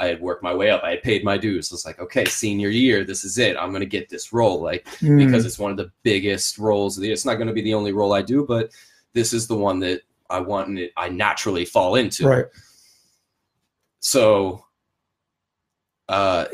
i 0.00 0.06
had 0.06 0.20
worked 0.20 0.42
my 0.42 0.52
way 0.54 0.70
up 0.70 0.82
i 0.82 0.90
had 0.90 1.02
paid 1.02 1.22
my 1.24 1.36
dues 1.38 1.70
it's 1.70 1.86
like 1.86 2.00
okay 2.00 2.24
senior 2.24 2.68
year 2.68 3.04
this 3.04 3.22
is 3.24 3.38
it 3.38 3.56
i'm 3.56 3.72
gonna 3.72 3.86
get 3.86 4.08
this 4.08 4.32
role 4.32 4.60
like 4.60 4.84
Mm, 5.00 5.24
because 5.24 5.46
it's 5.46 5.58
one 5.58 5.70
of 5.70 5.76
the 5.76 5.90
biggest 6.02 6.58
roles 6.58 6.96
of 6.96 7.02
the 7.02 7.12
it's 7.12 7.24
not 7.24 7.36
going 7.36 7.48
to 7.48 7.54
be 7.54 7.62
the 7.62 7.74
only 7.74 7.92
role 7.92 8.12
i 8.12 8.22
do 8.22 8.44
but 8.46 8.70
this 9.12 9.32
is 9.32 9.46
the 9.46 9.56
one 9.56 9.78
that 9.80 10.02
i 10.28 10.40
want 10.40 10.68
and 10.68 10.78
it, 10.78 10.92
i 10.96 11.08
naturally 11.08 11.64
fall 11.64 11.94
into 11.94 12.26
right. 12.26 12.46
so 14.00 14.64
uh 16.08 16.46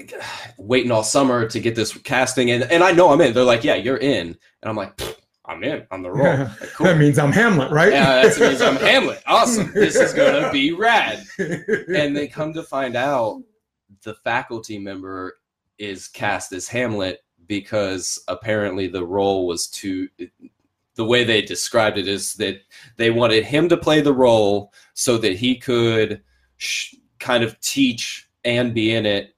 waiting 0.59 0.91
all 0.91 1.03
summer 1.03 1.49
to 1.49 1.61
get 1.61 1.75
this 1.75 1.97
casting 1.99 2.51
and 2.51 2.65
and 2.65 2.85
I 2.85 2.93
know 2.93 3.11
I'm 3.11 3.23
in. 3.23 3.33
They're 3.33 3.43
like, 3.43 3.65
yeah, 3.65 3.75
you're 3.75 3.97
in. 3.97 4.27
And 4.29 4.69
I'm 4.69 4.77
like, 4.77 4.95
"Pfft, 4.99 5.06
I'm 5.47 5.63
in 5.63 5.87
on 5.91 6.03
the 6.03 6.11
role. 6.11 6.49
Like, 6.61 6.73
cool. 6.75 6.87
That 6.87 6.99
means 6.99 7.19
I'm 7.19 7.33
Hamlet, 7.33 7.71
right? 7.71 7.93
yeah, 7.93 8.23
that 8.23 8.39
means 8.41 8.61
I'm 8.61 8.77
Hamlet. 8.91 9.23
Awesome. 9.27 9.73
This 9.73 9.97
is 9.97 10.13
gonna 10.13 10.51
be 10.53 10.73
rad. 10.73 11.25
And 11.39 12.17
they 12.17 12.27
come 12.29 12.53
to 12.55 12.63
find 12.63 12.97
out 12.97 13.43
the 14.03 14.15
faculty 14.15 14.79
member 14.79 15.39
is 15.79 16.09
cast 16.09 16.53
as 16.53 16.69
Hamlet 16.69 17.25
because 17.47 18.23
apparently 18.29 18.89
the 18.89 19.05
role 19.05 19.47
was 19.47 19.69
too 19.69 20.09
the 20.97 21.05
way 21.05 21.25
they 21.25 21.43
described 21.43 21.99
it 21.99 22.09
is 22.09 22.35
that 22.35 22.61
they 22.97 23.11
wanted 23.11 23.45
him 23.45 23.69
to 23.69 23.77
play 23.77 24.01
the 24.01 24.13
role 24.13 24.73
so 24.95 25.19
that 25.19 25.37
he 25.37 25.57
could 25.57 26.23
sh- 26.57 26.95
kind 27.19 27.45
of 27.45 27.61
teach 27.61 28.29
and 28.45 28.75
be 28.75 28.95
in 28.95 29.05
it 29.05 29.35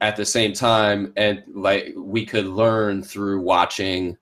at 0.00 0.16
the 0.16 0.24
same 0.24 0.52
time 0.52 1.12
and 1.16 1.42
like 1.54 1.94
we 1.96 2.26
could 2.26 2.46
learn 2.46 3.02
through 3.02 3.40
watching 3.40 4.16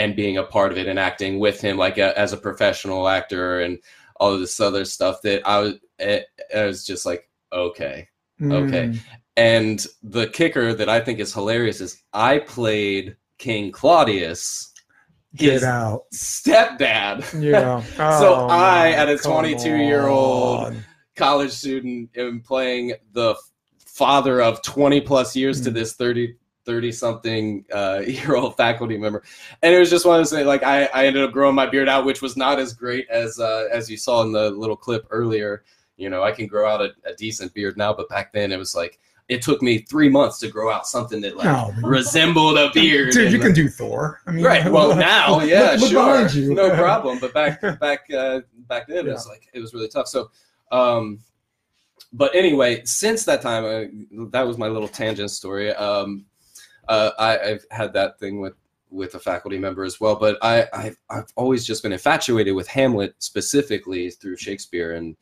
and 0.00 0.16
being 0.16 0.38
a 0.38 0.42
part 0.56 0.72
of 0.72 0.78
it 0.78 0.88
and 0.88 0.98
acting 0.98 1.38
with 1.38 1.60
him 1.60 1.76
like 1.76 1.98
a, 1.98 2.08
as 2.18 2.32
a 2.32 2.36
professional 2.48 3.06
actor 3.18 3.60
and 3.60 3.78
all 4.18 4.32
of 4.34 4.40
this 4.40 4.58
other 4.60 4.84
stuff 4.84 5.16
that 5.22 5.40
I 5.46 5.56
was 5.60 5.74
it, 5.98 6.26
I 6.56 6.64
was 6.64 6.84
just 6.90 7.04
like 7.06 7.22
okay 7.52 8.08
okay. 8.42 8.84
Mm, 8.88 8.98
and 9.36 9.86
the 10.02 10.26
kicker 10.28 10.72
that 10.74 10.88
I 10.88 11.00
think 11.04 11.18
is 11.20 11.34
hilarious 11.34 11.80
is 11.80 12.02
I 12.12 12.38
played 12.38 13.16
King 13.38 13.70
Claudius 13.72 14.72
Get 15.36 15.52
his 15.52 15.64
out. 15.64 16.04
stepdad 16.12 17.18
Yeah. 17.40 17.82
So 18.20 18.28
Oh, 18.34 18.48
I, 18.48 18.90
at 18.92 19.08
a 19.08 19.14
22-year-old 19.14 20.74
college 21.16 21.52
student 21.52 22.10
am 22.16 22.40
playing 22.40 22.94
the 23.12 23.34
father 23.86 24.40
of 24.40 24.62
20 24.62 25.00
plus 25.02 25.36
years 25.36 25.60
to 25.62 25.70
Mm. 25.70 25.74
this 25.74 25.92
30 25.94 26.34
30 26.70 26.92
something 26.92 27.64
uh, 27.72 28.00
year 28.06 28.36
old 28.36 28.56
faculty 28.56 28.96
member 28.96 29.22
and 29.62 29.74
it 29.74 29.78
was 29.78 29.90
just 29.90 30.06
one 30.06 30.16
of 30.16 30.20
those 30.20 30.30
things, 30.30 30.46
like 30.46 30.62
I, 30.62 30.84
I 30.94 31.06
ended 31.06 31.22
up 31.24 31.32
growing 31.32 31.54
my 31.56 31.66
beard 31.66 31.88
out 31.88 32.04
which 32.04 32.22
was 32.22 32.36
not 32.36 32.58
as 32.60 32.72
great 32.72 33.08
as 33.10 33.40
uh, 33.40 33.68
as 33.72 33.90
you 33.90 33.96
saw 33.96 34.22
in 34.22 34.30
the 34.32 34.50
little 34.50 34.76
clip 34.76 35.06
earlier 35.10 35.64
you 35.96 36.08
know 36.08 36.22
i 36.22 36.30
can 36.30 36.46
grow 36.46 36.68
out 36.72 36.80
a, 36.80 36.90
a 37.04 37.14
decent 37.14 37.52
beard 37.54 37.76
now 37.76 37.92
but 37.92 38.08
back 38.08 38.32
then 38.32 38.52
it 38.52 38.56
was 38.58 38.74
like 38.74 39.00
it 39.28 39.42
took 39.42 39.60
me 39.62 39.78
three 39.78 40.08
months 40.08 40.38
to 40.40 40.48
grow 40.48 40.72
out 40.72 40.86
something 40.86 41.20
that 41.20 41.36
like 41.36 41.44
No. 41.46 41.72
resembled 41.88 42.56
a 42.58 42.70
beard 42.72 43.12
Dude, 43.12 43.32
you 43.32 43.38
can 43.38 43.52
do 43.52 43.68
Thor. 43.68 44.20
I 44.26 44.30
mean, 44.32 44.44
right 44.44 44.70
well 44.76 44.94
now 44.96 45.38
look- 45.40 45.48
yeah 45.48 45.76
look 45.78 45.90
sure 45.90 46.12
behind 46.14 46.34
you. 46.34 46.54
no 46.54 46.70
problem 46.86 47.18
but 47.20 47.34
back 47.34 47.60
back 47.80 48.00
uh 48.12 48.40
back 48.68 48.86
then 48.88 49.06
it 49.08 49.12
was 49.12 49.26
like 49.28 49.48
it 49.52 49.60
was 49.60 49.74
really 49.74 49.88
tough 49.88 50.06
so 50.08 50.30
um 50.72 51.18
but 52.12 52.34
anyway 52.34 52.82
since 52.84 53.24
that 53.24 53.40
time 53.42 53.64
uh, 53.64 54.26
that 54.30 54.46
was 54.46 54.56
my 54.58 54.66
little 54.68 54.88
tangent 54.88 55.30
story 55.30 55.70
um 55.74 56.24
uh 56.90 57.12
I, 57.18 57.38
i've 57.38 57.64
had 57.70 57.92
that 57.94 58.18
thing 58.18 58.40
with 58.40 58.54
with 58.90 59.14
a 59.14 59.20
faculty 59.20 59.56
member 59.56 59.84
as 59.84 60.00
well 60.00 60.16
but 60.16 60.36
i 60.42 60.66
I've, 60.74 60.98
I've 61.08 61.32
always 61.36 61.64
just 61.64 61.82
been 61.82 61.92
infatuated 61.92 62.54
with 62.54 62.68
hamlet 62.68 63.14
specifically 63.18 64.10
through 64.10 64.36
shakespeare 64.36 64.94
and 64.94 65.16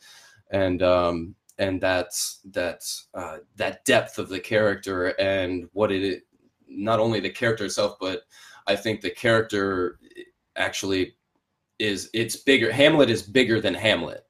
and 0.50 0.82
um 0.82 1.34
and 1.58 1.80
that's 1.80 2.40
that's 2.46 3.08
uh 3.14 3.38
that 3.56 3.84
depth 3.84 4.18
of 4.18 4.28
the 4.28 4.40
character 4.40 5.08
and 5.20 5.68
what 5.72 5.92
it 5.92 6.22
not 6.66 7.00
only 7.00 7.20
the 7.20 7.30
character 7.30 7.66
itself 7.66 7.96
but 8.00 8.22
i 8.66 8.74
think 8.74 9.00
the 9.00 9.10
character 9.10 9.98
actually 10.56 11.14
is 11.78 12.08
it's 12.14 12.36
bigger 12.36 12.72
hamlet 12.72 13.10
is 13.10 13.22
bigger 13.22 13.60
than 13.60 13.74
hamlet 13.74 14.24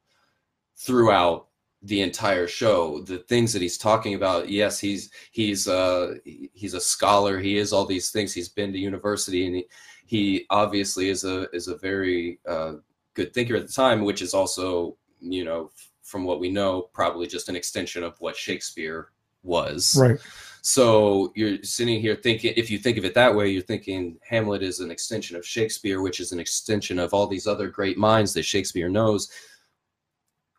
throughout 0.77 1.48
the 1.83 2.01
entire 2.01 2.49
show 2.49 3.01
the 3.03 3.19
things 3.19 3.53
that 3.53 3.63
he's 3.63 3.79
talking 3.79 4.15
about 4.15 4.49
yes 4.49 4.81
he's 4.81 5.11
he's 5.31 5.69
uh 5.69 6.15
he's 6.25 6.75
a 6.75 6.81
scholar 6.81 7.39
he 7.39 7.57
is 7.57 7.73
all 7.73 7.87
these 7.87 8.11
things 8.11 8.35
he's 8.35 8.49
been 8.49 8.73
to 8.73 8.79
university 8.79 9.47
and 9.47 9.55
he, 9.55 9.67
he 10.07 10.47
obviously 10.51 11.09
is 11.09 11.23
a 11.25 11.49
is 11.51 11.69
a 11.69 11.77
very 11.77 12.41
uh 12.49 12.73
good 13.15 13.33
thinker 13.33 13.55
at 13.55 13.67
the 13.67 13.73
time 13.73 14.03
which 14.05 14.23
is 14.23 14.35
also 14.35 14.97
you 15.21 15.45
know 15.45 15.71
from 16.03 16.25
what 16.25 16.41
we 16.41 16.51
know 16.51 16.83
probably 16.93 17.29
just 17.29 17.49
an 17.49 17.55
extension 17.55 18.03
of 18.03 18.17
what 18.21 18.35
shakespeare 18.35 19.11
was 19.45 19.95
Right. 19.97 20.19
so 20.63 21.33
you're 21.37 21.63
sitting 21.63 22.01
here 22.01 22.17
thinking, 22.17 22.55
if 22.57 22.73
you 22.73 22.79
think 22.79 22.99
of 22.99 23.05
it 23.05 23.15
that 23.15 23.35
way, 23.35 23.49
you're 23.51 23.63
thinking 23.63 24.19
Hamlet 24.29 24.65
is 24.65 24.81
an 24.81 24.91
extension 24.91 25.37
of 25.37 25.47
Shakespeare, 25.47 26.03
which 26.03 26.19
is 26.19 26.33
an 26.33 26.41
extension 26.41 26.99
of 26.99 27.15
all 27.15 27.29
these 27.29 27.47
other 27.47 27.69
great 27.69 27.97
minds 27.97 28.33
that 28.35 28.43
Shakespeare 28.43 28.89
knows. 28.89 29.31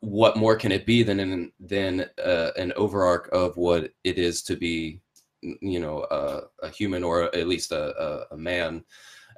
What 0.01 0.37
more 0.37 0.55
can 0.55 0.71
it 0.71 0.85
be 0.85 1.03
than 1.03 1.19
an 1.19 1.51
than 1.59 2.05
uh, 2.23 2.51
an 2.57 2.71
overarch 2.75 3.29
of 3.29 3.57
what 3.57 3.91
it 4.03 4.17
is 4.17 4.41
to 4.43 4.55
be, 4.55 5.01
you 5.41 5.79
know, 5.79 6.05
a, 6.09 6.41
a 6.65 6.69
human 6.69 7.03
or 7.03 7.23
at 7.35 7.47
least 7.47 7.71
a, 7.71 7.83
a, 8.01 8.35
a 8.35 8.37
man 8.37 8.85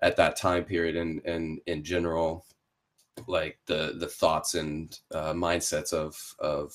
at 0.02 0.18
that 0.18 0.36
time 0.36 0.64
period 0.64 0.96
and 0.96 1.22
and 1.26 1.60
in 1.66 1.84
general. 1.84 2.46
like 3.28 3.60
the 3.66 3.94
the 4.00 4.08
thoughts 4.08 4.56
and 4.56 4.98
uh, 5.14 5.34
mindsets 5.34 5.94
of 5.94 6.16
of 6.40 6.74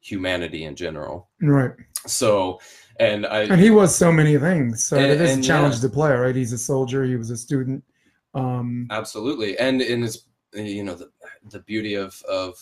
humanity 0.00 0.64
in 0.64 0.74
general. 0.74 1.28
Right. 1.40 1.72
So, 2.06 2.60
and 2.98 3.26
I 3.26 3.42
And 3.42 3.60
he 3.60 3.70
was 3.70 3.94
so 3.94 4.10
many 4.10 4.36
things. 4.38 4.84
So 4.84 4.96
And- 4.96 5.12
it 5.12 5.20
is 5.20 5.38
a 5.38 5.42
challenge 5.42 5.76
yeah. 5.76 5.82
to 5.82 5.88
play, 5.90 6.12
right? 6.12 6.34
He's 6.34 6.52
a 6.52 6.58
soldier. 6.58 7.04
He 7.04 7.16
was 7.16 7.30
a 7.30 7.36
student. 7.36 7.84
Um, 8.34 8.86
absolutely 8.90 9.58
and 9.58 9.82
in 9.82 10.02
his 10.02 10.24
you 10.54 10.84
know 10.84 10.94
the 10.94 11.10
the 11.50 11.60
beauty 11.60 11.94
of 11.94 12.20
of 12.22 12.54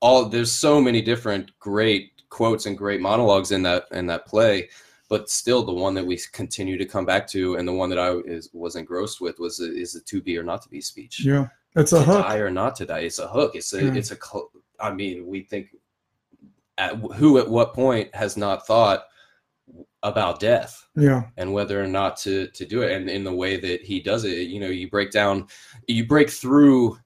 all 0.00 0.26
there's 0.26 0.52
so 0.52 0.80
many 0.80 1.00
different 1.02 1.50
great 1.58 2.12
quotes 2.30 2.66
and 2.66 2.76
great 2.78 3.00
monologues 3.00 3.52
in 3.52 3.62
that 3.62 3.84
in 3.92 4.06
that 4.06 4.26
play 4.26 4.68
but 5.08 5.30
still 5.30 5.64
the 5.64 5.72
one 5.72 5.94
that 5.94 6.04
we 6.06 6.18
continue 6.32 6.76
to 6.76 6.84
come 6.84 7.06
back 7.06 7.26
to 7.26 7.56
and 7.56 7.66
the 7.66 7.72
one 7.72 7.88
that 7.90 7.98
i 7.98 8.12
is, 8.26 8.50
was 8.52 8.76
engrossed 8.76 9.20
with 9.20 9.38
was 9.38 9.60
is 9.60 9.94
the 9.94 10.00
to 10.00 10.20
be 10.20 10.36
or 10.36 10.42
not 10.42 10.62
to 10.62 10.68
be 10.68 10.80
speech 10.80 11.24
yeah, 11.24 11.46
it's 11.74 11.92
a 11.92 11.98
to 11.98 12.04
hook. 12.04 12.22
die 12.26 12.36
or 12.38 12.50
not 12.50 12.76
to 12.76 12.84
die 12.86 13.00
it's 13.00 13.18
a 13.18 13.26
hook 13.28 13.52
it's 13.54 13.72
a 13.72 13.84
Yeah. 13.84 13.94
it's 13.94 14.12
a 14.12 14.16
i 14.80 14.92
mean 14.92 15.26
we 15.26 15.42
think 15.42 15.68
at 16.76 16.94
who 17.14 17.38
at 17.38 17.48
what 17.48 17.74
point 17.74 18.14
has 18.14 18.36
not 18.36 18.66
thought 18.66 19.04
about 20.04 20.38
death 20.38 20.86
Yeah, 20.94 21.24
and 21.36 21.52
whether 21.52 21.82
or 21.82 21.88
not 21.88 22.16
to 22.18 22.46
to 22.48 22.64
do 22.64 22.82
it 22.82 22.92
and 22.92 23.10
in 23.10 23.24
the 23.24 23.34
way 23.34 23.58
that 23.58 23.82
he 23.82 24.00
does 24.00 24.24
it 24.24 24.48
you 24.48 24.60
know 24.60 24.68
you 24.68 24.88
break 24.88 25.10
down 25.10 25.46
you 25.88 26.06
break 26.06 26.30
through 26.30 26.96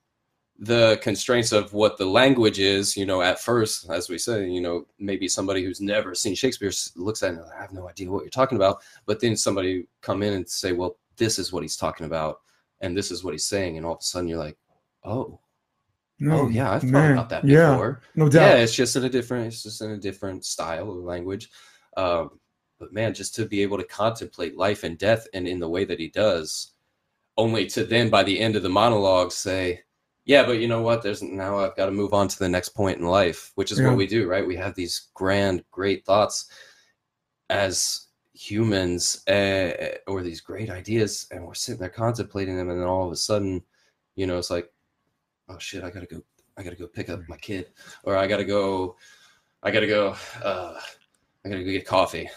the 0.62 0.96
constraints 1.02 1.50
of 1.50 1.72
what 1.72 1.98
the 1.98 2.06
language 2.06 2.60
is 2.60 2.96
you 2.96 3.04
know 3.04 3.20
at 3.20 3.40
first 3.40 3.90
as 3.90 4.08
we 4.08 4.16
say 4.16 4.48
you 4.48 4.60
know 4.60 4.86
maybe 5.00 5.26
somebody 5.26 5.64
who's 5.64 5.80
never 5.80 6.14
seen 6.14 6.36
shakespeare 6.36 6.70
looks 6.94 7.24
at 7.24 7.34
it 7.34 7.38
and 7.38 7.46
i 7.58 7.60
have 7.60 7.72
no 7.72 7.88
idea 7.88 8.08
what 8.08 8.22
you're 8.22 8.30
talking 8.30 8.56
about. 8.56 8.80
But 9.04 9.18
then 9.18 9.36
somebody 9.36 9.88
come 10.02 10.22
in 10.22 10.34
and 10.34 10.48
say 10.48 10.72
well 10.72 10.98
this 11.16 11.40
is 11.40 11.52
what 11.52 11.64
he's 11.64 11.76
talking 11.76 12.06
about 12.06 12.42
and 12.80 12.96
this 12.96 13.10
is 13.10 13.24
what 13.24 13.34
he's 13.34 13.44
saying. 13.44 13.76
And 13.76 13.84
all 13.84 13.94
of 13.94 13.98
a 13.98 14.02
sudden 14.02 14.28
you're 14.28 14.38
like 14.38 14.56
oh 15.02 15.40
no, 16.20 16.42
oh 16.42 16.48
yeah 16.48 16.70
i've 16.70 16.82
thought 16.82 17.10
about 17.10 17.28
that 17.30 17.44
yeah, 17.44 17.72
before. 17.72 18.00
no 18.14 18.28
doubt. 18.28 18.42
yeah 18.42 18.54
it's 18.62 18.74
just 18.74 18.94
in 18.94 19.04
a 19.04 19.08
different 19.08 19.48
it's 19.48 19.64
just 19.64 19.82
in 19.82 19.90
a 19.90 19.98
different 19.98 20.44
style 20.44 20.92
of 20.92 20.98
language. 20.98 21.50
Um 21.96 22.38
but 22.78 22.92
man 22.92 23.14
just 23.14 23.34
to 23.34 23.46
be 23.46 23.62
able 23.62 23.78
to 23.78 23.84
contemplate 23.84 24.56
life 24.56 24.84
and 24.84 24.96
death 24.96 25.26
and 25.34 25.48
in 25.48 25.58
the 25.58 25.68
way 25.68 25.84
that 25.84 25.98
he 25.98 26.08
does 26.08 26.74
only 27.36 27.66
to 27.66 27.84
then 27.84 28.10
by 28.10 28.22
the 28.22 28.38
end 28.38 28.54
of 28.54 28.62
the 28.62 28.68
monologue 28.68 29.32
say 29.32 29.80
yeah 30.24 30.44
but 30.44 30.58
you 30.58 30.68
know 30.68 30.82
what 30.82 31.02
there's 31.02 31.22
now 31.22 31.58
i've 31.58 31.76
got 31.76 31.86
to 31.86 31.92
move 31.92 32.14
on 32.14 32.28
to 32.28 32.38
the 32.38 32.48
next 32.48 32.70
point 32.70 32.98
in 32.98 33.06
life 33.06 33.52
which 33.56 33.72
is 33.72 33.78
Yeah. 33.78 33.88
what 33.88 33.96
we 33.96 34.06
do 34.06 34.28
right 34.28 34.46
we 34.46 34.56
have 34.56 34.74
these 34.74 35.08
grand 35.14 35.64
great 35.70 36.04
thoughts 36.04 36.48
as 37.50 38.06
humans 38.34 39.26
uh, 39.28 39.96
or 40.06 40.22
these 40.22 40.40
great 40.40 40.70
ideas 40.70 41.26
and 41.30 41.44
we're 41.44 41.54
sitting 41.54 41.80
there 41.80 41.88
contemplating 41.90 42.56
them 42.56 42.70
and 42.70 42.80
then 42.80 42.88
all 42.88 43.06
of 43.06 43.12
a 43.12 43.16
sudden 43.16 43.62
you 44.16 44.26
know 44.26 44.38
it's 44.38 44.50
like 44.50 44.72
oh 45.48 45.58
shit 45.58 45.84
i 45.84 45.90
gotta 45.90 46.06
go 46.06 46.20
i 46.56 46.62
gotta 46.62 46.76
go 46.76 46.86
pick 46.86 47.10
up 47.10 47.20
my 47.28 47.36
kid 47.36 47.66
or 48.04 48.16
i 48.16 48.26
gotta 48.26 48.44
go 48.44 48.96
i 49.62 49.70
gotta 49.70 49.86
go 49.86 50.14
uh 50.42 50.74
i 51.44 51.48
gotta 51.48 51.62
go 51.64 51.70
get 51.70 51.86
coffee 51.86 52.28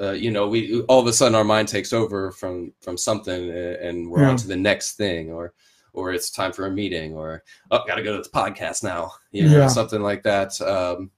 uh, 0.00 0.12
you 0.12 0.30
know 0.30 0.48
we 0.48 0.80
all 0.82 1.00
of 1.00 1.06
a 1.06 1.12
sudden 1.12 1.34
our 1.34 1.44
mind 1.44 1.66
takes 1.68 1.92
over 1.92 2.30
from 2.30 2.72
from 2.80 2.96
something 2.96 3.50
uh, 3.50 3.76
and 3.82 4.08
we're 4.08 4.20
Yeah. 4.20 4.30
on 4.30 4.36
to 4.36 4.46
the 4.46 4.56
next 4.56 4.92
thing 4.96 5.32
or 5.32 5.52
or 5.92 6.12
it's 6.12 6.30
time 6.30 6.52
for 6.52 6.66
a 6.66 6.70
meeting 6.70 7.14
or 7.14 7.42
oh 7.70 7.82
gotta 7.86 8.02
go 8.02 8.16
to 8.16 8.22
the 8.22 8.28
podcast 8.30 8.82
now 8.82 9.12
you 9.32 9.44
know 9.44 9.50
Yeah. 9.52 9.66
something 9.66 10.02
like 10.02 10.22
that 10.22 10.60
um 10.62 11.10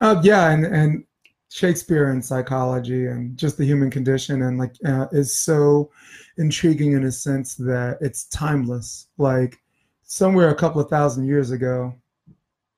Uh, 0.00 0.20
yeah, 0.22 0.50
and 0.50 0.64
and 0.64 1.04
Shakespeare 1.50 2.10
and 2.10 2.24
psychology 2.24 3.06
and 3.06 3.36
just 3.36 3.56
the 3.58 3.64
human 3.64 3.90
condition 3.90 4.42
and 4.42 4.58
like 4.58 4.74
uh, 4.86 5.06
is 5.12 5.36
so 5.38 5.90
intriguing 6.38 6.92
in 6.92 7.04
a 7.04 7.12
sense 7.12 7.56
that 7.56 7.98
it's 8.00 8.24
timeless. 8.26 9.08
Like 9.18 9.58
somewhere 10.04 10.50
a 10.50 10.54
couple 10.54 10.80
of 10.80 10.88
thousand 10.88 11.26
years 11.26 11.50
ago, 11.50 11.94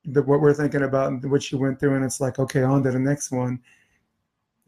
that 0.06 0.26
what 0.26 0.40
we're 0.40 0.54
thinking 0.54 0.82
about 0.82 1.12
and 1.12 1.30
what 1.30 1.50
you 1.52 1.58
went 1.58 1.80
through, 1.80 1.96
and 1.96 2.04
it's 2.04 2.20
like 2.20 2.38
okay, 2.38 2.62
on 2.62 2.82
to 2.84 2.90
the 2.92 2.98
next 2.98 3.30
one 3.32 3.60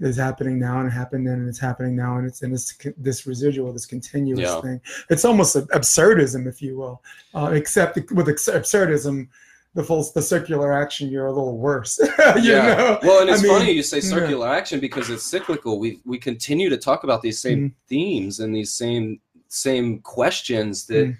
is 0.00 0.16
happening 0.16 0.58
now 0.58 0.80
and 0.80 0.88
it 0.88 0.92
happened 0.92 1.26
then 1.26 1.34
and 1.38 1.48
it's 1.48 1.58
happening 1.60 1.94
now 1.94 2.16
and 2.18 2.26
it's 2.26 2.42
in 2.42 2.50
this 2.50 2.76
this 2.96 3.26
residual 3.26 3.72
this 3.72 3.86
continuous 3.86 4.40
Yeah. 4.40 4.60
thing 4.60 4.80
it's 5.08 5.24
almost 5.24 5.54
absurdism 5.56 6.46
if 6.48 6.60
you 6.60 6.76
will 6.76 7.02
uh, 7.34 7.50
except 7.54 7.96
with 8.10 8.26
absurdism 8.26 9.28
the 9.74 9.82
full 9.84 10.04
the 10.14 10.22
circular 10.22 10.72
action 10.72 11.08
you're 11.10 11.26
a 11.26 11.32
little 11.32 11.58
worse 11.58 11.98
you 12.42 12.52
know 12.52 12.98
Well, 13.02 13.20
and 13.22 13.30
I 13.30 13.34
it's 13.34 13.42
mean, 13.42 13.52
funny 13.52 13.72
you 13.72 13.82
say 13.82 13.98
yeah. 13.98 14.02
circular 14.16 14.48
action 14.48 14.80
because 14.80 15.10
it's 15.10 15.22
cyclical. 15.24 15.78
We 15.78 16.00
we 16.04 16.18
continue 16.18 16.68
to 16.70 16.76
talk 16.76 17.04
about 17.04 17.22
these 17.22 17.40
same 17.40 17.58
Mm-hmm. 17.58 17.74
themes 17.88 18.40
and 18.40 18.54
these 18.54 18.72
same 18.72 19.20
same 19.48 19.98
questions 20.00 20.86
that 20.86 21.06
Mm. 21.06 21.16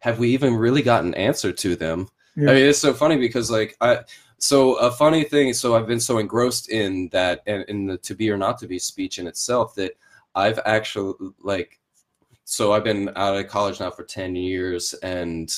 have 0.00 0.18
we 0.18 0.30
even 0.30 0.54
really 0.54 0.82
gotten 0.82 1.14
answer 1.14 1.52
to 1.52 1.76
them? 1.76 2.08
Yeah. 2.36 2.50
I 2.50 2.54
mean, 2.54 2.66
it's 2.66 2.78
so 2.78 2.92
funny 2.94 3.16
because 3.18 3.50
like 3.50 3.76
I 3.80 4.00
so 4.42 4.74
a 4.74 4.90
funny 4.90 5.22
thing. 5.22 5.52
So 5.52 5.76
I've 5.76 5.86
been 5.86 6.00
so 6.00 6.18
engrossed 6.18 6.68
in 6.68 7.08
that 7.12 7.44
and 7.46 7.64
in 7.68 7.86
the 7.86 7.96
to 7.98 8.16
be 8.16 8.28
or 8.28 8.36
not 8.36 8.58
to 8.58 8.66
be 8.66 8.76
speech 8.76 9.20
in 9.20 9.28
itself 9.28 9.76
that 9.76 9.92
I've 10.34 10.58
actually 10.64 11.14
like 11.40 11.78
so 12.44 12.72
I've 12.72 12.82
been 12.82 13.08
out 13.14 13.36
of 13.36 13.46
college 13.46 13.78
now 13.78 13.90
for 13.92 14.02
10 14.02 14.34
years 14.34 14.94
and 14.94 15.48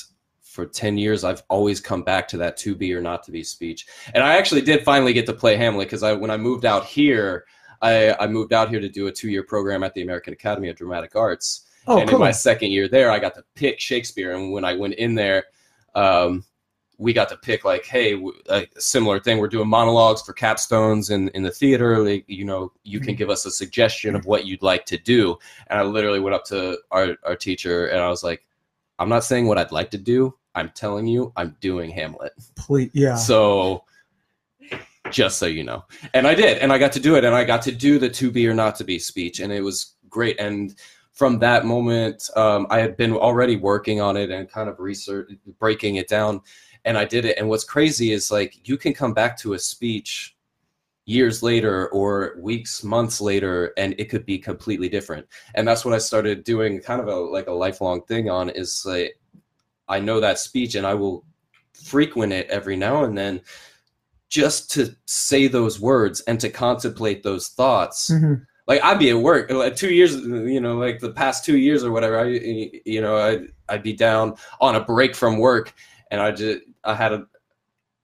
for 0.43 0.67
10 0.67 0.99
years 0.99 1.23
I've 1.23 1.41
always 1.49 1.81
come 1.81 2.03
back 2.03 2.27
to 2.27 2.37
that 2.37 2.57
to 2.57 2.75
be 2.75 2.93
or 2.93 3.01
not 3.01 3.23
to 3.23 3.31
be 3.31 3.43
speech. 3.43 3.87
And 4.13 4.23
I 4.23 4.37
actually 4.37 4.61
did 4.61 4.83
finally 4.83 5.13
get 5.13 5.25
to 5.25 5.33
play 5.33 5.57
Hamlet 5.57 5.87
because 5.87 6.03
I 6.03 6.13
when 6.13 6.29
I 6.29 6.37
moved 6.37 6.63
out 6.63 6.85
here 6.85 7.45
I, 7.81 8.15
I 8.19 8.27
moved 8.27 8.53
out 8.53 8.69
here 8.69 8.79
to 8.79 8.87
do 8.87 9.07
a 9.07 9.11
two-year 9.11 9.43
program 9.43 9.83
at 9.83 9.95
the 9.95 10.03
American 10.03 10.33
Academy 10.33 10.69
of 10.69 10.75
Dramatic 10.75 11.15
Arts 11.15 11.65
oh 11.87 11.97
and 11.97 12.07
cool 12.07 12.17
in 12.17 12.21
my 12.21 12.31
second 12.31 12.71
year 12.71 12.87
there 12.87 13.11
i 13.11 13.19
got 13.19 13.35
to 13.35 13.43
pick 13.53 13.79
shakespeare 13.79 14.33
and 14.33 14.51
when 14.51 14.65
i 14.65 14.73
went 14.73 14.95
in 14.95 15.13
there 15.13 15.45
um, 15.93 16.43
we 16.97 17.13
got 17.13 17.29
to 17.29 17.37
pick 17.37 17.65
like 17.65 17.85
hey 17.85 18.13
w- 18.13 18.33
a 18.49 18.67
similar 18.77 19.19
thing. 19.19 19.37
We're 19.37 19.47
doing 19.47 19.67
monologues 19.67 20.21
for 20.21 20.33
capstones 20.33 21.11
in, 21.11 21.29
in 21.29 21.43
the 21.43 21.51
theater. 21.51 21.99
Like, 21.99 22.25
you 22.27 22.45
know 22.45 22.71
you 22.83 22.99
can 22.99 23.15
give 23.15 23.29
us 23.29 23.45
a 23.45 23.51
suggestion 23.51 24.15
of 24.15 24.25
what 24.25 24.45
you'd 24.45 24.63
like 24.63 24.85
to 24.85 24.97
do. 24.97 25.37
And 25.67 25.79
i 25.79 25.83
literally 25.83 26.19
went 26.19 26.35
up 26.35 26.45
to 26.45 26.77
our, 26.91 27.15
our 27.23 27.35
teacher 27.35 27.87
and 27.87 28.01
i 28.01 28.09
was 28.09 28.23
like 28.23 28.45
i'm 28.99 29.09
not 29.09 29.23
saying 29.23 29.47
what 29.47 29.57
i'd 29.57 29.71
like 29.71 29.91
to 29.91 29.97
do. 29.97 30.35
I'm 30.53 30.69
telling 30.69 31.07
you 31.07 31.33
i'm 31.35 31.55
doing 31.59 31.89
hamlet. 31.89 32.33
Please 32.55 32.91
yeah. 32.93 33.15
So 33.15 33.83
just 35.11 35.37
so 35.37 35.45
you 35.45 35.63
know. 35.63 35.83
And 36.13 36.27
I 36.27 36.35
did, 36.35 36.59
and 36.59 36.71
I 36.71 36.77
got 36.77 36.91
to 36.93 36.99
do 36.99 37.15
it, 37.15 37.23
and 37.23 37.35
I 37.35 37.43
got 37.43 37.61
to 37.63 37.71
do 37.71 37.99
the 37.99 38.09
to 38.09 38.31
be 38.31 38.47
or 38.47 38.53
not 38.53 38.75
to 38.77 38.83
be 38.83 38.99
speech, 38.99 39.39
and 39.39 39.51
it 39.51 39.61
was 39.61 39.95
great. 40.09 40.39
And 40.39 40.75
from 41.13 41.39
that 41.39 41.65
moment, 41.65 42.29
um, 42.35 42.67
I 42.69 42.79
had 42.79 42.97
been 42.97 43.13
already 43.13 43.55
working 43.55 44.01
on 44.01 44.17
it 44.17 44.29
and 44.29 44.49
kind 44.49 44.69
of 44.69 44.79
research 44.79 45.31
breaking 45.59 45.95
it 45.95 46.07
down, 46.07 46.41
and 46.85 46.97
I 46.97 47.05
did 47.05 47.25
it. 47.25 47.37
And 47.37 47.49
what's 47.49 47.63
crazy 47.63 48.11
is 48.13 48.31
like 48.31 48.67
you 48.67 48.77
can 48.77 48.93
come 48.93 49.13
back 49.13 49.37
to 49.39 49.53
a 49.53 49.59
speech 49.59 50.35
years 51.07 51.43
later 51.43 51.87
or 51.89 52.35
weeks 52.39 52.83
months 52.83 53.21
later 53.21 53.73
and 53.77 53.93
it 53.99 54.05
could 54.09 54.25
be 54.25 54.39
completely 54.39 54.89
different 54.89 55.23
and 55.53 55.67
that's 55.67 55.85
what 55.85 55.93
i 55.93 55.99
started 55.99 56.43
doing 56.43 56.79
kind 56.81 56.99
of 56.99 57.07
a 57.07 57.15
like 57.15 57.45
a 57.45 57.51
lifelong 57.51 58.01
thing 58.05 58.27
on 58.27 58.49
is 58.49 58.83
like 58.87 59.19
i 59.87 59.99
know 59.99 60.19
that 60.19 60.39
speech 60.39 60.73
and 60.73 60.83
i 60.87 60.95
will 60.95 61.23
frequent 61.73 62.33
it 62.33 62.49
every 62.49 62.75
now 62.75 63.03
and 63.03 63.15
then 63.15 63.39
just 64.29 64.71
to 64.71 64.95
say 65.05 65.47
those 65.47 65.79
words 65.79 66.21
and 66.21 66.39
to 66.39 66.49
contemplate 66.49 67.21
those 67.21 67.49
thoughts 67.49 68.09
Mhm. 68.09 68.43
like 68.67 68.83
i'd 68.83 68.97
be 68.97 69.11
at 69.11 69.17
work 69.19 69.51
like 69.51 69.75
two 69.75 69.93
years 69.93 70.15
you 70.15 70.59
know 70.59 70.75
like 70.75 70.99
the 70.99 71.11
past 71.11 71.45
two 71.45 71.59
years 71.59 71.83
or 71.83 71.91
whatever 71.91 72.17
i 72.19 72.25
you 72.83 72.99
know 72.99 73.17
i'd, 73.17 73.45
I'd 73.69 73.83
be 73.83 73.93
down 73.93 74.37
on 74.59 74.75
a 74.75 74.83
break 74.83 75.13
from 75.15 75.37
work 75.37 75.71
and 76.11 76.21
i 76.21 76.31
just 76.31 76.59
i 76.83 76.93
had 76.93 77.11
a, 77.13 77.25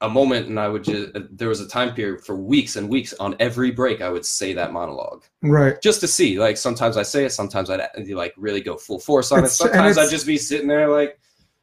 a 0.02 0.10
moment 0.10 0.48
and 0.48 0.60
i 0.60 0.68
would 0.68 0.84
just 0.84 1.12
there 1.32 1.48
was 1.50 1.60
a 1.62 1.68
time 1.68 1.94
period 1.94 2.24
for 2.26 2.36
weeks 2.36 2.76
and 2.76 2.90
weeks 2.90 3.14
on 3.20 3.36
every 3.40 3.72
break 3.72 4.02
i 4.02 4.10
would 4.10 4.26
say 4.26 4.54
that 4.54 4.72
monologue. 4.74 5.24
Right. 5.44 5.80
Just 5.82 6.00
to 6.02 6.08
see 6.08 6.40
like 6.40 6.58
sometimes 6.58 6.98
i 6.98 7.04
say 7.04 7.26
it 7.26 7.32
sometimes 7.32 7.70
i'd 7.70 7.82
like 8.10 8.34
really 8.38 8.62
go 8.62 8.78
full 8.78 9.00
force 9.00 9.32
on 9.32 9.40
It's- 9.40 9.54
it 9.54 9.58
sometimes 9.64 9.98
i'd 9.98 10.10
just 10.10 10.26
be 10.26 10.38
sitting 10.38 10.68
there 10.68 10.90
like 10.90 11.20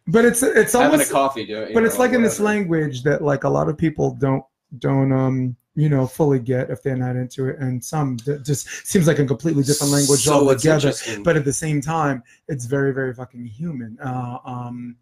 but 0.07 0.25
it's 0.25 0.43
it's 0.43 0.73
having 0.73 0.93
almost 0.93 1.11
a 1.11 1.13
coffee 1.13 1.45
doing 1.47 1.75
but 1.75 1.85
it's 1.85 1.99
like 1.99 2.13
in 2.13 2.23
this 2.23 2.41
language 2.41 3.03
that 3.03 3.23
like 3.23 3.45
a 3.45 3.49
lot 3.49 3.69
of 3.69 3.77
people 3.77 4.15
don't 4.15 4.45
don't 4.79 5.13
um 5.13 5.57
you 5.75 5.89
know 5.89 6.07
fully 6.07 6.39
get 6.41 6.71
if 6.71 6.83
they're 6.83 6.97
not 6.97 7.15
into 7.15 7.47
it. 7.49 7.57
And 7.61 7.83
some 7.85 8.17
that 8.27 8.45
just 8.45 8.69
seems 8.87 9.07
like 9.07 9.21
a 9.21 9.25
completely 9.25 9.63
different 9.63 9.93
language 9.93 10.25
So 10.25 10.49
altogether. 10.49 10.93
but 11.23 11.37
at 11.37 11.45
the 11.45 11.53
same 11.53 11.81
time 11.81 12.23
it's 12.49 12.65
very 12.65 12.93
very 12.93 13.15
fucking 13.15 13.45
human. 13.47 13.97
Uh 14.03 14.39
um 14.45 14.97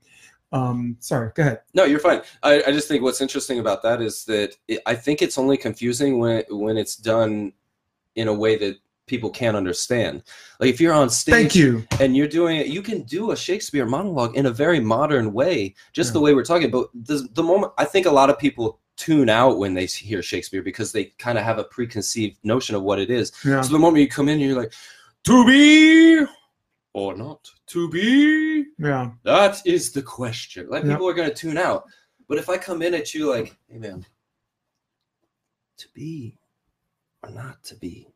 um 0.53 0.97
sorry 1.01 1.31
go 1.35 1.43
ahead 1.43 1.61
No, 1.75 1.85
you're 1.85 1.99
fine. 1.99 2.23
I, 2.43 2.63
I 2.67 2.73
just 2.73 2.87
think 2.89 3.03
what's 3.03 3.21
interesting 3.21 3.59
about 3.59 3.83
that 3.83 4.01
is 4.01 4.25
that 4.27 4.57
it, 4.69 4.81
I 4.87 4.95
think 4.95 5.21
it's 5.23 5.39
only 5.39 5.57
confusing 5.57 6.19
when 6.19 6.45
when 6.51 6.77
it's 6.77 6.97
done 6.97 7.53
in 8.15 8.29
a 8.29 8.35
way 8.35 8.57
that 8.57 8.77
people 9.07 9.31
can't 9.31 9.57
understand. 9.57 10.23
Like 10.59 10.71
if 10.71 10.81
you're 10.81 10.93
on 10.93 11.11
stage 11.11 11.33
thank 11.35 11.55
you 11.55 11.85
and 12.01 12.17
you're 12.17 12.27
doing 12.27 12.57
it, 12.57 12.67
you 12.69 12.83
can 12.83 13.03
do 13.03 13.31
a 13.31 13.37
Shakespeare 13.37 13.87
monologue 13.87 14.37
in 14.37 14.47
a 14.47 14.51
very 14.51 14.81
modern 14.81 15.33
way, 15.33 15.75
just 15.93 16.09
Yeah. 16.11 16.15
the 16.15 16.21
way 16.21 16.35
we're 16.35 16.45
talking. 16.45 16.71
But 16.71 16.89
the 16.95 17.29
the 17.35 17.43
moment 17.43 17.73
I 17.79 17.85
think 17.85 18.07
a 18.07 18.11
lot 18.11 18.31
of 18.31 18.39
people 18.39 18.81
tune 18.97 19.29
out 19.29 19.59
when 19.59 19.75
they 19.75 19.87
hear 19.87 20.23
Shakespeare 20.23 20.63
because 20.63 20.91
they 20.93 21.07
kind 21.19 21.39
of 21.39 21.45
have 21.45 21.59
a 21.59 21.65
preconceived 21.65 22.39
notion 22.45 22.75
of 22.75 22.83
what 22.83 22.99
it 22.99 23.11
is. 23.11 23.31
yeah 23.45 23.61
So 23.61 23.73
the 23.73 23.79
moment 23.79 24.03
you 24.03 24.09
come 24.09 24.29
in, 24.29 24.41
you're 24.41 24.61
like, 24.61 24.73
to 25.25 25.45
be 25.47 26.25
or 26.97 27.15
not 27.15 27.47
to 27.67 27.91
be. 27.91 28.65
Yeah. 28.79 29.11
That 29.23 29.61
is 29.67 29.93
the 29.93 30.01
question. 30.01 30.67
Like 30.71 30.85
people 30.85 31.07
are 31.07 31.13
gonna 31.13 31.33
tune 31.33 31.59
out. 31.59 31.85
But 32.27 32.39
if 32.39 32.49
I 32.49 32.57
come 32.57 32.81
in 32.81 32.95
at 32.95 33.13
you 33.13 33.29
like, 33.29 33.55
hey 33.69 33.77
man, 33.77 34.07
to 35.77 35.89
be 35.93 36.39
or 37.23 37.29
not 37.31 37.63
to 37.65 37.75
be, 37.77 38.09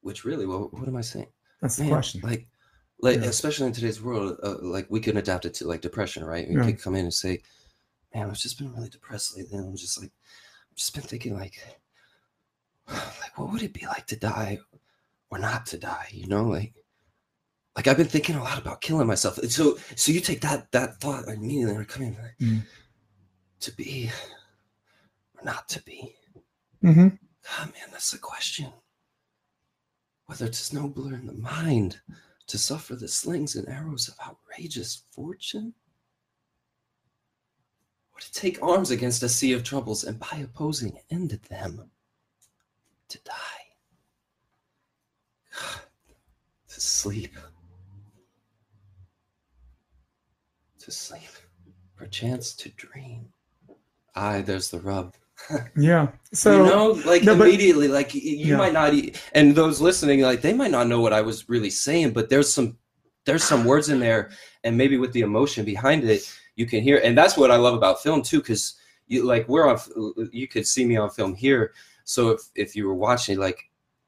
which 0.00 0.24
really, 0.24 0.46
what, 0.46 0.74
what 0.74 0.88
am 0.88 0.96
I 0.96 1.00
saying? 1.00 1.28
That's 1.60 1.76
the 1.76 1.86
question. 1.86 2.22
Like, 2.24 2.48
like 2.98 3.20
Yeah. 3.20 3.26
especially 3.28 3.68
in 3.68 3.72
today's 3.72 4.02
world, 4.02 4.36
uh, 4.42 4.56
like 4.60 4.88
we 4.90 4.98
can 4.98 5.16
adapt 5.16 5.44
it 5.44 5.54
to 5.54 5.68
like 5.68 5.80
depression, 5.80 6.24
right? 6.24 6.48
We 6.48 6.56
Yeah. 6.56 6.64
could 6.64 6.82
come 6.82 6.96
in 6.96 7.04
and 7.04 7.14
say, 7.14 7.40
"Man, 8.12 8.28
I've 8.28 8.36
just 8.36 8.58
been 8.58 8.72
really 8.74 8.88
depressed 8.88 9.36
lately." 9.36 9.58
And 9.58 9.68
I'm 9.68 9.76
just 9.76 10.00
like, 10.00 10.10
I've 10.72 10.76
just 10.76 10.92
been 10.92 11.04
thinking, 11.04 11.34
like, 11.36 11.56
like 12.88 13.38
what 13.38 13.52
would 13.52 13.62
it 13.62 13.72
be 13.72 13.86
like 13.86 14.08
to 14.08 14.16
die 14.16 14.58
or 15.30 15.38
not 15.38 15.66
to 15.66 15.78
die? 15.78 16.08
You 16.10 16.26
know, 16.26 16.44
like, 16.48 16.74
like 17.76 17.86
I've 17.86 17.96
been 17.96 18.06
thinking 18.06 18.36
a 18.36 18.42
lot 18.42 18.58
about 18.58 18.80
killing 18.80 19.06
myself. 19.06 19.38
And 19.38 19.50
so, 19.50 19.78
so 19.96 20.12
you 20.12 20.20
take 20.20 20.40
that 20.42 20.70
that 20.72 21.00
thought 21.00 21.26
and 21.26 21.42
immediately 21.42 21.76
are 21.76 21.84
coming 21.84 22.16
like, 22.20 22.36
Mm. 22.40 22.62
to 23.60 23.72
be 23.76 24.10
or 25.38 25.44
not 25.44 25.68
to 25.70 25.82
be. 25.82 26.14
hmm 26.80 27.08
Ah, 27.48 27.64
man, 27.72 27.88
that's 27.90 28.10
the 28.12 28.18
question. 28.18 28.72
Whether 30.26 30.46
it's 30.46 30.72
nobler 30.72 31.14
in 31.14 31.26
the 31.26 31.32
mind 31.32 32.00
to 32.46 32.58
suffer 32.58 32.94
the 32.94 33.08
slings 33.08 33.56
and 33.56 33.68
arrows 33.68 34.08
of 34.08 34.14
outrageous 34.24 35.04
fortune, 35.10 35.74
or 38.14 38.20
to 38.20 38.32
take 38.32 38.62
arms 38.62 38.90
against 38.90 39.22
a 39.22 39.28
sea 39.28 39.52
of 39.54 39.64
troubles 39.64 40.04
and 40.04 40.18
by 40.20 40.38
opposing 40.44 40.98
end 41.10 41.30
them, 41.48 41.90
to 43.08 43.18
die, 43.24 43.32
to 46.68 46.80
sleep, 46.80 47.36
to 50.82 50.90
sleep, 50.90 51.30
perchance 51.96 52.54
to 52.54 52.68
dream. 52.70 53.26
Aye, 54.14 54.42
there's 54.42 54.70
the 54.70 54.80
rub 54.80 55.14
Yeah. 55.76 56.08
So 56.32 56.64
you 56.64 56.70
know 56.70 56.86
like 57.06 57.22
no, 57.22 57.36
but- 57.36 57.48
immediately 57.48 57.88
like 57.88 58.14
you 58.14 58.20
Yeah. 58.22 58.56
might 58.56 58.72
not 58.72 58.94
and 59.32 59.54
those 59.54 59.80
listening 59.80 60.20
like 60.20 60.42
they 60.42 60.52
might 60.52 60.70
not 60.70 60.86
know 60.86 61.00
what 61.00 61.12
i 61.12 61.20
was 61.20 61.48
really 61.48 61.70
saying 61.70 62.12
but 62.12 62.28
there's 62.28 62.52
some 62.52 62.78
there's 63.24 63.44
some 63.44 63.64
words 63.64 63.88
in 63.88 64.00
there 64.00 64.30
and 64.64 64.76
maybe 64.76 64.96
with 64.96 65.12
the 65.12 65.20
emotion 65.20 65.64
behind 65.64 66.04
it 66.04 66.22
you 66.56 66.66
can 66.66 66.82
hear 66.82 67.00
and 67.04 67.16
that's 67.16 67.36
what 67.36 67.50
i 67.50 67.56
love 67.56 67.74
about 67.74 68.02
film 68.02 68.22
too 68.22 68.38
because 68.38 68.74
you 69.06 69.24
like 69.24 69.48
we're 69.48 69.68
on 69.68 69.78
you 70.32 70.48
could 70.48 70.66
see 70.66 70.84
me 70.84 70.96
on 70.96 71.10
film 71.10 71.34
here 71.34 71.72
so 72.04 72.30
if 72.30 72.40
if 72.54 72.76
you 72.76 72.86
were 72.86 72.94
watching 72.94 73.38
like 73.38 73.58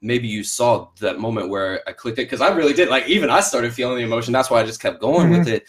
maybe 0.01 0.27
you 0.27 0.43
saw 0.43 0.87
that 0.99 1.19
moment 1.19 1.49
where 1.49 1.81
i 1.87 1.91
clicked 1.91 2.19
it 2.19 2.23
because 2.23 2.41
i 2.41 2.53
really 2.53 2.73
did 2.73 2.89
like 2.89 3.07
even 3.07 3.29
i 3.29 3.39
started 3.39 3.73
feeling 3.73 3.97
the 3.97 4.03
emotion 4.03 4.33
that's 4.33 4.49
why 4.49 4.59
i 4.61 4.65
just 4.65 4.81
kept 4.81 4.99
going 4.99 5.29
with 5.29 5.41
mm-hmm. 5.41 5.55
it 5.55 5.65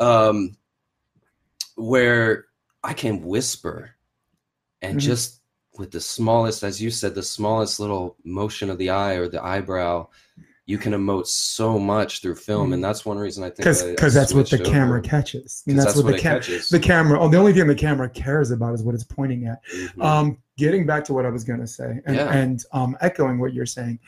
um 0.00 0.56
where 1.76 2.46
i 2.82 2.92
can 2.92 3.22
whisper 3.22 3.90
and 4.82 4.96
Mhm. 4.98 5.02
just 5.02 5.40
with 5.78 5.90
the 5.90 6.00
smallest 6.00 6.62
as 6.62 6.80
you 6.82 6.90
said 6.90 7.14
the 7.14 7.22
smallest 7.22 7.78
little 7.80 8.16
motion 8.24 8.70
of 8.70 8.78
the 8.78 8.90
eye 8.90 9.14
or 9.14 9.28
the 9.28 9.42
eyebrow 9.44 10.08
you 10.66 10.76
can 10.76 10.92
emote 10.92 11.26
so 11.26 11.78
much 11.78 12.20
through 12.20 12.34
film 12.34 12.72
and 12.72 12.82
that's 12.84 13.04
one 13.06 13.16
reason 13.18 13.42
i 13.42 13.46
think 13.46 13.58
because 13.58 13.82
I- 13.82 13.86
I 13.86 13.90
because 13.90 14.12
that's 14.14 14.34
what 14.34 14.50
the 14.50 14.56
switched 14.58 14.70
camera 14.70 14.98
over. 14.98 15.08
catches. 15.08 15.62
And 15.66 15.76
'Cause 15.76 15.84
that's, 15.84 15.96
what 15.96 16.06
the 16.06 16.14
it 16.16 16.20
camera 16.20 16.42
the 16.70 16.80
camera. 16.80 17.20
Oh, 17.20 17.28
the 17.28 17.38
only 17.38 17.52
thing 17.54 17.66
the 17.66 17.74
camera 17.74 18.08
cares 18.10 18.50
about 18.50 18.74
is 18.74 18.82
what 18.82 18.94
it's 18.94 19.04
pointing 19.04 19.46
at. 19.46 19.64
Mhm. 19.64 20.02
Um, 20.04 20.38
getting 20.58 20.84
back 20.84 21.04
to 21.04 21.12
what 21.14 21.24
I 21.24 21.30
was 21.30 21.42
going 21.44 21.60
to 21.60 21.66
say, 21.66 22.00
and, 22.04 22.16
Yeah. 22.16 22.30
and 22.32 22.62
um, 22.72 22.96
echoing 23.00 23.38
what 23.38 23.54
you're 23.54 23.64
saying, 23.66 23.98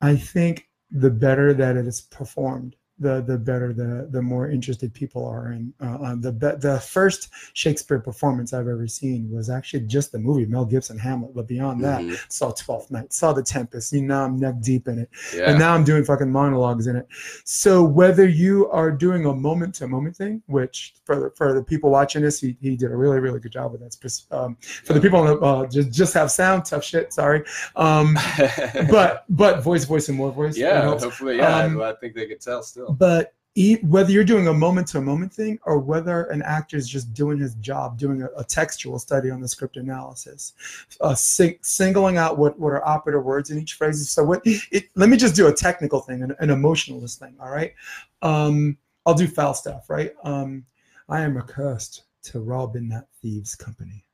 I 0.00 0.16
think 0.16 0.68
the 0.90 1.10
better 1.10 1.52
that 1.54 1.76
it 1.76 1.86
is 1.86 2.00
performed, 2.00 2.74
the 3.00 3.22
the 3.22 3.38
better 3.38 3.72
the 3.72 4.08
the 4.10 4.22
more 4.22 4.50
interested 4.50 4.92
people 4.94 5.26
are 5.26 5.52
in. 5.52 5.72
Uh, 5.80 6.14
the 6.16 6.32
the 6.60 6.78
first 6.80 7.30
Shakespeare 7.54 7.98
performance 7.98 8.52
I've 8.52 8.68
ever 8.68 8.86
seen 8.86 9.30
was 9.30 9.48
actually 9.50 9.80
just 9.86 10.12
the 10.12 10.18
movie 10.18 10.46
Mel 10.46 10.64
Gibson 10.66 10.98
Hamlet, 10.98 11.34
but 11.34 11.48
beyond 11.48 11.82
that, 11.84 12.02
Mhm. 12.02 12.16
saw 12.32 12.50
Twelfth 12.52 12.90
Night, 12.90 13.12
saw 13.12 13.32
The 13.32 13.42
Tempest. 13.42 13.92
You 13.92 14.02
know, 14.02 14.22
I'm 14.24 14.38
neck 14.38 14.56
deep 14.60 14.86
in 14.88 14.98
it 14.98 15.08
yeah 15.34 15.50
and 15.50 15.58
now 15.58 15.74
I'm 15.74 15.84
doing 15.84 16.04
fucking 16.04 16.30
monologues 16.30 16.86
in 16.86 16.96
it. 16.96 17.06
So 17.44 17.82
whether 17.82 18.26
you 18.28 18.70
are 18.70 18.90
doing 18.90 19.24
a 19.26 19.32
moment 19.34 19.74
to 19.76 19.88
moment 19.88 20.16
thing, 20.16 20.42
which 20.46 20.94
for 21.04 21.16
the, 21.20 21.30
for 21.36 21.52
the 21.54 21.62
people 21.62 21.90
watching 21.90 22.22
this, 22.22 22.40
he, 22.40 22.56
he 22.60 22.76
did 22.76 22.90
a 22.92 22.96
really 22.96 23.18
really 23.18 23.40
good 23.40 23.52
job 23.52 23.72
with 23.72 23.80
that. 23.80 23.90
Um, 24.30 24.56
for 24.60 24.92
the 24.92 25.00
people 25.00 25.20
on 25.20 25.26
the, 25.26 25.38
uh, 25.38 25.66
just 25.66 25.90
just 25.90 26.14
have 26.14 26.30
sound, 26.30 26.64
tough 26.64 26.84
shit. 26.84 27.12
Sorry, 27.12 27.42
um, 27.76 28.14
but 28.90 29.24
but 29.28 29.62
voice 29.62 29.84
voice 29.84 30.08
and 30.08 30.16
more 30.16 30.30
voice. 30.32 30.56
yeah 30.56 30.82
hopefully 30.82 31.36
yeah 31.38 31.58
Um, 31.64 31.80
i 31.82 31.92
think 31.94 32.14
they 32.14 32.26
could 32.26 32.40
tell 32.40 32.62
still 32.62 32.89
But 32.90 33.34
whether 33.82 34.10
you're 34.10 34.24
doing 34.24 34.48
a 34.48 34.54
moment 34.54 34.86
to 34.88 35.00
moment 35.00 35.32
thing 35.32 35.58
or 35.64 35.78
whether 35.78 36.24
an 36.24 36.40
actor 36.42 36.76
is 36.76 36.88
just 36.88 37.12
doing 37.12 37.38
his 37.38 37.54
job, 37.56 37.98
doing 37.98 38.22
a, 38.22 38.28
a 38.36 38.44
textual 38.44 38.98
study 38.98 39.28
on 39.30 39.40
the 39.40 39.48
script 39.48 39.76
analysis, 39.76 40.52
uh, 41.00 41.14
sing- 41.14 41.58
singling 41.60 42.16
out 42.16 42.38
what, 42.38 42.58
what 42.58 42.72
are 42.72 42.86
operative 42.86 43.24
words 43.24 43.50
in 43.50 43.58
each 43.58 43.74
phrase. 43.74 44.08
So 44.08 44.22
what? 44.22 44.40
It, 44.44 44.84
let 44.94 45.08
me 45.08 45.16
just 45.16 45.34
do 45.34 45.48
a 45.48 45.52
technical 45.52 46.00
thing, 46.00 46.22
an, 46.22 46.34
an 46.38 46.50
emotionalist 46.50 47.18
thing. 47.18 47.34
All 47.40 47.50
right. 47.50 47.74
Um, 48.22 48.78
I'll 49.04 49.14
do 49.14 49.26
Falstaff. 49.26 49.90
Right. 49.90 50.14
Um, 50.22 50.64
I 51.08 51.22
am 51.22 51.36
accursed 51.36 52.04
to 52.22 52.40
rob 52.40 52.76
in 52.76 52.88
that 52.90 53.08
thieves' 53.20 53.56
company. 53.56 54.04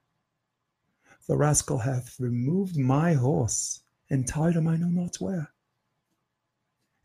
The 1.29 1.37
rascal 1.37 1.79
hath 1.79 2.19
removed 2.19 2.77
my 2.77 3.13
horse 3.15 3.83
and 4.11 4.27
tied 4.27 4.55
him 4.55 4.69
I 4.69 4.77
know 4.77 4.89
not 4.89 5.17
where. 5.17 5.51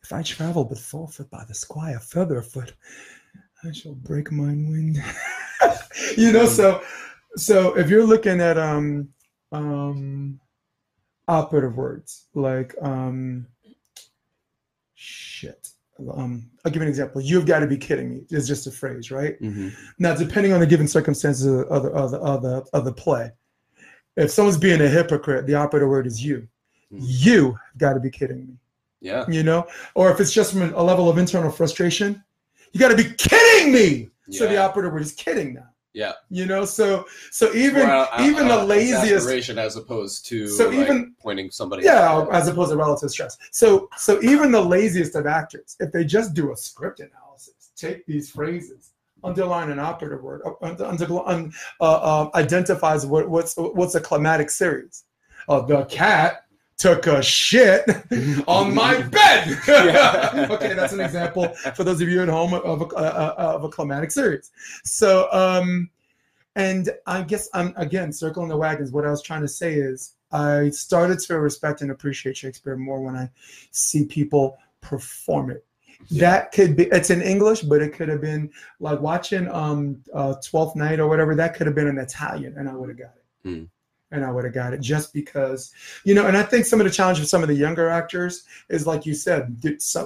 If 0.04 0.12
I 0.12 0.24
travel 0.24 0.66
but 0.66 0.78
forfeit 0.80 1.30
by 1.30 1.44
the 1.48 1.54
squire 1.54 2.00
further 2.00 2.40
afoot, 2.40 2.74
I 3.64 3.72
shall 3.72 3.94
break 3.94 4.32
mine 4.32 4.70
wind. 4.70 4.98
you 6.18 6.32
know, 6.32 6.46
so 6.46 6.82
so 7.36 7.78
if 7.78 7.90
you're 7.90 8.06
looking 8.06 8.42
at 8.42 8.58
um 8.58 9.10
um 9.52 10.40
operative 11.28 11.78
words 11.78 12.28
like 12.34 12.76
um 12.82 13.48
shit. 14.96 15.70
Um, 16.16 16.50
I'll 16.66 16.72
give 16.72 16.82
you 16.82 16.88
an 16.88 16.90
example. 16.90 17.22
You've 17.22 17.46
got 17.46 17.60
to 17.60 17.68
be 17.68 17.78
kidding 17.78 18.10
me. 18.10 18.22
It's 18.32 18.48
just 18.48 18.66
a 18.66 18.72
phrase, 18.72 19.12
right? 19.12 19.40
Mhm. 19.40 19.72
Now, 20.00 20.16
depending 20.16 20.52
on 20.52 20.60
the 20.60 20.66
given 20.66 20.88
circumstances 20.88 21.46
of 21.46 21.68
the, 21.68 21.68
of 21.68 21.84
the, 21.84 21.90
of 21.92 22.12
the, 22.12 22.18
of 22.18 22.42
the, 22.42 22.66
of 22.74 22.86
the 22.86 22.94
play, 22.94 23.32
if 24.18 24.32
someone's 24.32 24.58
being 24.58 24.82
a 24.82 24.88
hypocrite, 24.88 25.46
the 25.46 25.54
operative 25.56 25.90
word 25.90 26.08
is 26.08 26.24
you. 26.24 26.48
Mhm. 26.92 27.00
You 27.02 27.46
have 27.52 27.78
got 27.78 27.94
to 27.94 28.00
be 28.00 28.10
kidding 28.10 28.48
me 28.48 28.54
yeah. 29.02 29.26
You 29.28 29.44
know? 29.44 29.68
Or 29.96 30.12
if 30.12 30.20
it's 30.20 30.32
just 30.32 30.54
from 30.54 30.74
a 30.74 30.84
level 30.84 31.10
of 31.10 31.18
internal 31.18 31.52
frustration 31.52 32.24
you 32.74 32.80
got 32.80 32.88
to 32.90 32.96
be 32.96 33.14
kidding 33.18 33.74
me! 33.74 34.10
So 34.30 34.48
the 34.48 34.54
Yeah. 34.54 34.66
operative 34.66 34.94
word 34.94 35.02
is 35.02 35.12
kidding 35.12 35.54
now. 35.56 35.68
Yeah. 35.94 36.14
You 36.30 36.46
know? 36.46 36.64
So 36.64 37.06
so 37.32 37.54
even 37.54 37.82
More 37.86 37.92
out- 37.92 38.22
even 38.22 38.48
out- 38.48 38.60
the 38.62 38.66
laziest 38.66 39.50
as 39.58 39.76
opposed 39.76 40.26
to 40.28 40.48
So 40.48 40.70
like, 40.70 40.78
even- 40.80 41.14
pointing 41.20 41.52
somebody 41.52 41.84
yeah 41.84 42.10
out. 42.10 42.34
as 42.34 42.48
opposed 42.48 42.72
to 42.72 42.78
relative 42.78 43.12
stress. 43.12 43.38
So 43.52 43.90
so 43.98 44.22
even 44.24 44.52
the 44.54 44.62
laziest 44.62 45.16
of 45.16 45.26
actors 45.26 45.76
if 45.82 45.92
they 45.92 46.06
just 46.06 46.34
do 46.34 46.54
a 46.54 46.56
script 46.56 47.02
analysis 47.02 47.72
take 47.76 48.06
these 48.06 48.30
phrases 48.32 48.92
underline 49.24 49.70
an 49.70 49.80
operative 49.80 50.24
word 50.24 50.42
uh, 50.46 50.54
under, 50.62 50.86
under, 50.86 51.28
un, 51.28 51.52
uh, 51.82 51.84
uh, 51.84 52.30
identifies 52.36 53.06
what, 53.06 53.30
what's 53.30 53.56
what's 53.58 53.96
a 53.96 54.00
climatic 54.02 54.50
series 54.50 55.04
uh, 55.50 55.60
the 55.62 55.84
cat 55.86 56.46
took 56.82 57.06
a 57.06 57.22
shit 57.22 57.88
on 58.48 58.74
my 58.74 59.02
bed. 59.04 59.60
Okay, 60.52 60.74
that's 60.74 60.94
an 60.94 61.00
example 61.00 61.48
for 61.76 61.84
those 61.84 62.02
of 62.02 62.10
you 62.10 62.22
at 62.22 62.28
home 62.28 62.54
of 62.54 62.82
a, 62.82 62.86
uh, 62.96 63.36
of 63.38 63.64
a 63.64 63.70
climatic 63.70 64.12
series. 64.12 64.52
So, 64.84 65.32
um, 65.32 65.90
and 66.56 66.90
I 67.06 67.22
guess 67.22 67.50
I'm 67.54 67.74
again 67.78 68.12
circling 68.12 68.50
the 68.50 68.58
wagons. 68.58 68.92
What 68.92 69.06
I 69.06 69.12
was 69.12 69.22
trying 69.22 69.42
to 69.42 69.48
say 69.48 69.74
is 69.76 70.16
I 70.32 70.70
started 70.72 71.20
to 71.20 71.40
respect 71.40 71.82
and 71.82 71.92
appreciate 71.92 72.38
Shakespeare 72.38 72.76
more 72.76 73.02
when 73.02 73.16
I 73.16 73.30
see 73.72 74.06
people 74.06 74.58
perform 74.82 75.52
it. 75.52 75.64
Yeah. 76.08 76.32
That 76.32 76.52
could 76.52 76.76
be 76.76 76.86
it's 76.86 77.10
in 77.10 77.22
English, 77.22 77.62
but 77.62 77.82
it 77.82 77.94
could 77.94 78.10
have 78.10 78.22
been 78.22 78.52
like 78.80 79.00
watching 79.00 79.48
um 79.50 80.04
uh 80.14 80.36
Twelfth 80.44 80.76
Night 80.76 81.00
or 81.00 81.08
whatever. 81.08 81.36
That 81.36 81.54
could 81.56 81.68
have 81.68 81.76
been 81.76 81.88
in 81.88 81.98
Italian, 81.98 82.56
and 82.58 82.68
I 82.68 82.74
would 82.74 82.90
have 82.90 82.98
got 82.98 83.14
it. 83.16 83.48
Mm. 83.48 83.70
And 84.12 84.26
I 84.26 84.32
would 84.32 84.44
have 84.44 84.54
got 84.54 84.74
it 84.74 84.82
just 84.82 85.14
because, 85.14 85.74
you 86.04 86.14
know. 86.14 86.28
And 86.28 86.36
I 86.36 86.44
think 86.44 86.66
some 86.66 86.82
of 86.82 86.86
the 86.86 86.92
challenge 86.92 87.20
for 87.20 87.26
some 87.26 87.44
of 87.44 87.48
the 87.48 87.56
younger 87.56 87.88
actors 87.88 88.44
is, 88.70 88.86
like 88.86 89.06
you 89.06 89.14
said, 89.14 89.58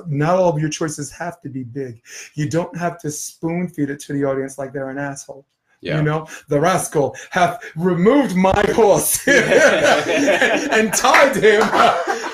not 0.07 0.35
all 0.35 0.49
of 0.49 0.59
your 0.59 0.69
choices 0.69 1.11
have 1.11 1.41
to 1.41 1.49
be 1.49 1.63
big. 1.63 2.01
You 2.35 2.49
don't 2.49 2.75
have 2.77 2.99
to 2.99 3.09
spoon 3.09 3.67
feed 3.67 3.89
it 3.89 3.99
to 4.01 4.13
the 4.13 4.23
audience 4.23 4.57
like 4.57 4.73
they're 4.73 4.89
an 4.89 4.99
asshole. 4.99 5.45
yeah 5.81 5.97
You 5.97 6.03
know, 6.03 6.27
the 6.47 6.59
rascal 6.59 7.15
hath 7.31 7.63
removed 7.75 8.35
my 8.35 8.63
horse 8.73 9.27
and 9.27 10.93
tied 10.93 11.35
him. 11.35 11.61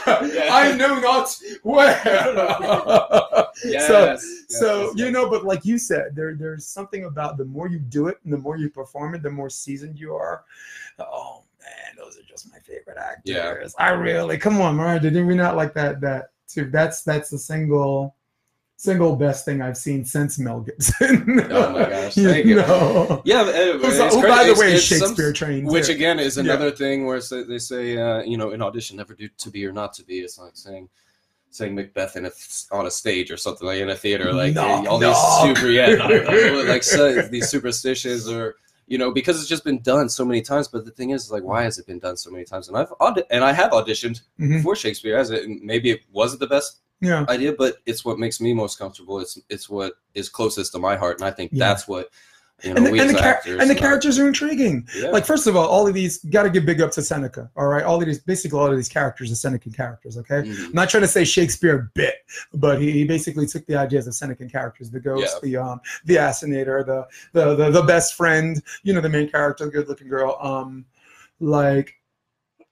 I 0.04 0.76
know 0.78 1.00
not 1.00 1.36
where. 1.64 2.02
yes, 3.64 3.88
so, 3.88 4.06
yes, 4.06 4.44
so 4.50 4.84
yes, 4.84 4.94
you 4.96 5.12
know, 5.12 5.30
but 5.30 5.46
like 5.46 5.64
you 5.64 5.78
said, 5.78 6.16
there 6.16 6.34
there's 6.36 6.66
something 6.66 7.06
about 7.06 7.38
the 7.38 7.46
more 7.46 7.68
you 7.70 7.80
do 7.80 8.08
it 8.08 8.18
and 8.24 8.34
the 8.34 8.38
more 8.38 8.58
you 8.58 8.70
perform 8.70 9.16
it, 9.16 9.22
the 9.24 9.30
more 9.30 9.50
seasoned 9.50 10.00
you 10.00 10.16
are. 10.16 10.44
Oh 11.00 11.44
man, 11.62 11.96
those 11.98 12.18
are 12.18 12.24
just 12.24 12.52
my 12.52 12.60
favorite 12.60 12.98
actors. 12.98 13.22
Yeah. 13.26 13.68
I 13.78 13.92
really 13.92 14.38
come 14.38 14.60
on, 14.62 14.76
Mariah. 14.76 15.00
Did 15.00 15.14
we 15.26 15.36
not 15.36 15.56
like 15.56 15.74
that? 15.76 16.02
That 16.02 16.30
too? 16.48 16.66
That's 16.70 17.04
that's 17.04 17.30
the 17.30 17.38
single 17.38 18.16
single 18.78 19.16
best 19.16 19.46
thing 19.46 19.62
I've 19.62 19.78
seen 19.78 20.04
since 20.04 20.40
Mel 20.40 20.62
Gibson. 20.62 21.40
Oh 21.52 21.72
my 21.72 21.88
gosh, 21.90 22.16
thank 22.16 22.46
you. 22.48 22.56
know. 22.56 23.22
Yeah, 23.26 23.42
anyway, 23.42 23.80
it's 23.84 24.16
who, 24.16 24.22
by 24.24 24.46
the 24.46 24.56
way, 24.60 24.74
it's 24.74 24.88
some- 24.88 25.00
Shakespeare 25.10 25.32
trained. 25.34 25.68
Which 25.68 25.86
too. 25.88 25.94
again 25.94 26.20
is 26.20 26.38
Yeah. 26.38 26.44
another 26.46 26.72
thing 26.72 27.06
where 27.06 27.22
they 27.22 27.60
say, 27.60 27.98
uh, 27.98 28.24
you 28.24 28.38
know, 28.38 28.52
in 28.52 28.62
audition, 28.62 28.98
never 28.98 29.14
do 29.14 29.28
to 29.38 29.50
be 29.52 29.66
or 29.68 29.72
not 29.72 29.94
to 29.94 30.04
be. 30.04 30.20
It's 30.22 30.40
like 30.40 30.56
saying 30.56 30.90
saying 31.54 31.76
Macbeth 31.76 32.16
in 32.16 32.26
a, 32.26 32.32
on 32.72 32.88
a 32.88 32.92
stage 32.92 33.30
or 33.30 33.36
something 33.36 33.68
like 33.68 33.80
in 33.82 33.90
a 33.90 33.96
theater, 33.96 34.32
like 34.34 34.54
Knock, 34.56 34.88
all 34.88 35.00
knock. 35.00 35.44
these 35.46 35.58
super, 35.58 35.70
yeah, 35.70 36.64
like 36.68 36.82
so, 36.82 37.22
these 37.24 37.50
superstitions 37.50 38.28
or 38.30 38.56
you 38.88 38.98
know 38.98 39.12
because 39.12 39.40
it's 39.40 39.50
just 39.50 39.64
been 39.64 39.82
done 39.82 40.10
so 40.10 40.26
many 40.26 40.42
times. 40.42 40.68
But 40.68 40.86
the 40.86 40.92
thing 40.92 41.12
is, 41.12 41.32
like, 41.32 41.44
why 41.44 41.64
has 41.64 41.78
it 41.80 41.88
been 41.88 42.00
done 42.00 42.18
so 42.18 42.30
many 42.32 42.46
times? 42.46 42.68
And 42.68 42.78
I've 42.78 42.94
audi- 43.00 43.24
and 43.30 43.44
I 43.44 43.54
have 43.54 43.72
auditioned 43.72 44.22
Mhm. 44.40 44.64
for 44.64 44.76
Shakespeare 44.76 45.18
as 45.18 45.30
it. 45.32 45.44
and 45.46 45.62
Maybe 45.62 45.92
it 45.92 46.02
wasn't 46.12 46.40
the 46.42 46.48
best 46.48 46.80
Yeah. 47.02 47.26
idea, 47.30 47.54
but 47.54 47.78
it's 47.86 48.04
what 48.06 48.20
makes 48.20 48.40
me 48.42 48.54
most 48.54 48.78
comfortable. 48.78 49.20
It's 49.20 49.40
it's 49.50 49.70
what 49.70 49.94
is 50.14 50.30
closest 50.30 50.72
to 50.74 50.80
my 50.80 50.96
heart, 50.96 51.20
and 51.20 51.26
I 51.28 51.32
think 51.32 51.52
Yeah. 51.54 51.68
that's 51.68 51.88
what 51.88 52.10
you 52.64 52.74
know. 52.74 52.78
And 52.78 52.86
the, 52.86 53.00
and, 53.00 53.10
the 53.10 53.14
char- 53.14 53.24
actors 53.28 53.60
and 53.62 53.70
the 53.70 53.76
characters 53.76 54.20
are 54.20 54.28
intriguing. 54.28 54.88
yeah. 54.96 55.10
Like 55.10 55.26
first 55.26 55.48
of 55.48 55.56
all, 55.56 55.68
all 55.68 55.88
of 55.88 55.94
these 55.94 56.18
got 56.26 56.44
to 56.44 56.50
give 56.50 56.66
big 56.66 56.82
up 56.82 56.92
to 56.92 57.02
Seneca. 57.02 57.50
All 57.56 57.68
right, 57.68 57.84
all 57.84 58.00
of 58.00 58.06
these 58.06 58.20
basically 58.20 58.60
all 58.60 58.68
of 58.70 58.76
these 58.76 58.90
characters 58.90 59.32
are 59.32 59.50
Senecan 59.50 59.76
characters. 59.76 60.18
Okay, 60.18 60.42
Mhm. 60.44 60.68
I'm 60.68 60.74
not 60.74 60.90
trying 60.90 61.02
to 61.02 61.08
say 61.08 61.24
Shakespeare 61.24 61.92
bit, 61.94 62.16
but 62.54 62.82
he, 62.82 62.92
he 62.92 63.04
basically 63.06 63.46
took 63.48 63.66
the 63.66 63.76
ideas 63.76 64.08
of 64.08 64.14
Senecan 64.14 64.52
characters: 64.52 64.90
the 64.92 65.00
ghost, 65.00 65.40
Yeah. 65.44 65.50
the 65.50 65.58
um, 65.58 65.82
the 66.06 66.16
assassinator, 66.16 66.86
the, 66.86 67.08
the 67.34 67.56
the 67.56 67.72
the 67.72 67.82
best 67.84 68.16
friend. 68.16 68.62
You 68.84 68.94
know, 68.94 69.02
the 69.02 69.10
main 69.10 69.30
character, 69.30 69.66
the 69.66 69.72
good-looking 69.72 70.08
girl. 70.10 70.38
Um, 70.42 70.86
like 71.40 71.96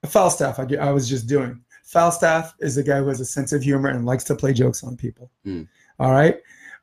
Falstaff. 0.05 0.59
I, 0.59 0.67
I 0.79 0.91
was 0.91 1.09
just 1.09 1.27
doing. 1.27 1.61
Falstaff 1.83 2.53
is 2.59 2.77
a 2.77 2.83
guy 2.83 2.99
who 2.99 3.07
has 3.07 3.19
a 3.19 3.25
sense 3.25 3.51
of 3.51 3.63
humor 3.63 3.89
and 3.89 4.05
likes 4.05 4.23
to 4.25 4.35
play 4.35 4.53
jokes 4.53 4.83
on 4.83 4.95
people. 4.95 5.31
Hmm. 5.43 5.63
All 5.99 6.11
right. 6.11 6.37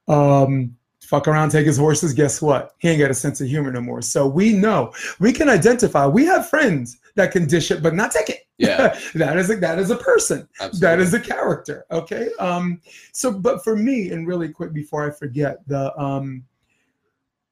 Um, 0.08 0.76
fuck 1.06 1.28
around, 1.28 1.50
take 1.50 1.66
his 1.66 1.76
horses. 1.76 2.12
Guess 2.12 2.42
what? 2.42 2.74
He 2.78 2.88
ain't 2.88 3.00
got 3.00 3.10
a 3.10 3.14
sense 3.14 3.40
of 3.40 3.48
humor 3.48 3.70
no 3.70 3.80
more. 3.80 4.02
So 4.02 4.26
we 4.26 4.52
know 4.52 4.92
we 5.20 5.32
can 5.32 5.48
identify. 5.48 6.06
We 6.06 6.24
have 6.26 6.48
friends 6.48 6.98
that 7.14 7.32
can 7.32 7.46
dish 7.46 7.70
it, 7.70 7.82
but 7.82 7.94
not 7.94 8.10
take 8.10 8.28
it. 8.28 8.46
Yeah. 8.58 8.98
that 9.14 9.36
is 9.36 9.50
a 9.50 9.56
that 9.56 9.78
is 9.78 9.90
a 9.90 9.96
person 9.96 10.48
Absolutely. 10.60 10.80
that 10.80 11.00
is 11.00 11.12
a 11.12 11.20
character 11.20 11.84
okay 11.90 12.30
um 12.38 12.80
so 13.12 13.30
but 13.30 13.62
for 13.62 13.76
me 13.76 14.10
and 14.10 14.26
really 14.26 14.48
quick 14.48 14.72
before 14.72 15.06
i 15.06 15.10
forget 15.10 15.58
the 15.68 15.94
um 16.00 16.42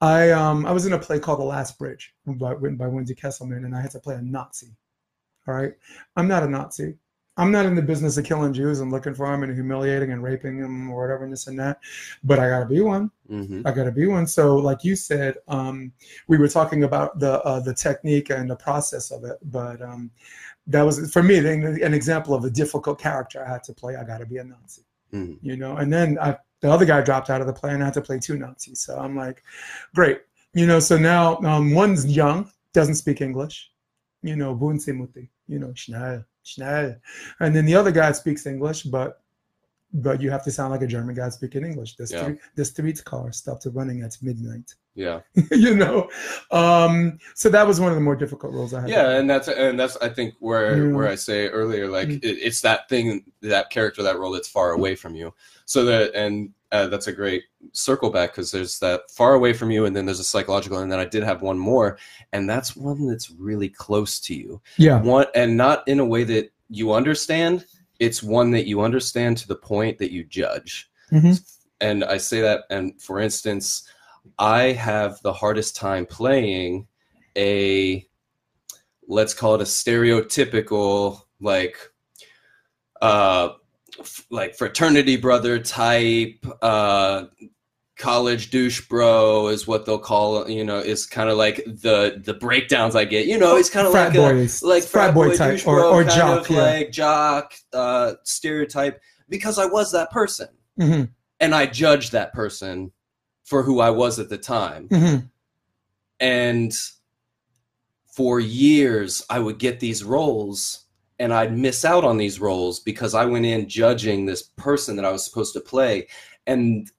i 0.01 0.31
um 0.31 0.64
i 0.64 0.72
was 0.72 0.86
in 0.86 0.94
a 0.94 0.98
play 0.98 1.18
called 1.18 1.40
the 1.40 1.44
last 1.44 1.78
bridge 1.78 2.14
by, 2.26 2.52
written 2.52 2.78
by 2.78 2.86
wendy 2.86 3.14
kesselman 3.14 3.66
and 3.66 3.76
i 3.76 3.82
had 3.82 3.90
to 3.90 4.01
play 4.01 4.14
a 4.14 4.22
nazi 4.22 4.74
all 5.47 5.55
right 5.55 5.74
i'm 6.16 6.26
not 6.26 6.43
a 6.43 6.48
nazi 6.48 6.94
i'm 7.36 7.51
not 7.51 7.66
in 7.66 7.74
the 7.74 7.82
business 7.82 8.16
of 8.16 8.24
killing 8.24 8.52
jews 8.52 8.81
and 8.81 8.90
looking 8.93 9.15
for 9.15 9.31
them 9.31 9.43
and 9.43 9.52
humiliating 9.55 10.12
and 10.12 10.23
raping 10.23 10.61
them 10.61 10.90
or 10.90 11.02
whatever 11.02 11.24
and 11.24 11.32
this 11.32 11.47
and 11.47 11.59
that 11.59 11.78
but 12.23 12.39
i 12.39 12.48
gotta 12.48 12.66
be 12.66 12.81
one 12.81 13.11
Mhm. 13.31 13.62
I 13.66 13.73
gotta 13.73 13.90
be 13.90 14.06
one. 14.06 14.27
So, 14.27 14.56
like 14.56 14.85
you 14.85 14.94
said, 14.94 15.36
um, 15.48 15.93
we 16.28 16.36
were 16.36 16.47
talking 16.48 16.85
about 16.85 17.19
the 17.19 17.40
uh, 17.43 17.61
the 17.61 17.73
technique 17.73 18.28
and 18.28 18.51
the 18.51 18.56
process 18.56 19.11
of 19.11 19.24
it, 19.24 19.39
but 19.44 19.81
um, 19.81 20.11
that 20.66 20.82
was 20.82 21.11
for 21.11 21.23
me 21.23 21.39
an, 21.39 21.94
example 21.94 22.35
of 22.35 22.44
a 22.44 22.51
difficult 22.51 22.98
character 23.01 23.43
I 23.43 23.48
had 23.51 23.65
to 23.65 23.73
play. 23.73 23.97
I 23.97 24.05
gotta 24.05 24.27
be 24.27 24.36
a 24.36 24.44
Nazi, 24.44 24.82
Mhm. 25.15 25.39
you 25.40 25.56
know. 25.56 25.77
And 25.77 25.90
then 25.90 26.19
I, 26.20 26.36
the 26.61 26.70
other 26.70 26.85
guy 26.85 27.01
dropped 27.01 27.31
out 27.31 27.40
of 27.40 27.47
the 27.47 27.52
play, 27.55 27.73
and 27.73 27.82
I 27.82 27.86
had 27.86 27.94
to 27.94 28.02
play 28.02 28.19
two 28.19 28.36
Nazis. 28.36 28.81
So 28.81 28.98
I'm 28.98 29.16
like, 29.16 29.43
great, 29.94 30.20
you 30.52 30.66
know. 30.66 30.81
So 30.81 30.98
now 30.98 31.39
um, 31.39 31.73
one's 31.74 32.05
young, 32.06 32.51
doesn't 32.74 32.97
speak 32.97 33.23
English, 33.23 33.70
you 34.23 34.36
know, 34.36 34.55
Bunsimuti, 34.55 35.31
you 35.48 35.59
know, 35.59 35.73
schnell, 35.74 36.23
schnell, 36.45 36.95
and 37.41 37.57
then 37.57 37.65
the 37.66 37.75
other 37.75 37.91
guy 37.91 38.12
speaks 38.12 38.47
English, 38.47 38.85
but 38.85 39.21
but 39.97 40.21
you 40.21 40.29
have 40.29 40.43
to 40.43 40.51
sound 40.51 40.73
like 40.73 40.83
a 40.83 40.89
German 40.89 41.15
guy 41.15 41.29
speaking 41.29 41.65
English. 41.65 41.95
The, 41.95 42.09
Yeah. 42.11 42.23
street, 42.23 42.39
the 42.57 42.65
streetcar 42.65 43.31
stopped 43.31 43.65
running 43.73 44.03
at 44.03 44.16
midnight. 44.21 44.75
Yeah. 44.97 45.21
you 45.53 45.77
know, 45.77 46.09
um, 46.51 47.19
so 47.37 47.49
that 47.51 47.65
was 47.65 47.79
one 47.81 47.91
of 47.91 47.95
the 47.95 48.01
more 48.01 48.16
difficult 48.16 48.53
roles 48.55 48.75
I 48.75 48.81
had. 48.83 48.91
Yeah, 48.91 49.11
and 49.11 49.31
that's 49.31 49.47
and 49.49 49.79
that's 49.79 49.97
I 49.99 50.09
think 50.09 50.35
where 50.41 50.87
Yeah. 50.89 50.93
where 50.97 51.09
I 51.09 51.15
say 51.15 51.47
earlier, 51.49 51.89
like 51.89 52.09
Mm. 52.09 52.25
it, 52.25 52.39
it's 52.43 52.61
that 52.62 52.89
thing, 52.89 53.25
that 53.43 53.71
character, 53.71 54.03
that 54.03 54.19
role 54.19 54.33
that's 54.33 54.49
far 54.49 54.73
away 54.73 54.97
from 54.97 55.15
you. 55.15 55.33
So 55.65 55.85
that 55.85 56.12
and 56.15 56.51
uh, 56.74 56.88
that's 56.88 57.06
a 57.06 57.12
great 57.12 57.44
circle 57.72 58.10
back 58.10 58.32
because 58.32 58.51
there's 58.51 58.80
that 58.80 59.09
far 59.09 59.34
away 59.34 59.52
from 59.52 59.70
you, 59.70 59.86
and 59.86 59.94
then 59.94 60.05
there's 60.05 60.18
a 60.18 60.24
psychological, 60.24 60.78
and 60.78 60.90
then 60.90 60.98
I 60.98 61.05
did 61.05 61.22
have 61.22 61.40
one 61.40 61.56
more, 61.56 61.98
and 62.32 62.51
that's 62.51 62.74
one 62.74 63.06
that's 63.06 63.30
really 63.30 63.68
close 63.68 64.18
to 64.20 64.34
you. 64.34 64.60
yeah, 64.76 65.01
One 65.01 65.26
and 65.36 65.56
not 65.56 65.86
in 65.86 66.01
a 66.01 66.05
way 66.05 66.24
that 66.24 66.52
you 66.68 66.92
understand. 66.92 67.64
It's 68.01 68.24
one 68.24 68.51
that 68.51 68.66
you 68.66 68.80
understand 68.80 69.38
to 69.38 69.46
the 69.46 69.55
point 69.55 69.98
that 69.98 70.10
you 70.10 70.24
judge. 70.24 70.90
Mhm. 71.12 71.40
And 71.80 72.02
I 72.05 72.16
say 72.16 72.40
that, 72.40 72.64
and 72.70 73.01
for 73.01 73.20
instance, 73.20 73.88
I 74.38 74.72
have 74.72 75.22
the 75.22 75.32
hardest 75.32 75.76
time 75.76 76.06
playing 76.06 76.88
a 77.36 78.05
let's 79.06 79.34
call 79.34 79.55
it 79.55 79.60
a 79.60 79.64
stereotypical 79.64 81.20
like 81.40 81.76
uh 83.02 83.51
f- 84.01 84.27
like 84.31 84.55
fraternity 84.55 85.16
brother 85.16 85.59
type 85.59 86.45
uh 86.62 87.25
college 87.97 88.51
douche 88.51 88.81
bro 88.89 89.49
is 89.49 89.66
what 89.69 89.87
they'll 89.87 89.99
call 89.99 90.49
you 90.51 90.65
know 90.65 90.79
is 90.79 91.07
kind 91.07 91.31
of 91.31 91.37
like 91.37 91.65
the 91.65 92.21
the 92.25 92.35
breakdowns 92.35 92.97
i 92.97 93.05
get 93.05 93.27
you 93.27 93.39
know 93.39 93.57
it's 93.57 93.71
kind 93.71 93.87
of 93.87 93.93
frat 93.93 94.15
like 94.15 94.35
a, 94.35 94.66
like 94.66 94.83
frat 94.83 95.15
boy 95.15 95.37
type 95.37 95.53
douche 95.53 95.66
or, 95.66 95.77
bro, 95.77 95.93
or 95.93 96.05
jock. 96.05 96.51
yeah. 96.51 96.62
like 96.62 96.91
jock 96.91 97.55
uh 97.73 98.15
stereotype 98.25 99.01
because 99.29 99.59
i 99.59 99.65
was 99.65 99.93
that 99.93 100.11
person 100.11 100.49
Mhm, 100.79 101.09
and 101.39 101.55
i 101.55 101.66
judged 101.66 102.11
that 102.12 102.33
person 102.33 102.91
for 103.45 103.62
who 103.62 103.79
i 103.79 103.91
was 103.91 104.19
at 104.19 104.29
the 104.29 104.39
time 104.39 104.89
mhm. 104.89 105.31
and 106.19 106.73
for 108.12 108.41
years 108.41 109.25
i 109.31 109.39
would 109.39 109.59
get 109.59 109.79
these 109.79 110.03
roles 110.03 110.84
and 111.19 111.32
i'd 111.32 111.57
miss 111.57 111.85
out 111.85 112.05
on 112.05 112.16
these 112.16 112.41
roles 112.41 112.81
because 112.81 113.15
i 113.15 113.24
went 113.24 113.47
in 113.47 113.69
judging 113.69 114.24
this 114.27 114.43
person 114.57 114.97
that 114.97 115.05
i 115.05 115.11
was 115.12 115.24
supposed 115.24 115.53
to 115.53 115.61
play 115.61 116.07
and 116.47 116.91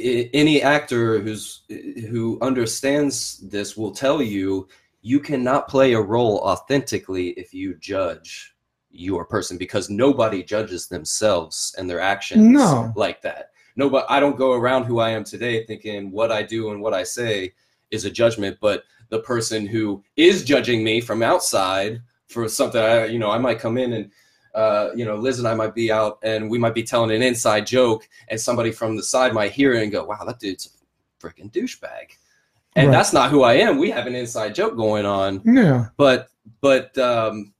i- 0.00 0.30
any 0.34 0.62
actor 0.62 1.20
who's 1.20 1.62
who 2.08 2.38
understands 2.42 3.38
this 3.48 3.76
will 3.76 3.92
tell 3.92 4.20
you 4.22 4.66
you 5.02 5.18
cannot 5.20 5.68
play 5.68 5.92
a 5.94 6.00
role 6.00 6.38
authentically 6.40 7.28
if 7.30 7.54
you 7.54 7.74
judge 7.76 8.54
your 8.90 9.24
person 9.24 9.56
because 9.56 9.88
nobody 9.88 10.42
judges 10.42 10.88
themselves 10.88 11.74
and 11.78 11.88
their 11.88 12.00
actions 12.00 12.42
No. 12.42 12.92
like 12.96 13.22
that 13.22 13.50
nobody 13.76 14.04
i 14.08 14.18
don't 14.18 14.36
go 14.36 14.52
around 14.52 14.84
who 14.84 14.98
i 14.98 15.10
am 15.10 15.22
today 15.24 15.64
thinking 15.66 16.10
what 16.10 16.32
i 16.32 16.42
do 16.42 16.70
and 16.72 16.82
what 16.82 16.92
i 16.94 17.04
say 17.04 17.52
is 17.90 18.04
a 18.04 18.10
judgment 18.10 18.56
but 18.60 18.82
the 19.08 19.20
person 19.20 19.66
who 19.66 20.02
is 20.16 20.44
judging 20.44 20.82
me 20.84 21.00
from 21.00 21.22
outside 21.22 22.00
for 22.30 22.48
something 22.48 22.80
I, 22.80 23.06
you 23.06 23.18
know 23.18 23.30
i 23.30 23.38
might 23.38 23.58
come 23.58 23.76
in 23.76 23.92
and 23.92 24.10
uh, 24.54 24.90
you 24.96 25.04
know 25.04 25.16
liz 25.16 25.38
and 25.38 25.46
i 25.46 25.54
might 25.54 25.74
be 25.74 25.92
out 25.92 26.18
and 26.22 26.50
we 26.50 26.58
might 26.58 26.74
be 26.74 26.82
telling 26.82 27.12
an 27.12 27.22
inside 27.22 27.66
joke 27.66 28.08
and 28.28 28.40
somebody 28.40 28.72
from 28.72 28.96
the 28.96 29.02
side 29.02 29.32
might 29.32 29.52
hear 29.52 29.74
it 29.74 29.82
and 29.82 29.92
go 29.92 30.04
wow 30.04 30.24
that 30.24 30.40
dude's 30.40 30.66
a 30.66 30.80
freaking 31.20 31.52
douchebag. 31.52 32.16
And 32.76 32.88
Right. 32.88 32.96
that's 32.96 33.12
not 33.12 33.30
who 33.30 33.42
i 33.42 33.54
am. 33.54 33.78
We 33.78 33.90
have 33.90 34.06
an 34.06 34.14
inside 34.14 34.54
joke 34.54 34.76
going 34.76 35.04
on. 35.04 35.42
Yeah, 35.44 35.88
but 35.96 36.28
but 36.60 36.96
um 36.98 37.52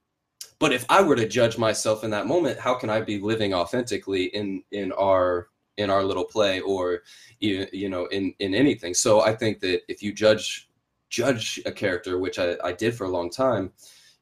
but 0.59 0.73
if 0.73 0.85
i 0.89 1.01
were 1.03 1.17
to 1.17 1.29
judge 1.29 1.59
myself 1.59 2.05
in 2.05 2.11
that 2.11 2.27
moment 2.27 2.59
how 2.59 2.75
can 2.75 2.91
i 2.91 3.01
be 3.01 3.19
living 3.19 3.55
authentically 3.55 4.25
in 4.25 4.63
in 4.73 4.93
our 4.93 5.49
in 5.77 5.91
our 5.91 6.05
little 6.05 6.25
play 6.25 6.61
or 6.61 7.03
you, 7.39 7.67
you 7.73 7.89
know 7.89 8.07
in 8.07 8.35
in 8.39 8.55
anything? 8.55 8.95
So 8.95 9.21
i 9.21 9.35
think 9.35 9.61
that 9.61 9.83
if 9.89 10.03
you 10.03 10.13
judge 10.13 10.69
judge 11.09 11.61
a 11.67 11.73
character 11.73 12.19
which 12.19 12.39
i, 12.39 12.57
I 12.65 12.73
did 12.73 12.95
for 12.95 13.05
a 13.05 13.11
long 13.11 13.31
time 13.31 13.73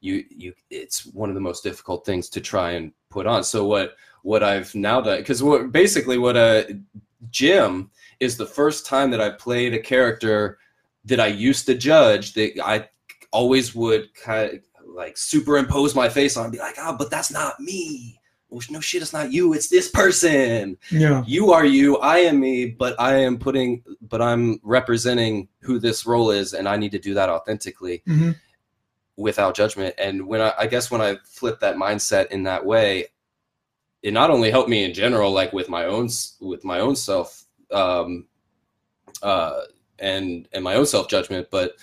you 0.01 0.23
you 0.29 0.53
it's 0.69 1.05
one 1.07 1.29
of 1.29 1.35
the 1.35 1.41
most 1.41 1.63
difficult 1.63 2.05
things 2.05 2.29
to 2.29 2.41
try 2.41 2.71
and 2.71 2.91
put 3.09 3.27
on 3.27 3.43
so 3.43 3.65
what 3.65 3.95
what 4.23 4.43
i've 4.43 4.73
now 4.75 5.01
done 5.01 5.19
because 5.19 5.43
what 5.43 5.71
basically 5.71 6.17
what 6.17 6.37
a 6.37 6.79
jim 7.29 7.89
is 8.19 8.37
the 8.37 8.45
first 8.45 8.85
time 8.85 9.11
that 9.11 9.21
i 9.21 9.29
played 9.29 9.73
a 9.73 9.79
character 9.79 10.57
that 11.05 11.19
i 11.19 11.27
used 11.27 11.65
to 11.65 11.75
judge 11.75 12.33
that 12.33 12.51
i 12.63 12.87
always 13.31 13.75
would 13.75 14.13
kind 14.15 14.53
of 14.53 14.59
like 14.93 15.17
superimpose 15.17 15.95
my 15.95 16.09
face 16.09 16.37
on 16.37 16.45
and 16.45 16.51
be 16.51 16.59
like, 16.59 16.75
oh, 16.79 16.95
but 16.97 17.09
that's 17.09 17.31
not 17.31 17.59
me. 17.59 18.19
Well, 18.49 18.61
no 18.71 18.79
shit, 18.79 19.01
it's 19.01 19.13
not 19.13 19.31
you. 19.31 19.53
It's 19.53 19.69
this 19.69 19.89
person. 19.89 20.77
yeah, 20.91 21.23
You 21.25 21.51
are 21.51 21.65
you. 21.65 21.97
I 21.97 22.19
am 22.19 22.39
me. 22.39 22.65
But 22.65 22.99
I 22.99 23.15
am 23.17 23.37
putting, 23.37 23.83
but 24.01 24.21
I'm 24.21 24.59
representing 24.63 25.47
who 25.61 25.79
this 25.79 26.05
role 26.05 26.31
is, 26.31 26.53
and 26.53 26.67
I 26.67 26.75
need 26.75 26.91
to 26.91 26.99
do 26.99 27.13
that 27.13 27.29
authentically 27.29 28.01
mhm. 28.07 28.35
Without 29.19 29.53
judgment. 29.53 29.93
And 29.97 30.25
when 30.25 30.39
I, 30.39 30.53
I 30.57 30.67
guess 30.67 30.89
when 30.89 31.01
I 31.01 31.17
flip 31.25 31.59
that 31.59 31.75
mindset 31.75 32.27
in 32.27 32.43
that 32.43 32.65
way, 32.65 33.07
it 34.01 34.13
not 34.13 34.31
only 34.31 34.49
helped 34.49 34.69
me 34.69 34.85
in 34.85 34.93
general, 34.93 35.31
like 35.31 35.51
with 35.51 35.67
my 35.67 35.85
own 35.85 36.07
with 36.39 36.63
my 36.63 36.79
own 36.79 36.95
self, 36.95 37.43
um, 37.71 38.27
uh, 39.21 39.61
and 39.99 40.47
and 40.53 40.63
my 40.63 40.75
own 40.75 40.85
self 40.85 41.09
judgment, 41.09 41.49
but 41.51 41.73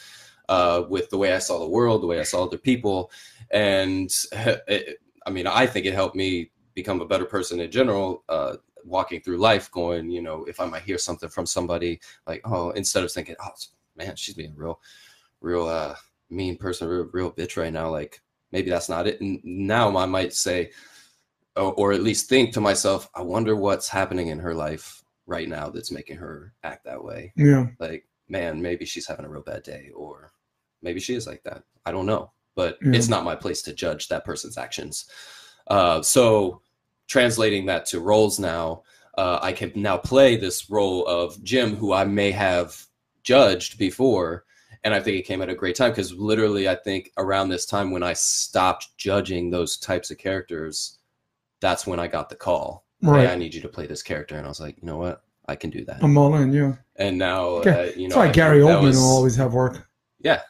uh, 0.49 0.85
with 0.89 1.11
the 1.11 1.19
way 1.19 1.35
I 1.35 1.39
saw 1.39 1.59
the 1.59 1.69
world, 1.69 2.03
the 2.03 2.07
way 2.07 2.19
I 2.19 2.23
saw 2.23 2.45
other 2.45 2.57
people, 2.57 3.11
and 3.51 4.11
it, 4.33 4.99
I 5.27 5.31
mean, 5.31 5.47
I 5.47 5.67
think 5.67 5.85
it 5.85 5.93
helped 5.93 6.17
me 6.17 6.51
become 6.75 7.03
a 7.03 7.07
better 7.07 7.27
person 7.27 7.61
in 7.61 7.71
general. 7.71 8.25
Uh, 8.29 8.57
walking 8.85 9.21
through 9.21 9.37
life 9.37 9.69
going 9.73 10.09
you 10.09 10.23
know 10.23 10.45
if 10.45 10.61
i 10.61 10.65
might 10.65 10.85
hear 10.85 10.97
something 10.97 11.29
from 11.29 11.45
somebody 11.45 11.99
like 12.29 12.41
oh 12.45 12.71
instead 12.71 13.03
of 13.03 13.11
thinking 13.11 13.35
oh 13.43 13.51
man 13.97 14.15
she's 14.15 14.37
being 14.37 14.55
real 14.55 14.79
real 15.41 15.67
uh 15.67 15.93
mean 16.31 16.57
person 16.57 16.89
real, 16.89 17.09
real 17.13 17.31
bitch 17.33 17.57
right 17.57 17.73
now 17.73 17.89
like 17.91 18.21
maybe 18.53 18.71
that's 18.71 18.89
not 18.89 19.07
it. 19.07 19.21
And 19.21 19.41
now 19.45 19.97
i 19.97 20.07
might 20.07 20.33
say 20.35 20.71
or, 21.57 21.73
or 21.75 21.93
at 21.93 22.03
least 22.03 22.29
think 22.29 22.53
to 22.53 22.61
myself 22.61 23.09
i 23.15 23.23
wonder 23.23 23.55
what's 23.57 23.89
happening 23.89 24.29
in 24.29 24.39
her 24.39 24.55
life 24.55 25.03
right 25.27 25.49
now 25.49 25.69
that's 25.69 25.91
making 25.91 26.17
her 26.17 26.53
act 26.63 26.85
that 26.85 27.03
way. 27.03 27.33
Yeah. 27.37 27.67
like 27.81 28.07
man 28.29 28.61
maybe 28.63 28.85
she's 28.85 29.07
having 29.07 29.25
a 29.25 29.29
real 29.29 29.43
bad 29.43 29.63
day 29.63 29.91
or 29.95 30.33
maybe 30.83 31.01
she 31.01 31.15
is 31.15 31.27
like 31.27 31.43
that. 31.45 31.63
I 31.85 31.91
don't 31.93 32.07
know. 32.07 32.31
But 32.55 32.79
Yeah. 32.83 32.93
it's 32.97 33.09
not 33.09 33.25
my 33.25 33.35
place 33.35 33.63
to 33.63 33.73
judge 33.73 34.09
that 34.09 34.25
person's 34.25 34.57
actions. 34.59 35.07
Uh, 35.69 36.01
so 36.03 36.61
translating 37.09 37.67
that 37.67 37.87
to 37.87 38.01
roles 38.01 38.39
now 38.39 38.83
uh, 39.19 39.39
i 39.43 39.53
can 39.53 39.73
now 39.75 39.97
play 39.97 40.37
this 40.37 40.69
role 40.71 41.07
of 41.07 41.43
jim 41.45 41.75
who 41.77 41.93
i 41.93 42.05
may 42.05 42.31
have 42.31 42.85
judged 43.23 43.79
before 43.79 44.45
and 44.87 44.95
i 44.95 45.01
think 45.01 45.19
it 45.19 45.23
came 45.27 45.43
at 45.43 45.49
a 45.51 45.55
great 45.55 45.75
time 45.77 45.91
because 45.91 46.13
literally 46.15 46.69
i 46.69 46.75
think 46.75 47.11
around 47.19 47.49
this 47.49 47.67
time 47.67 47.91
when 47.91 48.03
i 48.03 48.13
stopped 48.13 48.89
judging 48.97 49.51
those 49.51 49.77
types 49.77 50.11
of 50.13 50.17
characters 50.19 50.99
that's 51.61 51.87
when 51.87 51.99
i 52.01 52.07
got 52.07 52.29
the 52.31 52.37
call 52.37 52.87
Right. 53.03 53.27
hey 53.27 53.33
i 53.33 53.37
need 53.37 53.53
you 53.53 53.61
to 53.63 53.69
play 53.69 53.87
this 53.87 54.03
character 54.03 54.37
and 54.37 54.47
i 54.47 54.49
was 54.49 54.61
like 54.61 54.77
you 54.81 54.87
know 54.87 54.97
what 54.97 55.23
i 55.49 55.55
can 55.57 55.71
do 55.71 55.85
that 55.87 56.03
I'm 56.03 56.17
all 56.17 56.35
in. 56.37 56.53
Yeah. 56.53 56.75
and 56.97 57.19
now 57.19 57.41
Okay. 57.61 57.71
uh, 57.71 57.99
you 57.99 58.09
know 58.09 58.15
That's 58.15 58.17
why 58.17 58.29
I 58.29 58.33
Gary 58.33 58.61
Oldman 58.61 58.83
was- 58.83 58.97
will 58.97 59.05
always 59.17 59.37
have 59.37 59.53
work. 59.53 59.87
Yeah. 60.21 60.41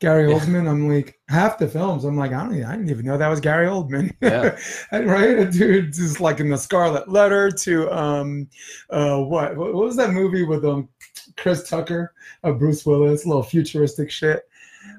Gary 0.00 0.30
Yeah. 0.30 0.38
Oldman, 0.38 0.68
I'm 0.68 0.88
like 0.88 1.18
half 1.28 1.58
the 1.58 1.66
films. 1.66 2.04
I'm 2.04 2.16
like, 2.16 2.32
I 2.32 2.44
don't, 2.44 2.62
I 2.64 2.76
didn't 2.76 2.88
even 2.90 3.04
know 3.04 3.18
that 3.18 3.26
was 3.28 3.40
Gary 3.40 3.66
Oldman. 3.66 4.12
Yeah. 4.22 4.56
Right, 4.92 5.38
a 5.40 5.50
dude 5.50 5.92
just 5.92 6.20
like 6.20 6.38
in 6.38 6.50
the 6.50 6.56
Scarlet 6.56 7.08
Letter 7.08 7.50
to 7.50 7.90
um, 7.90 8.48
uh, 8.90 9.18
what 9.18 9.56
what 9.56 9.74
was 9.74 9.96
that 9.96 10.10
movie 10.10 10.44
with 10.44 10.64
um 10.64 10.88
Chris 11.38 11.68
Tucker, 11.68 12.14
uh, 12.44 12.52
Bruce 12.52 12.84
Willis, 12.84 13.24
little 13.24 13.42
futuristic 13.42 14.10
shit. 14.10 14.48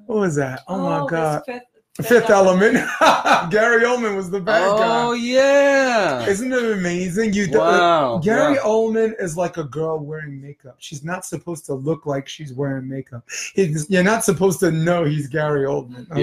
What 0.06 0.20
was 0.20 0.36
that? 0.36 0.64
Oh, 0.68 0.78
my 0.78 1.00
this 1.02 1.12
god, 1.12 1.44
Fifth, 1.46 1.64
Fifth, 2.04 2.30
Element. 2.30 2.74
Gary 3.52 3.84
Oldman 3.84 4.16
was 4.16 4.30
the 4.30 4.40
bad 4.40 4.68
oh 4.68 4.78
guy. 4.78 5.04
Oh 5.04 5.14
yeah 5.14 6.26
Isn't 6.26 6.52
it 6.54 6.72
amazing? 6.72 7.34
You 7.34 7.48
do- 7.48 7.58
wow 7.60 8.18
Gary 8.20 8.56
yeah. 8.56 8.62
Oldman 8.62 9.14
is 9.22 9.36
like 9.38 9.58
a 9.58 9.64
girl 9.64 10.00
wearing 10.00 10.42
makeup. 10.42 10.76
She's 10.80 11.04
not 11.04 11.26
supposed 11.26 11.66
to 11.66 11.74
look 11.74 12.06
like 12.06 12.28
she's 12.28 12.54
wearing 12.54 12.88
makeup. 12.88 13.24
He's, 13.54 13.90
you're 13.90 14.04
not 14.04 14.24
supposed 14.24 14.60
to 14.62 14.72
know 14.72 15.04
he's 15.04 15.28
Gary 15.28 15.66
Oldman. 15.66 16.10
Okay. 16.12 16.22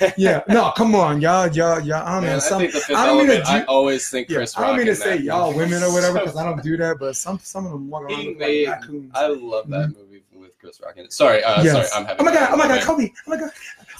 yeah 0.00 0.12
Yeah. 0.16 0.42
No, 0.48 0.72
come 0.76 0.94
on, 0.94 1.20
y'all, 1.20 1.48
y'all, 1.48 1.80
y'all. 1.80 2.02
I 2.06 2.14
don't 2.14 2.22
Man, 2.24 2.30
know. 2.30 2.36
I 2.36 2.38
Some, 2.38 2.60
fifth 2.68 2.90
I 2.90 3.06
don't 3.06 3.18
mean 3.18 3.26
to 3.28 3.32
element, 3.34 3.48
I 3.48 3.62
always 3.64 4.08
think 4.08 4.28
yeah, 4.28 4.36
Chris 4.38 4.56
I 4.56 4.66
don't 4.66 4.76
mean 4.76 4.86
to 4.86 4.94
say 4.96 5.16
y'all 5.18 5.52
women 5.54 5.82
or 5.82 5.92
whatever 5.92 6.18
because 6.20 6.36
I 6.36 6.44
don't 6.44 6.62
do 6.62 6.76
that. 6.78 6.98
But 6.98 7.16
some 7.16 7.38
some 7.40 7.66
of 7.66 7.72
them 7.72 7.88
walk 7.90 8.04
around 8.04 8.38
made- 8.38 8.68
like 8.68 8.80
raccoons. 8.80 9.10
I 9.14 9.26
love 9.28 9.68
that 9.70 9.88
movie 9.88 10.22
with 10.34 10.58
Chris 10.58 10.80
Rock 10.82 10.94
in 10.96 11.04
it. 11.04 11.12
Sorry, 11.12 11.42
uh, 11.44 11.62
Yes. 11.62 11.90
sorry, 11.90 12.02
I'm 12.02 12.06
having. 12.08 12.20
oh 12.20 12.24
my 12.24 12.32
god! 12.34 12.48
Oh 12.52 12.56
my 12.56 12.68
god! 12.68 12.82
Kobe! 12.82 13.10
Oh 13.26 13.30
my 13.30 13.36
god! 13.36 13.50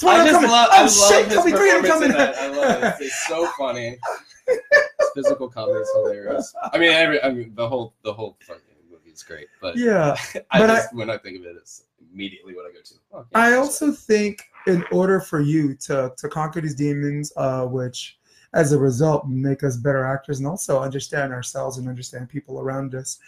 I 0.09 0.24
just 0.24 0.35
coming. 0.35 0.51
love, 0.51 0.68
oh 0.70 0.85
I 0.85 0.89
shit! 0.89 1.01
love 1.01 1.27
his 1.27 1.36
Kobe 1.36 1.51
Bryant 1.51 1.81
performance 1.82 1.89
coming! 1.89 2.10
in 2.10 2.16
that. 2.16 2.36
I 2.36 2.48
love 2.48 3.01
it. 3.01 3.05
It's, 3.05 3.27
so 3.27 3.47
funny. 3.59 3.98
His 4.47 5.09
physical 5.14 5.48
comedy 5.48 5.81
is 5.81 5.90
hilarious. 5.94 6.55
I 6.72 6.78
mean, 6.78 6.90
every, 6.90 7.22
I 7.22 7.31
mean, 7.31 7.52
the 7.55 7.68
whole, 7.68 7.94
the 8.02 8.12
whole 8.12 8.36
fucking 8.47 8.62
movie 8.90 9.10
is 9.10 9.22
great. 9.22 9.48
But 9.60 9.77
yeah. 9.77 10.16
I 10.51 10.59
but 10.59 10.66
just, 10.68 10.94
when 10.94 11.10
I 11.10 11.18
think 11.18 11.39
of 11.39 11.44
it, 11.44 11.56
it's 11.56 11.85
immediately 12.12 12.55
what 12.55 12.66
I 12.66 12.72
go 12.72 12.81
to. 12.82 12.94
Oh, 13.12 13.27
yeah, 13.31 13.39
I 13.39 13.52
also 13.55 13.93
think 13.93 14.43
in 14.66 14.85
order 14.93 15.20
for 15.20 15.40
you 15.40 15.74
to 15.77 16.12
to 16.16 16.28
conquer 16.28 16.60
these 16.60 16.74
demons, 16.74 17.32
uh, 17.36 17.66
which 17.66 18.18
as 18.52 18.72
a 18.72 18.78
result 18.78 19.28
make 19.28 19.62
us 19.62 19.77
better 19.77 20.05
actors 20.05 20.39
and 20.39 20.48
also 20.48 20.81
understand 20.81 21.32
ourselves 21.32 21.78
and 21.78 21.89
understand 21.89 22.28
people 22.28 22.60
around 22.60 22.94
us, 22.94 23.18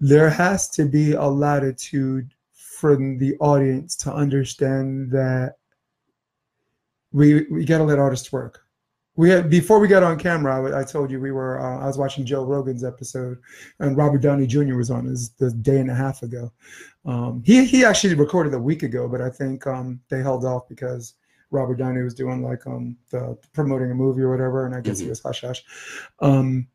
there 0.00 0.28
has 0.28 0.68
to 0.70 0.84
be 0.84 1.12
a 1.12 1.24
latitude 1.24 2.34
from 2.54 3.18
the 3.18 3.36
audience 3.38 3.94
to 3.94 4.12
understand 4.12 5.10
that 5.10 5.56
we 7.12 7.46
we 7.50 7.64
got 7.64 7.78
to 7.78 7.84
let 7.84 7.98
artists 7.98 8.30
work. 8.32 8.62
We 9.16 9.28
had 9.30 9.50
before 9.50 9.80
we 9.80 9.88
got 9.88 10.02
on 10.02 10.18
camera. 10.18 10.72
I, 10.72 10.80
I 10.80 10.84
told 10.84 11.10
you 11.10 11.20
we 11.20 11.32
were. 11.32 11.60
Uh, 11.60 11.80
I 11.82 11.86
was 11.86 11.98
watching 11.98 12.24
Joe 12.24 12.44
Rogan's 12.44 12.84
episode, 12.84 13.38
and 13.80 13.96
Robert 13.96 14.18
Downey 14.22 14.46
Jr. 14.46 14.76
was 14.76 14.90
on 14.90 15.06
this 15.06 15.30
the 15.30 15.50
day 15.50 15.78
and 15.78 15.90
a 15.90 15.94
half 15.94 16.22
ago. 16.22 16.52
Um, 17.04 17.42
he 17.44 17.64
he 17.64 17.84
actually 17.84 18.14
recorded 18.14 18.54
a 18.54 18.58
week 18.58 18.82
ago, 18.82 19.08
but 19.08 19.20
I 19.20 19.28
think 19.30 19.66
um, 19.66 20.00
they 20.08 20.22
held 20.22 20.44
off 20.44 20.68
because 20.68 21.14
Robert 21.50 21.76
Downey 21.76 22.02
was 22.02 22.14
doing 22.14 22.42
like 22.42 22.66
um 22.66 22.96
the 23.10 23.36
promoting 23.52 23.90
a 23.90 23.94
movie 23.94 24.22
or 24.22 24.30
whatever, 24.30 24.64
and 24.66 24.74
I 24.74 24.80
guess 24.80 25.00
he 25.00 25.06
Mhm. 25.06 25.10
was 25.10 25.20
hush 25.22 25.40
hush. 25.42 25.64
Um, 26.20 26.68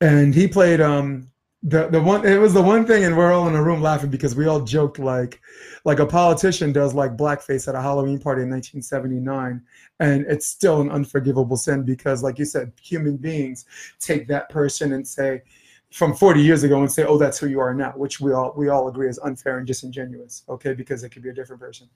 and 0.00 0.34
he 0.34 0.48
played 0.48 0.80
um 0.80 1.29
the 1.62 1.88
the 1.88 2.00
one 2.00 2.26
it 2.26 2.38
was 2.38 2.54
the 2.54 2.62
one 2.62 2.86
thing, 2.86 3.04
and 3.04 3.16
we're 3.16 3.32
all 3.32 3.46
in 3.48 3.54
a 3.54 3.62
room 3.62 3.82
laughing 3.82 4.08
because 4.10 4.34
we 4.34 4.46
all 4.46 4.60
joked 4.62 4.98
like 4.98 5.40
like 5.84 5.98
a 5.98 6.06
politician 6.06 6.72
does 6.72 6.94
like 6.94 7.16
blackface 7.16 7.68
at 7.68 7.74
a 7.74 7.82
Halloween 7.82 8.18
party 8.18 8.42
in 8.42 8.50
1979, 8.50 9.60
and 10.00 10.24
it's 10.26 10.46
still 10.46 10.80
an 10.80 10.90
unforgivable 10.90 11.56
sin 11.58 11.82
because, 11.82 12.22
like 12.22 12.38
you 12.38 12.46
said, 12.46 12.72
human 12.80 13.16
beings 13.18 13.66
take 13.98 14.26
that 14.28 14.48
person 14.48 14.94
and 14.94 15.06
say 15.06 15.42
from 15.90 16.14
40 16.14 16.40
years 16.40 16.62
ago 16.62 16.78
and 16.78 16.90
say, 16.90 17.04
"Oh, 17.04 17.18
that's 17.18 17.38
who 17.38 17.48
you 17.48 17.60
are 17.60 17.74
now," 17.74 17.92
which 17.96 18.20
we 18.20 18.32
all 18.32 18.54
we 18.56 18.68
all 18.68 18.88
agree 18.88 19.08
is 19.08 19.18
unfair 19.18 19.58
and 19.58 19.66
disingenuous. 19.66 20.44
Okay, 20.48 20.72
because 20.72 21.02
it 21.04 21.10
could 21.10 21.22
be 21.22 21.28
a 21.28 21.34
different 21.34 21.60
person. 21.60 21.88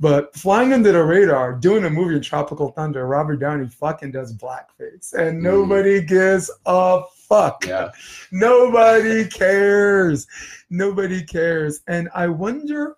But 0.00 0.34
flying 0.34 0.72
under 0.72 0.90
the 0.92 1.04
radar, 1.04 1.52
doing 1.52 1.84
a 1.84 1.90
movie 1.90 2.14
in 2.14 2.22
Tropical 2.22 2.68
Thunder, 2.70 3.06
Robert 3.06 3.36
Downey 3.36 3.68
fucking 3.68 4.12
does 4.12 4.32
blackface, 4.32 5.12
and 5.12 5.38
Mm. 5.38 5.42
nobody 5.42 6.00
gives 6.00 6.50
a 6.64 7.02
fuck. 7.32 7.66
Yeah. 7.66 7.90
Nobody 8.30 9.26
cares. 9.26 10.26
Nobody 10.68 11.24
cares. 11.24 11.80
And 11.88 12.08
I 12.14 12.26
wonder 12.28 12.96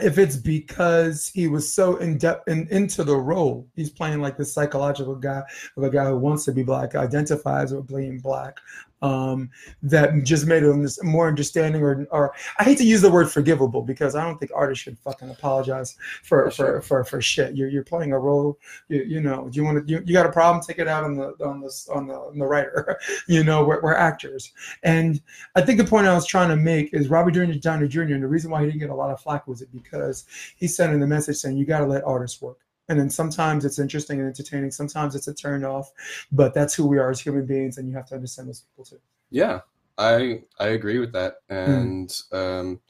if 0.00 0.16
it's 0.16 0.36
because 0.36 1.28
he 1.28 1.48
was 1.48 1.70
so 1.72 1.96
in 1.96 2.16
depth 2.16 2.48
and 2.48 2.66
into 2.70 3.04
the 3.04 3.16
role. 3.16 3.68
He's 3.76 3.90
playing 3.90 4.22
like 4.22 4.38
this 4.38 4.54
psychological 4.54 5.16
guy 5.16 5.42
of 5.76 5.82
a 5.82 5.90
guy 5.90 6.06
who 6.06 6.16
wants 6.16 6.46
to 6.46 6.52
be 6.52 6.62
black, 6.62 6.94
identifies 6.94 7.74
with 7.74 7.88
being 7.88 8.18
black. 8.18 8.56
Um, 9.02 9.50
that 9.82 10.22
just 10.22 10.46
made 10.46 10.62
this 10.62 11.02
more 11.02 11.26
understanding 11.26 11.82
or 11.82 12.06
or 12.10 12.32
I 12.58 12.64
hate 12.64 12.78
to 12.78 12.84
use 12.84 13.02
the 13.02 13.10
word 13.10 13.30
forgivable 13.30 13.82
because 13.82 14.14
I 14.14 14.24
don't 14.24 14.38
think 14.38 14.52
artists 14.54 14.84
should 14.84 14.98
fucking 14.98 15.28
apologize 15.28 15.96
for 16.22 16.50
for 16.52 16.80
for, 16.80 17.04
for 17.04 17.20
shit. 17.20 17.56
You're 17.56 17.68
you're 17.68 17.82
playing 17.82 18.12
a 18.12 18.18
role. 18.18 18.58
You, 18.88 19.02
you 19.02 19.20
know, 19.20 19.48
you 19.52 19.64
want 19.64 19.86
to 19.86 19.92
you, 19.92 20.02
you 20.06 20.12
got 20.12 20.26
a 20.26 20.32
problem, 20.32 20.62
take 20.62 20.78
it 20.78 20.88
out 20.88 21.04
on 21.04 21.16
the 21.16 21.34
on 21.44 21.60
the 21.60 21.86
on 21.92 22.06
the, 22.06 22.14
on 22.14 22.38
the 22.38 22.46
writer. 22.46 22.98
you 23.26 23.44
know, 23.44 23.64
we're, 23.64 23.80
we're 23.80 23.94
actors. 23.94 24.52
And 24.82 25.20
I 25.54 25.62
think 25.62 25.78
the 25.78 25.84
point 25.84 26.06
I 26.06 26.14
was 26.14 26.26
trying 26.26 26.48
to 26.50 26.56
make 26.56 26.94
is 26.94 27.08
Robert 27.08 27.34
Downey 27.34 27.58
Downey 27.58 27.88
Jr. 27.88 28.02
And 28.02 28.22
the 28.22 28.28
reason 28.28 28.50
why 28.50 28.60
he 28.60 28.66
didn't 28.66 28.80
get 28.80 28.90
a 28.90 28.94
lot 28.94 29.10
of 29.10 29.20
flack 29.20 29.46
was 29.46 29.62
it 29.62 29.72
because 29.72 30.26
he 30.56 30.68
sent 30.68 30.92
in 30.92 31.00
the 31.00 31.06
message 31.06 31.36
saying 31.36 31.56
you 31.56 31.66
got 31.66 31.80
to 31.80 31.86
let 31.86 32.04
artists 32.04 32.40
work. 32.40 32.58
And 32.92 33.00
then 33.00 33.08
sometimes 33.08 33.64
it's 33.64 33.78
interesting 33.78 34.18
and 34.20 34.28
entertaining. 34.28 34.70
Sometimes 34.70 35.14
it's 35.14 35.26
a 35.26 35.32
turn 35.32 35.64
off, 35.64 35.90
but 36.30 36.52
that's 36.52 36.74
who 36.74 36.86
we 36.86 36.98
are 36.98 37.08
as 37.08 37.20
human 37.20 37.46
beings, 37.46 37.78
and 37.78 37.88
you 37.88 37.96
have 37.96 38.04
to 38.08 38.14
understand 38.14 38.50
those 38.50 38.60
people 38.60 38.84
too. 38.84 39.00
Yeah, 39.30 39.60
I 39.96 40.42
I 40.60 40.68
agree 40.68 40.98
with 40.98 41.10
that, 41.14 41.36
Hmm. 41.48 41.56
and 41.56 42.22
um, 42.32 42.80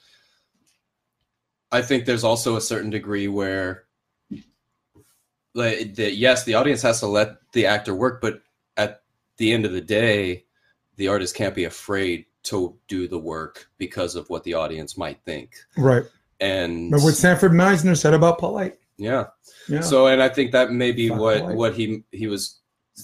I 1.70 1.82
think 1.82 2.04
there's 2.04 2.24
also 2.24 2.56
a 2.56 2.60
certain 2.60 2.90
degree 2.90 3.28
where, 3.28 3.84
like, 5.54 5.94
that 5.94 6.16
yes, 6.16 6.42
the 6.42 6.54
audience 6.54 6.82
has 6.82 6.98
to 6.98 7.06
let 7.06 7.36
the 7.52 7.66
actor 7.66 7.94
work, 7.94 8.20
but 8.20 8.42
at 8.76 9.02
the 9.36 9.52
end 9.52 9.64
of 9.64 9.70
the 9.70 9.80
day, 9.80 10.46
the 10.96 11.06
artist 11.06 11.36
can't 11.36 11.54
be 11.54 11.64
afraid 11.64 12.26
to 12.42 12.76
do 12.88 13.06
the 13.06 13.20
work 13.20 13.68
because 13.78 14.16
of 14.16 14.28
what 14.30 14.42
the 14.42 14.54
audience 14.54 14.98
might 14.98 15.22
think, 15.24 15.52
Right. 15.76 16.02
and 16.40 16.90
But 16.90 17.02
what 17.02 17.14
Sanford 17.14 17.52
Meisner 17.52 17.96
said 17.96 18.14
about 18.14 18.38
polite. 18.40 18.80
Yeah, 18.98 19.26
Yeah. 19.68 19.80
so, 19.80 20.06
and 20.06 20.22
I 20.22 20.28
think 20.28 20.52
that 20.52 20.70
may 20.72 20.92
be 20.92 21.08
Fuck 21.08 21.18
what 21.20 21.54
what 21.54 21.74
he 21.74 22.04
he 22.12 22.26
was 22.26 22.60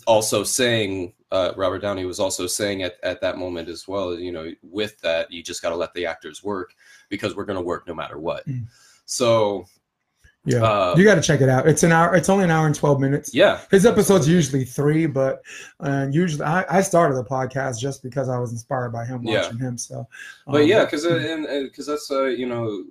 also 0.06 0.44
saying. 0.44 1.14
Uh, 1.30 1.52
Robert 1.56 1.80
Downey 1.80 2.06
was 2.06 2.18
also 2.20 2.46
saying 2.46 2.82
at, 2.82 2.94
at 3.02 3.20
that 3.20 3.36
moment 3.36 3.68
as 3.68 3.86
well. 3.86 4.18
You 4.18 4.32
know, 4.32 4.50
with 4.62 4.98
that, 5.00 5.30
you 5.30 5.42
just 5.42 5.60
got 5.60 5.70
to 5.70 5.76
let 5.76 5.92
the 5.94 6.06
actors 6.06 6.42
work 6.42 6.72
because 7.10 7.36
we're 7.36 7.44
going 7.44 7.58
to 7.58 7.64
work 7.64 7.86
no 7.86 7.94
matter 7.94 8.18
what. 8.18 8.46
Mm. 8.48 8.64
So, 9.04 9.66
yeah. 10.46 10.62
uh, 10.62 10.94
you 10.96 11.04
got 11.04 11.16
to 11.16 11.20
check 11.20 11.42
it 11.42 11.50
out. 11.50 11.68
It's 11.68 11.82
an 11.82 11.92
hour. 11.92 12.14
It's 12.14 12.30
only 12.30 12.44
an 12.44 12.50
hour 12.50 12.66
and 12.66 12.74
twelve 12.74 12.98
minutes. 13.00 13.34
yeah, 13.34 13.60
His 13.70 13.84
episodes 13.84 14.26
usually 14.26 14.64
three, 14.64 15.04
but 15.06 15.42
and 15.80 16.14
usually 16.14 16.44
I, 16.44 16.64
I 16.78 16.80
started 16.80 17.16
the 17.16 17.24
podcast 17.24 17.78
just 17.78 18.02
because 18.02 18.30
I 18.30 18.38
was 18.38 18.52
inspired 18.52 18.90
by 18.90 19.04
him 19.04 19.22
Yeah. 19.22 19.42
watching 19.42 19.58
him. 19.58 19.76
So, 19.76 20.06
but 20.46 20.62
um, 20.62 20.66
yeah, 20.68 20.84
because 20.84 21.04
and 21.04 21.46
because 21.70 21.86
that's 21.86 22.10
uh, 22.10 22.24
you 22.24 22.46
know 22.46 22.84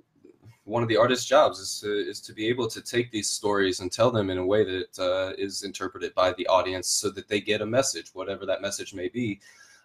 one 0.68 0.82
of 0.82 0.88
the 0.88 0.96
artist's 0.96 1.24
jobs 1.24 1.58
is 1.58 1.80
to 1.80 1.90
is 1.90 2.20
to 2.20 2.34
be 2.34 2.46
able 2.46 2.68
to 2.68 2.82
take 2.82 3.10
these 3.10 3.28
stories 3.28 3.80
and 3.80 3.90
tell 3.90 4.10
them 4.10 4.28
in 4.28 4.36
a 4.36 4.44
way 4.44 4.64
that 4.64 4.98
uh, 4.98 5.32
is 5.38 5.62
interpreted 5.62 6.14
by 6.14 6.32
the 6.34 6.46
audience 6.46 6.88
so 6.88 7.08
that 7.10 7.26
they 7.26 7.40
get 7.40 7.62
a 7.62 7.66
message, 7.66 8.10
whatever 8.12 8.44
that 8.44 8.60
message 8.60 8.92
may 8.92 9.08
be, 9.08 9.40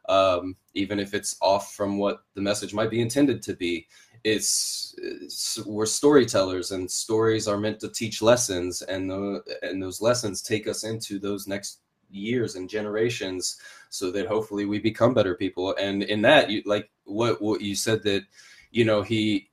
um, 0.10 0.58
even 0.74 1.00
if 1.00 1.14
it's 1.14 1.38
off 1.42 1.74
from 1.74 1.98
what 1.98 2.24
the 2.36 2.42
message 2.42 2.74
might 2.74 2.90
be 2.90 3.00
intended 3.00 3.42
to 3.44 3.56
be. 3.56 3.88
It's, 4.26 4.96
it's 4.98 5.66
we're 5.66 5.86
storytellers, 5.86 6.72
and 6.72 6.90
stories 6.90 7.48
are 7.48 7.58
meant 7.58 7.80
to 7.80 7.90
teach 7.90 8.22
lessons, 8.22 8.82
and 8.82 9.10
the, 9.10 9.42
and 9.62 9.82
those 9.82 10.02
lessons 10.02 10.42
take 10.42 10.68
us 10.68 10.84
into 10.84 11.18
those 11.18 11.48
next 11.48 11.80
years 12.10 12.56
and 12.56 12.70
generations 12.70 13.58
so 13.90 14.12
that 14.12 14.28
hopefully 14.28 14.66
we 14.66 14.80
become 14.80 15.16
better 15.16 15.34
people 15.34 15.76
and 15.80 16.04
in 16.04 16.22
that 16.22 16.48
you 16.48 16.62
like 16.68 16.88
what 17.06 17.42
what 17.42 17.60
you 17.60 17.76
said 17.76 18.04
that 18.04 18.22
you 18.70 18.86
know 18.86 19.02
he 19.02 19.50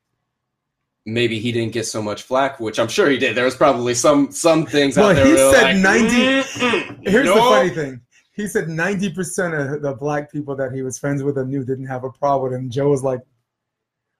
maybe 1.13 1.39
he 1.39 1.51
didn't 1.53 1.73
get 1.73 1.87
so 1.87 2.01
much 2.03 2.23
flack 2.23 2.61
which 2.61 2.79
i'm 2.79 2.89
sure 2.89 3.09
he 3.11 3.19
did 3.19 3.35
there 3.37 3.45
was 3.45 3.57
probably 3.57 3.95
some 3.95 4.31
some 4.31 4.65
things 4.67 4.97
Well, 4.97 5.11
out 5.11 5.17
there 5.17 5.27
he 5.27 5.37
said 5.37 5.63
like, 5.63 5.77
90 5.77 6.09
"Mm-mm, 6.09 7.09
Here's 7.09 7.29
the 7.29 7.35
no." 7.35 7.51
funny 7.51 7.71
thing. 7.71 8.01
He 8.33 8.47
said 8.47 8.69
90% 8.69 9.75
of 9.75 9.83
the 9.83 9.93
black 9.93 10.33
people 10.33 10.57
that 10.57 10.73
he 10.73 10.81
was 10.83 10.99
friends 10.99 11.23
with 11.23 11.37
and 11.37 11.51
knew 11.51 11.63
didn't 11.63 11.87
have 11.87 12.05
a 12.05 12.11
problem 12.11 12.51
with 12.53 12.59
him. 12.59 12.71
Joe 12.71 12.89
was 12.89 13.03
like, 13.03 13.21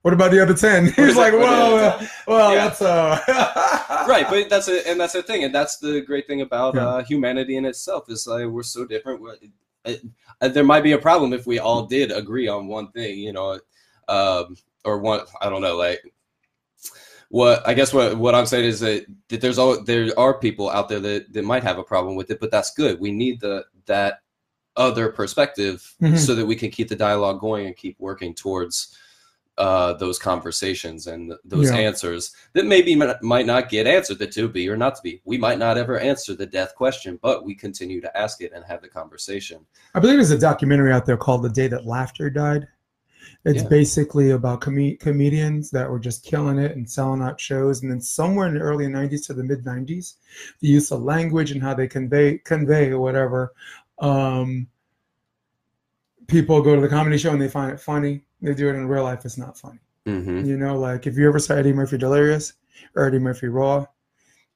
what 0.03 0.13
about 0.13 0.31
the 0.31 0.43
other 0.43 0.53
10? 0.53 0.93
He 0.97 1.03
was 1.03 1.17
like, 1.17 1.33
it? 1.33 1.39
Well, 1.39 1.77
uh, 2.03 2.07
well, 2.27 2.55
Yeah. 2.55 2.65
that's 2.69 2.83
uh 2.83 4.05
right 4.09 4.27
but 4.29 4.49
that's 4.51 4.69
a 4.69 4.87
and 4.89 5.01
that's 5.01 5.13
the 5.15 5.23
thing 5.23 5.45
and 5.45 5.55
that's 5.55 5.79
the 5.79 6.01
great 6.03 6.27
thing 6.27 6.41
about 6.43 6.75
Yeah. 6.75 6.87
uh, 6.89 7.05
humanity 7.05 7.57
in 7.57 7.65
itself 7.65 8.11
is 8.11 8.27
like 8.27 8.47
we're 8.47 8.63
so 8.63 8.85
different 8.85 9.21
We're- 9.23 9.37
it, 9.87 10.03
uh, 10.43 10.49
there 10.49 10.65
might 10.65 10.83
be 10.83 10.93
a 10.93 10.99
problem 10.99 11.33
if 11.33 11.47
we 11.47 11.59
all 11.59 11.87
did 11.87 12.13
agree 12.13 12.49
on 12.49 12.67
one 12.67 12.91
thing 12.93 13.19
you 13.19 13.33
know 13.33 13.59
um 14.09 14.57
or 14.85 14.99
one 14.99 15.21
i 15.41 15.49
don't 15.49 15.63
know 15.63 15.77
like 15.77 16.01
what 17.29 17.67
i 17.67 17.73
guess 17.75 17.93
what 17.95 18.17
what 18.19 18.35
i'm 18.35 18.47
saying 18.47 18.65
is 18.65 18.81
that, 18.81 19.07
that 19.29 19.41
there's 19.41 19.59
all 19.59 19.83
there 19.85 20.09
are 20.19 20.35
people 20.39 20.69
out 20.71 20.89
there 20.89 21.01
that, 21.01 21.33
that 21.33 21.45
might 21.45 21.63
have 21.63 21.79
a 21.79 21.83
problem 21.85 22.17
with 22.17 22.31
it 22.31 22.41
but 22.41 22.51
that's 22.51 22.73
good 22.75 22.99
we 23.01 23.13
need 23.13 23.41
the 23.41 23.65
that 23.87 24.21
other 24.77 25.11
perspective 25.11 25.95
Mhm. 26.01 26.19
so 26.19 26.35
that 26.35 26.47
we 26.47 26.57
can 26.57 26.71
keep 26.71 26.89
the 26.89 26.97
dialogue 26.97 27.41
going 27.41 27.67
and 27.67 27.77
keep 27.77 27.97
working 27.99 28.35
towards 28.35 28.97
uh, 29.59 29.93
those 29.95 30.19
conversations 30.19 31.07
and 31.07 31.35
those 31.45 31.71
Yeah. 31.71 31.77
answers 31.77 32.35
that 32.55 32.65
maybe 32.65 32.95
might 32.95 33.21
might 33.23 33.45
not 33.45 33.69
get 33.69 33.87
answered, 33.87 34.19
that 34.21 34.33
to 34.33 34.49
be 34.49 34.67
or 34.71 34.77
not 34.77 34.95
to 34.95 35.03
be. 35.03 35.21
We 35.27 35.37
might 35.37 35.59
not 35.59 35.77
ever 35.77 35.99
answer 35.99 36.35
the 36.35 36.47
death 36.47 36.75
question, 36.77 37.19
but 37.21 37.45
we 37.45 37.55
continue 37.55 38.01
to 38.01 38.17
ask 38.17 38.41
it 38.41 38.53
and 38.55 38.65
have 38.65 38.81
the 38.81 38.89
conversation. 38.89 39.67
I 39.95 40.01
believe 40.01 40.17
there's 40.17 40.31
a 40.31 40.39
documentary 40.39 40.93
out 40.93 41.05
there 41.05 41.19
called 41.19 41.43
The 41.43 41.51
Day 41.51 41.67
That 41.69 41.85
Laughter 41.85 42.31
Died. 42.31 42.69
It's 43.45 43.63
Yeah. 43.63 43.69
basically 43.69 44.31
about 44.31 44.61
com- 44.61 44.97
comedians 45.01 45.71
that 45.71 45.91
were 45.91 45.99
just 45.99 46.25
killing 46.25 46.59
it 46.59 46.77
and 46.77 46.89
selling 46.89 47.23
out 47.23 47.41
shows. 47.41 47.81
And 47.83 47.91
then 47.91 48.01
somewhere 48.01 48.47
in 48.47 48.55
the 48.55 48.61
early 48.61 48.87
90s 48.87 49.27
to 49.27 49.35
the 49.35 49.43
mid 49.43 49.65
90s, 49.65 50.17
the 50.61 50.69
use 50.69 50.91
of 50.91 51.03
language 51.03 51.51
and 51.51 51.63
how 51.63 51.73
they 51.75 51.89
convey 51.89 52.39
convey 52.39 52.91
or 52.91 53.01
whatever. 53.01 53.53
Um, 53.99 54.67
people 56.27 56.61
go 56.63 56.75
to 56.75 56.81
the 56.81 56.89
comedy 56.89 57.19
show 57.19 57.33
and 57.33 57.41
they 57.41 57.49
find 57.49 57.73
it 57.73 57.81
funny. 57.81 58.23
They 58.43 58.55
do 58.55 58.69
it 58.69 58.75
in 58.75 58.87
real 58.89 59.05
life. 59.05 59.25
It's 59.25 59.39
not 59.39 59.59
funny. 59.59 59.79
Mm-hmm. 60.07 60.45
You 60.47 60.57
know, 60.57 60.79
like 60.79 61.07
if 61.07 61.17
you 61.17 61.29
ever 61.29 61.39
saw 61.39 61.55
Eddie 61.55 61.73
Murphy 61.73 61.99
Delirious 61.99 62.55
or 62.95 63.07
Eddie 63.07 63.19
Murphy 63.19 63.49
Raw, 63.49 63.87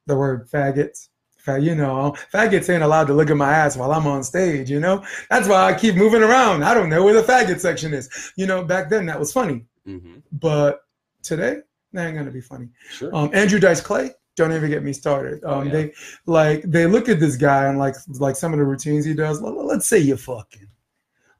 the 0.05 0.15
word 0.15 0.49
faggots, 0.49 1.09
fa- 1.09 1.14
you 1.53 1.75
know, 1.75 2.15
faggots 2.33 2.69
ain't 2.73 2.83
allowed 2.83 3.07
to 3.07 3.13
look 3.13 3.29
at 3.29 3.37
my 3.37 3.51
ass 3.51 3.77
while 3.77 3.91
I'm 3.91 4.07
on 4.07 4.23
stage, 4.23 4.69
you 4.69 4.79
know? 4.79 5.03
That's 5.29 5.47
why 5.47 5.63
I 5.71 5.73
keep 5.77 5.95
moving 5.95 6.23
around. 6.23 6.63
I 6.63 6.73
don't 6.73 6.89
know 6.89 7.03
where 7.03 7.13
the 7.13 7.21
faggot 7.23 7.59
section 7.59 7.93
is. 7.93 8.09
You 8.35 8.45
know, 8.47 8.63
back 8.63 8.89
then 8.89 9.05
that 9.07 9.19
was 9.19 9.31
funny. 9.31 9.65
Mm-hmm. 9.87 10.17
But 10.31 10.81
today, 11.23 11.59
that 11.93 12.07
ain't 12.07 12.17
gonna 12.17 12.31
be 12.31 12.41
funny. 12.41 12.69
Sure. 12.89 13.15
Um, 13.15 13.29
Andrew 13.33 13.59
Dice 13.59 13.81
Clay, 13.81 14.11
don't 14.35 14.51
even 14.51 14.69
get 14.69 14.83
me 14.83 14.91
started. 14.93 15.41
Oh, 15.45 15.59
Um, 15.59 15.67
yeah. 15.67 15.71
They 15.73 15.93
like 16.25 16.63
they 16.63 16.87
look 16.87 17.07
at 17.07 17.19
this 17.19 17.37
guy 17.37 17.65
and 17.65 17.77
like 17.79 17.95
like 18.19 18.35
some 18.35 18.51
of 18.51 18.59
the 18.59 18.65
routines 18.65 19.05
he 19.05 19.13
does. 19.13 19.41
let- 19.41 19.53
Let's 19.55 19.87
say 19.87 19.99
you're 19.99 20.17
fucking. 20.17 20.67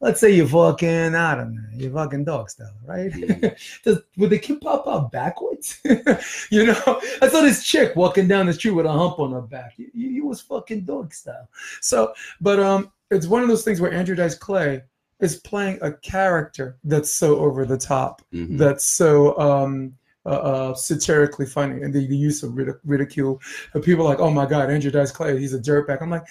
Let's 0.05 0.19
say 0.21 0.31
you're 0.31 0.47
fucking. 0.47 1.15
I 1.15 1.35
don't 1.35 1.55
know. 1.55 1.61
You're 1.73 1.91
fucking 1.91 2.25
dog 2.25 2.49
style, 2.51 2.73
right? 2.85 3.11
Does, 3.83 3.99
would 4.17 4.29
the 4.29 4.37
kid 4.39 4.61
pop 4.61 4.87
out 4.87 5.11
backwards? 5.11 5.79
you 6.51 6.65
know, 6.67 7.01
I 7.21 7.27
saw 7.27 7.41
this 7.41 7.63
chick 7.63 7.95
walking 7.95 8.27
down 8.27 8.45
the 8.45 8.53
street 8.53 8.71
with 8.71 8.85
a 8.85 8.91
hump 8.91 9.19
on 9.19 9.31
her 9.31 9.41
back. 9.41 9.73
You, 9.77 9.89
you, 9.93 10.09
you 10.09 10.25
was 10.27 10.41
fucking 10.41 10.81
dog 10.85 11.13
style. 11.13 11.49
So, 11.81 12.13
but 12.39 12.59
um, 12.59 12.91
it's 13.09 13.27
one 13.27 13.41
of 13.41 13.47
those 13.47 13.63
things 13.63 13.81
where 13.81 13.91
Andrew 13.91 14.15
Dice 14.15 14.35
Clay 14.35 14.83
is 15.19 15.37
playing 15.37 15.79
a 15.81 15.91
character 15.91 16.77
that's 16.83 17.11
so 17.11 17.37
over 17.39 17.65
the 17.65 17.77
top 17.77 18.21
Mhm. 18.33 18.57
that's 18.57 18.83
so 18.85 19.37
um 19.39 19.95
uh, 20.25 20.29
uh 20.29 20.73
satirically 20.73 21.45
funny 21.45 21.81
and 21.83 21.93
the, 21.93 22.05
the 22.07 22.17
use 22.17 22.43
of 22.43 22.51
ridic- 22.51 22.79
ridicule 22.83 23.39
and 23.73 23.81
people 23.83 24.03
like 24.03 24.19
oh 24.19 24.29
my 24.29 24.45
god 24.45 24.69
andrew 24.69 24.91
dice 24.91 25.11
clay 25.11 25.37
he's 25.39 25.53
a 25.53 25.59
dirtbag 25.59 26.01
i'm 26.01 26.09
like 26.09 26.25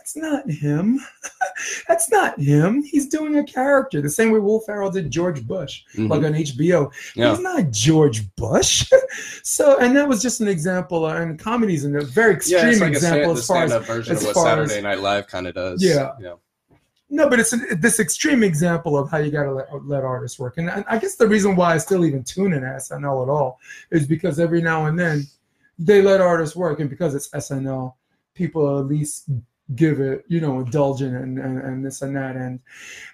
that's 0.00 0.16
not 0.16 0.48
him 0.50 0.98
that's 1.88 2.10
not 2.10 2.38
him 2.40 2.82
he's 2.82 3.06
doing 3.06 3.36
a 3.36 3.44
character 3.44 4.00
the 4.00 4.08
same 4.08 4.30
way 4.30 4.38
will 4.38 4.60
ferrell 4.60 4.90
did 4.90 5.10
george 5.10 5.46
bush 5.46 5.82
Mhm. 5.94 6.08
like 6.08 6.22
on 6.24 6.32
hbo 6.32 6.90
yeah. 7.14 7.30
he's 7.30 7.40
not 7.40 7.70
george 7.70 8.34
bush 8.36 8.90
so 9.42 9.78
and 9.78 9.94
that 9.96 10.08
was 10.08 10.22
just 10.22 10.40
an 10.40 10.48
example 10.48 11.04
uh, 11.04 11.14
and 11.20 11.38
comedies 11.38 11.84
and 11.84 11.94
a 11.96 12.04
very 12.04 12.32
extreme 12.34 12.72
yeah, 12.72 12.78
like 12.78 12.92
example 12.92 13.36
stand, 13.36 13.70
as 13.72 13.72
far 13.72 13.80
as 13.80 13.86
version 13.86 14.16
as 14.16 14.22
of 14.22 14.34
what 14.34 14.42
Saturday 14.42 14.76
as- 14.78 14.82
Night 14.82 15.00
Live 15.00 15.26
kind 15.26 15.46
of 15.46 15.54
does. 15.54 15.82
Yeah. 15.84 16.12
yeah. 16.20 16.34
No, 17.12 17.28
but 17.28 17.40
it's 17.40 17.52
an, 17.52 17.66
this 17.80 17.98
extreme 18.00 18.42
example 18.44 18.96
of 18.96 19.10
how 19.10 19.18
you 19.18 19.30
got 19.32 19.42
to 19.42 19.52
let, 19.52 19.68
let 19.86 20.04
artists 20.04 20.38
work. 20.38 20.58
And 20.58 20.70
I, 20.70 20.84
I 20.88 20.98
guess 20.98 21.16
the 21.16 21.26
reason 21.26 21.56
why 21.56 21.74
I 21.74 21.78
still 21.78 22.04
even 22.06 22.22
tune 22.22 22.52
in 22.52 22.62
SNL 22.62 23.24
at 23.24 23.28
all 23.28 23.58
is 23.90 24.06
because 24.06 24.38
every 24.38 24.62
now 24.62 24.86
and 24.86 24.96
then 24.98 25.24
they 25.78 26.00
let 26.02 26.20
artists 26.20 26.54
work. 26.54 26.78
And 26.78 26.88
because 26.88 27.14
it's 27.16 27.28
SNL, 27.30 27.94
people 28.34 28.78
at 28.78 28.86
least 28.86 29.28
give 29.74 30.00
it, 30.00 30.24
you 30.28 30.40
know, 30.40 30.60
indulge 30.60 31.02
in 31.02 31.14
it 31.14 31.22
and, 31.22 31.38
and, 31.38 31.58
and 31.58 31.84
this 31.84 32.02
and 32.02 32.16
that. 32.16 32.36
And 32.36 32.60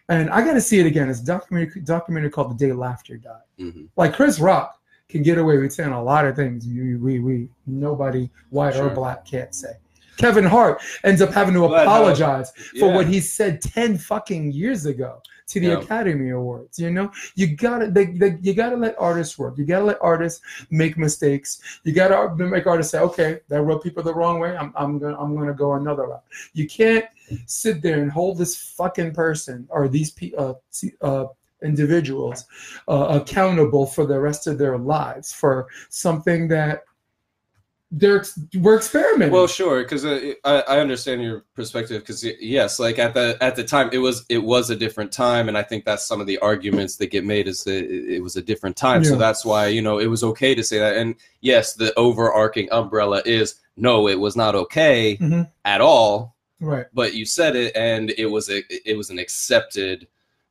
and 0.08 0.30
I 0.30 0.42
got 0.42 0.54
to 0.54 0.60
see 0.60 0.78
it 0.78 0.86
again. 0.86 1.08
It's 1.08 1.20
a 1.20 1.24
documentary, 1.24 1.80
documentary 1.82 2.30
called 2.30 2.58
The 2.58 2.66
Day 2.66 2.72
Laughter 2.72 3.16
Died. 3.16 3.42
Mhm. 3.58 3.88
Like 3.96 4.14
Chris 4.14 4.38
Rock 4.38 4.80
can 5.08 5.22
get 5.22 5.38
away 5.38 5.58
with 5.58 5.72
saying 5.72 5.92
a 5.92 6.02
lot 6.02 6.24
of 6.24 6.36
things 6.36 6.66
we, 6.66 6.96
we, 6.96 7.20
we 7.20 7.48
nobody, 7.66 8.28
white 8.50 8.76
or 8.76 8.90
black, 8.90 9.24
can't 9.24 9.54
say. 9.54 9.72
Kevin 10.16 10.44
Hart 10.44 10.80
ends 11.04 11.20
up 11.20 11.30
having 11.30 11.54
to 11.54 11.66
apologize 11.66 12.50
for 12.78 12.90
what 12.92 13.06
he 13.06 13.20
said 13.20 13.60
10 13.60 13.98
fucking 13.98 14.50
years 14.50 14.86
ago 14.86 15.20
to 15.48 15.60
the 15.60 15.68
Yeah. 15.68 15.78
Academy 15.78 16.30
Awards. 16.30 16.78
You 16.78 16.90
know, 16.90 17.10
you 17.34 17.56
gotta 17.56 17.90
they, 17.90 18.06
they, 18.06 18.38
you 18.40 18.54
gotta 18.54 18.76
let 18.76 18.96
artists 18.98 19.38
work. 19.38 19.58
You 19.58 19.64
gotta 19.64 19.84
let 19.84 19.98
artists 20.00 20.40
make 20.70 20.98
mistakes. 20.98 21.60
You 21.84 21.92
gotta 21.92 22.34
make 22.34 22.66
artists 22.66 22.92
say, 22.92 23.00
okay, 23.00 23.40
that 23.48 23.62
rubbed 23.62 23.82
people 23.84 24.02
the 24.02 24.14
wrong 24.14 24.38
way. 24.40 24.56
I'm, 24.56 24.72
I'm 24.76 24.98
gonna 24.98 25.18
I'm 25.18 25.36
gonna 25.36 25.54
go 25.54 25.74
another 25.74 26.08
route. 26.08 26.24
You 26.52 26.66
can't 26.66 27.04
sit 27.46 27.82
there 27.82 28.02
and 28.02 28.10
hold 28.10 28.38
this 28.38 28.56
fucking 28.56 29.12
person 29.12 29.66
or 29.70 29.88
these 29.88 30.14
uh, 30.38 30.54
uh, 31.00 31.26
individuals 31.62 32.44
uh, 32.88 33.20
accountable 33.20 33.86
for 33.86 34.06
the 34.06 34.18
rest 34.18 34.46
of 34.46 34.58
their 34.58 34.78
lives 34.78 35.32
for 35.32 35.66
something 35.88 36.48
that 36.48 36.82
they're 37.92 38.24
we're 38.58 38.76
experimenting. 38.76 39.32
Well, 39.32 39.46
sure, 39.46 39.82
because 39.82 40.04
uh, 40.04 40.32
I, 40.44 40.60
I 40.62 40.80
understand 40.80 41.22
your 41.22 41.44
perspective. 41.54 42.02
Because 42.02 42.24
yes, 42.40 42.78
like 42.80 42.98
at 42.98 43.14
the 43.14 43.38
at 43.40 43.54
the 43.54 43.62
time, 43.64 43.90
it 43.92 43.98
was 43.98 44.24
it 44.28 44.38
was 44.42 44.70
a 44.70 44.76
different 44.76 45.12
time, 45.12 45.48
and 45.48 45.56
I 45.56 45.62
think 45.62 45.84
that's 45.84 46.04
some 46.06 46.20
of 46.20 46.26
the 46.26 46.38
arguments 46.38 46.96
that 46.96 47.12
get 47.12 47.24
made 47.24 47.46
is 47.46 47.62
that 47.64 47.84
it, 47.84 48.16
it 48.16 48.20
was 48.22 48.34
a 48.36 48.42
different 48.42 48.76
time. 48.76 49.04
So 49.04 49.16
that's 49.16 49.44
why 49.44 49.68
you 49.68 49.82
know 49.82 49.98
it 49.98 50.06
was 50.06 50.24
okay 50.24 50.54
to 50.54 50.64
say 50.64 50.78
that. 50.80 50.96
And 50.96 51.14
yes, 51.42 51.74
the 51.74 51.94
overarching 51.96 52.68
umbrella 52.72 53.22
is 53.24 53.54
no, 53.76 54.08
it 54.08 54.18
was 54.18 54.36
not 54.36 54.54
okay 54.54 55.16
Mhm. 55.18 55.48
at 55.64 55.80
all. 55.80 56.34
right. 56.60 56.86
But 56.92 57.14
you 57.14 57.24
said 57.24 57.54
it, 57.54 57.76
and 57.76 58.10
it 58.18 58.26
was 58.26 58.50
a 58.50 58.62
it 58.88 58.96
was 58.96 59.10
an 59.10 59.18
accepted 59.20 60.08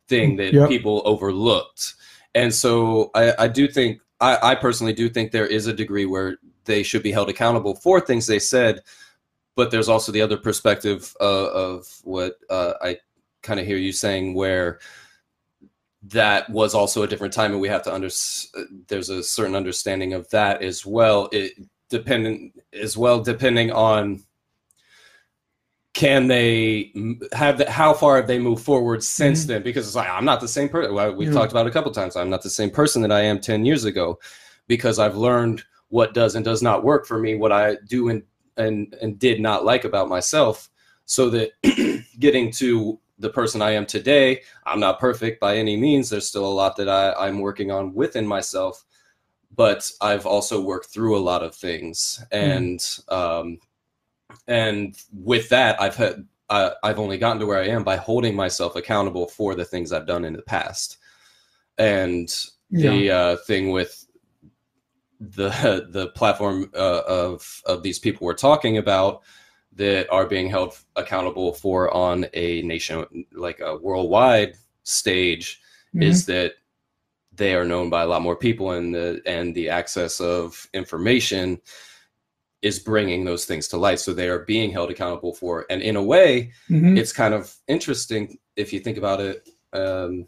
thing 0.08 0.38
that 0.38 0.54
Yep. 0.54 0.70
people 0.70 1.02
overlooked. 1.04 1.96
And 2.34 2.54
so 2.54 3.12
I, 3.16 3.34
I 3.40 3.48
do 3.48 3.68
think 3.68 4.00
I, 4.22 4.52
I 4.52 4.56
personally 4.56 4.94
do 4.94 5.10
think 5.10 5.32
there 5.32 5.48
is 5.48 5.68
a 5.68 5.74
degree 5.74 6.06
where 6.06 6.38
they 6.66 6.84
should 6.84 7.04
be 7.04 7.12
held 7.12 7.30
accountable 7.30 7.76
for 7.76 8.00
things 8.02 8.28
they 8.28 8.40
said, 8.40 8.82
but 9.56 9.72
there's 9.72 9.90
also 9.90 10.12
the 10.12 10.22
other 10.22 10.38
perspective 10.38 11.16
uh, 11.22 11.50
of 11.52 11.88
what 12.04 12.36
uh, 12.50 12.74
I 12.82 12.98
kind 13.42 13.60
of 13.60 13.66
hear 13.66 13.78
you 13.78 13.92
saying, 13.92 14.34
where 14.34 14.80
that 16.04 16.50
was 16.50 16.76
also 16.76 17.04
a 17.04 17.08
different 17.08 17.34
time, 17.34 17.52
and 17.52 17.62
we 17.62 17.68
have 17.70 17.84
to 17.84 17.94
under. 17.94 18.10
There's 18.88 19.10
a 19.10 19.24
certain 19.24 19.56
understanding 19.56 20.14
of 20.14 20.30
that 20.30 20.62
as 20.62 20.86
well. 20.86 21.30
It 21.32 21.54
dependent 21.90 22.60
as 22.74 22.98
well, 22.98 23.22
depending 23.22 23.72
on 23.72 24.24
can 25.94 26.28
they 26.28 26.92
have 27.32 27.58
the, 27.58 27.72
how 27.72 27.94
far 27.94 28.18
have 28.18 28.28
they 28.28 28.38
moved 28.38 28.64
forward 28.66 29.02
since 29.02 29.46
Mhm. 29.46 29.48
then 29.48 29.64
because 29.64 29.88
it's 29.88 29.96
like 29.96 30.10
i'm 30.10 30.26
not 30.26 30.42
the 30.42 30.48
same 30.48 30.68
person 30.68 30.94
well, 30.94 31.16
we've 31.16 31.34
talked 31.34 31.54
about 31.54 31.66
it 31.66 31.70
a 31.70 31.72
couple 31.72 31.90
times 31.92 32.18
i'm 32.18 32.30
not 32.30 32.44
the 32.44 32.50
same 32.50 32.70
person 32.70 33.02
that 33.02 33.14
i 33.14 33.22
am 33.22 33.40
10 33.40 33.66
years 33.66 33.86
ago 33.86 34.20
because 34.68 35.00
i've 35.00 35.16
learned 35.16 35.64
what 35.90 36.14
does 36.14 36.36
and 36.36 36.46
does 36.46 36.62
not 36.62 36.84
work 36.84 37.06
for 37.06 37.20
me 37.20 37.36
what 37.36 37.52
i 37.52 37.76
do 37.88 38.10
and 38.10 38.24
and 38.58 38.96
and 39.02 39.20
did 39.20 39.40
not 39.40 39.66
like 39.66 39.84
about 39.84 40.10
myself 40.10 40.70
so 41.06 41.30
that 41.30 41.52
getting 42.20 42.52
to 42.52 43.00
the 43.20 43.30
person 43.30 43.62
i 43.62 43.72
am 43.72 43.86
today 43.86 44.42
i'm 44.66 44.80
not 44.80 45.00
perfect 45.00 45.40
by 45.40 45.58
any 45.58 45.78
means. 45.78 46.10
There's 46.10 46.28
still 46.28 46.46
a 46.46 46.54
lot 46.54 46.76
that 46.78 46.90
I, 46.90 47.14
i'm 47.14 47.40
working 47.40 47.72
on 47.72 47.94
within 47.94 48.26
myself 48.28 48.84
but 49.56 49.90
i've 50.02 50.26
also 50.26 50.62
worked 50.62 50.88
through 50.88 51.18
a 51.18 51.20
lot 51.20 51.44
of 51.44 51.56
things. 51.56 52.24
And 52.32 52.84
um 53.10 53.60
and 54.48 54.98
with 55.14 55.50
that 55.50 55.80
i've 55.82 55.96
had 55.96 56.28
uh, 56.50 56.72
i've 56.84 57.00
only 57.00 57.18
gotten 57.18 57.40
to 57.40 57.46
where 57.46 57.62
i 57.62 57.68
am 57.68 57.84
by 57.84 57.96
holding 57.96 58.36
myself 58.36 58.76
accountable 58.76 59.28
for 59.28 59.56
the 59.56 59.66
things 59.66 59.92
i've 59.92 60.08
done 60.08 60.26
in 60.26 60.34
the 60.34 60.42
past. 60.42 60.98
And 61.78 62.34
the 62.70 63.12
uh, 63.12 63.36
thing 63.48 63.72
with 63.72 64.05
the 65.36 65.88
the 65.92 66.08
platform 66.10 66.70
uh, 66.76 67.02
of 67.08 67.62
of 67.66 67.84
these 67.84 68.00
people 68.00 68.26
we're 68.26 68.34
talking 68.34 68.78
about 68.78 69.22
that 69.74 70.10
are 70.10 70.26
being 70.26 70.50
held 70.50 70.78
accountable 70.96 71.54
for 71.54 71.94
on 71.94 72.26
a 72.34 72.62
nation 72.62 73.06
like 73.34 73.60
a 73.60 73.76
worldwide 73.78 74.54
stage 74.84 75.62
Mhm. 75.94 76.04
is 76.04 76.26
that 76.26 76.54
they 77.34 77.54
are 77.56 77.66
known 77.66 77.90
by 77.90 78.04
a 78.04 78.08
lot 78.08 78.22
more 78.22 78.36
people 78.36 78.72
and 78.72 78.94
the 78.94 79.22
and 79.26 79.54
the 79.56 79.70
access 79.70 80.20
of 80.22 80.70
information 80.74 81.60
is 82.62 82.80
bringing 82.80 83.26
those 83.26 83.46
things 83.46 83.68
to 83.68 83.78
light 83.78 84.00
so 84.00 84.14
they 84.14 84.28
are 84.30 84.40
being 84.46 84.72
held 84.72 84.90
accountable 84.90 85.34
for 85.34 85.66
and 85.70 85.82
in 85.82 85.96
a 85.96 86.04
way 86.04 86.52
Mhm. 86.70 86.98
it's 86.98 87.12
kind 87.14 87.34
of 87.34 87.54
interesting 87.68 88.38
if 88.56 88.72
you 88.74 88.80
think 88.80 88.98
about 88.98 89.20
it 89.22 89.48
um, 89.74 90.28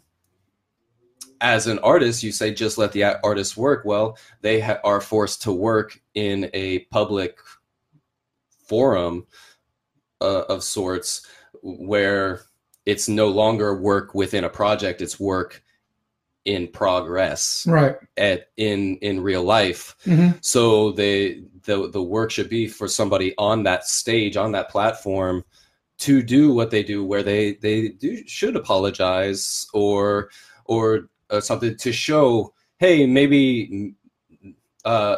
as 1.40 1.66
an 1.66 1.78
artist 1.80 2.22
you 2.22 2.32
say 2.32 2.52
just 2.52 2.78
let 2.78 2.92
the 2.92 3.04
artist 3.24 3.56
work 3.56 3.84
well 3.84 4.16
they 4.40 4.60
ha- 4.60 4.78
are 4.84 5.00
forced 5.00 5.42
to 5.42 5.52
work 5.52 6.00
in 6.14 6.50
a 6.54 6.80
public 6.90 7.38
forum 8.66 9.26
uh, 10.20 10.42
of 10.48 10.62
sorts 10.62 11.26
where 11.62 12.42
it's 12.86 13.08
no 13.08 13.28
longer 13.28 13.74
work 13.80 14.14
within 14.14 14.44
a 14.44 14.48
project 14.50 15.00
it's 15.00 15.20
work 15.20 15.62
in 16.44 16.66
progress 16.68 17.66
right. 17.68 17.96
at 18.16 18.48
in 18.56 18.96
in 18.96 19.20
real 19.20 19.42
life 19.42 19.96
Mhm. 20.06 20.38
so 20.44 20.92
they 20.92 21.42
the 21.64 21.88
the 21.90 22.02
work 22.02 22.30
should 22.30 22.48
be 22.48 22.66
for 22.66 22.88
somebody 22.88 23.34
on 23.38 23.62
that 23.64 23.84
stage 23.86 24.36
on 24.36 24.52
that 24.52 24.70
platform 24.70 25.44
to 25.98 26.22
do 26.22 26.52
what 26.54 26.70
they 26.70 26.82
do 26.82 27.04
where 27.04 27.22
they 27.22 27.54
they 27.54 27.88
do 27.88 28.26
should 28.26 28.56
apologize 28.56 29.66
or 29.74 30.30
or 30.64 31.08
uh, 31.30 31.40
something 31.40 31.76
to 31.76 31.92
show 31.92 32.52
hey 32.78 33.06
maybe 33.06 33.94
uh 34.84 35.16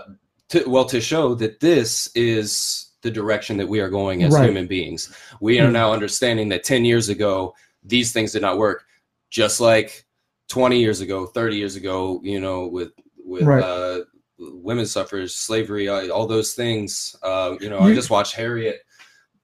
to, 0.49 0.69
well 0.69 0.85
to 0.85 1.01
show 1.01 1.35
that 1.35 1.61
this 1.61 2.11
is 2.15 2.87
the 3.03 3.11
direction 3.11 3.57
that 3.57 3.69
we 3.69 3.81
are 3.81 3.89
going 3.89 4.23
as 4.24 4.35
Right. 4.35 4.47
human 4.47 4.66
beings 4.66 5.15
we 5.41 5.61
are 5.61 5.66
Hmm. 5.66 5.73
now 5.74 5.93
understanding 5.93 6.49
that 6.51 6.65
10 6.65 6.85
years 6.85 7.09
ago 7.09 7.55
these 7.85 8.12
things 8.12 8.32
did 8.32 8.43
not 8.43 8.59
work 8.59 8.85
just 9.31 9.61
like 9.61 10.05
20 10.49 10.78
years 10.81 11.01
ago 11.01 11.27
30 11.27 11.57
years 11.57 11.77
ago 11.77 12.20
you 12.23 12.41
know 12.41 12.66
with 12.66 12.91
with 13.24 13.45
Right. 13.45 13.62
uh 13.62 14.01
women's 14.39 14.91
suffrage 14.93 15.32
slavery 15.32 15.89
uh, 15.89 16.09
all 16.09 16.27
those 16.27 16.55
things 16.55 17.15
uh 17.23 17.55
you 17.61 17.69
know 17.70 17.81
i 17.81 17.95
just 17.95 18.11
watched 18.11 18.35
harriet 18.35 18.81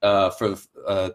uh 0.01 0.29
for 0.31 0.55
uh 0.87 1.11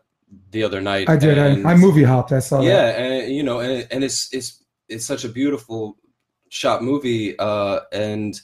the 0.50 0.62
other 0.62 0.80
night 0.80 1.10
I 1.10 1.16
did. 1.16 1.36
and- 1.36 1.66
I, 1.66 1.72
I 1.72 1.76
movie 1.76 2.04
hopped. 2.04 2.32
I 2.32 2.38
saw 2.38 2.62
yeah 2.62 2.86
that. 2.86 2.98
and 2.98 3.34
you 3.34 3.42
know 3.42 3.60
and, 3.60 3.86
and 3.90 4.02
it's 4.02 4.32
it's 4.32 4.61
it's 4.92 5.04
such 5.06 5.24
a 5.24 5.28
beautiful 5.28 5.96
shot 6.48 6.82
movie 6.82 7.36
uh 7.38 7.80
and 7.92 8.40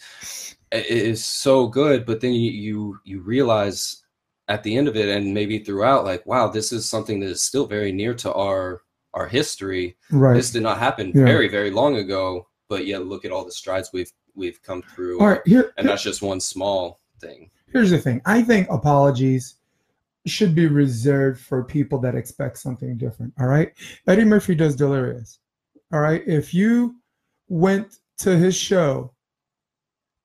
it 0.72 0.86
is 0.86 1.24
so 1.24 1.66
good 1.68 2.06
but 2.06 2.20
then 2.20 2.32
you 2.32 2.50
you, 2.50 2.98
you 3.04 3.20
realize 3.20 4.02
at 4.48 4.62
the 4.62 4.76
end 4.76 4.88
of 4.88 4.96
it 4.96 5.08
and 5.14 5.34
maybe 5.34 5.58
throughout 5.58 6.04
like 6.04 6.24
wow 6.26 6.48
this 6.48 6.72
is 6.72 6.88
something 6.88 7.20
that 7.20 7.28
is 7.28 7.42
still 7.42 7.66
very 7.66 7.92
near 7.92 8.14
to 8.14 8.32
our 8.32 8.82
our 9.14 9.26
history 9.28 9.96
Right. 10.10 10.34
this 10.34 10.50
did 10.50 10.62
not 10.62 10.78
happen 10.78 11.12
Yeah. 11.14 11.24
very 11.24 11.48
very 11.48 11.70
long 11.70 11.96
ago 11.96 12.48
but 12.68 12.86
yet 12.86 13.06
look 13.06 13.24
at 13.24 13.30
all 13.32 13.44
the 13.44 13.52
strides 13.52 13.90
we've 13.92 14.12
we've 14.34 14.62
come 14.62 14.82
through 14.82 15.20
All 15.20 15.28
right. 15.28 15.40
Here, 15.46 15.72
and 15.76 15.88
that's 15.88 16.02
just 16.02 16.22
one 16.22 16.40
small 16.40 17.00
thing 17.20 17.50
here's 17.72 17.90
the 17.90 17.98
thing. 17.98 18.22
I 18.24 18.40
think 18.42 18.66
apologies 18.70 19.56
should 20.26 20.54
be 20.54 20.66
reserved 20.66 21.40
for 21.40 21.62
people 21.64 21.98
that 22.00 22.14
expect 22.14 22.58
something 22.58 22.96
different. 22.96 23.32
All 23.38 23.46
right. 23.46 23.72
Eddie 24.06 24.24
Murphy 24.24 24.54
does 24.54 24.74
Delirious. 24.76 25.38
All 25.92 26.00
right. 26.00 26.22
If 26.26 26.52
you 26.52 26.96
went 27.48 27.96
to 28.18 28.36
his 28.36 28.56
show 28.56 29.12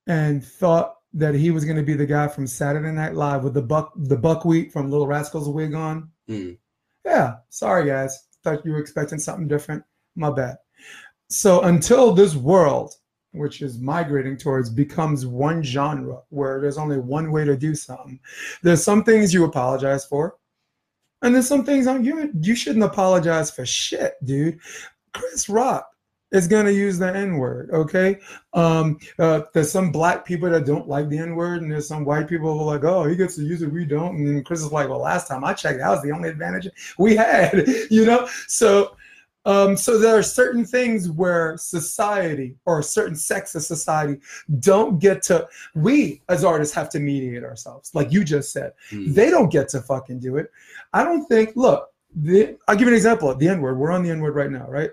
and 0.08 0.44
thought 0.44 0.96
that 1.14 1.36
he 1.36 1.52
was 1.52 1.64
going 1.64 1.78
to 1.78 1.84
be 1.84 1.94
the 1.94 2.06
guy 2.06 2.28
from 2.28 2.48
Saturday 2.48 2.92
Night 2.92 3.14
Live 3.16 3.44
with 3.44 3.54
the 3.54 3.62
buck 3.62 3.94
the 3.96 4.18
buckwheat 4.18 4.72
from 4.74 4.90
Little 4.90 5.08
Rascals 5.08 5.48
wig 5.50 5.74
on, 5.74 6.10
Mm. 6.30 6.58
yeah, 7.06 7.36
sorry 7.50 7.86
guys, 7.86 8.28
thought 8.44 8.66
you 8.66 8.72
were 8.72 8.80
expecting 8.80 9.20
something 9.20 9.48
different. 9.48 9.84
My 10.16 10.32
bad. 10.32 10.58
So 11.30 11.62
until 11.62 12.14
this 12.14 12.36
world, 12.36 12.94
which 13.32 13.62
is 13.62 13.78
migrating 13.80 14.38
towards, 14.38 14.70
becomes 14.70 15.26
one 15.26 15.62
genre 15.64 16.22
where 16.30 16.62
there's 16.62 16.78
only 16.78 16.98
one 16.98 17.32
way 17.32 17.44
to 17.46 17.58
do 17.58 17.76
something, 17.76 18.20
there's 18.62 18.84
some 18.84 19.04
things 19.04 19.34
you 19.34 19.44
apologize 19.44 20.06
for, 20.06 20.38
and 21.22 21.34
there's 21.36 21.48
some 21.48 21.66
things 21.66 21.88
on 21.88 22.04
you 22.04 22.32
you 22.42 22.56
shouldn't 22.56 22.86
apologize 22.86 23.52
for 23.52 23.66
shit, 23.66 24.14
dude. 24.24 24.60
Chris 25.14 25.50
Rock 25.50 25.90
is 26.34 26.48
gonna 26.48 26.72
use 26.72 26.98
the 26.98 27.16
N 27.16 27.38
word, 27.38 27.70
okay? 27.72 28.20
Um, 28.54 28.98
uh, 29.20 29.42
there's 29.54 29.72
some 29.72 29.92
black 29.92 30.26
people 30.26 30.50
that 30.50 30.66
don't 30.66 30.88
like 30.88 31.08
the 31.08 31.20
N 31.20 31.36
word, 31.36 31.62
and 31.62 31.72
there's 31.72 31.88
some 31.88 32.04
white 32.04 32.28
people 32.28 32.54
who 32.54 32.62
are 32.62 32.76
like, 32.76 32.84
oh, 32.84 33.06
he 33.06 33.16
gets 33.16 33.36
to 33.36 33.44
use 33.44 33.62
it, 33.62 33.72
we 33.72 33.86
don't. 33.86 34.16
And 34.16 34.44
Chris 34.44 34.62
is 34.62 34.72
like, 34.72 34.90
well, 34.90 35.00
last 35.00 35.28
time 35.28 35.44
I 35.44 35.54
checked, 35.54 35.80
that 35.80 35.90
was 35.90 36.02
the 36.02 36.12
only 36.12 36.30
advantage 36.30 36.68
we 36.98 37.16
had, 37.16 37.68
you 37.92 38.06
know. 38.06 38.28
So, 38.48 38.98
um, 39.46 39.78
so 39.78 40.00
there 40.00 40.18
are 40.18 40.24
certain 40.24 40.66
things 40.66 41.12
where 41.12 41.56
society 41.58 42.56
or 42.66 42.80
a 42.80 42.84
certain 42.84 43.16
sects 43.16 43.54
of 43.54 43.62
society 43.62 44.20
don't 44.60 45.00
get 45.00 45.22
to. 45.24 45.48
We 45.76 46.24
as 46.30 46.44
artists 46.44 46.74
have 46.74 46.90
to 46.92 47.00
mediate 47.00 47.44
ourselves, 47.44 47.94
like 47.94 48.12
you 48.12 48.24
just 48.24 48.52
said. 48.52 48.72
Mm. 48.92 49.14
They 49.14 49.30
don't 49.30 49.52
get 49.52 49.70
to 49.70 49.82
fucking 49.82 50.20
do 50.20 50.38
it. 50.38 50.50
I 50.94 51.04
don't 51.04 51.26
think. 51.28 51.56
Look, 51.56 51.93
the, 52.16 52.58
I'll 52.68 52.76
give 52.76 52.88
you 52.88 52.94
an 52.94 52.98
example. 52.98 53.34
The 53.36 53.50
N 53.50 53.62
word. 53.62 53.78
We're 53.78 53.92
on 53.92 54.04
the 54.04 54.12
N 54.12 54.22
word 54.22 54.36
right 54.36 54.52
now, 54.52 54.68
right? 54.68 54.92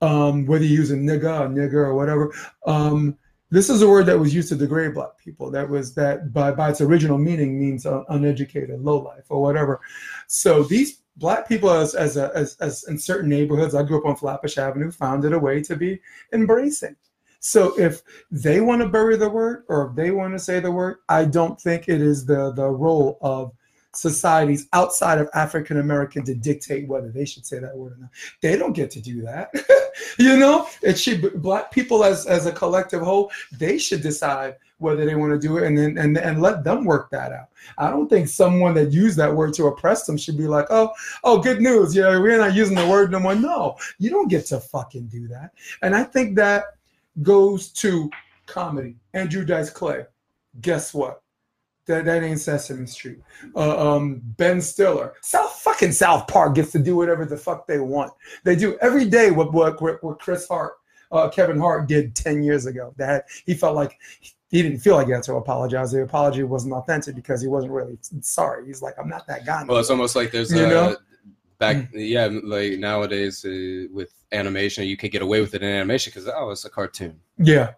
Um, 0.00 0.46
whether 0.46 0.64
you 0.64 0.76
use 0.76 0.90
a 0.90 0.96
nigga, 0.96 1.40
or 1.40 1.48
nigger, 1.48 1.74
or 1.86 1.94
whatever. 1.94 2.32
Um, 2.66 3.16
this 3.50 3.70
is 3.70 3.82
a 3.82 3.88
word 3.88 4.06
that 4.06 4.18
was 4.18 4.34
used 4.34 4.48
to 4.48 4.56
degrade 4.56 4.94
black 4.94 5.16
people. 5.16 5.50
That 5.50 5.68
was 5.68 5.94
that 5.94 6.32
by 6.32 6.50
by 6.50 6.70
its 6.70 6.80
original 6.80 7.18
meaning 7.18 7.58
means 7.58 7.86
uh, 7.86 8.02
uneducated, 8.08 8.80
low 8.80 8.98
life, 8.98 9.24
or 9.28 9.40
whatever. 9.40 9.80
So 10.26 10.64
these 10.64 11.02
black 11.16 11.48
people, 11.48 11.70
as 11.70 11.94
as, 11.94 12.16
a, 12.16 12.32
as 12.34 12.56
as 12.60 12.84
in 12.88 12.98
certain 12.98 13.30
neighborhoods, 13.30 13.74
I 13.74 13.84
grew 13.84 13.98
up 13.98 14.06
on 14.06 14.16
Flatbush 14.16 14.58
Avenue, 14.58 14.90
found 14.90 15.24
it 15.24 15.32
a 15.32 15.38
way 15.38 15.62
to 15.62 15.76
be 15.76 16.00
embracing. 16.32 16.96
So 17.38 17.78
if 17.78 18.02
they 18.30 18.60
want 18.60 18.80
to 18.82 18.88
bury 18.88 19.16
the 19.16 19.28
word 19.28 19.64
or 19.68 19.88
if 19.88 19.96
they 19.96 20.10
want 20.10 20.32
to 20.32 20.38
say 20.38 20.60
the 20.60 20.72
word, 20.72 20.96
I 21.08 21.26
don't 21.26 21.60
think 21.60 21.88
it 21.88 22.00
is 22.00 22.24
the 22.26 22.52
the 22.52 22.68
role 22.68 23.18
of 23.20 23.52
societies 23.96 24.68
outside 24.72 25.18
of 25.18 25.28
African 25.34 25.78
American 25.78 26.24
to 26.24 26.34
dictate 26.34 26.88
whether 26.88 27.10
they 27.10 27.24
should 27.24 27.46
say 27.46 27.58
that 27.58 27.76
word 27.76 27.94
or 27.94 27.96
not. 28.00 28.10
They 28.40 28.56
don't 28.56 28.72
get 28.72 28.90
to 28.92 29.00
do 29.00 29.22
that. 29.22 29.50
you 30.18 30.36
know, 30.38 30.68
it 30.82 30.98
should 30.98 31.42
black 31.42 31.70
people 31.70 32.04
as 32.04 32.26
as 32.26 32.46
a 32.46 32.52
collective 32.52 33.02
whole, 33.02 33.30
they 33.52 33.78
should 33.78 34.02
decide 34.02 34.56
whether 34.78 35.04
they 35.04 35.14
want 35.14 35.32
to 35.32 35.38
do 35.38 35.56
it 35.56 35.66
and 35.66 35.78
then 35.78 35.98
and, 35.98 36.18
and 36.18 36.42
let 36.42 36.64
them 36.64 36.84
work 36.84 37.10
that 37.10 37.32
out. 37.32 37.48
I 37.78 37.90
don't 37.90 38.08
think 38.08 38.28
someone 38.28 38.74
that 38.74 38.92
used 38.92 39.16
that 39.18 39.34
word 39.34 39.54
to 39.54 39.66
oppress 39.66 40.04
them 40.06 40.16
should 40.16 40.36
be 40.36 40.46
like, 40.46 40.66
oh, 40.70 40.90
oh, 41.22 41.38
good 41.38 41.60
news. 41.60 41.94
Yeah, 41.94 42.18
we're 42.18 42.38
not 42.38 42.54
using 42.54 42.76
the 42.76 42.86
word 42.86 43.10
no 43.10 43.18
more. 43.20 43.34
No, 43.34 43.76
you 43.98 44.10
don't 44.10 44.28
get 44.28 44.46
to 44.46 44.60
fucking 44.60 45.06
do 45.06 45.26
that. 45.28 45.50
And 45.82 45.94
I 45.94 46.04
think 46.04 46.36
that 46.36 46.64
goes 47.22 47.68
to 47.70 48.10
comedy. 48.46 48.96
Andrew 49.14 49.44
Dice 49.44 49.70
Clay. 49.70 50.04
Guess 50.60 50.94
what? 50.94 51.22
That, 51.86 52.06
that 52.06 52.22
ain't 52.22 52.40
Sesame 52.40 52.86
Street. 52.86 53.18
Uh, 53.54 53.94
um, 53.94 54.22
ben 54.24 54.60
Stiller. 54.60 55.14
South 55.20 55.52
fucking 55.60 55.92
South 55.92 56.26
Park 56.26 56.54
gets 56.54 56.72
to 56.72 56.78
do 56.78 56.96
whatever 56.96 57.26
the 57.26 57.36
fuck 57.36 57.66
they 57.66 57.78
want. 57.78 58.12
They 58.42 58.56
do 58.56 58.78
every 58.80 59.04
day 59.04 59.30
what 59.30 59.52
what, 59.52 59.80
what, 59.80 60.18
Chris 60.18 60.48
Hart, 60.48 60.74
uh, 61.12 61.28
Kevin 61.28 61.58
Hart 61.58 61.86
did 61.86 62.16
ten 62.16 62.42
years 62.42 62.66
ago. 62.66 62.94
That 62.96 63.26
he 63.44 63.54
felt 63.54 63.76
like 63.76 63.98
he 64.54 64.62
didn't 64.62 64.78
feel 64.78 64.94
like 64.94 65.08
he 65.08 65.12
had 65.12 65.22
to 65.24 65.34
apologize. 65.34 65.92
The 65.92 66.02
apology 66.02 66.42
wasn't 66.44 66.74
authentic 66.74 67.16
because 67.16 67.42
he 67.42 67.48
wasn't 67.48 67.72
really 67.72 67.98
sorry. 68.20 68.66
He's 68.66 68.82
like, 68.82 68.94
I'm 68.98 69.08
not 69.08 69.26
that 69.26 69.44
guy. 69.44 69.64
Well, 69.64 69.78
it's 69.78 69.90
almost 69.90 70.16
like 70.16 70.30
there's 70.30 70.52
You 70.52 70.64
a 70.64 70.68
know? 70.68 70.96
back, 71.58 71.88
yeah, 71.92 72.28
like 72.42 72.78
nowadays 72.78 73.44
uh, 73.44 73.86
with 73.92 74.12
animation, 74.32 74.84
you 74.84 74.96
can 74.96 75.10
get 75.10 75.22
away 75.22 75.40
with 75.40 75.54
it 75.54 75.62
in 75.62 75.68
animation 75.68 76.12
because 76.14 76.30
oh, 76.34 76.50
it's 76.50 76.64
a 76.64 76.70
cartoon. 76.70 77.18
yeah, 77.38 77.72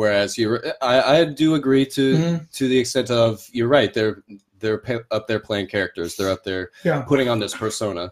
Whereas 0.00 0.38
you, 0.38 0.58
I, 0.80 1.02
I 1.20 1.24
do 1.26 1.56
agree 1.56 1.84
to 1.84 2.14
Mhm. 2.16 2.50
to 2.52 2.68
the 2.68 2.78
extent 2.78 3.10
of 3.10 3.46
you're 3.52 3.68
right. 3.68 3.92
They're 3.92 4.22
they're 4.58 4.82
up 5.10 5.26
there 5.28 5.40
playing 5.40 5.66
characters. 5.66 6.16
They're 6.16 6.30
up 6.30 6.42
there 6.42 6.70
yeah, 6.84 7.02
putting 7.02 7.28
on 7.28 7.38
this 7.38 7.54
persona 7.54 8.10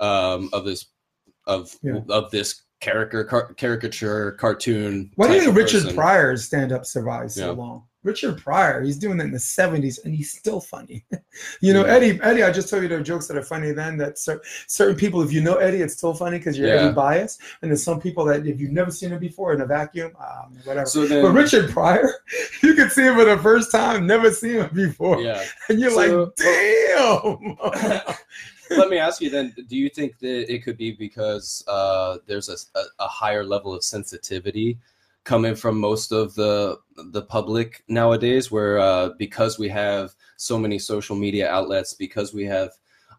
um, 0.00 0.50
of 0.52 0.66
this 0.66 0.84
of 1.46 1.74
Yeah. 1.82 2.00
of 2.10 2.30
this 2.30 2.64
character 2.80 3.24
car- 3.24 3.54
caricature 3.54 4.32
cartoon. 4.32 5.12
Why 5.14 5.28
do 5.28 5.34
you 5.36 5.40
think 5.44 5.56
Richard 5.56 5.82
person. 5.84 5.96
Pryor's 5.96 6.44
stand-up 6.44 6.84
survive 6.84 7.32
so 7.32 7.46
Yeah. 7.46 7.50
long? 7.52 7.84
Richard 8.04 8.38
Pryor, 8.38 8.82
he's 8.82 8.98
doing 8.98 9.16
that 9.16 9.24
in 9.24 9.32
the 9.32 9.38
'70s, 9.38 9.98
and 10.04 10.14
he's 10.14 10.30
still 10.30 10.60
funny. 10.60 11.04
you 11.60 11.72
know, 11.72 11.84
Yeah. 11.84 11.92
Eddie. 11.94 12.20
Eddie, 12.22 12.42
I 12.44 12.52
just 12.52 12.68
told 12.68 12.82
you 12.82 12.88
there 12.88 12.98
are 13.00 13.02
jokes 13.02 13.26
that 13.28 13.36
are 13.36 13.42
funny. 13.42 13.72
Then 13.72 13.96
that 13.96 14.18
cer- 14.18 14.42
certain 14.66 14.94
people, 14.96 15.22
if 15.22 15.32
you 15.32 15.40
know 15.40 15.56
Eddie, 15.56 15.78
it's 15.80 15.94
still 15.96 16.14
funny 16.14 16.38
because 16.38 16.56
you're 16.58 16.68
Yeah. 16.68 16.74
Eddie 16.82 16.94
biased. 16.94 17.40
And 17.62 17.70
there's 17.70 17.82
some 17.82 18.00
people 18.00 18.24
that 18.26 18.46
if 18.46 18.60
you've 18.60 18.70
never 18.72 18.90
seen 18.90 19.10
him 19.10 19.18
before 19.18 19.54
in 19.54 19.60
a 19.62 19.66
vacuum, 19.66 20.12
um, 20.20 20.56
whatever. 20.64 20.86
So 20.86 21.06
then, 21.06 21.22
but 21.24 21.32
Richard 21.32 21.70
Pryor, 21.70 22.08
you 22.62 22.74
could 22.74 22.92
see 22.92 23.02
him 23.02 23.16
for 23.16 23.24
the 23.24 23.38
first 23.38 23.72
time, 23.72 24.06
never 24.06 24.30
seen 24.30 24.56
him 24.56 24.70
before, 24.74 25.20
yeah. 25.20 25.42
and 25.68 25.80
you're 25.80 25.90
So- 25.90 26.24
like, 26.24 26.36
damn. 26.36 27.56
Let 28.70 28.88
me 28.88 28.96
ask 28.98 29.20
you 29.20 29.28
then: 29.30 29.54
Do 29.68 29.76
you 29.76 29.88
think 29.90 30.18
that 30.20 30.52
it 30.52 30.64
could 30.64 30.78
be 30.78 30.92
because 30.92 31.62
uh, 31.68 32.16
there's 32.26 32.48
a, 32.48 32.56
a, 32.78 32.82
a 33.00 33.06
higher 33.08 33.44
level 33.44 33.74
of 33.74 33.84
sensitivity 33.84 34.78
coming 35.24 35.54
from 35.54 35.78
most 35.80 36.12
of 36.12 36.34
the 36.34 36.78
the 37.12 37.22
public 37.22 37.82
nowadays 37.88 38.50
where 38.50 38.78
uh, 38.78 39.10
because 39.18 39.58
we 39.58 39.68
have 39.68 40.12
so 40.36 40.58
many 40.58 40.78
social 40.78 41.16
media 41.16 41.48
outlets 41.50 41.94
because 41.94 42.32
we 42.34 42.44
have 42.44 42.70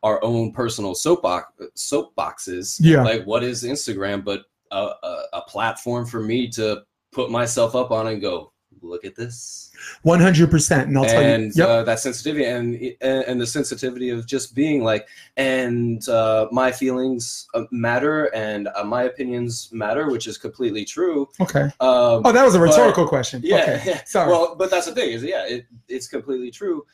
our 0.03 0.23
own 0.23 0.51
personal 0.51 0.93
soapbox 0.95 1.51
soapboxes 1.75 2.77
Yeah. 2.79 3.03
like 3.03 3.23
what 3.25 3.43
is 3.43 3.63
instagram 3.63 4.23
but 4.23 4.43
a, 4.71 4.77
a, 4.77 5.23
a 5.33 5.41
platform 5.47 6.05
for 6.05 6.21
me 6.21 6.47
to 6.49 6.83
put 7.11 7.31
myself 7.31 7.75
up 7.75 7.91
on 7.91 8.07
and 8.07 8.21
go 8.21 8.51
look 8.87 9.03
at 9.05 9.15
this 9.15 9.71
One 10.03 10.19
hundred 10.19 10.49
percent, 10.51 10.87
and 10.87 10.97
I'll 10.97 11.05
tell 11.05 11.21
you. 11.39 11.51
Yep. 11.53 11.67
uh, 11.67 11.83
that 11.83 11.99
sensitivity 11.99 12.45
and, 12.45 12.75
and 13.01 13.23
and 13.27 13.41
the 13.41 13.45
sensitivity 13.47 14.09
of 14.09 14.25
just 14.25 14.55
being 14.55 14.83
like 14.83 15.07
and 15.37 16.07
uh, 16.09 16.47
my 16.51 16.71
feelings 16.71 17.47
uh, 17.53 17.63
matter 17.71 18.25
and 18.33 18.67
uh, 18.75 18.83
my 18.83 19.03
opinions 19.03 19.69
matter 19.71 20.09
which 20.09 20.27
is 20.27 20.37
completely 20.37 20.85
true 20.85 21.27
okay. 21.41 21.65
um, 21.81 22.21
Oh, 22.25 22.31
that 22.31 22.43
was 22.45 22.55
a 22.55 22.59
but- 22.59 22.63
rhetorical 22.65 23.07
question. 23.07 23.41
yeah, 23.43 23.55
Okay. 23.57 23.81
yeah. 23.85 24.03
Sorry. 24.05 24.29
well 24.31 24.55
but 24.55 24.69
that's 24.71 24.85
the 24.87 24.93
thing 24.95 25.11
is 25.11 25.23
yeah 25.23 25.45
it, 25.47 25.65
it's 25.87 26.07
completely 26.07 26.51
true 26.51 26.85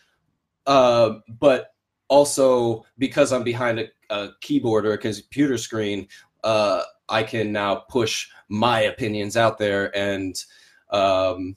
uh, 0.67 1.15
but 1.39 1.73
also 2.07 2.83
because 2.97 3.31
i'm 3.31 3.43
behind 3.43 3.79
a, 3.79 3.87
a 4.09 4.29
keyboard 4.41 4.85
or 4.85 4.93
a 4.93 4.97
computer 4.97 5.57
screen 5.57 6.07
uh, 6.43 6.81
i 7.09 7.23
can 7.23 7.51
now 7.51 7.75
push 7.89 8.27
my 8.49 8.81
opinions 8.81 9.37
out 9.37 9.57
there 9.57 9.95
and 9.95 10.43
um, 10.91 11.55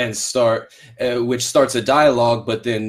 and 0.00 0.16
start 0.16 0.60
uh, 1.00 1.18
which 1.30 1.44
starts 1.52 1.74
a 1.74 1.82
dialogue 1.82 2.42
but 2.50 2.62
then 2.68 2.82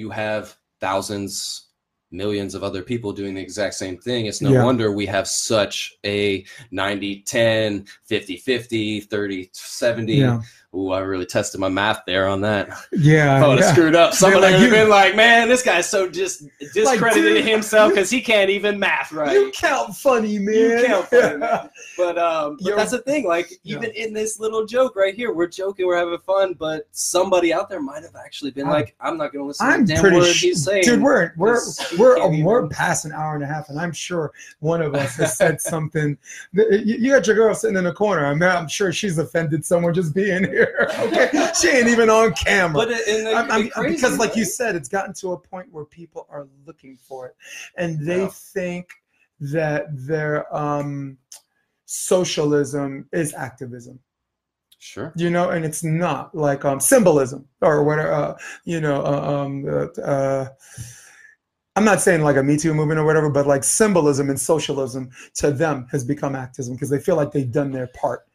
you 0.00 0.08
have 0.10 0.56
thousands 0.80 1.68
millions 2.10 2.54
of 2.54 2.62
other 2.62 2.82
people 2.82 3.10
doing 3.12 3.34
the 3.34 3.40
exact 3.48 3.74
same 3.74 3.96
thing 4.06 4.26
it's 4.26 4.42
no 4.42 4.52
Yeah. 4.52 4.64
wonder 4.64 4.86
we 4.92 5.06
have 5.06 5.26
such 5.26 5.76
a 6.04 6.44
90 6.70 7.22
10 7.22 7.86
50 8.04 8.36
50 8.36 9.00
30 9.00 9.50
70 9.52 10.14
yeah. 10.14 10.40
Ooh, 10.74 10.90
I 10.90 11.00
really 11.00 11.26
tested 11.26 11.60
my 11.60 11.68
math 11.68 12.00
there 12.06 12.26
on 12.26 12.40
that. 12.42 12.70
Yeah. 12.92 13.36
I 13.36 13.46
would 13.46 13.58
have 13.58 13.68
yeah. 13.68 13.72
screwed 13.72 13.94
up. 13.94 14.14
Somebody 14.14 14.42
like, 14.42 14.52
would 14.54 14.62
have 14.62 14.70
been 14.70 14.88
like, 14.88 15.14
"Man, 15.14 15.48
this 15.48 15.62
guy's 15.62 15.86
so 15.86 16.08
just 16.08 16.44
discredited 16.72 17.34
dude, 17.34 17.44
himself 17.44 17.90
because 17.90 18.08
he 18.08 18.22
can't 18.22 18.48
even 18.48 18.78
math 18.78 19.12
right." 19.12 19.32
You 19.32 19.50
count 19.52 19.94
funny, 19.94 20.38
man. 20.38 20.54
You 20.54 20.84
count 20.86 21.06
funny, 21.08 21.36
man. 21.36 21.70
But 21.98 22.16
um, 22.16 22.56
but 22.62 22.76
that's 22.76 22.92
the 22.92 23.00
thing. 23.00 23.26
Like 23.26 23.52
even 23.64 23.90
in 23.90 24.14
this 24.14 24.40
little 24.40 24.64
joke 24.64 24.96
right 24.96 25.14
here, 25.14 25.34
we're 25.34 25.46
joking, 25.46 25.86
we're 25.86 25.96
having 25.96 26.18
fun, 26.20 26.54
but 26.54 26.86
somebody 26.92 27.52
out 27.52 27.68
there 27.68 27.80
might 27.80 28.02
have 28.02 28.16
actually 28.16 28.50
been 28.50 28.66
I'm- 28.66 28.72
like, 28.72 28.94
"I'm 29.00 29.18
not 29.18 29.32
going 29.32 29.44
to 29.44 29.48
listen 29.48 29.66
I'm 29.66 29.86
to 29.86 29.94
damn 29.94 30.02
word 30.02 30.24
sure, 30.24 30.48
he's 30.48 30.64
saying." 30.64 30.84
dude. 30.84 31.02
We're 31.02 31.32
we're 31.36 31.58
we're 31.98 32.16
can't 32.16 32.44
we're 32.44 32.66
past 32.68 33.04
an 33.04 33.12
hour 33.12 33.34
and 33.34 33.44
a 33.44 33.46
half, 33.46 33.68
and 33.68 33.78
I'm 33.78 33.92
sure 33.92 34.32
one 34.60 34.80
of 34.80 34.94
us 34.94 35.16
has 35.16 35.36
said 35.36 35.60
something. 35.60 36.16
You, 36.52 36.80
you 36.82 37.10
got 37.12 37.26
your 37.26 37.36
girl 37.36 37.54
sitting 37.54 37.76
in 37.76 37.84
the 37.84 37.92
corner. 37.92 38.24
I'm 38.24 38.42
I'm 38.42 38.68
sure 38.68 38.92
she's 38.92 39.18
offended 39.18 39.64
someone 39.64 39.92
just 39.92 40.14
being 40.14 40.44
here. 40.44 40.61
Okay, 40.98 41.50
she 41.60 41.68
ain't 41.68 41.88
even 41.88 42.08
on 42.10 42.32
camera. 42.34 42.74
But 42.86 42.90
it, 42.92 43.08
and 43.08 43.26
the, 43.26 43.34
I'm, 43.34 43.50
I'm- 43.50 43.68
crazy, 43.70 43.96
because, 43.96 44.18
like 44.18 44.36
you 44.36 44.44
said, 44.44 44.76
it's 44.76 44.88
gotten 44.88 45.12
to 45.14 45.32
a 45.32 45.38
point 45.38 45.70
where 45.72 45.84
people 45.84 46.26
are 46.30 46.46
looking 46.66 46.96
for 46.96 47.26
it, 47.28 47.36
and 47.76 47.98
they 48.06 48.22
Yeah. 48.22 48.28
think 48.28 48.88
that 49.40 49.86
their 49.90 50.54
um, 50.54 51.18
socialism 51.86 53.08
is 53.12 53.34
activism. 53.34 53.98
sure, 54.78 55.12
You 55.16 55.30
know, 55.30 55.50
and 55.50 55.64
it's 55.64 55.82
not 55.84 56.34
like 56.34 56.64
um, 56.64 56.80
symbolism 56.80 57.46
or 57.60 57.84
whatever. 57.84 58.12
Uh, 58.12 58.38
you 58.64 58.80
know, 58.80 59.04
uh, 59.04 59.44
um, 59.44 59.64
uh, 59.68 60.00
uh, 60.02 60.48
I'm 61.74 61.84
not 61.84 62.00
saying 62.02 62.22
like 62.22 62.36
a 62.36 62.42
Me 62.42 62.56
Too 62.58 62.74
movement 62.74 63.00
or 63.00 63.04
whatever, 63.04 63.30
but 63.30 63.46
like 63.46 63.64
symbolism 63.64 64.28
and 64.28 64.38
socialism 64.38 65.10
to 65.34 65.50
them 65.52 65.86
has 65.90 66.04
become 66.04 66.34
activism 66.34 66.74
because 66.74 66.90
they 66.90 66.98
feel 66.98 67.16
like 67.16 67.32
they've 67.32 67.50
done 67.50 67.72
their 67.72 67.86
part. 67.88 68.26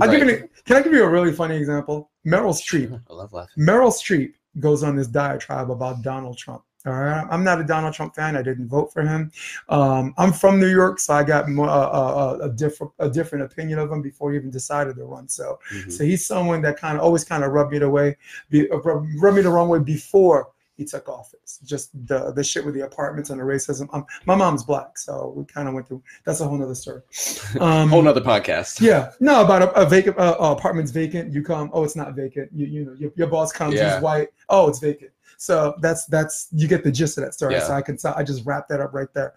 I'll 0.00 0.10
give 0.10 0.28
you 0.28 0.48
can 0.64 0.76
I 0.76 0.82
give 0.82 0.92
you 0.92 1.04
a 1.04 1.08
really 1.08 1.32
funny 1.32 1.56
example? 1.56 2.10
Meryl 2.26 2.52
Streep. 2.54 3.00
I 3.08 3.12
love 3.12 3.32
laughing. 3.32 3.64
Meryl 3.64 3.92
Streep 3.92 4.34
goes 4.58 4.82
on 4.82 4.96
this 4.96 5.06
diatribe 5.06 5.70
about 5.70 6.02
Donald 6.02 6.38
Trump. 6.38 6.62
All 6.86 6.92
right, 6.92 7.26
I'm 7.30 7.42
not 7.42 7.60
a 7.60 7.64
Donald 7.64 7.94
Trump 7.94 8.14
fan. 8.14 8.36
I 8.36 8.42
didn't 8.42 8.68
vote 8.68 8.92
for 8.92 9.02
him. 9.02 9.32
Um, 9.68 10.14
I'm 10.18 10.32
from 10.32 10.60
New 10.60 10.68
York, 10.68 11.00
so 11.00 11.14
I 11.14 11.24
got 11.24 11.48
more, 11.48 11.68
uh, 11.68 11.72
uh, 11.72 12.38
a 12.42 12.48
different 12.48 12.92
a 13.00 13.10
different 13.10 13.44
opinion 13.44 13.80
of 13.80 13.90
him 13.90 14.02
before 14.02 14.30
he 14.30 14.36
even 14.38 14.50
decided 14.50 14.94
to 14.96 15.04
run. 15.04 15.26
So, 15.28 15.58
Mhm. 15.74 15.92
so 15.92 16.04
he's 16.04 16.24
someone 16.24 16.62
that 16.62 16.76
kind 16.76 16.96
of 16.96 17.02
always 17.02 17.24
kind 17.24 17.42
of 17.42 17.50
rubbed 17.50 17.72
me 17.72 17.78
the 17.80 17.90
way, 17.90 18.16
be, 18.50 18.70
uh, 18.70 18.76
rubbed 18.78 19.36
me 19.36 19.42
the 19.42 19.50
wrong 19.50 19.68
way 19.68 19.80
before 19.80 20.48
he 20.76 20.84
took 20.84 21.08
office. 21.08 21.58
Just 21.64 21.90
the 22.06 22.32
the 22.32 22.44
shit 22.44 22.64
with 22.64 22.74
the 22.74 22.82
apartments 22.82 23.30
and 23.30 23.40
the 23.40 23.44
racism. 23.44 23.88
Um, 23.92 24.04
my 24.26 24.34
mom's 24.34 24.62
black, 24.62 24.98
so 24.98 25.32
we 25.36 25.44
kind 25.44 25.68
of 25.68 25.74
went 25.74 25.88
through. 25.88 26.02
That's 26.24 26.40
a 26.40 26.46
whole 26.48 26.58
nother 26.58 26.74
story. 26.74 27.02
Um, 27.60 27.88
Whole 27.88 28.02
nother 28.02 28.20
podcast. 28.20 28.80
yeah, 28.82 29.12
no, 29.20 29.42
about 29.42 29.62
a, 29.62 29.72
a 29.80 29.86
vacant 29.86 30.18
uh, 30.18 30.36
uh, 30.38 30.52
apartment's 30.52 30.90
vacant. 30.90 31.32
You 31.32 31.42
come, 31.42 31.70
oh, 31.72 31.84
it's 31.84 31.96
not 31.96 32.14
vacant. 32.14 32.50
You 32.52 32.66
you 32.66 32.84
know 32.84 32.92
your, 32.98 33.12
your 33.16 33.26
boss 33.28 33.52
comes, 33.52 33.74
Yeah. 33.74 33.94
he's 33.94 34.02
white. 34.02 34.28
Oh, 34.48 34.68
it's 34.68 34.78
vacant. 34.78 35.12
So 35.38 35.74
that's 35.80 36.06
that's 36.06 36.48
you 36.52 36.68
get 36.68 36.84
the 36.84 36.92
gist 36.92 37.18
of 37.18 37.24
that 37.24 37.34
story. 37.34 37.54
Yeah. 37.54 37.66
So 37.66 37.72
I 37.72 37.82
can 37.82 37.98
I 38.14 38.22
just 38.22 38.44
wrap 38.44 38.68
that 38.68 38.80
up 38.80 38.92
right 38.92 39.12
there. 39.14 39.34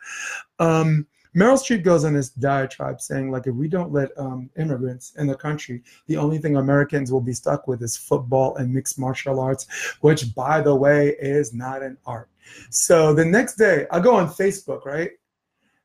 Um, 0.60 1.08
Meryl 1.36 1.54
Streep 1.58 1.84
goes 1.84 2.06
on 2.06 2.14
this 2.14 2.30
diatribe 2.30 3.00
saying 3.02 3.30
like 3.32 3.46
if 3.46 3.54
we 3.54 3.68
don't 3.68 3.92
let 3.92 4.10
um, 4.18 4.50
immigrants 4.58 5.14
in 5.18 5.28
the 5.28 5.36
country, 5.36 5.84
the 6.08 6.18
only 6.18 6.40
thing 6.40 6.56
Americans 6.58 7.12
will 7.12 7.22
be 7.22 7.34
stuck 7.34 7.68
with 7.68 7.84
is 7.84 7.96
football 7.96 8.56
and 8.56 8.74
mixed 8.74 8.98
martial 8.98 9.40
arts, 9.40 9.68
which 10.02 10.34
by 10.34 10.60
the 10.62 10.74
way 10.74 11.16
is 11.20 11.54
not 11.54 11.84
an 11.84 11.98
art. 12.06 12.30
So 12.72 13.14
the 13.14 13.26
next 13.26 13.56
day 13.56 13.86
I 13.92 14.00
go 14.00 14.16
on 14.16 14.28
Facebook, 14.28 14.86
right, 14.86 15.12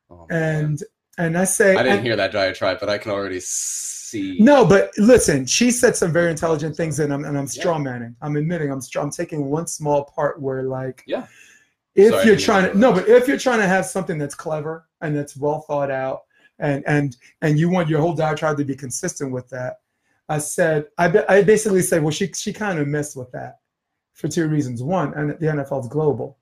Oh, 0.09 0.27
and 0.31 0.81
and 1.17 1.37
I 1.37 1.45
say 1.45 1.75
I 1.75 1.83
didn't 1.83 1.97
and- 1.99 2.05
hear 2.07 2.15
that 2.15 2.31
diatribe, 2.31 2.79
but 2.79 2.89
I 2.89 2.97
can 2.97 3.11
already 3.11 3.39
see. 3.39 4.37
no, 4.39 4.65
but 4.65 4.91
listen, 4.97 5.45
she 5.45 5.69
said 5.71 5.95
some 5.95 6.11
very 6.11 6.29
intelligent 6.31 6.75
things, 6.75 6.99
and 6.99 7.13
I'm 7.13 7.23
and 7.25 7.37
I'm 7.37 7.47
straw 7.47 7.77
manning. 7.79 8.15
I'm 8.21 8.35
admitting 8.35 8.71
I'm 8.71 8.81
straw. 8.81 9.03
I'm 9.03 9.11
taking 9.11 9.45
one 9.45 9.67
small 9.67 10.05
part 10.05 10.41
where 10.41 10.63
like, 10.63 11.03
Yeah. 11.07 11.27
if 11.95 12.11
Sorry, 12.11 12.25
you're 12.25 12.35
trying 12.35 12.71
to 12.71 12.77
no, 12.77 12.91
but 12.93 13.07
if 13.07 13.27
you're 13.27 13.37
trying 13.37 13.59
to 13.59 13.67
have 13.67 13.85
something 13.85 14.17
that's 14.17 14.35
clever 14.35 14.87
and 15.05 15.15
that's 15.15 15.37
well 15.37 15.61
thought 15.61 15.91
out, 15.91 16.23
and 16.59 16.83
and 16.87 17.17
and 17.41 17.59
you 17.59 17.69
want 17.69 17.89
your 17.89 18.01
whole 18.01 18.13
diatribe 18.13 18.57
to 18.57 18.65
be 18.65 18.75
consistent 18.75 19.31
with 19.31 19.49
that, 19.49 19.77
I 20.29 20.39
said 20.39 20.87
I 20.97 21.23
I 21.29 21.43
basically 21.43 21.81
said 21.81 22.01
well 22.01 22.11
she 22.11 22.31
she 22.33 22.53
kind 22.53 22.79
of 22.79 22.87
messed 22.87 23.15
with 23.15 23.31
that 23.31 23.59
for 24.13 24.27
two 24.27 24.47
reasons. 24.47 24.81
One, 24.81 25.13
and 25.13 25.31
the 25.31 25.47
NFL's 25.47 25.87
global. 25.87 26.37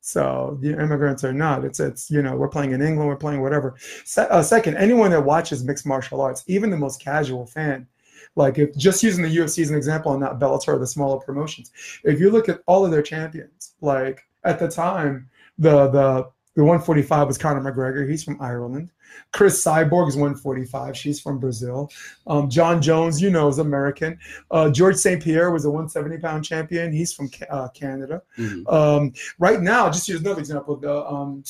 So 0.00 0.56
the 0.60 0.70
immigrants 0.70 1.24
are 1.24 1.32
not. 1.32 1.64
It's 1.64 1.80
it's 1.80 2.10
you 2.10 2.22
know 2.22 2.36
we're 2.36 2.48
playing 2.48 2.72
in 2.72 2.80
England, 2.80 3.08
we're 3.08 3.16
playing 3.16 3.42
whatever. 3.42 3.74
Se- 4.04 4.28
uh, 4.30 4.42
second, 4.42 4.76
anyone 4.76 5.10
that 5.10 5.24
watches 5.24 5.64
mixed 5.64 5.84
martial 5.84 6.20
arts, 6.20 6.44
even 6.46 6.70
the 6.70 6.76
most 6.76 7.00
casual 7.00 7.44
fan, 7.44 7.88
like 8.36 8.56
if 8.58 8.76
just 8.76 9.02
using 9.02 9.24
the 9.24 9.36
UFC 9.36 9.62
as 9.62 9.70
an 9.70 9.76
example 9.76 10.12
and 10.12 10.20
not 10.20 10.38
Bellator, 10.38 10.78
the 10.78 10.86
smaller 10.86 11.18
promotions, 11.18 11.72
if 12.04 12.20
you 12.20 12.30
look 12.30 12.48
at 12.48 12.60
all 12.66 12.84
of 12.84 12.92
their 12.92 13.02
champions, 13.02 13.74
like 13.80 14.22
at 14.44 14.60
the 14.60 14.68
time, 14.68 15.28
the 15.58 15.88
the 15.88 16.30
the 16.56 16.64
145 16.64 17.28
was 17.28 17.38
Conor 17.38 17.60
McGregor. 17.60 18.08
He's 18.08 18.24
from 18.24 18.40
Ireland. 18.40 18.90
Cris 19.32 19.62
Cyborg 19.62 20.08
is 20.08 20.16
145. 20.16 20.96
She's 20.96 21.20
from 21.20 21.38
Brazil. 21.38 21.90
Um, 22.26 22.48
Jon 22.48 22.80
Jones, 22.80 23.20
you 23.20 23.30
know, 23.30 23.48
is 23.48 23.58
American. 23.58 24.18
Uh, 24.50 24.70
George 24.70 24.96
St. 24.96 25.22
Pierre 25.22 25.50
was 25.50 25.66
a 25.66 25.70
170 25.70 26.18
pound 26.18 26.44
champion. 26.44 26.92
He's 26.92 27.12
from 27.12 27.30
uh, 27.50 27.68
Canada. 27.68 28.22
Mhm. 28.38 28.72
Um, 28.72 29.12
right 29.38 29.60
now, 29.60 29.90
just 29.90 30.08
use 30.08 30.20
another 30.20 30.40
example. 30.40 30.76
The 30.76 31.04
um, 31.06 31.44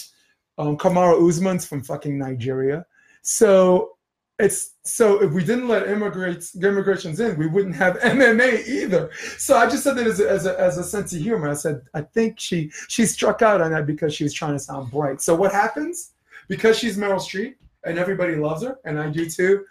um, 0.58 0.76
Kamaru 0.76 1.28
Usman's 1.28 1.64
from 1.64 1.82
fucking 1.82 2.18
Nigeria. 2.18 2.84
So 3.22 3.95
it's 4.38 4.74
so 4.82 5.22
if 5.22 5.32
we 5.32 5.42
didn't 5.42 5.68
let 5.68 5.88
immigrants 5.88 6.54
immigrations 6.56 7.20
in, 7.20 7.38
we 7.38 7.46
wouldn't 7.46 7.74
have 7.74 7.98
MMA 8.00 8.66
either. 8.66 9.10
So 9.38 9.56
I 9.56 9.68
just 9.68 9.84
said 9.84 9.96
that 9.96 10.06
as 10.06 10.20
a, 10.20 10.28
as 10.28 10.46
a, 10.46 10.60
as 10.60 10.78
a 10.78 10.84
sense 10.84 11.14
of 11.14 11.20
humor. 11.20 11.48
I 11.48 11.54
said 11.54 11.82
I 11.94 12.02
think 12.02 12.38
she 12.38 12.70
she 12.88 13.06
struck 13.06 13.42
out 13.42 13.60
on 13.60 13.72
that 13.72 13.86
because 13.86 14.14
she 14.14 14.24
was 14.24 14.34
trying 14.34 14.52
to 14.52 14.58
sound 14.58 14.90
bright. 14.90 15.22
So 15.22 15.34
what 15.34 15.52
happens? 15.52 16.12
Because 16.48 16.78
she's 16.78 16.96
Meryl 16.98 17.16
Streep 17.16 17.54
and 17.84 17.98
everybody 17.98 18.36
loves 18.36 18.62
her, 18.62 18.78
and 18.84 18.98
I 18.98 19.08
do 19.08 19.28
too. 19.28 19.64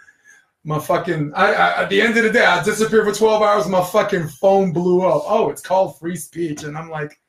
My 0.64 0.80
fucking 0.80 1.32
I, 1.36 1.54
I 1.54 1.84
at 1.84 1.90
the 1.90 2.02
end 2.02 2.18
of 2.18 2.24
the 2.24 2.32
day, 2.32 2.46
I 2.46 2.64
disappeared 2.64 3.06
for 3.06 3.14
twelve 3.14 3.44
hours. 3.44 3.68
My 3.68 3.84
fucking 3.84 4.30
phone 4.30 4.74
blew 4.74 5.02
up. 5.02 5.24
Oh, 5.28 5.52
it's 5.52 5.62
called 5.62 6.00
free 6.00 6.16
speech, 6.16 6.64
and 6.64 6.76
I'm 6.76 6.90
like, 6.90 7.20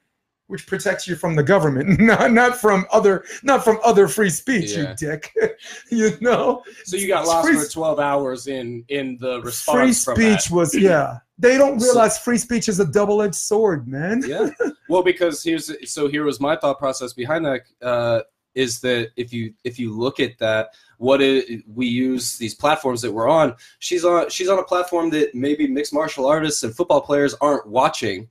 which 0.49 0.67
protects 0.67 1.09
you 1.09 1.17
from 1.17 1.35
the 1.35 1.43
government, 1.43 1.99
not 2.01 2.33
not 2.33 2.57
from 2.57 2.87
other 2.93 3.25
not 3.43 3.65
from 3.65 3.79
other 3.85 4.09
free 4.09 4.31
speech. 4.31 4.73
Yeah. 4.73 4.91
You 4.91 4.95
dick, 4.97 5.35
you 5.91 6.17
know. 6.21 6.63
So 6.85 6.97
you 6.97 7.09
got 7.09 7.27
lost 7.27 7.49
free- 7.49 7.59
for 7.59 7.67
12 7.71 7.99
hours 7.99 8.47
in 8.47 8.85
in 8.89 9.19
the 9.21 9.41
response 9.43 10.05
Free 10.05 10.15
speech 10.15 10.51
was 10.51 10.75
yeah. 10.79 11.19
They 11.39 11.59
don't 11.59 11.81
So- 11.81 11.87
realize 11.87 12.19
free 12.19 12.39
speech 12.39 12.69
is 12.69 12.81
a 12.81 12.87
double 12.87 13.23
edged 13.23 13.35
sword, 13.35 13.87
man. 13.89 14.23
Yeah. 14.27 14.51
Well, 14.89 15.03
because 15.03 15.43
here's 15.43 15.71
so 15.91 16.09
here 16.09 16.25
was 16.25 16.41
my 16.41 16.57
thought 16.57 16.79
process 16.79 17.13
behind 17.13 17.45
that 17.45 17.63
uh, 17.83 18.21
is 18.55 18.81
that 18.81 19.11
if 19.17 19.33
you 19.33 19.53
if 19.65 19.79
you 19.79 19.97
look 19.99 20.21
at 20.21 20.39
that, 20.39 20.69
what 20.99 21.21
it, 21.21 21.63
we 21.67 21.87
use 21.87 22.39
these 22.39 22.55
platforms 22.55 23.03
that 23.03 23.13
we're 23.13 23.29
on. 23.29 23.55
She's 23.81 24.05
on 24.05 24.31
she's 24.31 24.49
on 24.49 24.59
a 24.59 24.65
platform 24.65 25.11
that 25.11 25.35
maybe 25.35 25.67
mixed 25.67 25.93
martial 25.93 26.27
artists 26.27 26.63
and 26.63 26.75
football 26.75 27.01
players 27.03 27.35
aren't 27.41 27.67
watching. 27.67 28.29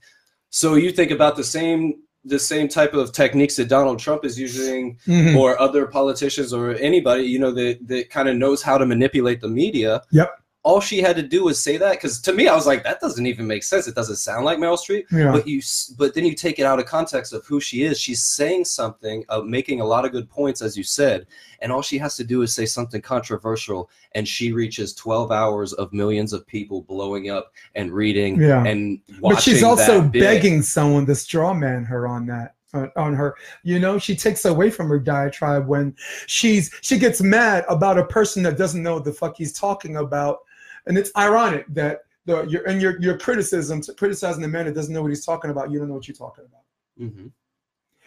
So 0.50 0.74
you 0.74 0.90
think 0.90 1.10
about 1.10 1.36
the 1.36 1.44
same 1.44 2.02
the 2.26 2.38
same 2.38 2.66
type 2.68 2.92
of 2.94 3.12
techniques 3.12 3.56
that 3.56 3.68
Donald 3.68 3.98
Trump 3.98 4.24
is 4.24 4.38
using 4.38 4.98
Mhm. 5.06 5.36
or 5.36 5.58
other 5.60 5.86
politicians 5.86 6.52
or 6.52 6.72
anybody 6.74 7.22
you 7.24 7.38
know 7.38 7.52
that 7.52 7.78
that 7.86 8.10
kind 8.10 8.28
of 8.28 8.36
knows 8.36 8.62
how 8.62 8.76
to 8.78 8.84
manipulate 8.86 9.40
the 9.40 9.48
media 9.48 10.02
Yep. 10.10 10.30
All 10.66 10.80
she 10.80 11.00
had 11.00 11.14
to 11.14 11.22
do 11.22 11.44
was 11.44 11.62
say 11.62 11.76
that 11.76 11.92
because 11.92 12.20
to 12.20 12.32
me, 12.32 12.48
I 12.48 12.54
was 12.56 12.66
like, 12.66 12.82
that 12.82 12.98
doesn't 12.98 13.24
even 13.24 13.46
make 13.46 13.62
sense. 13.62 13.86
It 13.86 13.94
doesn't 13.94 14.16
sound 14.16 14.44
like 14.44 14.58
Meryl 14.58 14.76
Streep. 14.76 15.04
Yeah. 15.12 15.30
But 15.30 15.46
you, 15.46 15.62
but 15.96 16.12
then 16.12 16.24
you 16.24 16.34
take 16.34 16.58
it 16.58 16.64
out 16.64 16.80
of 16.80 16.86
context 16.86 17.32
of 17.32 17.46
who 17.46 17.60
she 17.60 17.84
is. 17.84 18.00
She's 18.00 18.24
saying 18.24 18.64
something, 18.64 19.24
uh, 19.28 19.42
making 19.42 19.80
a 19.80 19.84
lot 19.84 20.04
of 20.04 20.10
good 20.10 20.28
points, 20.28 20.60
as 20.62 20.76
you 20.76 20.82
said, 20.82 21.28
and 21.60 21.70
all 21.70 21.82
she 21.82 21.98
has 21.98 22.16
to 22.16 22.24
do 22.24 22.42
is 22.42 22.52
say 22.52 22.66
something 22.66 23.00
controversial, 23.00 23.88
and 24.16 24.26
she 24.26 24.50
reaches 24.52 24.92
twelve 24.92 25.30
hours 25.30 25.72
of 25.74 25.92
millions 25.92 26.32
of 26.32 26.44
people 26.48 26.82
blowing 26.82 27.30
up 27.30 27.52
and 27.76 27.92
reading 27.92 28.40
Yeah. 28.40 28.64
and 28.66 28.98
watching. 29.20 29.36
but 29.36 29.42
she's 29.44 29.62
also 29.62 30.02
begging 30.02 30.62
someone 30.62 31.06
to 31.06 31.14
straw 31.14 31.54
man 31.54 31.84
her 31.84 32.08
on 32.08 32.26
that 32.26 32.56
on, 32.74 32.90
on 32.96 33.14
her 33.14 33.36
you 33.62 33.78
know 33.78 33.98
she 34.00 34.16
takes 34.16 34.44
away 34.44 34.68
from 34.70 34.88
her 34.88 34.98
diatribe 34.98 35.68
when 35.68 35.94
she's 36.26 36.72
she 36.82 36.98
gets 36.98 37.20
mad 37.22 37.64
about 37.68 37.98
a 37.98 38.04
person 38.06 38.42
that 38.42 38.58
doesn't 38.58 38.82
know 38.82 38.94
what 38.94 39.04
the 39.04 39.12
fuck 39.12 39.36
he's 39.36 39.52
talking 39.52 39.98
about 39.98 40.38
and 40.86 40.96
it's 40.98 41.10
ironic 41.16 41.66
that 41.68 42.00
the 42.26 42.42
your 42.44 42.62
and 42.68 42.80
your 42.82 43.00
your 43.00 43.18
criticism 43.18 43.80
criticizing 43.96 44.42
the 44.42 44.48
man 44.48 44.66
that 44.66 44.74
doesn't 44.74 44.92
know 44.92 45.02
what 45.02 45.10
he's 45.10 45.24
talking 45.24 45.50
about 45.50 45.70
you 45.70 45.78
don't 45.78 45.88
know 45.88 45.94
what 45.94 46.08
you're 46.08 46.16
talking 46.16 46.44
about. 46.44 46.62
Mhm. 47.00 47.30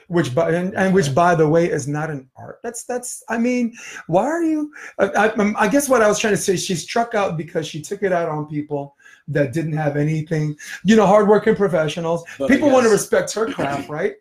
which 0.07 0.34
by 0.34 0.51
and, 0.51 0.73
and 0.76 0.93
which 0.93 1.14
by 1.14 1.35
the 1.35 1.47
way 1.47 1.69
is 1.69 1.88
not 1.88 2.10
an 2.10 2.27
art. 2.35 2.60
That's 2.64 2.84
that's 2.84 3.23
i 3.30 3.38
mean 3.38 3.73
why 4.07 4.23
are 4.26 4.43
you 4.43 4.73
I, 4.97 5.06
I, 5.26 5.53
I 5.65 5.68
guess 5.68 5.88
what 5.88 6.01
i 6.01 6.07
was 6.07 6.18
trying 6.19 6.34
to 6.34 6.41
say 6.41 6.56
she 6.57 6.76
struck 6.76 7.14
out 7.14 7.38
because 7.38 7.68
she 7.68 7.80
took 7.81 8.01
it 8.03 8.11
out 8.11 8.27
on 8.27 8.47
people 8.47 8.95
that 9.27 9.53
didn't 9.53 9.73
have 9.73 9.95
anything. 9.95 10.57
You 10.84 10.95
know 10.95 11.06
hardworking 11.06 11.56
professionals. 11.56 12.23
But 12.39 12.49
people 12.49 12.72
want 12.72 12.85
to 12.85 12.89
respect 12.91 13.31
her 13.35 13.45
craft 13.45 13.88
right? 13.97 14.15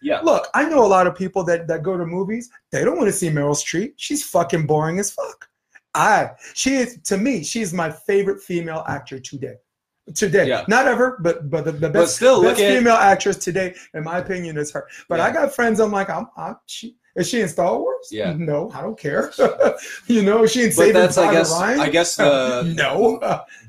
Yeah. 0.00 0.20
look 0.20 0.46
i 0.54 0.62
know 0.68 0.84
a 0.86 0.92
lot 0.96 1.06
of 1.08 1.16
people 1.16 1.42
that 1.44 1.66
that 1.66 1.82
go 1.82 1.96
to 1.98 2.06
movies. 2.06 2.50
They 2.70 2.84
don't 2.84 2.96
want 2.96 3.08
to 3.08 3.12
see 3.12 3.28
meryl 3.28 3.56
streep. 3.56 3.94
She's 3.96 4.22
fucking 4.24 4.66
boring 4.66 5.00
as 5.00 5.10
fuck 5.10 5.48
i 5.94 6.30
she 6.54 6.74
is 6.76 6.98
to 7.04 7.16
me 7.16 7.42
she's 7.44 7.72
my 7.72 7.90
favorite 7.90 8.40
female 8.42 8.84
actor 8.88 9.18
today 9.18 9.54
today 10.14 10.46
Yeah. 10.48 10.64
not 10.68 10.86
ever 10.86 11.18
but 11.22 11.48
but 11.50 11.64
the, 11.64 11.72
the 11.72 11.80
But 11.88 11.92
best 11.92 12.16
still, 12.16 12.42
look 12.42 12.52
best 12.56 12.62
at 12.62 12.76
female 12.76 12.94
actress 12.94 13.36
today, 13.36 13.74
in 13.94 14.04
my 14.04 14.18
opinion, 14.18 14.58
is 14.58 14.70
her. 14.72 14.86
But 15.08 15.18
I 15.20 15.30
got 15.32 15.54
friends. 15.54 15.80
I'm 15.80 15.90
like, 15.90 16.10
I'm, 16.10 16.26
I'm 16.36 16.56
she 16.66 16.96
is 17.16 17.26
she 17.30 17.40
in 17.40 17.48
Star 17.48 17.78
Wars? 17.78 18.08
Yeah. 18.10 18.34
No, 18.36 18.70
I 18.74 18.82
don't 18.82 18.98
care. 18.98 19.32
you 20.06 20.20
know, 20.22 20.44
she 20.46 20.64
in 20.64 20.68
But 20.68 20.74
Saving 20.74 20.92
that's, 20.94 21.16
I 21.16 21.32
guess, 21.32 21.50
Ryan? 21.52 21.80
I 21.80 21.88
guess 21.88 22.16
the 22.22 22.74
no. 22.76 23.18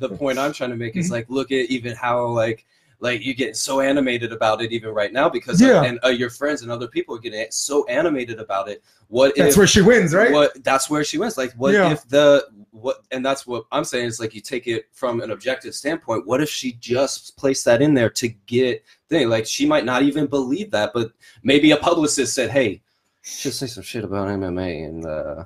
the 0.01 0.09
point 0.09 0.37
I'm 0.37 0.51
trying 0.51 0.71
to 0.71 0.75
make 0.75 0.91
Mm-hmm. 0.93 0.99
is 0.99 1.11
like 1.11 1.29
look 1.29 1.51
at 1.53 1.69
even 1.69 1.95
how 1.95 2.25
like 2.27 2.65
like 2.99 3.23
you 3.25 3.33
get 3.33 3.57
so 3.57 3.81
animated 3.81 4.31
about 4.31 4.61
it 4.61 4.71
even 4.71 4.89
right 4.89 5.11
now 5.11 5.27
because 5.29 5.61
Yeah. 5.61 5.83
and 5.83 5.99
uh, 6.03 6.09
your 6.09 6.29
friends 6.29 6.61
and 6.61 6.71
other 6.71 6.87
people 6.87 7.15
are 7.15 7.19
getting 7.19 7.45
so 7.49 7.85
animated 7.87 8.39
about 8.39 8.69
it. 8.69 8.83
What 9.07 9.35
That's 9.35 9.51
if 9.53 9.57
where 9.57 9.67
she 9.67 9.81
wins, 9.81 10.13
right? 10.13 10.31
what 10.31 10.63
that's 10.63 10.89
where 10.89 11.03
she 11.03 11.17
wins? 11.17 11.37
Like 11.37 11.53
what 11.53 11.73
Yeah. 11.73 11.91
if 11.91 12.07
the 12.07 12.47
what 12.71 12.97
and 13.11 13.25
that's 13.25 13.45
what 13.47 13.65
I'm 13.71 13.83
saying 13.85 14.05
is 14.07 14.19
like 14.19 14.33
you 14.33 14.41
take 14.41 14.67
it 14.67 14.87
from 14.93 15.21
an 15.21 15.31
objective 15.31 15.75
standpoint. 15.75 16.25
What 16.25 16.41
if 16.41 16.49
she 16.49 16.73
just 16.73 17.37
placed 17.37 17.65
that 17.65 17.81
in 17.81 17.93
there 17.93 18.09
to 18.11 18.27
get 18.27 18.83
thing? 19.09 19.29
Like 19.29 19.45
she 19.45 19.65
might 19.65 19.85
not 19.85 20.03
even 20.03 20.25
believe 20.27 20.71
that, 20.71 20.91
but 20.93 21.11
maybe 21.43 21.71
a 21.71 21.77
publicist 21.77 22.33
said, 22.33 22.49
"Hey, 22.49 22.81
just 23.23 23.59
say 23.59 23.67
some 23.67 23.83
shit 23.83 24.03
about 24.03 24.27
MMA 24.29 24.85
and." 24.87 25.05
uh 25.05 25.45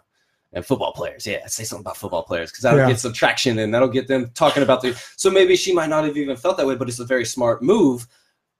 and 0.53 0.65
football 0.65 0.91
players, 0.93 1.27
yeah, 1.27 1.45
say 1.47 1.63
something 1.63 1.83
about 1.83 1.97
football 1.97 2.23
players 2.23 2.49
because 2.51 2.63
that'll 2.63 2.79
Yeah. 2.79 2.87
get 2.89 2.99
some 2.99 3.13
traction 3.13 3.59
and 3.59 3.73
that'll 3.73 3.87
get 3.87 4.07
them 4.07 4.31
talking 4.33 4.63
about 4.63 4.81
the. 4.81 4.99
So 5.15 5.29
maybe 5.29 5.55
she 5.55 5.73
might 5.73 5.89
not 5.89 6.03
have 6.05 6.17
even 6.17 6.35
felt 6.35 6.57
that 6.57 6.65
way, 6.65 6.75
but 6.75 6.89
it's 6.89 6.99
a 6.99 7.05
very 7.05 7.25
smart 7.25 7.61
move, 7.61 8.07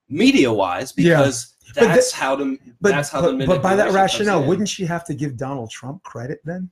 media 0.08 0.52
wise, 0.54 0.94
Yeah. 0.96 1.18
because 1.18 1.56
But 1.76 1.82
the- 1.82 1.88
that's 1.88 2.12
how 2.12 2.36
the 2.36 2.58
but 2.82 2.90
that's 2.92 3.10
how 3.10 3.22
the 3.22 3.34
but, 3.38 3.48
but 3.48 3.62
by 3.62 3.76
that 3.76 3.92
rationale, 3.92 4.44
wouldn't 4.44 4.70
she 4.70 4.86
have 4.86 5.04
to 5.06 5.14
give 5.14 5.38
Donald 5.38 5.70
Trump 5.72 6.04
credit 6.04 6.40
then? 6.46 6.70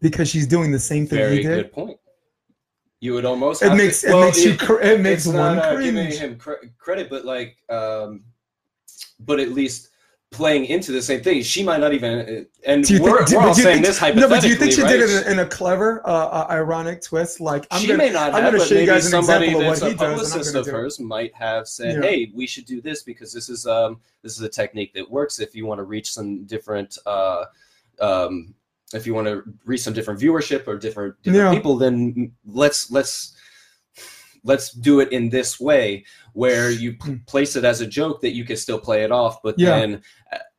Because 0.00 0.28
she's 0.28 0.46
doing 0.46 0.70
the 0.72 0.78
same 0.78 1.06
thing 1.06 1.18
Very 1.18 1.36
he 1.38 1.42
did. 1.42 1.64
good 1.64 1.72
point. 1.72 1.98
You 3.00 3.14
would 3.14 3.24
almost. 3.24 3.62
It 3.62 3.68
have 3.68 3.76
makes 3.78 4.00
to, 4.02 4.08
it 4.08 4.12
well, 4.12 4.24
makes 4.26 4.44
you 4.44 4.56
cr- 4.56 4.80
it 4.80 5.00
makes 5.00 5.26
one 5.26 5.36
not, 5.56 5.58
uh, 5.64 5.76
giving 5.80 6.10
him 6.12 6.36
cre- 6.36 6.66
credit, 6.78 7.08
but 7.10 7.24
like, 7.24 7.56
um, 7.70 8.24
but 9.20 9.40
at 9.40 9.50
least 9.52 9.89
playing 10.30 10.66
into 10.66 10.92
the 10.92 11.02
same 11.02 11.20
thing. 11.22 11.42
She 11.42 11.62
might 11.64 11.80
not 11.80 11.92
even. 11.92 12.18
uh, 12.20 12.44
And 12.64 12.84
Do 12.84 12.94
you 12.94 13.02
we're, 13.02 13.24
think- 13.26 13.40
we're 13.40 13.48
all 13.48 13.54
do 13.54 13.60
you 13.60 13.64
saying 13.64 13.82
think- 13.82 13.98
this 13.98 14.14
No, 14.14 14.28
but 14.28 14.40
do 14.42 14.48
you 14.48 14.54
think 14.54 14.72
she 14.72 14.82
right? 14.82 14.90
did 14.90 15.10
it 15.10 15.26
in, 15.26 15.40
a 15.40 15.46
clever, 15.46 16.06
uh, 16.06 16.10
uh, 16.10 16.46
ironic 16.50 17.02
twist? 17.02 17.40
Like 17.40 17.66
I'm 17.72 17.80
she 17.80 17.88
gonna, 17.88 17.98
may 17.98 18.10
not 18.10 18.32
I'm 18.32 18.42
have, 18.44 18.52
but 18.52 18.68
show 18.68 18.74
maybe 18.76 19.00
somebody 19.00 19.52
that's 19.54 19.82
a 19.82 19.88
he 19.90 19.94
does, 19.94 20.00
and 20.00 20.00
I'm 20.02 20.14
publicist 20.18 20.54
of 20.54 20.64
do 20.64 20.70
it. 20.70 20.72
hers 20.72 21.00
might 21.00 21.34
have 21.34 21.66
said, 21.66 21.96
Yeah. 21.96 22.08
"Hey, 22.08 22.30
we 22.32 22.46
should 22.46 22.64
do 22.64 22.80
this 22.80 23.02
because 23.02 23.32
this 23.32 23.48
is 23.48 23.66
um 23.66 24.00
this 24.22 24.36
is 24.36 24.42
a 24.42 24.48
technique 24.48 24.94
that 24.94 25.10
works 25.10 25.40
if 25.40 25.54
you 25.56 25.66
want 25.66 25.78
to 25.80 25.84
reach 25.84 26.12
some 26.12 26.44
different 26.44 26.96
uh 27.06 27.46
um 28.00 28.54
if 28.94 29.06
you 29.06 29.14
want 29.14 29.26
to 29.26 29.42
reach 29.64 29.80
some 29.82 29.92
different 29.94 30.20
viewership 30.20 30.66
or 30.68 30.76
different 30.78 31.20
different 31.24 31.44
Yeah. 31.44 31.54
people, 31.54 31.76
then 31.76 32.30
let's 32.46 32.88
let's 32.90 33.34
let's 34.44 34.70
do 34.72 35.00
it 35.00 35.10
in 35.12 35.28
this 35.28 35.58
way 35.60 36.04
where 36.34 36.70
you 36.70 36.94
p- 36.94 37.16
place 37.26 37.56
it 37.56 37.64
as 37.64 37.80
a 37.80 37.86
joke 37.86 38.20
that 38.20 38.30
you 38.34 38.44
can 38.44 38.56
still 38.56 38.78
play 38.78 39.02
it 39.04 39.12
off, 39.12 39.42
but. 39.42 39.58
Yeah. 39.58 39.78
then 39.78 40.02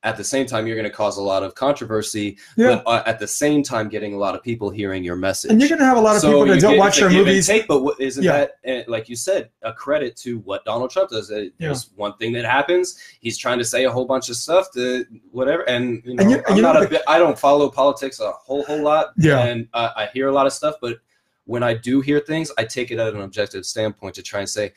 at 0.03 0.18
the 0.18 0.23
same 0.23 0.48
time 0.48 0.65
you're 0.65 0.76
going 0.76 0.89
to 0.89 0.93
cause 0.95 1.18
a 1.18 1.22
lot 1.22 1.43
of 1.43 1.53
controversy, 1.53 2.35
Yeah. 2.57 2.81
but 2.84 2.88
uh, 2.88 3.03
at 3.06 3.19
the 3.19 3.27
same 3.27 3.61
time 3.61 3.88
getting 3.88 4.15
a 4.15 4.18
lot 4.18 4.34
of 4.34 4.41
people 4.41 4.72
hearing 4.72 5.03
your 5.03 5.15
message 5.15 5.52
And 5.52 5.61
you're 5.61 5.69
gonna 5.69 5.85
have 5.85 5.95
a 5.95 6.02
lot 6.02 6.15
of 6.15 6.22
so 6.23 6.30
people 6.31 6.48
that 6.48 6.60
don't 6.60 6.77
watch 6.80 6.99
your 6.99 7.11
movies. 7.11 7.45
Take, 7.45 7.68
but 7.68 7.84
what, 7.84 8.02
isn't 8.02 8.23
Yeah. 8.23 8.48
that, 8.65 8.88
uh, 8.88 8.91
like 8.91 9.07
you 9.10 9.15
said, 9.15 9.52
a 9.61 9.72
credit 9.72 10.15
to 10.18 10.39
what 10.39 10.65
Donald 10.65 10.89
Trump 10.89 11.11
does? 11.11 11.31
Uh, 11.31 11.35
Yeah. 11.35 11.49
There's 11.60 11.91
one 11.95 12.18
thing 12.18 12.34
that 12.34 12.45
happens. 12.45 12.98
He's 13.22 13.38
trying 13.38 13.60
to 13.60 13.64
say 13.64 13.85
a 13.85 13.91
whole 13.91 14.06
bunch 14.06 14.27
of 14.30 14.38
stuff 14.38 14.72
to 14.73 15.06
whatever, 15.31 15.61
and 15.69 16.02
you 16.03 16.15
know, 16.15 16.22
And 16.23 16.31
you- 16.31 16.43
and 16.48 16.56
you 16.57 16.64
know 16.64 16.73
not 16.73 16.81
a 16.81 16.85
the- 16.85 16.89
bit, 16.89 17.02
I 17.07 17.19
don't 17.19 17.38
follow 17.38 17.69
politics 17.69 18.19
a 18.19 18.31
whole 18.31 18.64
whole 18.64 18.81
lot. 18.81 19.14
Yeah. 19.18 19.43
and 19.45 19.68
uh, 19.76 19.89
I 19.95 20.07
hear 20.07 20.27
a 20.30 20.34
lot 20.34 20.48
of 20.48 20.53
stuff, 20.53 20.76
but 20.81 20.98
when 21.45 21.61
I 21.61 21.76
do 21.76 22.02
hear 22.02 22.19
things, 22.19 22.52
I 22.57 22.64
take 22.65 22.89
it 22.89 22.98
at 22.98 23.14
an 23.14 23.22
objective 23.22 23.65
standpoint 23.68 24.15
to 24.15 24.23
try 24.23 24.39
and 24.39 24.49
say. 24.49 24.73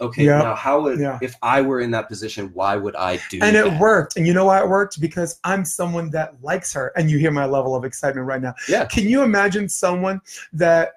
Okay, 0.00 0.24
Yeah. 0.26 0.38
now 0.38 0.54
how 0.54 0.80
would 0.82 1.00
Yeah. 1.00 1.18
if 1.20 1.34
I 1.42 1.60
were 1.62 1.80
in 1.80 1.90
that 1.90 2.08
position, 2.08 2.50
why 2.54 2.76
would 2.76 2.94
I 2.94 3.20
do 3.30 3.40
and 3.42 3.56
it 3.56 3.72
worked. 3.80 4.16
And 4.16 4.26
you 4.26 4.32
know 4.32 4.44
why 4.44 4.60
it 4.60 4.68
worked? 4.68 5.00
Because 5.00 5.40
I'm 5.44 5.64
someone 5.64 6.10
that 6.10 6.34
likes 6.42 6.72
her. 6.72 6.92
And 6.96 7.10
you 7.10 7.18
hear 7.18 7.32
my 7.32 7.46
level 7.46 7.74
of 7.74 7.84
excitement 7.84 8.26
right 8.26 8.40
now. 8.40 8.54
Yeah. 8.68 8.84
Can 8.84 9.08
you 9.08 9.22
imagine 9.22 9.68
someone 9.68 10.20
that 10.52 10.92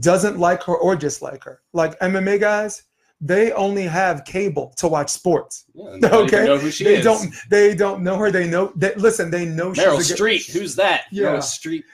doesn't 0.00 0.38
like 0.38 0.62
her 0.62 0.74
or 0.74 0.96
dislike 0.96 1.44
her? 1.44 1.60
Like 1.74 1.98
MMA 2.00 2.38
guys, 2.40 2.84
they 3.20 3.52
only 3.52 3.82
have 3.84 4.24
cable 4.24 4.72
to 4.78 4.88
watch 4.88 5.10
sports. 5.10 5.66
Yeah, 5.74 5.90
and 5.92 6.02
they 6.02 6.08
don't 6.08 6.24
Okay. 6.24 6.44
know 6.44 6.56
who 6.58 6.70
she 6.70 6.84
they 6.84 6.96
is. 6.96 7.04
don't 7.04 7.32
they 7.50 7.74
don't 7.74 8.02
know 8.02 8.16
her. 8.16 8.30
They 8.30 8.48
know 8.48 8.72
they 8.74 8.94
listen, 8.94 9.30
they 9.30 9.44
know 9.44 9.72
Meryl 9.72 9.96
she's 9.98 10.10
a 10.10 10.16
Streep, 10.16 10.50
who's 10.50 10.74
that? 10.76 11.02
Yeah. 11.12 11.28
Meryl 11.34 11.38
Streep. 11.38 11.84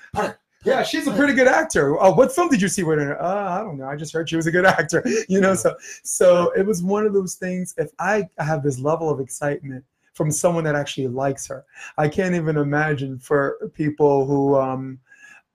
Yeah, 0.64 0.82
she's 0.82 1.06
a 1.06 1.12
pretty 1.12 1.34
good 1.34 1.46
actor. 1.46 2.00
Uh, 2.00 2.12
what 2.12 2.32
film 2.32 2.48
did 2.48 2.60
you 2.60 2.68
see 2.68 2.82
with 2.82 2.98
her? 2.98 3.20
Uh, 3.22 3.60
I 3.60 3.62
don't 3.62 3.78
know. 3.78 3.86
I 3.86 3.96
just 3.96 4.12
heard 4.12 4.28
she 4.28 4.36
was 4.36 4.46
a 4.46 4.50
good 4.50 4.66
actor. 4.66 5.04
You 5.28 5.40
know, 5.40 5.54
so 5.54 5.76
so 6.02 6.50
it 6.56 6.64
was 6.64 6.82
one 6.82 7.06
of 7.06 7.12
those 7.12 7.34
things. 7.34 7.74
If 7.76 7.90
I 7.98 8.28
have 8.38 8.62
this 8.62 8.78
level 8.78 9.10
of 9.10 9.20
excitement 9.20 9.84
from 10.14 10.30
someone 10.30 10.64
that 10.64 10.74
actually 10.74 11.08
likes 11.08 11.46
her, 11.46 11.64
I 11.96 12.08
can't 12.08 12.34
even 12.34 12.56
imagine 12.56 13.18
for 13.18 13.70
people 13.74 14.26
who 14.26 14.56
um, 14.56 14.98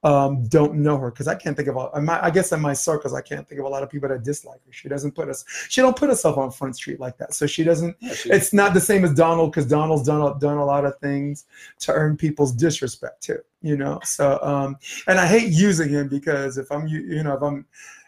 um, 0.03 0.43
don't 0.47 0.75
know 0.75 0.97
her 0.97 1.11
because 1.11 1.27
I 1.27 1.35
can't 1.35 1.55
think 1.55 1.69
of. 1.69 1.77
A, 1.77 1.89
in 1.95 2.05
my, 2.05 2.23
I 2.23 2.29
guess 2.29 2.51
in 2.51 2.59
my 2.61 2.73
circles, 2.73 3.13
I 3.13 3.21
can't 3.21 3.47
think 3.47 3.59
of 3.59 3.65
a 3.65 3.69
lot 3.69 3.83
of 3.83 3.89
people 3.89 4.09
that 4.09 4.23
dislike 4.23 4.59
her. 4.65 4.71
She 4.73 4.89
doesn't 4.89 5.13
put 5.13 5.29
us. 5.29 5.45
She 5.69 5.81
don't 5.81 5.95
put 5.95 6.09
herself 6.09 6.37
on 6.37 6.51
Front 6.51 6.75
Street 6.75 6.99
like 6.99 7.17
that. 7.17 7.33
So 7.33 7.47
she 7.47 7.63
doesn't 7.63 7.95
Yeah, 7.99 8.13
she- 8.13 8.29
it's 8.31 8.53
not 8.53 8.73
the 8.73 8.81
same 8.81 9.05
as 9.05 9.13
Donald 9.13 9.51
because 9.51 9.65
Donald's 9.65 10.03
done 10.05 10.21
a- 10.21 10.37
done 10.39 10.57
a 10.57 10.65
lot 10.65 10.85
of 10.85 10.97
things 10.99 11.45
to 11.79 11.93
earn 11.93 12.17
people's 12.17 12.51
disrespect 12.51 13.23
too. 13.23 13.39
You 13.61 13.77
know, 13.77 13.99
so 14.03 14.39
um, 14.43 14.77
and 15.07 15.17
I 15.19 15.25
hate 15.25 15.51
using 15.53 15.87
him 15.89 16.09
because 16.09 16.57
if 16.57 16.69
I'm 16.71 16.85
you 16.87 17.23
know 17.23 17.33
if 17.35 17.41
I'm 17.41 17.65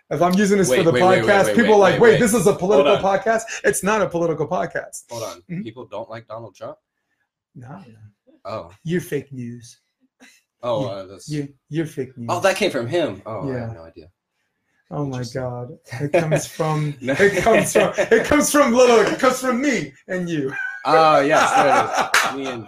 if 0.10 0.22
I'm 0.22 0.34
using 0.34 0.58
this 0.58 0.70
Wait, 0.70 0.78
for 0.78 0.84
the 0.84 0.92
wait, 0.92 1.02
podcast, 1.02 1.46
wait, 1.46 1.56
people 1.56 1.74
are 1.76 1.80
like, 1.80 2.00
wait, 2.00 2.20
this 2.20 2.34
is 2.34 2.46
a 2.46 2.54
political 2.54 2.98
podcast. 2.98 3.44
It's 3.64 3.82
not 3.84 4.02
a 4.02 4.10
political 4.10 4.48
podcast. 4.48 5.06
Hold 5.10 5.24
on. 5.24 5.42
Mhm. 5.50 5.64
People 5.64 5.86
don't 5.86 6.10
like 6.10 6.28
Donald 6.28 6.54
Trump. 6.56 6.78
No, 7.56 7.82
Oh, 8.44 8.72
you're 8.84 9.02
fake 9.02 9.32
news. 9.32 9.80
Oh, 10.66 10.82
Yeah. 10.86 10.92
uh, 10.92 11.06
that's. 11.06 11.30
You 11.30 11.42
you're 11.70 11.86
fake 11.86 12.18
news. 12.18 12.28
Oh, 12.32 12.40
that 12.42 12.56
came 12.58 12.72
from 12.72 12.88
him. 12.88 13.22
Oh, 13.26 13.50
I 13.52 13.60
have 13.60 13.74
no 13.74 13.84
idea. 13.84 14.08
oh 14.92 15.06
my 15.06 15.24
god, 15.34 15.68
it 16.02 16.12
comes 16.22 16.46
from 16.46 16.94
No. 17.02 17.14
it 17.18 17.42
comes 17.44 17.74
from 17.74 17.94
it 17.98 18.26
comes 18.26 18.52
from 18.52 18.74
little 18.74 19.00
it 19.14 19.20
comes 19.20 19.40
from 19.40 19.62
me 19.62 19.94
and 20.08 20.30
you. 20.30 20.54
Oh, 20.86 21.20
yes, 21.34 21.46
there 21.56 21.70
it 21.76 21.86
is. 21.88 22.38
Me 22.38 22.46
and 22.54 22.68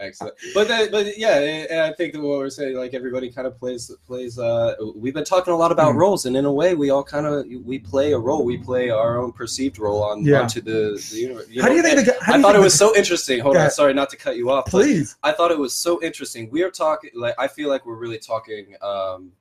excellent. 0.00 0.34
But 0.54 0.68
that, 0.68 0.90
but 0.90 1.16
yeah, 1.18 1.38
and 1.38 1.80
I 1.80 1.92
think 1.92 2.12
that 2.12 2.20
what 2.20 2.38
we're 2.38 2.50
saying, 2.50 2.76
like 2.76 2.94
everybody 2.94 3.30
kind 3.30 3.46
of 3.46 3.58
plays 3.58 3.90
plays. 4.06 4.38
Uh, 4.38 4.74
we've 4.94 5.14
been 5.14 5.24
talking 5.24 5.52
a 5.52 5.56
lot 5.56 5.72
about 5.72 5.94
Mhm. 5.94 5.98
roles, 5.98 6.26
and 6.26 6.36
in 6.36 6.44
a 6.44 6.52
way, 6.52 6.74
we 6.74 6.90
all 6.90 7.04
kind 7.04 7.26
of 7.26 7.46
we 7.64 7.78
play 7.78 8.12
a 8.12 8.18
role. 8.18 8.44
We 8.44 8.58
play 8.58 8.90
our 8.90 9.18
own 9.18 9.32
perceived 9.32 9.78
role 9.78 10.02
on 10.02 10.24
Yeah. 10.24 10.40
onto 10.42 10.60
the, 10.60 11.00
the 11.12 11.18
universe. 11.18 11.46
How 11.60 11.68
do 11.68 11.74
you 11.74 11.82
think? 11.82 11.96
The, 11.96 12.04
guy- 12.12 12.16
how 12.20 12.32
do 12.32 12.32
I 12.32 12.36
you 12.36 12.42
thought 12.42 12.56
it 12.56 12.60
was 12.60 12.74
so 12.74 12.94
interesting. 12.96 13.40
Hold 13.40 13.56
on, 13.56 13.70
sorry 13.70 13.94
not 13.94 14.10
to 14.10 14.16
cut 14.16 14.36
you 14.36 14.50
off. 14.50 14.66
Please. 14.66 15.16
I 15.22 15.32
thought 15.32 15.50
it 15.50 15.58
was 15.58 15.74
so 15.74 16.02
interesting. 16.02 16.48
We 16.50 16.62
are 16.62 16.70
talking 16.70 17.10
like 17.14 17.34
I 17.38 17.48
feel 17.48 17.68
like 17.68 17.86
we're 17.86 17.96
really 17.96 18.18
talking 18.18 18.74
um 18.82 19.32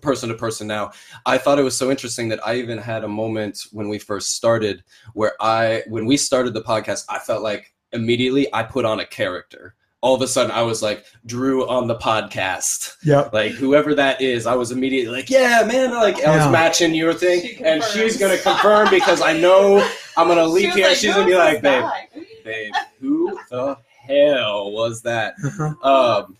person 0.00 0.28
to 0.28 0.34
person 0.34 0.66
now. 0.66 0.90
I 1.26 1.38
thought 1.38 1.58
it 1.58 1.62
was 1.62 1.76
so 1.76 1.90
interesting 1.90 2.28
that 2.30 2.44
I 2.46 2.56
even 2.56 2.78
had 2.78 3.04
a 3.04 3.08
moment 3.08 3.66
when 3.72 3.88
we 3.88 3.98
first 3.98 4.34
started 4.34 4.82
where 5.14 5.34
I 5.40 5.82
when 5.86 6.06
we 6.06 6.16
started 6.16 6.54
the 6.54 6.62
podcast, 6.62 7.04
I 7.08 7.18
felt 7.18 7.42
like 7.42 7.71
immediately 7.92 8.52
I 8.54 8.62
put 8.62 8.84
on 8.84 9.00
a 9.00 9.06
character. 9.06 9.74
all 10.04 10.16
of 10.16 10.20
a 10.22 10.26
sudden 10.26 10.50
I 10.50 10.62
was 10.62 10.82
like 10.82 11.04
Drew 11.26 11.68
on 11.68 11.86
the 11.86 11.94
podcast. 11.94 12.96
Yep. 13.04 13.32
Like 13.32 13.52
whoever 13.52 13.94
that 13.94 14.20
is, 14.20 14.46
I 14.48 14.54
was 14.56 14.72
immediately 14.72 15.14
like, 15.16 15.30
yeah, 15.30 15.62
man. 15.64 15.92
Like 15.94 16.16
I 16.24 16.34
was 16.36 16.44
Yeah. 16.46 16.50
matching 16.50 16.92
your 16.92 17.14
thing, 17.14 17.40
She 17.42 17.64
and 17.64 17.82
she's 17.84 18.16
gonna 18.18 18.36
confirm 18.38 18.90
because 18.90 19.20
I 19.22 19.32
know 19.38 19.78
I'm 20.16 20.26
gonna 20.26 20.44
leave 20.44 20.70
was 20.70 20.74
here. 20.74 20.88
like, 20.88 20.96
she's 20.96 21.14
gonna 21.14 21.24
be 21.26 21.36
like, 21.36 21.62
babe, 21.62 21.84
that?" 21.84 22.08
babe, 22.44 22.72
who 23.00 23.38
the 23.50 23.76
hell 24.08 24.72
was 24.72 25.02
that? 25.02 25.34
Uh-huh. 25.44 25.88
Um, 26.24 26.36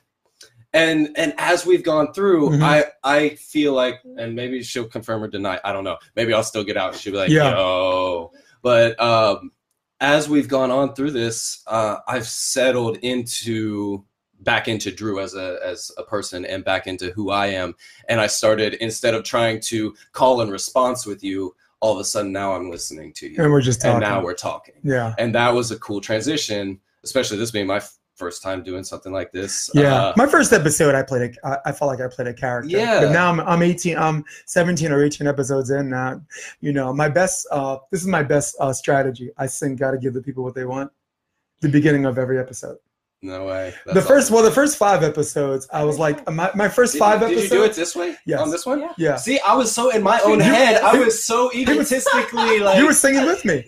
and 0.73 1.11
and 1.17 1.33
as 1.39 1.65
we've 1.65 1.85
gone 1.85 2.13
through, 2.13 2.51
Mhm. 2.51 2.63
I 2.65 2.85
I 3.05 3.29
feel 3.37 3.75
like, 3.75 4.01
and 4.19 4.35
maybe 4.35 4.63
she'll 4.65 4.89
confirm 4.89 5.23
or 5.23 5.29
deny. 5.29 5.61
I 5.65 5.73
don't 5.73 5.85
know. 5.85 5.99
Maybe 6.17 6.33
I'll 6.35 6.43
still 6.43 6.65
get 6.65 6.77
out. 6.77 6.97
She'll 6.97 7.13
be 7.13 7.19
like, 7.19 7.31
Yeah. 7.31 7.51
yo. 7.53 8.33
But 8.63 8.99
um, 9.01 9.53
as 10.03 10.29
we've 10.29 10.49
gone 10.49 10.71
on 10.71 10.95
through 10.95 11.13
this, 11.13 11.63
uh, 11.69 11.99
I've 12.09 12.27
settled 12.27 12.99
into 12.99 14.05
back 14.41 14.67
into 14.67 14.91
Drew 14.91 15.21
as 15.21 15.35
a 15.35 15.59
as 15.65 15.91
a 15.97 16.03
person 16.03 16.45
and 16.45 16.65
back 16.65 16.87
into 16.89 17.13
who 17.13 17.31
I 17.31 17.47
am. 17.47 17.75
And 18.09 18.21
I 18.21 18.27
started 18.27 18.75
instead 18.75 19.15
of 19.15 19.23
trying 19.23 19.61
to 19.61 19.95
call 20.13 20.41
and 20.41 20.51
response 20.51 21.07
with 21.07 21.23
you, 21.23 21.55
all 21.81 21.95
of 21.95 22.01
a 22.01 22.05
sudden 22.05 22.33
now 22.33 22.55
I'm 22.55 22.69
listening 22.71 23.13
to 23.15 23.29
you, 23.29 23.43
And 23.43 23.53
we're 23.53 23.61
just 23.61 23.81
talking. 23.81 23.95
and 23.95 24.01
now 24.03 24.23
we're 24.23 24.35
talking 24.35 24.75
yeah. 24.85 25.15
and 25.19 25.35
that 25.35 25.53
was 25.53 25.73
a 25.73 25.79
cool 25.79 26.01
transition 26.01 26.81
especially 27.03 27.37
this 27.37 27.51
being 27.51 27.67
my 27.67 27.83
first 28.23 28.43
time 28.43 28.63
doing 28.63 28.85
something 28.85 29.13
like 29.13 29.31
this 29.33 29.71
Yeah, 29.75 29.95
Uh, 29.95 30.13
my 30.17 30.27
first 30.27 30.53
episode, 30.53 30.95
I 30.95 31.03
played. 31.03 31.25
A, 31.45 31.47
I, 31.49 31.59
I 31.67 31.73
felt 31.73 31.89
like 31.93 32.01
I 32.01 32.09
played 32.15 32.29
a 32.29 32.35
character. 32.35 32.71
Yeah. 32.71 33.01
but 33.03 33.13
now 33.13 33.27
I'm 33.31 33.41
I'm 33.41 33.63
18. 33.63 33.99
I'm 33.99 34.25
17 34.47 34.91
or 34.93 35.03
18 35.05 35.27
episodes 35.27 35.71
in 35.71 35.91
now. 35.91 36.21
You 36.61 36.73
know, 36.73 36.93
my 36.93 37.09
best. 37.09 37.47
Uh, 37.51 37.77
this 37.91 38.01
is 38.01 38.07
my 38.07 38.23
best 38.23 38.57
uh, 38.61 38.73
strategy. 38.73 39.31
I 39.37 39.47
sing. 39.47 39.77
got 39.77 39.91
to 39.93 39.99
give 39.99 40.15
the 40.15 40.23
people 40.23 40.43
what 40.45 40.55
they 40.55 40.65
want. 40.65 40.91
The 41.61 41.69
beginning 41.69 42.05
of 42.07 42.19
every 42.19 42.39
episode. 42.39 42.79
no 43.23 43.45
way 43.47 43.73
the 43.87 44.03
first, 44.03 44.11
awesome. 44.27 44.35
well, 44.35 44.43
the 44.51 44.51
first 44.61 44.77
five 44.77 45.03
episodes, 45.05 45.69
I 45.73 45.85
was 45.85 45.97
like, 45.97 46.17
my, 46.41 46.51
my 46.63 46.69
first 46.69 46.93
did, 46.95 46.99
five 46.99 47.21
you, 47.23 47.29
did 47.29 47.39
episodes. 47.39 47.53
you 47.53 47.59
do 47.59 47.65
it 47.71 47.75
this 47.83 47.95
way 48.01 48.17
Yes. 48.27 48.41
on 48.41 48.51
this 48.51 48.67
one 48.67 48.81
Yeah. 48.81 48.93
Yeah, 48.99 49.17
see 49.17 49.39
i 49.47 49.55
was 49.55 49.71
so 49.79 49.91
in 49.97 50.03
my 50.03 50.19
own 50.29 50.39
You- 50.41 50.45
head 50.55 50.83
i 50.83 50.99
was 51.05 51.23
so 51.31 51.39
egotistically 51.61 52.59
like 52.67 52.79
you 52.79 52.87
were 52.91 52.99
singing 53.05 53.25
with 53.33 53.45
me. 53.45 53.65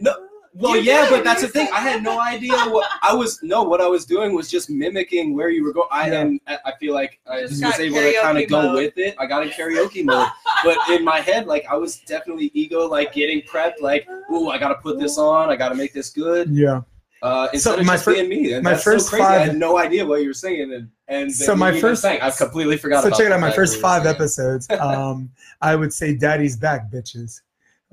Well 0.56 0.76
You 0.76 0.82
yeah 0.82 1.02
did, 1.02 1.10
but 1.10 1.24
that's 1.24 1.42
the 1.42 1.48
thing 1.48 1.68
i 1.72 1.80
had 1.80 2.02
no 2.02 2.20
idea 2.34 2.54
what 2.68 2.88
i 3.02 3.12
was 3.12 3.42
no 3.42 3.62
what 3.64 3.80
i 3.80 3.86
was 3.88 4.04
doing 4.06 4.34
was 4.34 4.48
just 4.50 4.70
mimicking 4.70 5.34
where 5.34 5.48
you 5.50 5.64
were 5.64 5.72
going 5.72 5.88
i 5.90 6.08
Yeah. 6.10 6.20
and 6.20 6.40
i 6.46 6.58
I 6.66 6.72
feel 6.80 6.94
like 6.94 7.20
i 7.26 7.40
Just 7.40 7.62
was 7.64 7.80
able 7.80 7.96
to 7.96 8.14
kind 8.22 8.38
of 8.38 8.48
go 8.48 8.74
with 8.74 8.96
it 8.96 9.14
i 9.18 9.26
got 9.26 9.42
in 9.42 9.48
karaoke 9.58 10.04
mode 10.04 10.28
but 10.64 10.78
in 10.90 11.04
my 11.04 11.20
head 11.20 11.46
like 11.46 11.64
i 11.70 11.74
was 11.76 11.98
definitely 12.06 12.50
ego 12.54 12.86
like 12.86 13.12
getting 13.12 13.40
prepped 13.42 13.80
like 13.80 14.06
ooh 14.30 14.48
i 14.50 14.56
gotta 14.58 14.76
put 14.76 14.98
this 15.00 15.18
on 15.18 15.50
i 15.50 15.56
gotta 15.56 15.74
make 15.74 15.92
this 15.92 16.10
good 16.10 16.48
Yeah. 16.50 16.82
uh, 17.22 17.48
instead 17.52 17.74
So 17.74 17.80
of 17.80 17.86
my 17.86 17.94
just 17.94 18.04
fir- 18.04 18.14
being 18.14 18.28
me. 18.28 18.52
And 18.52 18.62
my 18.62 18.72
that's 18.72 18.84
first 18.84 19.06
so 19.06 19.10
crazy. 19.10 19.24
I 19.24 19.38
five- 19.38 19.46
had 19.48 19.56
no 19.56 19.78
idea 19.78 20.04
what 20.06 20.20
you 20.22 20.28
were 20.28 20.34
singing, 20.46 20.72
and 20.74 20.88
and 21.08 21.32
So 21.32 21.56
my 21.56 21.72
first- 21.80 22.02
sang. 22.02 22.20
I 22.20 22.30
completely 22.30 22.76
forgot. 22.76 23.02
So 23.02 23.08
about 23.08 23.16
check 23.18 23.26
it 23.26 23.32
out. 23.32 23.40
My 23.40 23.50
first 23.50 23.80
five 23.80 24.04
episodes. 24.06 24.68
Um, 24.70 25.30
I 25.62 25.74
would 25.74 25.92
say, 25.92 26.14
"Daddy's 26.14 26.56
back, 26.56 26.90
bitches." 26.92 27.40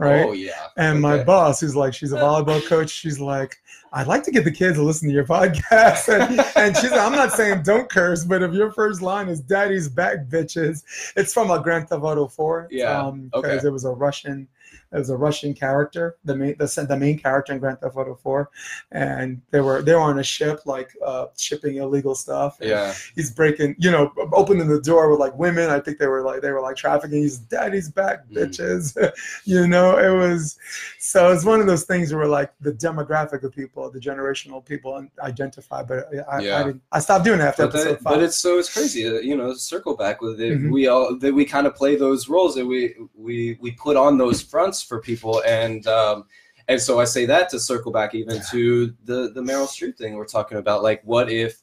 Right. 0.01 0.25
Oh 0.25 0.31
yeah. 0.31 0.67
And 0.77 0.99
my 1.01 1.23
boss, 1.23 1.59
who's 1.61 1.75
like, 1.75 1.93
she's 1.93 2.11
a 2.11 2.17
volleyball 2.17 2.65
coach. 2.65 2.89
She's 2.89 3.19
like, 3.19 3.57
I'd 3.93 4.07
like 4.07 4.23
to 4.23 4.31
get 4.31 4.43
the 4.45 4.51
kids 4.51 4.77
to 4.77 4.83
listen 4.83 5.07
to 5.09 5.13
your 5.13 5.25
podcast. 5.25 6.07
And, 6.21 6.39
and 6.55 6.77
she's 6.77 6.91
like, 6.91 7.01
I'm 7.01 7.11
not 7.11 7.33
saying 7.33 7.63
don't 7.63 7.89
curse, 7.89 8.23
but 8.25 8.41
if 8.41 8.53
your 8.53 8.71
first 8.71 9.01
line 9.01 9.27
is 9.27 9.41
"Daddy's 9.41 9.89
back, 9.89 10.25
bitches," 10.27 10.83
it's 11.15 11.33
from 11.33 11.51
a 11.51 11.59
Grand 11.61 11.89
Theft 11.89 12.03
Auto 12.03 12.27
4. 12.27 12.67
Yeah, 12.71 12.99
Um, 12.99 13.29
because 13.33 13.59
okay. 13.59 13.67
it 13.67 13.71
was 13.71 13.85
a 13.85 13.91
Russian, 13.91 14.47
it 14.93 14.97
was 14.97 15.09
a 15.09 15.17
Russian 15.17 15.53
character, 15.53 16.17
the 16.25 16.35
main, 16.35 16.55
the, 16.57 16.85
the 16.87 16.97
main 16.97 17.17
character 17.17 17.53
in 17.53 17.59
Grand 17.59 17.79
Theft 17.79 17.95
Auto 17.95 18.15
4, 18.15 18.49
and 18.91 19.41
they 19.51 19.61
were 19.61 19.81
they 19.81 19.93
were 19.93 20.01
on 20.01 20.19
a 20.19 20.23
ship 20.23 20.61
like 20.65 20.89
uh, 21.05 21.27
shipping 21.37 21.77
illegal 21.77 22.15
stuff. 22.15 22.57
Yeah. 22.61 22.93
he's 23.15 23.31
breaking, 23.31 23.75
you 23.79 23.91
know, 23.91 24.11
opening 24.33 24.67
the 24.67 24.81
door 24.81 25.09
with 25.09 25.19
like 25.19 25.35
women. 25.37 25.69
I 25.69 25.79
think 25.79 25.97
they 25.97 26.07
were 26.07 26.21
like 26.23 26.41
they 26.41 26.51
were 26.51 26.61
like 26.61 26.75
trafficking. 26.75 27.21
He's 27.21 27.37
daddy's 27.37 27.89
back, 27.89 28.27
Mm. 28.29 28.35
bitches. 28.37 29.11
you 29.45 29.67
know, 29.67 29.97
it 29.97 30.11
was 30.17 30.57
so 30.99 31.31
it's 31.31 31.45
one 31.45 31.59
of 31.61 31.67
those 31.67 31.83
things 31.85 32.13
where 32.13 32.27
like 32.27 32.51
the 32.61 32.71
demographic 32.73 33.43
of 33.43 33.53
people, 33.53 33.89
the 33.89 33.99
generational 33.99 34.63
people 34.63 35.07
identify. 35.21 35.83
But 35.83 36.07
I, 36.29 36.37
I, 36.37 36.39
Yeah. 36.41 36.57
I, 36.59 36.63
didn't, 36.63 36.81
I 36.91 36.99
stopped 36.99 37.25
doing 37.25 37.39
that 37.39 37.49
after 37.49 37.67
But, 37.67 37.75
episode 37.75 37.89
that, 37.91 38.01
five. 38.01 38.13
but 38.15 38.23
it's 38.23 38.37
so 38.37 38.59
it's 38.59 38.71
crazy, 38.71 39.07
uh, 39.07 39.13
you 39.19 39.35
know. 39.37 39.53
Circle 39.53 39.95
back 39.95 40.21
with 40.21 40.39
it. 40.41 40.57
Mhm. 40.59 40.71
We 40.71 40.87
all 40.87 41.15
that 41.17 41.33
we 41.33 41.45
kind 41.45 41.67
of 41.67 41.75
play 41.75 41.95
those 41.95 42.27
roles 42.29 42.57
and 42.57 42.67
we 42.67 42.95
we 43.15 43.57
we 43.61 43.71
put 43.71 43.95
on 43.97 44.17
those 44.17 44.41
fronts 44.41 44.80
for 44.87 44.99
people, 44.99 45.41
and 45.45 45.85
um, 45.87 46.25
and 46.67 46.81
so 46.81 46.99
I 46.99 47.05
say 47.05 47.25
that 47.25 47.49
to 47.49 47.59
circle 47.59 47.91
back 47.91 48.15
even 48.15 48.41
to 48.51 48.93
the 49.03 49.31
the 49.33 49.41
Meryl 49.41 49.67
Streep 49.67 49.97
thing 49.97 50.15
we're 50.15 50.25
talking 50.25 50.57
about. 50.57 50.83
Like, 50.83 51.01
what 51.03 51.29
if 51.31 51.61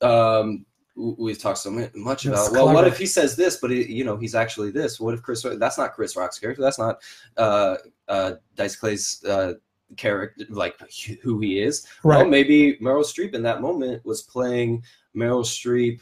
um, 0.00 0.64
we've 0.96 1.38
talked 1.38 1.58
so 1.58 1.70
much 1.94 2.26
about? 2.26 2.52
Well, 2.52 2.72
what 2.72 2.86
if 2.86 2.98
he 2.98 3.06
says 3.06 3.36
this, 3.36 3.56
but 3.56 3.70
it, 3.70 3.88
you 3.88 4.04
know 4.04 4.16
he's 4.16 4.34
actually 4.34 4.70
this? 4.70 5.00
What 5.00 5.14
if 5.14 5.22
Chris? 5.22 5.44
That's 5.58 5.78
not 5.78 5.94
Chris 5.94 6.16
Rock's 6.16 6.38
character. 6.38 6.62
That's 6.62 6.78
not 6.78 7.00
uh, 7.36 7.76
uh, 8.08 8.32
Dice 8.56 8.76
Clay's. 8.76 9.24
Uh, 9.24 9.54
character 9.96 10.44
like 10.50 10.76
who 11.20 11.40
he 11.40 11.60
is 11.60 11.84
right. 12.04 12.18
well, 12.18 12.24
maybe 12.24 12.76
Meryl 12.76 13.02
Streep 13.02 13.34
in 13.34 13.42
that 13.42 13.60
moment 13.60 14.04
was 14.04 14.22
playing 14.22 14.84
Meryl 15.16 15.44
Streep, 15.44 16.00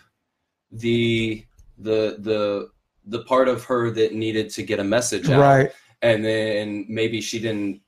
the 0.71 1.45
the 1.79 2.17
the 2.19 2.69
the 3.07 3.25
part 3.25 3.49
of 3.49 3.65
her 3.65 3.91
that 3.91 4.15
needed 4.15 4.51
to 4.51 4.63
get 4.63 4.81
a 4.81 4.85
message 4.85 5.31
out, 5.31 5.41
right. 5.41 5.73
And 6.03 6.25
then 6.25 6.87
maybe 6.89 7.21
she 7.21 7.39
didn't. 7.41 7.81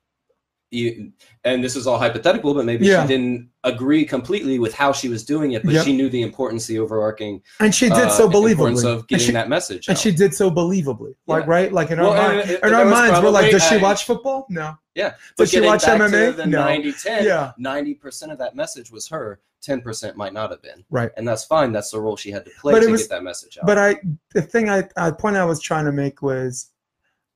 And 0.73 1.65
this 1.65 1.75
is 1.75 1.89
all 1.89 1.99
hypothetical, 1.99 2.55
but 2.55 2.65
maybe 2.65 2.87
Yeah. 2.87 3.03
she 3.03 3.09
didn't 3.09 3.51
agree 3.65 4.05
completely 4.05 4.61
with 4.61 4.73
how 4.73 4.93
she 4.93 5.09
was 5.09 5.25
doing 5.25 5.53
it, 5.53 5.65
but 5.65 5.75
Yep. 5.75 5.85
she 5.85 5.97
knew 5.97 6.09
the 6.09 6.23
importance, 6.23 6.67
the 6.67 6.79
overarching 6.79 7.43
And 7.59 7.75
she 7.75 7.87
did 7.89 7.95
uh, 7.99 8.09
so 8.11 8.27
importance 8.27 8.85
believably. 8.85 8.95
of 8.99 9.07
getting 9.09 9.27
she, 9.27 9.33
that 9.33 9.49
message. 9.49 9.89
and 9.89 9.97
out. 9.97 10.01
she 10.01 10.13
did 10.13 10.33
so 10.33 10.49
believably. 10.49 11.15
Like 11.27 11.45
Yeah. 11.45 11.51
right, 11.51 11.73
like 11.73 11.91
in 11.91 11.99
Well, 11.99 12.11
our 12.13 12.17
and 12.31 12.37
mind, 12.39 12.51
it- 12.51 12.63
in 12.65 12.73
our 12.75 12.85
minds, 12.85 13.21
we're 13.21 13.31
like, 13.31 13.51
does 13.51 13.65
she 13.65 13.79
watch 13.79 14.05
football? 14.05 14.47
No. 14.49 14.77
yeah, 14.95 15.15
Does 15.37 15.51
she 15.51 15.61
watch 15.61 15.83
to 15.85 15.91
MMA? 15.91 16.47
No. 16.47 16.63
90-10, 16.63 17.25
Yeah. 17.25 17.51
90% 17.59 18.31
of 18.31 18.39
that 18.39 18.55
message 18.55 18.93
was 18.93 19.09
her, 19.09 19.41
10% 19.67 20.15
might 20.17 20.33
not 20.33 20.51
have 20.53 20.63
been. 20.63 20.85
Right. 20.89 21.11
And 21.17 21.27
that's 21.27 21.45
fine. 21.45 21.73
That's 21.73 21.91
the 21.91 22.01
role 22.01 22.17
she 22.17 22.31
had 22.31 22.45
to 22.45 22.51
play 22.61 22.75
But 22.75 22.81
to 22.81 22.91
was- 22.93 23.01
get 23.03 23.11
that 23.11 23.25
message 23.25 23.59
out. 23.59 23.67
But 23.67 23.79
I, 23.79 23.97
the 24.35 24.43
thing 24.43 24.71
I, 24.71 24.89
I 24.97 25.11
point 25.11 25.35
I 25.37 25.45
was 25.45 25.61
trying 25.61 25.87
to 25.87 25.93
make 25.93 26.23
was, 26.23 26.69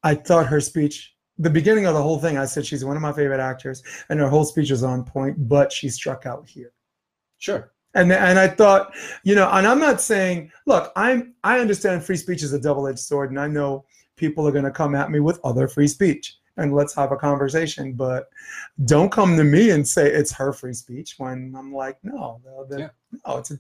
I 0.05 0.15
thought 0.15 0.47
her 0.47 0.61
speech, 0.61 1.17
the 1.39 1.51
beginning 1.51 1.87
of 1.87 1.95
the 1.95 2.03
whole 2.03 2.21
thing, 2.21 2.39
I 2.39 2.45
said 2.45 2.65
she's 2.65 2.85
one 2.85 2.95
of 2.95 3.03
my 3.03 3.13
favorite 3.13 3.41
actors, 3.41 3.83
and 4.09 4.21
her 4.21 4.29
whole 4.29 4.45
speech 4.45 4.71
was 4.71 4.85
on 4.85 5.03
point, 5.03 5.49
but 5.49 5.73
she 5.73 5.89
struck 5.89 6.27
out 6.27 6.49
here. 6.49 6.73
sure. 7.39 7.73
And 7.97 8.13
and 8.13 8.39
I 8.41 8.49
thought, 8.49 8.93
you 9.23 9.37
know, 9.37 9.49
and 9.51 9.67
I'm 9.67 9.79
not 9.79 10.01
saying, 10.01 10.51
look, 10.67 10.93
I'm 10.97 11.35
I 11.45 11.61
understand 11.61 12.05
free 12.05 12.17
speech 12.17 12.43
is 12.43 12.53
a 12.53 12.61
double-edged 12.61 12.99
sword, 12.99 13.31
and 13.31 13.39
I 13.39 13.47
know 13.47 13.85
people 14.17 14.47
are 14.47 14.53
going 14.53 14.65
to 14.65 14.71
come 14.71 14.95
at 14.97 15.11
me 15.11 15.21
with 15.21 15.39
other 15.45 15.69
free 15.69 15.89
speech, 15.89 16.37
and 16.57 16.75
let's 16.75 16.95
have 16.95 17.11
a 17.13 17.17
conversation. 17.17 17.93
But 17.95 18.29
don't 18.85 19.11
come 19.11 19.37
to 19.37 19.45
me 19.45 19.71
and 19.71 19.87
say 19.87 20.11
it's 20.11 20.33
her 20.33 20.53
free 20.53 20.75
speech 20.75 21.15
when 21.19 21.55
I'm 21.57 21.73
like, 21.73 21.99
no, 22.03 22.41
no, 22.45 22.65
the- 22.69 22.79
Yeah. 22.81 22.89
no 23.27 23.39
it's 23.39 23.51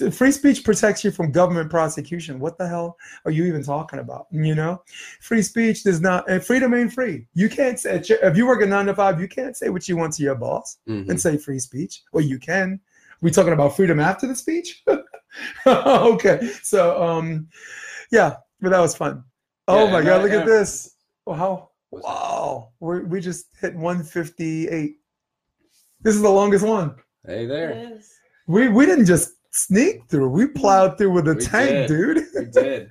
a, 0.00 0.10
free 0.10 0.32
speech 0.32 0.64
protects 0.64 1.04
you 1.04 1.10
from 1.10 1.30
government 1.32 1.70
prosecution. 1.70 2.40
What 2.40 2.56
the 2.58 2.66
hell 2.68 2.96
are 3.24 3.30
you 3.30 3.44
even 3.44 3.62
talking 3.62 3.98
about? 3.98 4.26
You 4.30 4.54
know, 4.54 4.82
free 5.20 5.42
speech 5.42 5.82
does 5.84 6.00
not, 6.00 6.28
and 6.28 6.42
freedom 6.44 6.72
ain't 6.74 6.92
free. 6.92 7.26
You 7.34 7.48
can't 7.48 7.78
say 7.78 7.96
if 8.08 8.36
you 8.36 8.46
work 8.46 8.62
a 8.62 8.66
nine 8.66 8.86
to 8.86 8.94
five, 8.94 9.20
you 9.20 9.28
can't 9.28 9.56
say 9.56 9.68
what 9.68 9.88
you 9.88 9.96
want 9.96 10.14
to 10.14 10.22
your 10.22 10.34
boss 10.34 10.78
Mhm. 10.88 11.08
and 11.10 11.20
say 11.20 11.36
free 11.36 11.58
speech. 11.58 12.02
Well, 12.12 12.24
you 12.24 12.38
can. 12.38 12.80
We 13.20 13.30
talking 13.30 13.52
about 13.52 13.76
freedom 13.76 14.00
after 14.00 14.26
the 14.26 14.34
speech? 14.34 14.82
okay. 15.66 16.50
So 16.62 17.02
um 17.02 17.48
yeah, 18.10 18.36
but 18.60 18.70
that 18.70 18.80
was 18.80 18.96
fun. 18.96 19.24
Oh 19.68 19.84
Yeah, 19.86 19.92
my 19.92 20.02
god, 20.02 20.20
I- 20.20 20.22
look 20.24 20.32
at 20.32 20.40
and- 20.40 20.48
this. 20.48 20.94
Wow. 21.24 21.70
What's 21.92 22.06
that? 22.06 22.10
Wow. 22.12 22.70
We 22.80 23.00
we 23.04 23.20
just 23.20 23.46
hit 23.60 23.74
158. 23.74 24.96
This 26.00 26.14
is 26.14 26.22
the 26.22 26.28
longest 26.30 26.64
one. 26.66 26.96
Hey 27.26 27.46
there. 27.46 27.98
We 28.48 28.68
we 28.68 28.86
didn't 28.86 29.04
just 29.06 29.32
sneak 29.50 30.08
through. 30.08 30.30
We 30.30 30.46
plowed 30.46 30.96
through 30.96 31.12
with 31.12 31.28
a 31.28 31.34
We 31.34 31.44
tank, 31.44 31.70
did. 31.70 31.88
dude. 31.88 32.24
We 32.34 32.44
did. 32.62 32.90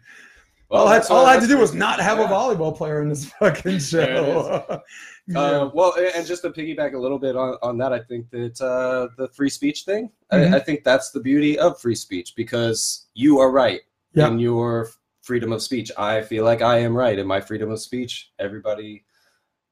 all 0.70 0.88
I, 0.88 1.00
all 1.10 1.26
I 1.26 1.34
had 1.34 1.42
to 1.42 1.48
do 1.48 1.58
was 1.58 1.74
not 1.74 2.00
have 2.00 2.20
Yeah. 2.20 2.26
a 2.26 2.30
volleyball 2.30 2.76
player 2.78 3.02
in 3.02 3.10
this 3.10 3.26
fucking 3.40 3.80
show. 3.94 4.82
Yeah. 5.28 5.40
Uh, 5.40 5.72
well, 5.74 5.94
and 6.16 6.26
just 6.26 6.44
to 6.44 6.50
piggyback 6.52 6.94
a 6.94 6.98
little 6.98 7.20
bit 7.20 7.36
on, 7.36 7.58
on 7.64 7.78
that, 7.80 7.92
I 7.94 8.00
think 8.00 8.30
that 8.32 8.60
uh, 8.62 9.08
the 9.18 9.28
free 9.30 9.50
speech 9.50 9.84
thing, 9.84 10.12
Mhm. 10.32 10.54
I, 10.54 10.58
I 10.58 10.60
think 10.60 10.84
that's 10.84 11.10
the 11.12 11.20
beauty 11.20 11.58
of 11.58 11.80
free 11.82 11.96
speech 11.96 12.34
because 12.36 13.08
you 13.16 13.40
are 13.40 13.52
right 13.52 13.82
Yeah. 14.14 14.28
in 14.28 14.40
your 14.40 14.90
freedom 15.22 15.52
of 15.52 15.62
speech. 15.62 15.92
I 15.98 16.22
feel 16.22 16.44
like 16.44 16.62
I 16.62 16.80
am 16.80 16.96
right 16.96 17.18
in 17.18 17.28
my 17.28 17.40
freedom 17.42 17.72
of 17.72 17.80
speech. 17.80 18.32
Everybody 18.40 19.06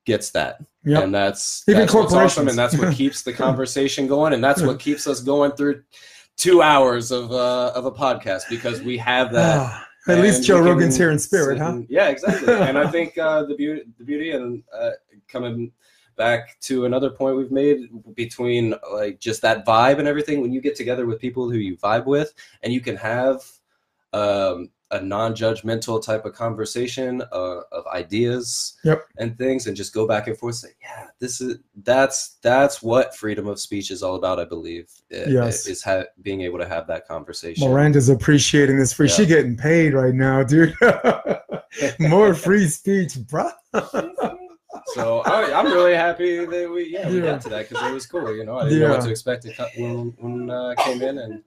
gets 0.05 0.31
that. 0.31 0.63
Yep. 0.85 1.03
And 1.03 1.15
that's, 1.15 1.63
Even 1.67 1.81
that's 1.81 1.93
what's 1.93 2.13
awesome. 2.13 2.47
And 2.47 2.57
that's 2.57 2.77
what 2.77 2.93
keeps 2.95 3.21
the 3.21 3.33
conversation 3.33 4.07
going. 4.07 4.33
And 4.33 4.43
that's 4.43 4.61
what 4.61 4.79
keeps 4.87 5.07
us 5.07 5.21
going 5.21 5.51
through 5.51 5.83
two 6.37 6.61
hours 6.61 7.11
of, 7.11 7.31
uh, 7.31 7.71
of 7.75 7.85
a 7.85 7.91
podcast 7.91 8.43
because 8.49 8.81
we 8.81 8.97
have 8.97 9.31
that. 9.33 9.57
Ah, 9.59 9.85
at 10.07 10.19
least 10.19 10.43
Joe 10.43 10.59
Rogan's 10.59 10.97
here 10.97 11.11
in 11.11 11.19
spirit, 11.19 11.57
sit 11.57 11.63
huh? 11.63 11.81
yeah, 11.89 12.07
exactly. 12.07 12.53
and 12.53 12.77
I 12.77 12.89
think 12.89 13.17
uh, 13.17 13.43
the 13.43 13.55
beauty, 13.55 13.83
the 13.97 14.03
beauty, 14.03 14.31
and 14.31 14.63
uh, 14.73 14.91
coming 15.27 15.71
back 16.17 16.59
to 16.61 16.85
another 16.85 17.09
point 17.09 17.37
we've 17.37 17.51
made 17.51 17.89
between 18.15 18.75
like 18.91 19.19
just 19.19 19.41
that 19.41 19.65
vibe 19.65 19.99
and 19.99 20.07
everything. 20.07 20.41
When 20.41 20.51
you 20.51 20.61
get 20.61 20.75
together 20.75 21.05
with 21.05 21.19
people 21.19 21.49
who 21.49 21.57
you 21.57 21.77
vibe 21.77 22.05
with, 22.05 22.33
and 22.63 22.73
you 22.73 22.81
can 22.81 22.95
have 22.95 23.43
um, 24.13 24.69
a 24.91 25.01
non-judgmental 25.01 26.03
type 26.03 26.25
of 26.25 26.33
conversation 26.33 27.21
uh, 27.31 27.61
of 27.71 27.85
ideas 27.93 28.77
Yep. 28.83 29.03
and 29.17 29.37
things, 29.37 29.67
and 29.67 29.77
just 29.77 29.93
go 29.93 30.07
back 30.07 30.27
and 30.27 30.37
forth. 30.37 30.55
Say, 30.55 30.69
yeah, 30.81 31.07
this 31.19 31.41
is 31.41 31.57
that's 31.83 32.37
that's 32.41 32.81
what 32.81 33.15
freedom 33.15 33.47
of 33.47 33.59
speech 33.59 33.91
is 33.91 34.01
all 34.03 34.15
about. 34.15 34.39
I 34.39 34.45
believe. 34.45 34.89
i- 35.11 35.25
Yes. 35.27 35.67
is 35.67 35.83
ha- 35.83 36.05
being 36.21 36.41
able 36.41 36.59
to 36.59 36.67
have 36.67 36.87
that 36.87 37.07
conversation. 37.07 37.67
Miranda's 37.69 38.09
appreciating 38.09 38.77
this 38.79 38.93
free. 38.93 39.07
She 39.09 39.25
getting 39.25 39.55
paid 39.57 39.93
right 39.93 40.13
now, 40.13 40.43
dude. 40.43 40.73
More 41.99 42.33
free 42.33 42.67
speech, 42.67 43.17
bro. 43.27 43.49
So 44.93 45.19
I, 45.19 45.53
I'm 45.53 45.65
really 45.67 45.93
happy 45.93 46.45
that 46.45 46.71
we 46.71 46.87
yeah, 46.91 47.07
we 47.09 47.17
Yeah. 47.17 47.25
got 47.33 47.41
to 47.41 47.49
that 47.49 47.69
because 47.69 47.85
it 47.87 47.93
was 47.93 48.05
cool. 48.07 48.35
You 48.35 48.43
know, 48.43 48.57
I 48.57 48.63
didn't 48.69 48.79
know 48.79 48.89
what 48.89 49.01
to 49.01 49.09
expect 49.11 49.45
when 49.77 50.13
when 50.19 50.49
uh, 50.49 50.73
came 50.79 51.01
in, 51.03 51.17
and 51.19 51.43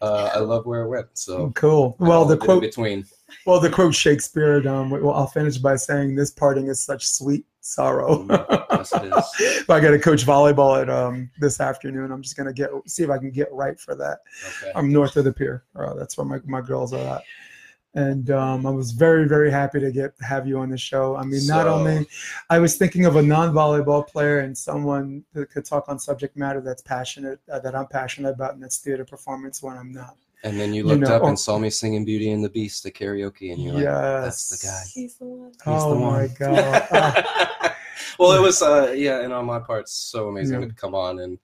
uh, 0.00 0.30
I 0.34 0.38
love 0.38 0.66
where 0.66 0.82
it 0.82 0.88
went. 0.88 1.06
So 1.14 1.50
cool. 1.54 1.96
Well, 1.98 2.24
the 2.24 2.34
a 2.34 2.36
bit 2.36 2.42
in 2.42 2.46
quote. 2.46 2.60
between. 2.62 3.04
Well, 3.46 3.60
the 3.60 3.70
quote 3.70 3.94
Shakespeare. 3.94 4.66
Um, 4.68 4.90
well, 4.90 5.12
I'll 5.12 5.26
finish 5.26 5.58
by 5.58 5.76
saying, 5.76 6.14
"This 6.14 6.30
parting 6.30 6.68
is 6.68 6.84
such 6.84 7.06
sweet 7.06 7.44
sorrow." 7.60 8.26
Yes, 8.70 8.92
it 8.94 9.12
is. 9.12 9.64
I 9.68 9.80
got 9.80 9.90
to 9.90 9.98
coach 9.98 10.24
volleyball 10.26 10.80
at 10.80 10.88
um 10.88 11.30
this 11.38 11.60
afternoon. 11.60 12.10
I'm 12.12 12.22
just 12.22 12.36
gonna 12.36 12.52
get 12.52 12.70
see 12.86 13.02
if 13.02 13.10
I 13.10 13.18
can 13.18 13.30
get 13.30 13.52
right 13.52 13.78
for 13.78 13.94
that. 13.94 14.20
Okay. 14.62 14.72
I'm 14.74 14.92
north 14.92 15.16
of 15.16 15.24
the 15.24 15.32
pier. 15.32 15.64
Uh, 15.76 15.94
that's 15.94 16.16
where 16.16 16.24
my, 16.24 16.38
my 16.44 16.60
girls 16.60 16.92
are 16.92 17.16
at. 17.16 17.22
And 17.94 18.30
um, 18.30 18.66
I 18.66 18.70
was 18.70 18.92
very, 18.92 19.26
very 19.26 19.50
happy 19.50 19.80
to 19.80 19.90
get 19.90 20.12
have 20.20 20.46
you 20.46 20.58
on 20.60 20.70
the 20.70 20.78
show. 20.78 21.16
I 21.16 21.24
mean, 21.24 21.44
not 21.46 21.66
only 21.66 22.06
I 22.48 22.60
was 22.60 22.76
thinking 22.76 23.04
of 23.04 23.16
a 23.16 23.22
non-volleyball 23.22 24.06
player 24.06 24.40
and 24.40 24.56
someone 24.56 25.24
that 25.32 25.50
could 25.50 25.64
talk 25.64 25.88
on 25.88 25.98
subject 25.98 26.36
matter 26.36 26.60
that's 26.60 26.82
passionate, 26.82 27.40
uh, 27.52 27.58
that 27.58 27.74
I'm 27.74 27.88
passionate 27.88 28.30
about, 28.30 28.54
and 28.54 28.62
that's 28.62 28.78
theater 28.78 29.04
performance 29.04 29.60
when 29.60 29.76
I'm 29.76 29.90
not. 29.90 30.14
And 30.44 30.58
then 30.58 30.72
you 30.72 30.82
You 30.84 30.88
looked 30.90 31.00
know, 31.02 31.16
up 31.16 31.22
or- 31.22 31.28
and 31.30 31.38
saw 31.38 31.58
me 31.58 31.68
singing 31.68 32.04
Beauty 32.04 32.30
and 32.30 32.44
the 32.44 32.48
Beast 32.48 32.86
at 32.86 32.94
karaoke, 32.94 33.52
and 33.52 33.60
you're 33.62 33.74
like, 33.74 33.82
"That's 33.84 34.48
the 34.60 34.66
guy." 34.68 34.82
He's 34.94 35.16
the 35.16 35.24
one. 35.24 35.48
He's 35.50 35.60
Oh 35.66 35.90
the 35.94 36.00
my 36.00 36.26
one. 36.26 36.36
god. 36.38 36.86
Ah, 36.92 37.76
well, 38.20 38.32
it 38.32 38.40
was 38.40 38.62
uh 38.62 38.94
yeah, 38.96 39.20
and 39.22 39.32
on 39.32 39.46
my 39.46 39.58
part, 39.58 39.88
so 39.88 40.28
amazing 40.28 40.60
Yeah. 40.62 40.68
to 40.68 40.74
come 40.74 40.94
on 40.94 41.18
and. 41.18 41.38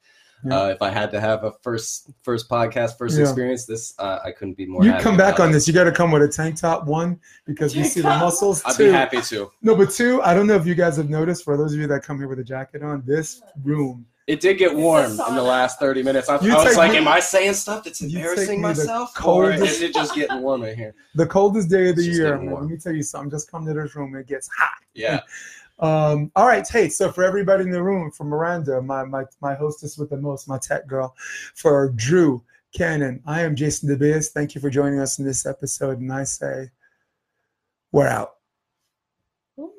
Yeah. 0.44 0.60
Uh, 0.60 0.66
if 0.68 0.82
I 0.82 0.90
had 0.90 1.10
to 1.12 1.20
have 1.20 1.44
a 1.44 1.52
first 1.62 2.10
first 2.22 2.48
podcast, 2.48 2.98
first 2.98 3.16
Yeah. 3.16 3.22
experience, 3.24 3.64
this 3.64 3.94
uh, 3.98 4.18
I 4.24 4.32
couldn't 4.32 4.54
be 4.56 4.66
more. 4.66 4.84
you 4.84 4.90
happy 4.92 5.02
come 5.02 5.16
back 5.16 5.36
about 5.36 5.44
on 5.44 5.50
it. 5.50 5.52
this. 5.54 5.66
You 5.66 5.74
got 5.74 5.84
to 5.84 5.92
come 5.92 6.10
with 6.12 6.22
a 6.22 6.28
tank 6.28 6.56
top 6.60 6.84
one 6.86 7.18
because 7.46 7.74
we 7.74 7.84
see 7.84 8.00
the 8.02 8.08
muscles. 8.08 8.62
I'd 8.64 8.76
Two, 8.76 8.86
be 8.86 8.92
happy 8.92 9.20
to. 9.22 9.50
no, 9.62 9.74
but 9.74 9.90
two. 9.90 10.20
I 10.22 10.34
don't 10.34 10.46
know 10.46 10.54
if 10.56 10.66
you 10.66 10.74
guys 10.74 10.96
have 10.98 11.08
noticed. 11.08 11.42
For 11.44 11.56
those 11.56 11.72
of 11.72 11.80
you 11.80 11.86
that 11.88 12.02
come 12.02 12.18
here 12.18 12.28
with 12.28 12.38
a 12.38 12.44
jacket 12.44 12.82
on, 12.82 13.02
this 13.06 13.40
room 13.64 14.06
It 14.26 14.40
did 14.40 14.58
get 14.58 14.74
warm 14.74 15.12
in 15.12 15.16
the 15.16 15.42
last 15.42 15.78
30 15.80 16.02
minutes. 16.02 16.28
I, 16.28 16.40
You 16.40 16.52
I 16.54 16.64
was 16.64 16.76
like, 16.76 16.92
me- 16.92 16.98
am 16.98 17.08
I 17.08 17.20
saying 17.20 17.54
stuff 17.54 17.84
that's 17.84 18.00
embarrassing 18.02 18.60
me 18.60 18.62
the 18.62 18.74
myself? 18.74 19.24
Or 19.24 19.50
is 19.52 19.80
it 19.80 19.94
just 19.94 20.14
getting 20.14 20.42
warm 20.42 20.64
in 20.64 20.76
here? 20.76 20.94
the 21.14 21.26
coldest 21.26 21.70
day 21.70 21.88
of 21.90 21.96
the 21.96 22.02
year. 22.04 22.30
getting 22.32 22.46
Man. 22.46 22.50
warm. 22.50 22.64
Let 22.64 22.72
me 22.72 22.76
tell 22.76 22.92
you 22.92 23.02
something. 23.04 23.30
Just 23.30 23.50
come 23.50 23.64
to 23.66 23.72
this 23.72 23.94
room. 23.96 24.14
It 24.16 24.26
gets 24.26 24.48
hot. 24.56 24.72
Yeah. 24.94 25.20
Um, 25.78 26.32
all 26.34 26.46
right, 26.46 26.66
hey, 26.66 26.88
so 26.88 27.12
for 27.12 27.22
everybody 27.22 27.64
in 27.64 27.70
the 27.70 27.82
room, 27.82 28.10
for 28.10 28.24
Miranda, 28.24 28.80
my 28.80 29.04
my 29.04 29.24
my 29.40 29.54
hostess 29.54 29.98
with 29.98 30.10
the 30.10 30.16
most, 30.16 30.48
my 30.48 30.58
tech 30.58 30.86
girl, 30.86 31.14
for 31.54 31.90
Drew 31.90 32.42
Canan, 32.72 33.22
I 33.26 33.42
am 33.42 33.56
Jason 33.56 33.88
DeBias. 33.88 34.28
Thank 34.28 34.54
you 34.54 34.60
for 34.60 34.70
joining 34.70 35.00
us 35.00 35.18
in 35.18 35.24
this 35.24 35.44
episode, 35.46 36.00
and 36.00 36.12
I 36.12 36.24
say, 36.24 36.70
we're 37.92 38.08
out. 38.08 38.36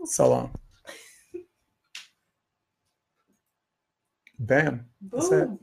So 0.06 0.30
long. 0.30 0.52
Bam. 4.40 4.86
That's 5.12 5.32
it. 5.32 5.48
Boom. 5.48 5.56